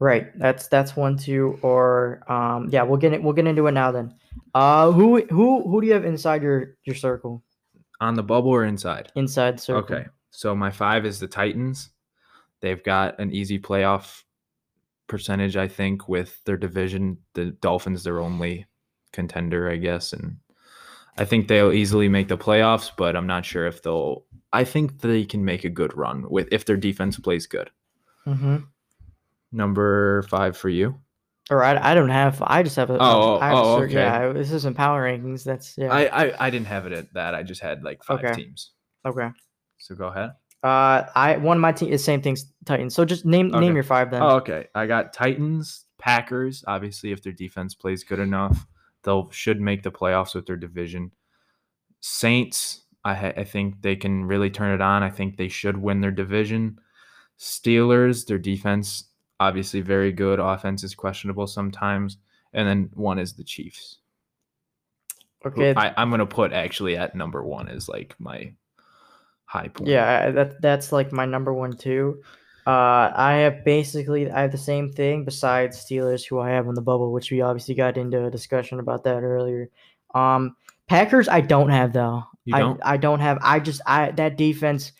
right? 0.00 0.36
That's 0.38 0.66
that's 0.68 0.96
one, 0.96 1.16
two, 1.18 1.58
or 1.62 2.22
um, 2.26 2.70
yeah, 2.70 2.82
we'll 2.82 2.96
get 2.96 3.12
it. 3.12 3.22
We'll 3.22 3.34
get 3.34 3.46
into 3.46 3.66
it 3.66 3.72
now. 3.72 3.92
Then, 3.92 4.14
uh, 4.54 4.90
who 4.90 5.20
who 5.26 5.62
who 5.68 5.80
do 5.82 5.86
you 5.86 5.92
have 5.92 6.06
inside 6.06 6.42
your 6.42 6.76
your 6.84 6.96
circle? 6.96 7.44
On 8.00 8.14
the 8.14 8.22
bubble 8.22 8.50
or 8.50 8.64
inside? 8.64 9.12
Inside 9.14 9.60
circle. 9.60 9.96
Okay. 9.96 10.06
So 10.30 10.54
my 10.54 10.70
five 10.70 11.04
is 11.04 11.20
the 11.20 11.28
Titans. 11.28 11.90
They've 12.60 12.82
got 12.82 13.18
an 13.18 13.32
easy 13.32 13.58
playoff 13.58 14.22
percentage, 15.06 15.56
I 15.56 15.68
think, 15.68 16.08
with 16.08 16.42
their 16.44 16.56
division. 16.56 17.18
The 17.34 17.46
Dolphins, 17.46 18.04
their 18.04 18.20
only 18.20 18.66
contender, 19.12 19.70
I 19.70 19.76
guess. 19.76 20.12
And 20.12 20.38
I 21.18 21.24
think 21.24 21.48
they'll 21.48 21.72
easily 21.72 22.08
make 22.08 22.28
the 22.28 22.38
playoffs, 22.38 22.90
but 22.96 23.16
I'm 23.16 23.26
not 23.26 23.44
sure 23.44 23.66
if 23.66 23.82
they'll 23.82 24.24
I 24.52 24.64
think 24.64 25.00
they 25.00 25.24
can 25.24 25.44
make 25.44 25.64
a 25.64 25.70
good 25.70 25.96
run 25.96 26.28
with 26.28 26.48
if 26.50 26.64
their 26.64 26.76
defense 26.76 27.18
plays 27.18 27.46
good. 27.46 27.70
Mm-hmm. 28.26 28.56
Number 29.52 30.22
five 30.22 30.56
for 30.56 30.68
you. 30.68 31.00
Or 31.50 31.64
I, 31.64 31.90
I 31.90 31.94
don't 31.94 32.10
have. 32.10 32.40
I 32.46 32.62
just 32.62 32.76
have 32.76 32.90
a. 32.90 32.98
Oh, 33.00 33.38
I 33.40 33.48
have 33.48 33.58
a 33.58 33.60
oh, 33.60 33.82
okay. 33.82 33.94
Yeah, 33.94 34.32
this 34.32 34.52
isn't 34.52 34.76
power 34.76 35.02
rankings. 35.04 35.42
That's 35.42 35.76
yeah. 35.76 35.92
I, 35.92 36.26
I 36.26 36.46
I 36.46 36.50
didn't 36.50 36.68
have 36.68 36.86
it 36.86 36.92
at 36.92 37.12
that. 37.14 37.34
I 37.34 37.42
just 37.42 37.60
had 37.60 37.82
like 37.82 38.04
five 38.04 38.20
Okay. 38.24 38.34
teams. 38.34 38.70
okay. 39.04 39.30
So 39.78 39.94
go 39.96 40.08
ahead. 40.08 40.30
Uh, 40.62 41.04
I 41.16 41.38
one 41.38 41.56
of 41.56 41.60
my 41.60 41.72
team 41.72 41.92
is 41.92 42.04
same 42.04 42.22
things 42.22 42.44
Titans. 42.66 42.94
So 42.94 43.04
just 43.04 43.24
name 43.24 43.48
Okay. 43.48 43.60
name 43.60 43.74
your 43.74 43.82
five 43.82 44.10
then. 44.10 44.22
Oh, 44.22 44.36
okay. 44.36 44.68
I 44.74 44.86
got 44.86 45.12
Titans, 45.12 45.86
Packers. 45.98 46.62
Obviously, 46.68 47.10
if 47.12 47.22
their 47.22 47.32
defense 47.32 47.74
plays 47.74 48.04
good 48.04 48.18
enough, 48.20 48.66
they'll 49.02 49.28
should 49.30 49.60
make 49.60 49.82
the 49.82 49.90
playoffs 49.90 50.34
with 50.34 50.46
their 50.46 50.56
division. 50.56 51.10
Saints, 52.00 52.82
I 53.04 53.14
ha- 53.14 53.32
I 53.36 53.44
think 53.44 53.82
they 53.82 53.96
can 53.96 54.24
really 54.24 54.50
turn 54.50 54.72
it 54.74 54.80
on. 54.80 55.02
I 55.02 55.10
think 55.10 55.36
they 55.36 55.48
should 55.48 55.76
win 55.76 56.00
their 56.00 56.10
division. 56.10 56.78
Steelers, 57.38 58.26
their 58.26 58.38
defense 58.38 59.04
obviously 59.40 59.80
very 59.80 60.12
good. 60.12 60.38
Offense 60.38 60.84
is 60.84 60.94
questionable 60.94 61.48
sometimes. 61.48 62.18
And 62.52 62.68
then 62.68 62.90
one 62.94 63.18
is 63.18 63.32
the 63.32 63.44
Chiefs. 63.44 63.98
okay. 65.44 65.74
I, 65.76 65.92
I'm 65.96 66.10
gonna 66.10 66.26
put 66.26 66.52
actually 66.52 66.96
at 66.96 67.16
number 67.16 67.42
one 67.42 67.68
is 67.68 67.88
like 67.88 68.14
my 68.18 68.52
high 69.46 69.68
point. 69.68 69.88
yeah, 69.88 70.30
that 70.30 70.60
that's 70.62 70.92
like 70.92 71.12
my 71.12 71.24
number 71.24 71.52
one 71.52 71.76
too. 71.76 72.22
Uh, 72.66 73.10
I 73.14 73.32
have 73.44 73.64
basically 73.64 74.30
I 74.30 74.42
have 74.42 74.52
the 74.52 74.58
same 74.58 74.92
thing 74.92 75.24
besides 75.24 75.78
Steelers, 75.78 76.26
who 76.26 76.38
I 76.38 76.50
have 76.50 76.68
on 76.68 76.74
the 76.74 76.82
bubble, 76.82 77.12
which 77.12 77.30
we 77.30 77.40
obviously 77.40 77.74
got 77.74 77.96
into 77.96 78.26
a 78.26 78.30
discussion 78.30 78.80
about 78.80 79.04
that 79.04 79.22
earlier. 79.22 79.70
Um, 80.14 80.56
Packers, 80.86 81.28
I 81.28 81.40
don't 81.40 81.70
have 81.70 81.92
though. 81.92 82.24
You 82.44 82.56
I, 82.56 82.58
don't? 82.58 82.80
I 82.84 82.96
don't 82.96 83.20
have. 83.20 83.38
I 83.42 83.60
just 83.60 83.80
I 83.86 84.10
that 84.12 84.36
defense. 84.36 84.92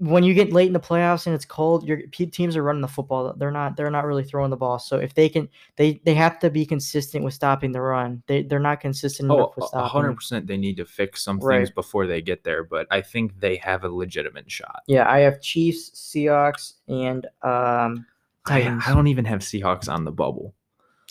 When 0.00 0.24
you 0.24 0.32
get 0.32 0.52
late 0.52 0.66
in 0.66 0.72
the 0.72 0.80
playoffs 0.80 1.26
and 1.26 1.34
it's 1.34 1.44
cold, 1.44 1.86
your 1.86 1.98
teams 2.08 2.56
are 2.56 2.62
running 2.62 2.80
the 2.80 2.88
football. 2.88 3.34
They're 3.36 3.50
not. 3.50 3.76
They're 3.76 3.90
not 3.90 4.06
really 4.06 4.24
throwing 4.24 4.50
the 4.50 4.56
ball. 4.56 4.78
So 4.78 4.96
if 4.98 5.12
they 5.14 5.28
can, 5.28 5.48
they 5.76 6.00
they 6.04 6.14
have 6.14 6.38
to 6.40 6.48
be 6.50 6.64
consistent 6.64 7.22
with 7.22 7.34
stopping 7.34 7.72
the 7.72 7.82
run. 7.82 8.22
They 8.26 8.42
they're 8.42 8.58
not 8.58 8.80
consistent 8.80 9.30
Oh, 9.30 9.34
enough 9.36 9.56
with 9.56 9.66
a 9.66 9.68
stopping. 9.68 10.02
100% 10.02 10.46
They 10.46 10.56
need 10.56 10.78
to 10.78 10.86
fix 10.86 11.22
some 11.22 11.38
Right. 11.38 11.58
things 11.58 11.70
before 11.70 12.06
they 12.06 12.22
get 12.22 12.44
there, 12.44 12.64
but 12.64 12.86
I 12.90 13.02
think 13.02 13.38
they 13.38 13.56
have 13.56 13.84
a 13.84 13.88
legitimate 13.90 14.50
shot. 14.50 14.82
Yeah, 14.86 15.08
I 15.08 15.20
have 15.20 15.42
Chiefs, 15.42 15.90
Seahawks, 15.90 16.74
and 16.88 17.26
um 17.42 18.06
I, 18.46 18.62
I 18.86 18.94
don't 18.94 19.06
even 19.08 19.26
have 19.26 19.40
Seahawks 19.40 19.92
on 19.92 20.04
the 20.04 20.12
bubble. 20.12 20.54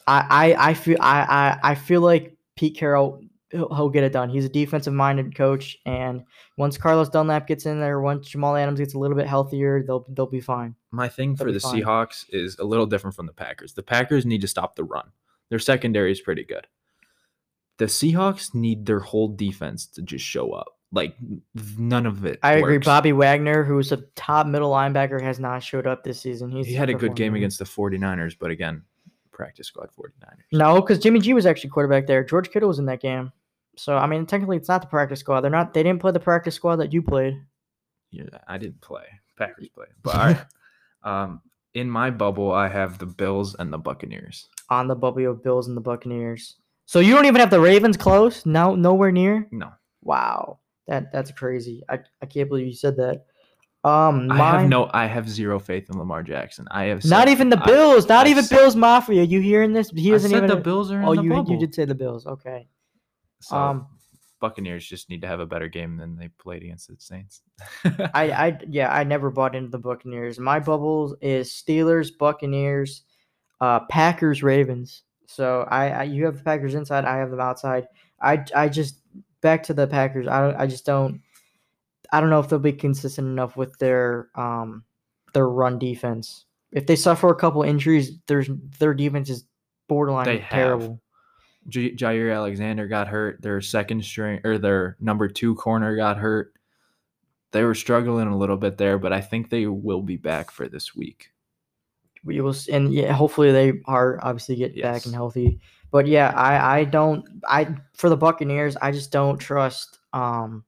I 0.07 0.25
I, 0.57 0.69
I 0.69 0.73
feel 0.73 0.97
I, 0.99 1.57
I 1.63 1.71
I 1.71 1.75
feel 1.75 2.01
like 2.01 2.35
Pete 2.55 2.75
Carroll 2.75 3.21
he'll, 3.51 3.73
he'll 3.73 3.89
get 3.89 4.03
it 4.03 4.13
done. 4.13 4.29
He's 4.29 4.45
a 4.45 4.49
defensive 4.49 4.93
minded 4.93 5.35
coach, 5.35 5.77
and 5.85 6.23
once 6.57 6.77
Carlos 6.77 7.09
Dunlap 7.09 7.47
gets 7.47 7.65
in 7.65 7.79
there, 7.79 8.01
once 8.01 8.27
Jamal 8.27 8.55
Adams 8.55 8.79
gets 8.79 8.93
a 8.93 8.99
little 8.99 9.17
bit 9.17 9.27
healthier, 9.27 9.83
they'll 9.83 10.05
they'll 10.09 10.25
be 10.25 10.41
fine. 10.41 10.75
My 10.91 11.07
thing 11.07 11.35
for 11.35 11.45
They'll 11.45 11.53
the 11.53 11.59
fine. 11.59 11.81
Seahawks 11.81 12.25
is 12.29 12.57
a 12.59 12.63
little 12.63 12.85
different 12.85 13.15
from 13.15 13.25
the 13.25 13.33
Packers. 13.33 13.73
The 13.73 13.83
Packers 13.83 14.25
need 14.25 14.41
to 14.41 14.47
stop 14.47 14.75
the 14.75 14.83
run. 14.83 15.11
Their 15.49 15.59
secondary 15.59 16.11
is 16.11 16.21
pretty 16.21 16.43
good. 16.43 16.67
The 17.77 17.85
Seahawks 17.85 18.53
need 18.53 18.85
their 18.85 18.99
whole 18.99 19.29
defense 19.29 19.87
to 19.87 20.01
just 20.01 20.25
show 20.25 20.51
up. 20.51 20.75
Like 20.91 21.15
none 21.77 22.05
of 22.05 22.25
it. 22.25 22.39
I 22.41 22.53
agree. 22.53 22.79
Bobby 22.79 23.13
Wagner, 23.13 23.63
who's 23.63 23.91
a 23.91 23.97
top 24.15 24.47
middle 24.47 24.71
linebacker, 24.71 25.21
has 25.21 25.39
not 25.39 25.61
showed 25.61 25.85
up 25.85 26.03
this 26.03 26.19
season. 26.19 26.49
He's 26.49 26.65
He 26.65 26.73
had 26.73 26.89
a 26.89 26.95
good 26.95 27.15
game 27.15 27.35
against 27.35 27.59
the 27.59 27.65
49ers, 27.65 28.35
but 28.39 28.49
again, 28.49 28.83
practice 29.31 29.67
squad 29.67 29.89
49ers. 29.97 30.43
No, 30.51 30.81
because 30.81 30.99
Jimmy 30.99 31.19
G 31.19 31.33
was 31.33 31.45
actually 31.45 31.69
quarterback 31.69 32.07
there. 32.07 32.23
George 32.23 32.49
Kittle 32.49 32.67
was 32.67 32.79
in 32.79 32.85
that 32.87 33.01
game. 33.01 33.31
So 33.78 33.97
I 33.97 34.07
mean, 34.07 34.26
technically, 34.26 34.57
it's 34.57 34.67
not 34.70 34.82
the 34.82 34.88
practice 34.88 35.20
squad. 35.20 35.41
They're 35.41 35.51
not. 35.51 35.74
They 35.74 35.84
didn't 35.84 36.01
play 36.01 36.11
the 36.11 36.20
practice 36.20 36.55
squad 36.55 36.78
that 36.78 36.91
you 36.93 37.01
played. 37.01 37.36
Yeah, 38.11 38.24
I 38.47 38.57
didn't 38.57 38.82
play. 38.82 39.03
Packers 39.38 39.70
play. 39.70 39.86
But 40.03 40.15
all 40.15 40.26
right. 40.26 41.24
um, 41.24 41.41
in 41.74 41.89
my 41.89 42.09
bubble, 42.09 42.51
I 42.51 42.67
have 42.67 42.97
the 42.97 43.05
Bills 43.05 43.55
and 43.59 43.72
the 43.72 43.78
Buccaneers. 43.78 44.47
on 44.70 44.88
the 44.88 44.95
bubble 44.95 45.26
of 45.30 45.43
Bills 45.43 45.67
and 45.67 45.78
the 45.78 45.82
Buccaneers. 45.82 46.57
So 46.86 46.99
you 46.99 47.13
don't 47.13 47.26
even 47.26 47.39
have 47.39 47.51
the 47.51 47.59
Ravens 47.59 47.95
close? 47.97 48.45
No, 48.45 48.74
nowhere 48.76 49.11
near. 49.11 49.47
No, 49.51 49.70
Wow, 50.01 50.59
that 50.88 51.11
that's 51.13 51.32
crazy. 51.32 51.84
I, 51.88 51.99
I 52.22 52.26
can't 52.26 52.49
believe 52.49 52.65
you 52.67 52.74
said 52.74 52.97
that. 52.97 53.26
Um, 53.84 54.30
I 54.32 54.38
have 54.59 54.67
no. 54.67 54.89
I 54.93 55.05
have 55.05 55.30
zero 55.30 55.59
faith 55.59 55.89
in 55.89 55.97
Lamar 55.99 56.24
Jackson. 56.24 56.67
I 56.72 56.86
have 56.86 57.05
Not 57.05 57.30
even 57.30 57.49
the 57.49 57.61
I- 57.61 57.65
Bills. 57.65 58.09
Not 58.09 58.26
I 58.28 58.30
even 58.32 58.43
said- 58.43 58.57
Bills 58.57 58.76
Mafia. 58.76 59.24
You 59.24 59.39
hearing 59.39 59.72
this? 59.72 59.89
He 59.91 60.11
I 60.11 60.15
isn't 60.15 60.32
said 60.32 60.38
even. 60.38 60.49
the 60.49 60.55
Bills 60.57 60.91
are 60.91 60.99
in 60.99 61.07
oh, 61.07 61.15
the 61.15 61.22
you 61.24 61.30
bubble. 61.30 61.53
you 61.53 61.59
did 61.59 61.74
say 61.76 61.86
the 61.86 61.95
Bills. 61.95 62.26
Okay. 62.26 62.67
So, 63.41 63.55
Um, 63.55 63.87
Buccaneers 64.39 64.85
just 64.85 65.09
need 65.09 65.21
to 65.21 65.27
have 65.27 65.39
a 65.39 65.45
better 65.45 65.67
game 65.67 65.97
than 65.97 66.15
they 66.15 66.29
played 66.29 66.63
against 66.63 66.87
the 66.87 66.95
Saints. 66.97 67.41
I 67.83 67.89
I 68.13 68.59
yeah, 68.69 68.91
I 68.93 69.03
never 69.03 69.29
bought 69.29 69.55
into 69.55 69.69
the 69.69 69.79
Buccaneers. 69.79 70.39
My 70.39 70.59
bubble 70.59 71.17
is 71.21 71.51
Steelers, 71.51 72.09
Buccaneers, 72.17 73.03
uh, 73.61 73.81
Packers, 73.81 74.41
Ravens. 74.41 75.03
So 75.27 75.67
I, 75.69 75.89
I 75.89 76.03
you 76.03 76.25
have 76.25 76.37
the 76.37 76.43
Packers 76.43 76.73
inside, 76.73 77.05
I 77.05 77.17
have 77.17 77.31
them 77.31 77.41
outside. 77.41 77.87
I 78.21 78.43
I 78.55 78.69
just 78.69 79.01
back 79.41 79.63
to 79.63 79.73
the 79.73 79.87
Packers. 79.87 80.27
I 80.27 80.41
don't 80.41 80.55
I 80.55 80.67
just 80.67 80.85
don't 80.85 81.21
I 82.11 82.19
don't 82.21 82.29
know 82.29 82.39
if 82.39 82.49
they'll 82.49 82.59
be 82.59 82.73
consistent 82.73 83.27
enough 83.27 83.57
with 83.57 83.77
their 83.77 84.29
um 84.35 84.83
their 85.33 85.47
run 85.47 85.79
defense. 85.79 86.45
If 86.71 86.87
they 86.87 86.95
suffer 86.95 87.29
a 87.29 87.35
couple 87.35 87.61
injuries, 87.63 88.11
there's 88.27 88.49
their 88.79 88.93
defense 88.93 89.29
is 89.29 89.45
borderline 89.87 90.25
They 90.25 90.45
terrible. 90.49 91.01
J- 91.68 91.93
Jaire 91.95 92.34
Alexander 92.36 92.88
got 92.88 93.07
hurt. 93.07 93.41
Their 93.41 93.62
second 93.62 94.03
string 94.03 94.39
or 94.43 94.57
their 94.57 94.95
number 94.99 95.28
two 95.28 95.55
corner 95.55 95.95
got 95.95 96.18
hurt. 96.18 96.53
They 97.51 97.64
were 97.64 97.76
struggling 97.76 98.28
a 98.28 98.38
little 98.38 98.57
bit 98.57 98.78
there, 98.78 98.97
but 98.97 99.12
I 99.14 99.22
think 99.22 99.49
they 99.49 99.66
will 99.66 100.01
be 100.01 100.18
back 100.18 100.51
for 100.51 100.68
this 100.70 100.95
week. 100.95 101.32
we 102.24 102.41
will 102.41 102.55
and 102.72 102.93
yeah 102.93 103.14
hopefully 103.14 103.51
they 103.51 103.74
are 103.86 104.20
obviously 104.24 104.55
get 104.55 104.80
back 104.82 105.05
and 105.05 105.14
healthy 105.16 105.57
but 105.89 106.05
yeah 106.05 106.34
i 106.36 106.80
i 106.80 106.84
don't 106.84 107.24
i 107.47 107.66
for 107.93 108.10
the 108.10 108.18
buccaneers 108.18 108.76
i 108.82 108.91
just 108.91 109.10
don't 109.10 109.38
trust 109.38 109.99
um 110.12 110.66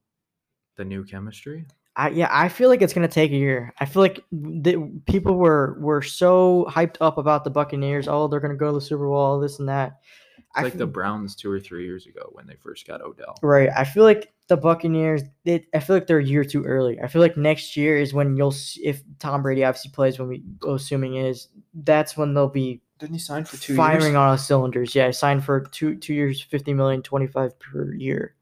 The 0.76 0.84
new 0.86 1.04
chemistry. 1.04 1.66
i 1.94 2.08
yeah 2.08 2.28
i 2.32 2.48
feel 2.48 2.70
like 2.70 2.80
it's 2.80 2.94
gonna 2.94 3.06
take 3.06 3.32
a 3.32 3.36
year 3.36 3.70
i 3.80 3.84
feel 3.84 4.00
like 4.00 4.24
the, 4.32 4.90
people 5.06 5.34
were 5.36 5.76
were 5.78 6.00
so 6.00 6.64
hyped 6.70 6.96
up 7.02 7.18
about 7.18 7.44
the 7.44 7.50
buccaneers 7.50 8.08
oh 8.08 8.28
they're 8.28 8.40
gonna 8.40 8.56
go 8.56 8.68
to 8.68 8.78
the 8.78 8.80
super 8.80 9.06
bowl 9.06 9.38
this 9.38 9.58
and 9.58 9.68
that 9.68 10.00
I 10.54 10.62
like 10.62 10.76
the 10.76 10.86
Browns 10.86 11.34
two 11.34 11.50
or 11.50 11.58
three 11.60 11.84
years 11.84 12.06
ago 12.06 12.28
when 12.32 12.46
they 12.46 12.54
first 12.56 12.86
got 12.86 13.00
Odell. 13.00 13.36
right 13.42 13.70
i 13.76 13.84
feel 13.84 14.04
like 14.04 14.32
the 14.48 14.56
buccaneers 14.56 15.22
they, 15.44 15.66
i 15.74 15.78
feel 15.80 15.96
like 15.96 16.06
they're 16.06 16.18
a 16.18 16.24
year 16.24 16.44
too 16.44 16.62
early 16.64 17.00
i 17.00 17.06
feel 17.08 17.22
like 17.22 17.36
next 17.38 17.76
year 17.76 17.96
is 17.96 18.12
when 18.12 18.36
you'll 18.36 18.52
s- 18.52 18.78
if 18.82 19.02
tom 19.18 19.42
brady 19.42 19.64
obviously 19.64 19.90
plays 19.92 20.18
when 20.18 20.28
we 20.28 20.42
assuming 20.68 21.16
is 21.16 21.48
that's 21.84 22.16
when 22.16 22.34
they'll 22.34 22.48
be 22.48 22.82
Didn't 22.98 23.14
he 23.14 23.18
sign 23.18 23.44
for 23.44 23.56
firing 23.56 24.14
on 24.16 24.28
all 24.28 24.36
cylinders. 24.38 24.94
Yeah, 24.94 25.06
I 25.06 25.10
signed 25.12 25.42
for 25.44 25.60
two 25.60 25.96
two 25.96 26.12
years, 26.12 26.40
50 26.42 26.74
million, 26.74 27.02
25 27.02 27.58
per 27.58 27.94
year. 27.94 28.34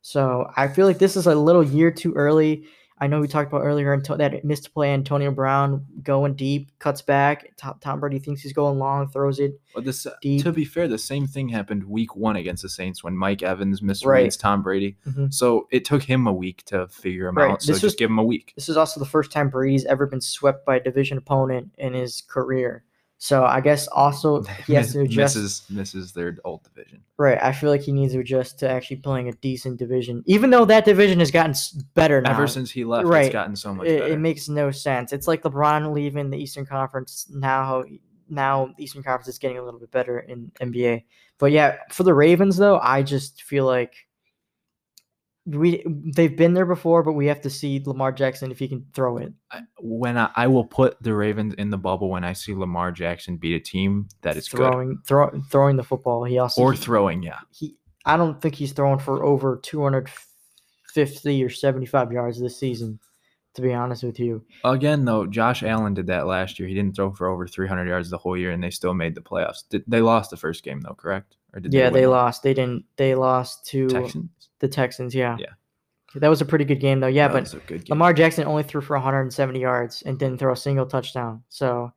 So 0.00 0.50
I 0.56 0.68
feel 0.68 0.86
like 0.86 0.98
this 0.98 1.16
is 1.16 1.26
a 1.26 1.34
little 1.34 1.62
year 1.62 1.90
too 1.90 2.14
early. 2.14 2.64
I 3.00 3.06
know 3.06 3.20
we 3.20 3.28
talked 3.28 3.52
about 3.52 3.62
earlier 3.64 3.96
that 4.18 4.44
missed 4.44 4.74
play 4.74 4.92
Antonio 4.92 5.30
Brown 5.30 5.86
going 6.02 6.34
deep, 6.34 6.70
cuts 6.78 7.00
back. 7.02 7.52
Tom, 7.56 7.76
Tom 7.80 8.00
Brady 8.00 8.18
thinks 8.18 8.42
he's 8.42 8.52
going 8.52 8.78
long, 8.78 9.08
throws 9.08 9.38
it. 9.38 9.60
Well, 9.74 9.84
this, 9.84 10.06
deep. 10.20 10.42
to 10.42 10.52
be 10.52 10.64
fair, 10.64 10.88
the 10.88 10.98
same 10.98 11.26
thing 11.26 11.48
happened 11.48 11.84
week 11.84 12.16
one 12.16 12.36
against 12.36 12.62
the 12.62 12.68
Saints 12.68 13.04
when 13.04 13.16
Mike 13.16 13.42
Evans 13.42 13.80
misreads 13.80 14.04
Right. 14.06 14.36
Tom 14.38 14.62
Brady. 14.62 14.96
Mhm. 15.06 15.32
So 15.32 15.68
it 15.70 15.84
took 15.84 16.02
him 16.02 16.26
a 16.26 16.32
week 16.32 16.64
to 16.66 16.88
figure 16.88 17.28
him 17.28 17.36
Right. 17.36 17.52
out. 17.52 17.62
So 17.62 17.72
This 17.72 17.76
just 17.80 17.84
was- 17.84 17.94
give 17.96 18.10
him 18.10 18.18
a 18.18 18.24
week. 18.24 18.52
This 18.56 18.68
is 18.68 18.76
also 18.76 18.98
the 18.98 19.06
first 19.06 19.30
time 19.30 19.48
Brady's 19.50 19.84
ever 19.84 20.06
been 20.06 20.20
swept 20.20 20.66
by 20.66 20.76
a 20.76 20.82
division 20.82 21.18
opponent 21.18 21.70
in 21.78 21.94
his 21.94 22.22
career. 22.22 22.84
So 23.20 23.44
I 23.44 23.60
guess 23.60 23.88
also 23.88 24.42
he 24.66 24.74
has 24.74 24.92
to 24.92 25.00
adjust. 25.00 25.36
misses 25.36 25.62
misses 25.68 26.12
their 26.12 26.36
old 26.44 26.62
division. 26.62 27.02
Right. 27.16 27.38
I 27.42 27.52
feel 27.52 27.68
like 27.68 27.80
he 27.80 27.90
needs 27.92 28.12
to 28.12 28.20
adjust 28.20 28.60
to 28.60 28.70
actually 28.70 28.98
playing 28.98 29.28
a 29.28 29.32
decent 29.32 29.76
division, 29.78 30.22
even 30.26 30.50
though 30.50 30.64
that 30.66 30.84
division 30.84 31.18
has 31.18 31.30
gotten 31.32 31.54
better 31.94 32.20
now. 32.20 32.30
Ever 32.30 32.46
since 32.46 32.70
he 32.70 32.84
left, 32.84 33.06
Right. 33.08 33.26
it's 33.26 33.32
gotten 33.32 33.56
so 33.56 33.74
much 33.74 33.88
it, 33.88 33.98
better. 34.00 34.12
it 34.12 34.18
makes 34.18 34.48
no 34.48 34.70
sense. 34.70 35.12
It's 35.12 35.26
like 35.26 35.42
LeBron 35.42 35.92
leaving 35.92 36.30
the 36.30 36.38
Eastern 36.38 36.64
Conference 36.64 37.26
now. 37.30 37.82
Now 38.28 38.72
Eastern 38.78 39.02
Conference 39.02 39.28
is 39.28 39.38
getting 39.38 39.58
a 39.58 39.64
little 39.64 39.80
bit 39.80 39.90
better 39.90 40.20
in 40.20 40.52
NBA. 40.60 41.04
But 41.38 41.50
yeah, 41.50 41.76
for 41.90 42.04
the 42.04 42.14
Ravens 42.14 42.56
though, 42.56 42.78
I 42.78 43.02
just 43.02 43.42
feel 43.42 43.64
like 43.64 43.94
we 45.48 45.82
they've 45.86 46.36
been 46.36 46.54
there 46.54 46.66
before, 46.66 47.02
but 47.02 47.12
we 47.12 47.26
have 47.26 47.40
to 47.42 47.50
see 47.50 47.82
Lamar 47.84 48.12
Jackson 48.12 48.50
if 48.50 48.58
he 48.58 48.68
can 48.68 48.86
throw 48.92 49.18
it. 49.18 49.32
I- 49.50 49.62
when 49.80 50.18
I, 50.18 50.30
I 50.36 50.46
will 50.46 50.64
put 50.64 51.02
the 51.02 51.14
Ravens 51.14 51.54
in 51.54 51.70
the 51.70 51.78
bubble 51.78 52.10
when 52.10 52.24
I 52.24 52.32
see 52.32 52.54
Lamar 52.54 52.92
Jackson 52.92 53.36
beat 53.36 53.54
a 53.54 53.60
team 53.60 54.08
that 54.22 54.36
is 54.36 54.48
good 54.48 54.58
throwing 54.58 54.98
throw, 55.06 55.30
throwing 55.50 55.76
the 55.76 55.84
football. 55.84 56.24
He 56.24 56.38
also 56.38 56.62
or 56.62 56.76
throwing. 56.76 57.22
Yeah, 57.22 57.38
he 57.50 57.76
I 58.04 58.16
don't 58.16 58.40
think 58.40 58.54
he's 58.54 58.72
throwing 58.72 58.98
for 58.98 59.24
over 59.24 59.60
250 59.62 61.44
or 61.44 61.50
75 61.50 62.12
yards 62.12 62.40
this 62.40 62.58
season. 62.58 62.98
To 63.54 63.62
be 63.62 63.74
honest 63.74 64.04
with 64.04 64.20
you, 64.20 64.44
again 64.62 65.04
though, 65.04 65.26
Josh 65.26 65.64
Allen 65.64 65.94
did 65.94 66.06
that 66.08 66.26
last 66.26 66.60
year. 66.60 66.68
He 66.68 66.74
didn't 66.74 66.94
throw 66.94 67.12
for 67.12 67.26
over 67.26 67.48
300 67.48 67.88
yards 67.88 68.08
the 68.08 68.18
whole 68.18 68.36
year, 68.36 68.52
and 68.52 68.62
they 68.62 68.70
still 68.70 68.94
made 68.94 69.16
the 69.16 69.20
playoffs. 69.20 69.64
Did, 69.68 69.82
they 69.88 70.00
lost 70.00 70.30
the 70.30 70.36
first 70.36 70.62
game 70.62 70.80
though, 70.80 70.94
correct? 70.94 71.36
Or 71.52 71.60
did 71.60 71.72
yeah, 71.72 71.84
win 71.84 71.94
they 71.94 72.06
lost. 72.06 72.44
They 72.44 72.54
didn't. 72.54 72.84
They 72.96 73.16
lost 73.16 73.66
to 73.68 73.88
Texans. 73.88 74.30
The 74.60 74.68
Texans. 74.68 75.14
Yeah, 75.14 75.36
Yeah. 75.38 75.46
that 76.16 76.28
was 76.28 76.40
a 76.40 76.44
pretty 76.44 76.64
good 76.64 76.80
game 76.80 77.00
though. 77.00 77.06
Yeah, 77.06 77.28
That 77.28 77.34
but 77.34 77.42
was 77.42 77.54
a 77.54 77.58
good 77.58 77.84
game. 77.84 77.90
Lamar 77.90 78.12
Jackson 78.12 78.44
only 78.46 78.62
threw 78.62 78.80
for 78.80 78.96
170 78.96 79.60
yards 79.60 80.02
and 80.02 80.18
didn't 80.18 80.38
throw 80.38 80.52
a 80.52 80.56
single 80.56 80.86
touchdown. 80.86 81.42
So, 81.48 81.92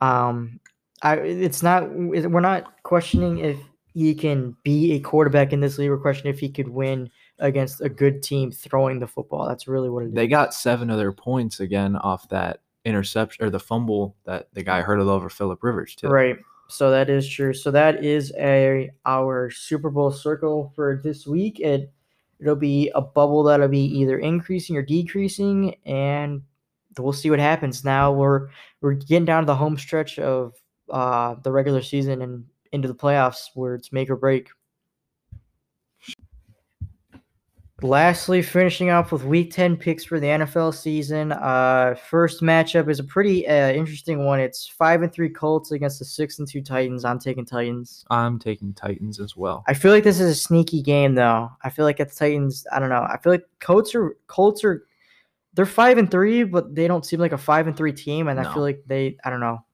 um, 0.00 0.60
I 1.02 1.16
it's 1.16 1.62
not 1.62 1.88
we're 1.94 2.40
not 2.40 2.82
questioning 2.82 3.38
if 3.38 3.56
he 3.94 4.14
can 4.14 4.56
be 4.64 4.92
a 4.94 5.00
quarterback 5.00 5.52
in 5.52 5.60
this 5.60 5.78
league. 5.78 5.90
We're 5.90 5.98
questioning 5.98 6.32
if 6.34 6.40
he 6.40 6.48
could 6.48 6.68
win 6.68 7.10
against 7.40 7.80
a 7.80 7.88
good 7.88 8.22
team 8.22 8.50
throwing 8.50 8.98
the 8.98 9.06
football. 9.06 9.46
That's 9.48 9.68
really 9.68 9.88
what 9.90 10.04
it 10.04 10.08
is. 10.08 10.14
they 10.14 10.26
got 10.26 10.54
seven 10.54 10.90
of 10.90 10.98
their 10.98 11.12
points 11.12 11.60
again 11.60 11.96
off 11.96 12.28
that 12.30 12.60
interception 12.84 13.44
or 13.44 13.50
the 13.50 13.60
fumble 13.60 14.16
that 14.24 14.48
the 14.54 14.62
guy 14.62 14.82
hurdled 14.82 15.08
over 15.08 15.28
Philip 15.28 15.62
Rivers 15.62 15.94
too. 15.94 16.08
Right. 16.08 16.36
So 16.68 16.90
that 16.90 17.08
is 17.08 17.28
true. 17.28 17.52
So 17.54 17.70
that 17.70 18.04
is 18.04 18.32
a 18.38 18.90
our 19.06 19.50
Super 19.50 19.90
Bowl 19.90 20.10
circle 20.10 20.72
for 20.74 21.00
this 21.02 21.26
week. 21.26 21.60
It 21.60 21.92
it'll 22.40 22.56
be 22.56 22.90
a 22.94 23.00
bubble 23.00 23.42
that'll 23.42 23.68
be 23.68 23.84
either 23.98 24.18
increasing 24.18 24.76
or 24.76 24.82
decreasing, 24.82 25.76
and 25.84 26.42
we'll 26.98 27.12
see 27.12 27.30
what 27.30 27.38
happens. 27.38 27.84
Now 27.84 28.12
we're 28.12 28.48
we're 28.80 28.94
getting 28.94 29.24
down 29.24 29.42
to 29.42 29.46
the 29.46 29.56
home 29.56 29.76
stretch 29.76 30.18
of 30.18 30.54
uh, 30.90 31.36
the 31.42 31.52
regular 31.52 31.82
season 31.82 32.22
and 32.22 32.44
into 32.72 32.88
the 32.88 32.94
playoffs 32.94 33.48
where 33.54 33.74
it's 33.74 33.92
make 33.92 34.10
or 34.10 34.16
break. 34.16 34.48
Lastly, 37.80 38.42
finishing 38.42 38.90
off 38.90 39.12
with 39.12 39.22
Week 39.22 39.52
Ten 39.52 39.76
picks 39.76 40.02
for 40.02 40.18
the 40.18 40.26
NFL 40.26 40.74
season. 40.74 41.30
Uh, 41.30 41.94
first 42.10 42.42
matchup 42.42 42.90
is 42.90 42.98
a 42.98 43.04
pretty 43.04 43.46
uh, 43.46 43.70
interesting 43.70 44.24
one. 44.24 44.40
It's 44.40 44.66
five 44.66 45.02
and 45.02 45.12
three 45.12 45.28
Colts 45.28 45.70
against 45.70 46.00
the 46.00 46.04
six 46.04 46.40
and 46.40 46.48
two 46.48 46.60
Titans. 46.60 47.04
I'm 47.04 47.20
taking 47.20 47.44
Titans. 47.44 48.04
I'm 48.10 48.40
taking 48.40 48.74
Titans 48.74 49.20
as 49.20 49.36
well. 49.36 49.62
I 49.68 49.74
feel 49.74 49.92
like 49.92 50.02
this 50.02 50.18
is 50.18 50.28
a 50.28 50.34
sneaky 50.34 50.82
game 50.82 51.14
though. 51.14 51.50
I 51.62 51.70
feel 51.70 51.84
like 51.84 52.00
at 52.00 52.08
the 52.08 52.16
Titans, 52.16 52.66
I 52.72 52.80
don't 52.80 52.88
know. 52.88 53.06
I 53.08 53.16
feel 53.22 53.32
like 53.32 53.46
Colts 53.60 53.94
are 53.94 54.16
Colts 54.26 54.64
are 54.64 54.84
they're 55.54 55.64
five 55.64 55.98
and 55.98 56.10
three, 56.10 56.42
but 56.42 56.74
they 56.74 56.88
don't 56.88 57.06
seem 57.06 57.20
like 57.20 57.32
a 57.32 57.38
five 57.38 57.68
and 57.68 57.76
three 57.76 57.92
team, 57.92 58.26
and 58.26 58.40
I 58.40 58.52
feel 58.52 58.62
like 58.62 58.82
they 58.88 59.16
I 59.24 59.30
don't 59.30 59.40
know. 59.40 59.64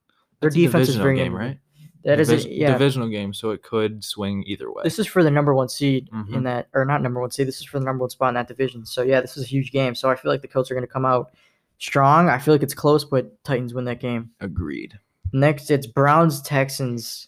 Their 0.41 0.49
a 0.49 0.53
defense 0.53 0.89
is 0.89 0.95
very 0.95 1.15
game, 1.15 1.31
good. 1.31 1.39
right? 1.39 1.59
That 2.05 2.19
is 2.19 2.29
Divis- 2.29 2.45
a, 2.45 2.53
yeah. 2.53 2.71
divisional 2.71 3.09
game, 3.09 3.33
so 3.33 3.49
it 3.49 3.63
could 3.63 4.03
swing 4.03 4.43
either 4.45 4.71
way. 4.71 4.83
This 4.83 4.99
is 4.99 5.07
for 5.07 5.23
the 5.23 5.31
number 5.31 5.53
one 5.55 5.67
seed 5.69 6.07
Mhm. 6.13 6.33
in 6.35 6.43
that, 6.43 6.67
or 6.73 6.85
not 6.85 7.01
number 7.01 7.19
one 7.19 7.31
seed. 7.31 7.47
This 7.47 7.57
is 7.57 7.65
for 7.65 7.79
the 7.79 7.85
number 7.85 8.01
one 8.03 8.11
spot 8.11 8.29
in 8.29 8.35
that 8.35 8.47
division. 8.47 8.85
So 8.85 9.01
yeah, 9.01 9.21
this 9.21 9.35
is 9.37 9.43
a 9.43 9.47
huge 9.47 9.71
game. 9.71 9.95
So 9.95 10.09
I 10.09 10.15
feel 10.15 10.31
like 10.31 10.41
the 10.43 10.47
Colts 10.47 10.69
are 10.69 10.75
going 10.75 10.85
to 10.85 10.91
come 10.93 11.05
out 11.05 11.31
strong. 11.79 12.29
I 12.29 12.37
feel 12.37 12.53
like 12.53 12.61
it's 12.63 12.75
close, 12.75 13.03
but 13.03 13.43
Titans 13.43 13.73
win 13.73 13.85
that 13.85 13.99
game. 13.99 14.29
Agreed. 14.39 14.99
Next, 15.33 15.71
it's 15.71 15.87
Browns 15.87 16.41
Texans. 16.43 17.27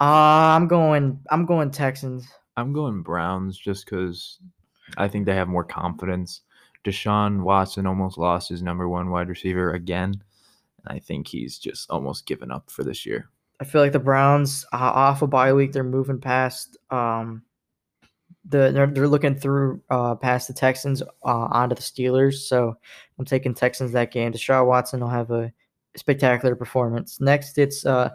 Uh, 0.00 0.04
I'm 0.56 0.68
going. 0.68 1.20
I'm 1.30 1.46
going 1.46 1.70
Texans. 1.70 2.28
I'm 2.56 2.72
going 2.72 3.02
Browns 3.02 3.56
just 3.58 3.84
because 3.86 4.38
I 4.98 5.08
think 5.08 5.24
they 5.26 5.34
have 5.34 5.48
more 5.48 5.64
confidence. 5.64 6.42
Deshaun 6.84 7.42
Watson 7.42 7.86
almost 7.86 8.18
lost 8.18 8.50
his 8.50 8.62
number 8.62 8.88
one 8.88 9.10
wide 9.10 9.28
receiver 9.28 9.72
again. 9.72 10.22
And 10.84 10.96
I 10.96 10.98
think 10.98 11.28
he's 11.28 11.58
just 11.58 11.88
almost 11.90 12.26
given 12.26 12.50
up 12.50 12.70
for 12.70 12.84
this 12.84 13.06
year. 13.06 13.30
I 13.60 13.64
feel 13.64 13.80
like 13.80 13.92
the 13.92 13.98
Browns 14.00 14.64
uh, 14.72 14.76
off 14.76 15.22
a 15.22 15.26
bye 15.26 15.52
week. 15.52 15.72
They're 15.72 15.84
moving 15.84 16.20
past. 16.20 16.76
Um, 16.90 17.42
the 18.46 18.70
they're, 18.72 18.86
they're 18.86 19.08
looking 19.08 19.34
through 19.36 19.80
uh 19.90 20.14
past 20.16 20.48
the 20.48 20.54
Texans 20.54 21.02
uh, 21.02 21.06
onto 21.24 21.74
the 21.74 21.80
Steelers. 21.82 22.34
So 22.46 22.76
I'm 23.18 23.24
taking 23.24 23.54
Texans 23.54 23.92
that 23.92 24.10
game. 24.12 24.32
Deshaun 24.32 24.66
Watson 24.66 25.00
will 25.00 25.08
have 25.08 25.30
a 25.30 25.52
spectacular 25.96 26.54
performance. 26.54 27.20
Next, 27.20 27.56
it's 27.58 27.86
uh 27.86 28.10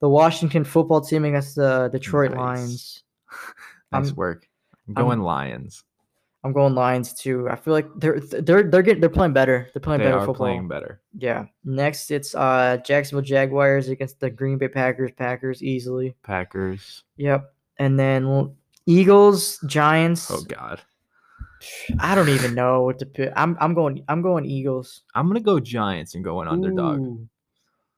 the 0.00 0.08
Washington 0.08 0.64
football 0.64 1.00
team 1.00 1.24
against 1.24 1.54
the 1.56 1.88
Detroit 1.92 2.32
Nice. 2.32 2.38
Lions. 2.38 3.02
Nice 3.92 4.06
I'm- 4.08 4.16
work. 4.16 4.48
I'm 4.88 4.94
I'm- 4.98 5.06
going 5.06 5.20
Lions. 5.20 5.84
I'm 6.44 6.52
going 6.52 6.74
Lions 6.74 7.12
too. 7.14 7.48
I 7.48 7.54
feel 7.56 7.72
like 7.72 7.86
they're 7.96 8.18
they're 8.18 8.64
they're 8.64 8.82
getting 8.82 9.00
they're 9.00 9.08
playing 9.08 9.32
better. 9.32 9.68
They're 9.72 9.80
playing 9.80 10.00
They 10.00 10.06
better 10.06 10.18
are 10.18 10.26
football. 10.26 10.46
playing 10.46 10.66
better. 10.66 11.00
Yeah. 11.16 11.46
Next, 11.64 12.10
it's 12.10 12.34
uh 12.34 12.78
Jacksonville 12.84 13.22
Jaguars 13.22 13.88
against 13.88 14.18
the 14.18 14.28
Green 14.28 14.58
Bay 14.58 14.68
Packers. 14.68 15.12
Packers 15.16 15.62
easily. 15.62 16.16
Packers. 16.24 17.04
Yep. 17.16 17.52
And 17.78 17.98
then 17.98 18.56
Eagles, 18.86 19.58
Giants. 19.66 20.30
Oh 20.30 20.42
God. 20.42 20.80
I 22.00 22.16
don't 22.16 22.28
even 22.28 22.54
know 22.54 22.82
what 22.82 22.98
to 22.98 23.06
pick. 23.06 23.32
I'm 23.36 23.56
I'm 23.60 23.72
going 23.72 24.04
I'm 24.08 24.20
going 24.20 24.44
Eagles. 24.44 25.02
I'm 25.14 25.28
gonna 25.28 25.38
go 25.40 25.60
Giants 25.60 26.16
and 26.16 26.24
going 26.24 26.48
underdog. 26.48 26.98
Ooh. 26.98 27.28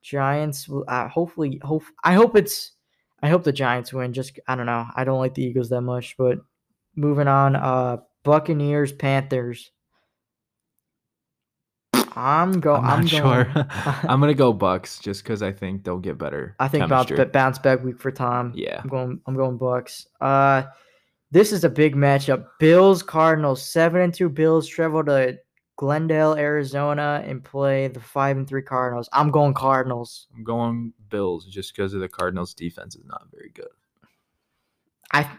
Giants 0.03 0.69
will 0.69 0.85
uh, 0.87 1.09
hopefully 1.09 1.59
hope 1.65 1.85
I 2.05 2.13
hope 2.13 2.37
it's 2.37 2.73
I 3.23 3.31
hope 3.31 3.43
the 3.43 3.53
Giants 3.53 3.91
win. 3.91 4.13
Just 4.13 4.39
I 4.47 4.55
don't 4.55 4.67
know. 4.67 4.87
I 4.95 5.05
don't 5.05 5.19
like 5.19 5.33
the 5.33 5.45
Eagles 5.45 5.71
that 5.71 5.81
much, 5.81 6.15
but 6.19 6.41
moving 6.95 7.27
on. 7.27 7.57
Uh, 7.57 7.97
Buccaneers, 8.25 8.93
Panthers. 8.93 9.71
I'm 12.17 12.61
go. 12.61 12.75
I'm 12.75 12.85
I'm, 12.85 13.05
not 13.05 13.11
going, 13.11 13.45
sure. 13.45 13.67
I'm 14.09 14.21
gonna 14.21 14.35
go 14.35 14.53
Bucks 14.53 14.99
just 14.99 15.25
because 15.25 15.43
I 15.43 15.53
think 15.53 15.85
they'll 15.85 15.99
get 15.99 16.19
better. 16.19 16.55
I 16.61 16.69
think 16.69 16.89
bounce, 16.89 17.11
bounce 17.33 17.59
back 17.59 17.83
week 17.83 17.99
for 17.99 18.11
Tom. 18.11 18.53
Yeah. 18.55 18.81
I'm 18.83 18.89
going. 18.89 19.21
I'm 19.27 19.37
going 19.37 19.57
Bucks. 19.57 20.07
Uh, 20.21 20.65
this 21.31 21.53
is 21.53 21.65
a 21.65 21.69
big 21.69 21.97
matchup. 21.97 22.47
Bills 22.61 23.03
Cardinals. 23.03 23.63
Seven 23.63 24.01
and 24.01 24.15
two 24.15 24.29
Bills 24.29 24.69
travel 24.69 25.05
to 25.05 25.39
Glendale, 25.77 26.35
Arizona, 26.35 27.23
and 27.27 27.43
play 27.43 27.89
the 27.89 28.01
five 28.01 28.37
and 28.37 28.47
three 28.49 28.63
Cardinals. 28.63 29.09
I'm 29.13 29.31
going 29.31 29.55
Cardinals. 29.55 30.29
I'm 30.37 30.45
going 30.45 30.93
Bills 31.11 31.47
just 31.47 31.75
because 31.75 31.95
of 31.95 32.01
the 32.01 32.09
Cardinals' 32.09 32.55
defense 32.55 32.95
is 32.95 33.05
not 33.05 33.27
very 33.33 33.51
good. 33.53 33.67
I 35.15 35.31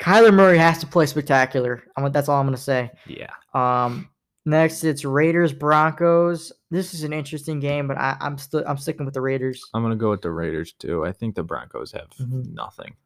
Kyler 0.00 0.32
Murray 0.34 0.58
has 0.58 0.78
to 0.78 0.86
play 0.86 1.06
spectacular. 1.06 1.84
I'm, 1.96 2.10
that's 2.10 2.28
all 2.28 2.40
I'm 2.40 2.46
gonna 2.46 2.56
say. 2.56 2.90
Yeah. 3.06 3.30
Um, 3.54 4.08
next 4.46 4.82
it's 4.82 5.04
Raiders 5.04 5.52
Broncos. 5.52 6.52
This 6.70 6.94
is 6.94 7.02
an 7.04 7.12
interesting 7.12 7.60
game, 7.60 7.86
but 7.86 7.98
I, 7.98 8.16
I'm 8.20 8.38
still 8.38 8.64
I'm 8.66 8.78
sticking 8.78 9.04
with 9.04 9.14
the 9.14 9.20
Raiders. 9.20 9.62
I'm 9.74 9.82
gonna 9.82 9.96
go 9.96 10.10
with 10.10 10.22
the 10.22 10.30
Raiders 10.30 10.72
too. 10.72 11.04
I 11.04 11.12
think 11.12 11.34
the 11.34 11.42
Broncos 11.42 11.92
have 11.92 12.08
Mhm. 12.20 12.52
nothing. 12.54 12.96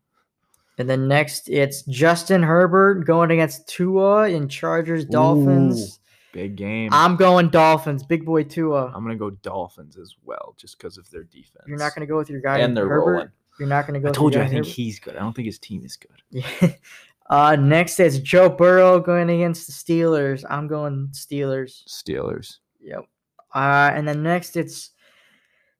And 0.78 0.88
then 0.88 1.06
next 1.08 1.48
it's 1.48 1.82
Justin 1.82 2.42
Herbert 2.42 3.04
going 3.06 3.30
against 3.30 3.68
Tua 3.68 4.28
in 4.28 4.48
Chargers 4.48 5.04
Dolphins. 5.04 5.98
Big 6.32 6.56
game. 6.56 6.90
I'm 6.92 7.14
going 7.16 7.48
Dolphins. 7.48 8.02
Big 8.04 8.24
boy 8.24 8.42
Tua. 8.44 8.86
I'm 8.94 9.02
gonna 9.04 9.16
go 9.16 9.30
Dolphins 9.30 9.96
as 9.96 10.14
well, 10.24 10.54
just 10.56 10.78
because 10.78 10.96
of 10.98 11.08
their 11.10 11.22
defense. 11.24 11.64
You're 11.66 11.78
not 11.78 11.94
gonna 11.94 12.06
go 12.06 12.16
with 12.18 12.28
your 12.30 12.40
guy 12.40 12.58
and 12.58 12.76
they're 12.76 12.88
Herbert. 12.88 13.10
rolling. 13.10 13.28
You're 13.59 13.68
not 13.68 13.86
gonna 13.86 14.00
go. 14.00 14.09
I 14.09 14.12
told 14.12 14.34
you 14.34 14.40
I 14.40 14.44
think 14.44 14.64
Herbert? 14.64 14.68
he's 14.68 14.98
good. 14.98 15.16
I 15.16 15.20
don't 15.20 15.34
think 15.34 15.46
his 15.46 15.59
team 15.59 15.84
is 15.84 15.96
good. 15.96 16.22
Yeah. 16.30 16.72
Uh, 17.30 17.57
next 17.57 18.00
is 18.00 18.20
Joe 18.20 18.50
Burrow 18.50 19.00
going 19.00 19.30
against 19.30 19.66
the 19.66 19.72
Steelers. 19.72 20.44
I'm 20.50 20.68
going 20.68 21.09
Steelers. 21.12 21.82
Steelers. 21.88 22.59
Yep. 22.82 23.07
Uh, 23.55 23.90
and 23.94 24.07
then 24.07 24.22
next 24.22 24.57
it's 24.57 24.90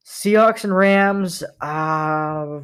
Seahawks 0.07 0.65
and 0.65 0.75
Rams. 0.75 1.43
Uh, 1.61 2.61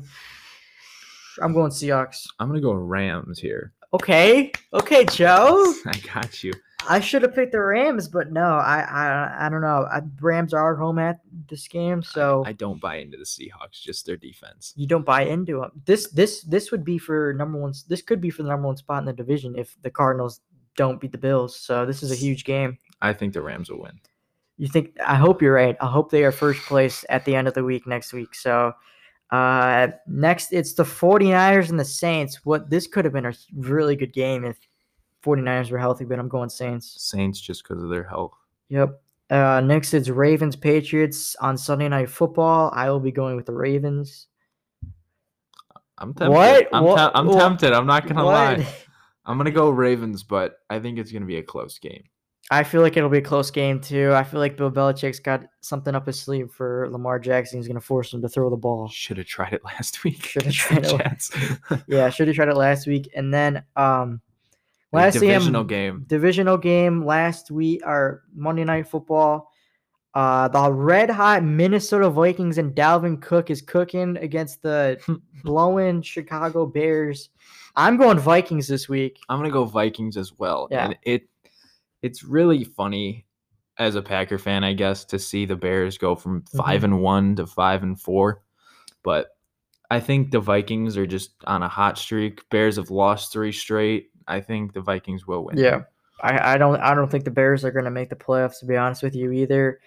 I'm 1.43 1.53
going 1.53 1.71
Seahawks. 1.71 2.27
I'm 2.39 2.49
gonna 2.49 2.61
go 2.61 2.73
Rams 2.73 3.39
here. 3.39 3.73
Okay. 3.93 4.53
Okay, 4.73 5.05
Joe. 5.05 5.75
I 5.87 5.99
got 6.15 6.43
you. 6.43 6.53
I 6.89 7.01
should 7.01 7.23
have 7.23 7.35
picked 7.35 7.53
the 7.53 7.61
Rams, 7.61 8.09
but 8.09 8.33
no, 8.33 8.43
I 8.57 8.81
I, 8.81 9.47
I 9.47 9.49
don't 9.49 9.61
know. 9.61 9.87
I, 9.91 10.01
Rams 10.21 10.55
are 10.55 10.75
at 10.75 10.79
home 10.79 10.99
at 10.99 11.21
this 11.49 11.69
game, 11.69 12.03
so 12.03 12.43
I 12.47 12.53
don't 12.53 12.81
buy 12.81 12.97
into 12.97 13.17
the 13.17 13.25
Seahawks, 13.25 13.81
just 13.83 14.07
their 14.07 14.17
defense. 14.17 14.73
you 14.77 14.87
don't 14.87 15.05
buy 15.05 15.23
into 15.23 15.61
them. 15.61 15.71
This 15.85 16.09
this 16.11 16.43
this 16.43 16.71
would 16.73 16.85
be 16.85 16.99
for 16.99 17.33
number 17.35 17.59
one. 17.59 17.75
This 17.89 18.03
could 18.03 18.21
be 18.21 18.31
for 18.31 18.43
the 18.43 18.49
number 18.49 18.67
one 18.67 18.77
spot 18.77 19.01
in 19.01 19.05
the 19.07 19.13
division 19.13 19.57
if 19.57 19.77
the 19.83 19.91
Cardinals 19.91 20.41
don't 20.77 21.01
beat 21.01 21.13
the 21.13 21.19
Bills. 21.19 21.55
So 21.57 21.85
this 21.85 22.03
is 22.03 22.11
a 22.11 22.17
huge 22.17 22.45
game. 22.45 22.79
I 23.03 23.13
think 23.13 23.35
the 23.35 23.43
Rams 23.43 23.71
will 23.71 23.83
win. 23.83 24.01
You 24.57 24.69
think? 24.69 24.97
I 25.07 25.17
hope 25.17 25.43
you're 25.43 25.55
right. 25.55 25.77
I 25.81 25.87
hope 25.87 26.11
they 26.11 26.25
are 26.25 26.33
first 26.33 26.63
place 26.63 27.05
at 27.09 27.25
the 27.25 27.35
end 27.35 27.47
of 27.49 27.55
the 27.55 27.65
week 27.65 27.87
next 27.87 28.13
week. 28.13 28.35
So 28.35 28.73
uh 29.31 29.89
next 30.09 30.53
it's 30.53 30.75
the 30.75 30.83
49ers 30.83 31.71
and 31.71 31.79
the 31.79 31.85
Saints. 31.85 32.45
What 32.45 32.69
this 32.71 32.87
could 32.87 33.05
have 33.05 33.15
been 33.15 33.27
a 33.27 33.35
really 33.55 33.97
good 33.97 34.13
game 34.13 34.45
if 34.45 34.59
49ers 35.25 35.71
were 35.71 35.79
healthy, 35.79 36.05
but 36.05 36.19
I'm 36.19 36.29
going 36.29 36.49
Saints. 36.49 36.95
Saints 37.03 37.41
just 37.41 37.63
because 37.63 37.83
of 37.83 37.91
their 37.91 38.05
health. 38.05 38.33
Yep. 38.69 39.01
Uh 39.31 39.61
next 39.61 39.95
it's 39.95 40.09
Ravens 40.09 40.57
Patriots 40.57 41.37
on 41.41 41.57
Sunday 41.57 41.89
night 41.89 42.11
football. 42.11 42.71
I 42.75 42.91
will 42.91 43.01
be 43.01 43.13
going 43.13 43.37
with 43.37 43.47
the 43.47 43.53
Ravens. 43.55 44.27
I'm 45.99 46.15
tempted. 46.15 46.31
What? 46.33 46.69
I'm, 46.73 46.85
What- 46.85 46.97
tem- 46.97 47.11
I'm 47.15 47.27
what- 47.27 47.39
tempted. 47.39 47.73
I'm 47.73 47.87
not 47.87 48.07
gonna 48.07 48.25
lie. 48.25 48.67
I'm 49.27 49.37
gonna 49.37 49.51
go 49.51 49.71
Ravens, 49.71 50.23
but 50.23 50.57
I 50.71 50.79
think 50.79 50.99
it's 50.99 51.13
gonna 51.13 51.27
be 51.27 51.37
a 51.37 51.43
close 51.43 51.79
game. 51.79 52.05
I 52.53 52.65
feel 52.65 52.81
like 52.83 52.97
it'll 52.97 53.11
be 53.11 53.19
a 53.19 53.23
close 53.23 53.51
game 53.53 53.81
too. 53.81 54.13
I 54.13 54.25
feel 54.25 54.41
like 54.41 54.57
Bill 54.57 54.73
Belichick's 54.73 55.21
got 55.21 55.45
something 55.61 55.95
up 55.95 56.07
his 56.07 56.19
sleeve 56.21 56.51
for 56.51 56.89
Lamar 56.91 57.21
Jackson. 57.21 57.59
He's 57.61 57.69
gonna 57.69 57.81
force 57.81 58.13
him 58.13 58.23
to 58.23 58.29
throw 58.29 58.51
the 58.51 58.57
ball. 58.57 58.89
Should 58.89 59.19
have 59.19 59.27
tried 59.27 59.53
it 59.53 59.63
last 59.65 60.03
week. 60.03 60.25
Shoulda 60.25 60.51
tried 60.51 60.87
it. 60.87 61.83
Yeah, 61.87 62.09
should 62.11 62.27
have 62.29 62.35
tried 62.35 62.49
it 62.49 62.57
last 62.57 62.87
week. 62.89 63.09
And 63.15 63.33
then 63.33 63.63
um 63.77 64.21
A 64.93 64.97
lastly 64.97 65.29
divisional 65.29 65.61
um, 65.63 65.67
game. 65.67 66.05
divisional 66.09 66.57
game 66.59 67.05
last 67.05 67.51
week 67.51 67.81
our 67.87 68.23
Monday 68.35 68.65
night 68.65 68.89
football. 68.89 69.51
Uh 70.15 70.49
the 70.49 70.73
red 70.73 71.09
hot 71.11 71.45
Minnesota 71.45 72.11
Vikings 72.11 72.59
and 72.59 72.75
Dalvin 72.75 73.21
Cook 73.23 73.51
is 73.51 73.63
cooking 73.63 74.17
against 74.17 74.63
the 74.63 74.99
blowing 75.45 76.03
Chicago 76.03 76.67
Bears. 76.67 77.29
I'm 77.77 77.97
going 77.97 78.19
Vikings 78.19 78.67
this 78.67 78.89
week. 78.89 79.19
I'm 79.29 79.39
gonna 79.39 79.51
go 79.51 79.65
Vikings 79.65 80.17
as 80.17 80.33
well. 80.39 80.67
Yeah. 80.71 80.87
And 80.87 80.97
it 81.05 81.29
it's 82.03 82.25
really 82.25 82.65
funny 82.65 83.27
as 83.79 83.95
a 83.95 84.03
Packer 84.03 84.39
fan, 84.39 84.65
I 84.65 84.73
guess, 84.73 85.05
to 85.07 85.19
see 85.19 85.47
the 85.47 85.57
Bears 85.57 85.97
go 85.99 86.15
from 86.17 86.43
Mm-hmm. 86.43 86.59
5 86.59 86.85
and 86.85 87.01
one 87.01 87.37
to 87.37 87.47
five 87.47 87.83
and 87.85 87.99
four. 88.01 88.43
But 89.05 89.29
I 89.91 90.01
think 90.01 90.31
the 90.33 90.41
Vikings 90.41 90.97
are 90.97 91.07
just 91.07 91.31
on 91.47 91.63
a 91.63 91.69
hot 91.69 91.97
streak. 91.99 92.49
Bears 92.51 92.77
have 92.77 92.91
lost 92.91 93.33
three 93.33 93.53
straight. 93.53 94.11
I 94.31 94.41
think 94.41 94.73
the 94.73 94.81
Vikings 94.81 95.27
will 95.27 95.45
win. 95.45 95.59
Yeah. 95.59 95.83
I, 96.23 96.55
I 96.55 96.59
don't 96.59 96.81
I 96.81 96.95
don't 96.95 97.11
think 97.11 97.25
the 97.25 97.31
Bears 97.31 97.65
are 97.65 97.71
gonna 97.71 97.91
make 97.91 98.11
the 98.11 98.17
playoffs 98.17 98.61
to 98.61 98.67
be 98.67 98.77
honest 98.77 99.03
with 99.03 99.15
you 99.15 99.33
either. 99.33 99.81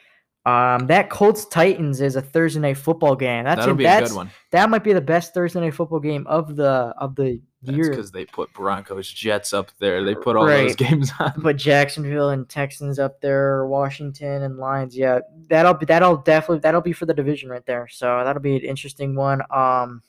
Um, 0.46 0.88
that 0.88 1.10
Colts 1.10 1.46
Titans 1.46 2.02
is 2.02 2.18
a 2.18 2.22
Thursday 2.22 2.60
night 2.60 2.78
football 2.78 3.16
game. 3.16 3.46
That's 3.46 3.60
That'll 3.60 3.76
a, 3.76 3.78
be 3.78 3.86
a 3.86 4.02
good 4.02 4.12
one. 4.12 4.30
That 4.52 4.70
might 4.70 4.84
be 4.84 4.91
the 4.91 5.00
best 5.00 5.34
Thursday 5.34 5.62
night 5.62 5.74
football 5.74 6.02
game 6.02 6.28
of 6.28 6.58
the 6.58 6.94
of 6.98 7.16
the 7.16 7.39
That's 7.62 7.78
year. 7.78 7.89
because 7.89 8.12
they 8.12 8.26
put 8.26 8.52
Broncos 8.52 9.10
Jets 9.10 9.54
up 9.54 9.72
there. 9.80 10.04
They 10.04 10.16
put 10.16 10.36
all 10.36 10.46
those 10.46 10.76
games 10.76 11.14
on. 11.20 11.34
But 11.38 11.56
Jacksonville 11.56 12.32
and 12.32 12.50
Texans 12.50 13.00
up 13.00 13.22
there, 13.22 13.66
Washington 13.68 14.44
and 14.44 14.58
Lions. 14.58 14.98
Yeah, 14.98 15.20
that'll 15.48 15.76
be 15.76 15.86
that'll 15.86 16.18
definitely 16.18 16.60
that'll 16.60 16.82
be 16.82 16.94
for 16.94 17.06
the 17.06 17.14
division 17.14 17.50
right 17.50 17.66
there. 17.66 17.88
So 17.88 18.24
that'll 18.26 18.41
be 18.41 18.58
an 18.58 18.64
interesting 18.64 19.16
one. 19.16 19.41
Um, 19.50 20.02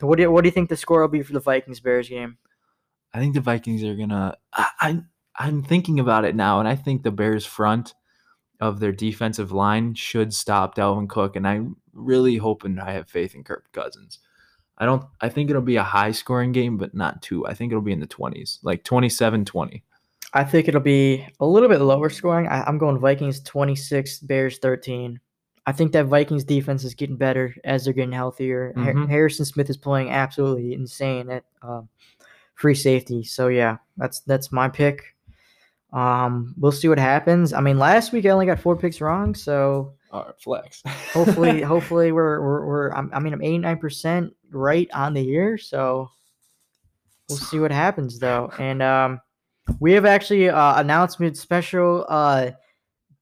what 0.00 0.16
do 0.16 0.22
you, 0.22 0.30
what 0.30 0.44
do 0.44 0.48
you 0.48 0.52
think 0.52 0.70
the 0.70 0.76
score 0.78 1.02
will 1.02 1.08
be 1.08 1.22
for 1.22 1.34
the 1.34 1.40
Vikings 1.40 1.80
Bears 1.80 2.08
game? 2.08 2.38
I 3.14 3.18
think 3.18 3.34
the 3.34 3.40
Vikings 3.40 3.84
are 3.84 3.94
gonna. 3.94 4.36
I, 4.52 4.68
I 4.80 5.02
I'm 5.36 5.62
thinking 5.62 6.00
about 6.00 6.24
it 6.24 6.34
now, 6.34 6.58
and 6.58 6.68
I 6.68 6.74
think 6.74 7.02
the 7.02 7.10
Bears 7.10 7.46
front 7.46 7.94
of 8.60 8.80
their 8.80 8.92
defensive 8.92 9.52
line 9.52 9.94
should 9.94 10.34
stop 10.34 10.74
Dalvin 10.74 11.08
Cook, 11.08 11.36
and 11.36 11.46
I'm 11.46 11.76
really 11.92 12.36
hoping 12.36 12.78
I 12.78 12.92
have 12.92 13.08
faith 13.08 13.34
in 13.34 13.44
Kirk 13.44 13.70
Cousins. 13.72 14.18
I 14.76 14.84
don't. 14.84 15.04
I 15.20 15.28
think 15.28 15.48
it'll 15.48 15.62
be 15.62 15.76
a 15.76 15.84
high 15.84 16.10
scoring 16.10 16.50
game, 16.50 16.76
but 16.76 16.94
not 16.94 17.22
too. 17.22 17.46
I 17.46 17.54
think 17.54 17.70
it'll 17.70 17.82
be 17.82 17.92
in 17.92 18.00
the 18.00 18.08
20s, 18.08 18.58
like 18.64 18.82
27-20. 18.82 19.82
I 20.32 20.42
think 20.42 20.66
it'll 20.66 20.80
be 20.80 21.24
a 21.38 21.46
little 21.46 21.68
bit 21.68 21.80
lower 21.80 22.10
scoring. 22.10 22.48
I, 22.48 22.64
I'm 22.64 22.78
going 22.78 22.98
Vikings 22.98 23.40
26, 23.40 24.18
Bears 24.20 24.58
13. 24.58 25.20
I 25.66 25.72
think 25.72 25.92
that 25.92 26.06
Vikings 26.06 26.42
defense 26.44 26.82
is 26.82 26.94
getting 26.94 27.16
better 27.16 27.54
as 27.64 27.84
they're 27.84 27.94
getting 27.94 28.12
healthier. 28.12 28.74
Mhm. 28.76 29.08
Harrison 29.08 29.44
Smith 29.44 29.70
is 29.70 29.76
playing 29.76 30.10
absolutely 30.10 30.74
insane 30.74 31.30
at 31.30 31.44
um, 31.62 31.88
free 32.64 32.74
safety. 32.74 33.22
So 33.22 33.48
yeah, 33.48 33.76
that's 33.98 34.20
that's 34.20 34.50
my 34.50 34.70
pick. 34.70 35.02
Um, 35.92 36.54
we'll 36.56 36.72
see 36.72 36.88
what 36.88 36.98
happens. 36.98 37.52
I 37.52 37.60
mean, 37.60 37.78
last 37.78 38.10
week 38.10 38.24
I 38.24 38.30
only 38.30 38.46
got 38.46 38.58
four 38.58 38.74
picks 38.74 39.02
wrong, 39.02 39.34
so 39.34 39.92
All 40.10 40.24
right, 40.24 40.40
flex. 40.40 40.82
hopefully, 41.12 41.60
hopefully 41.74 42.10
we're 42.10 42.40
we're, 42.40 42.64
we're 42.64 42.90
I'm, 42.94 43.10
I 43.12 43.18
mean 43.18 43.34
I'm 43.34 43.42
89 43.42 43.76
percent 43.76 44.32
right 44.50 44.88
on 44.94 45.12
the 45.12 45.20
year, 45.20 45.58
so 45.58 46.08
we'll 47.28 47.36
see 47.36 47.58
what 47.58 47.70
happens 47.70 48.18
though. 48.18 48.50
And 48.58 48.80
um, 48.80 49.20
we 49.78 49.92
have 49.92 50.06
actually 50.06 50.48
uh, 50.48 50.80
announcement 50.80 51.36
special 51.36 52.06
uh, 52.08 52.52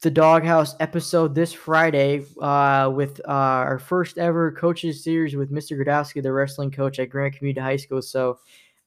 the 0.03 0.11
Dawghouse 0.12 0.76
episode 0.78 1.34
this 1.34 1.53
Friday 1.53 2.24
uh, 2.40 2.93
with 2.95 3.20
uh, 3.26 3.66
our 3.66 3.80
first 3.80 4.18
ever 4.18 4.53
coaches 4.53 5.03
series 5.03 5.34
with 5.34 5.51
Mr. 5.51 5.76
Gradowski, 5.76 6.22
the 6.22 6.32
wrestling 6.32 6.70
coach 6.70 7.01
at 7.01 7.11
Grant 7.11 7.34
Community 7.34 7.61
High 7.61 7.76
School. 7.76 8.03
So 8.03 8.38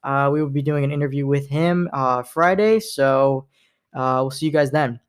uh, 0.05 0.29
we 0.31 0.41
will 0.41 0.49
be 0.49 0.61
doing 0.61 0.83
an 0.83 0.91
interview 0.91 1.25
with 1.25 1.49
him 1.49 1.89
uh, 1.91 2.23
Friday. 2.23 2.79
So 2.79 3.47
uh, 3.93 4.19
we'll 4.21 4.31
see 4.31 4.45
you 4.45 4.51
guys 4.51 4.71
then. 4.71 4.99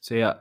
See 0.00 0.18
yeah, 0.18 0.34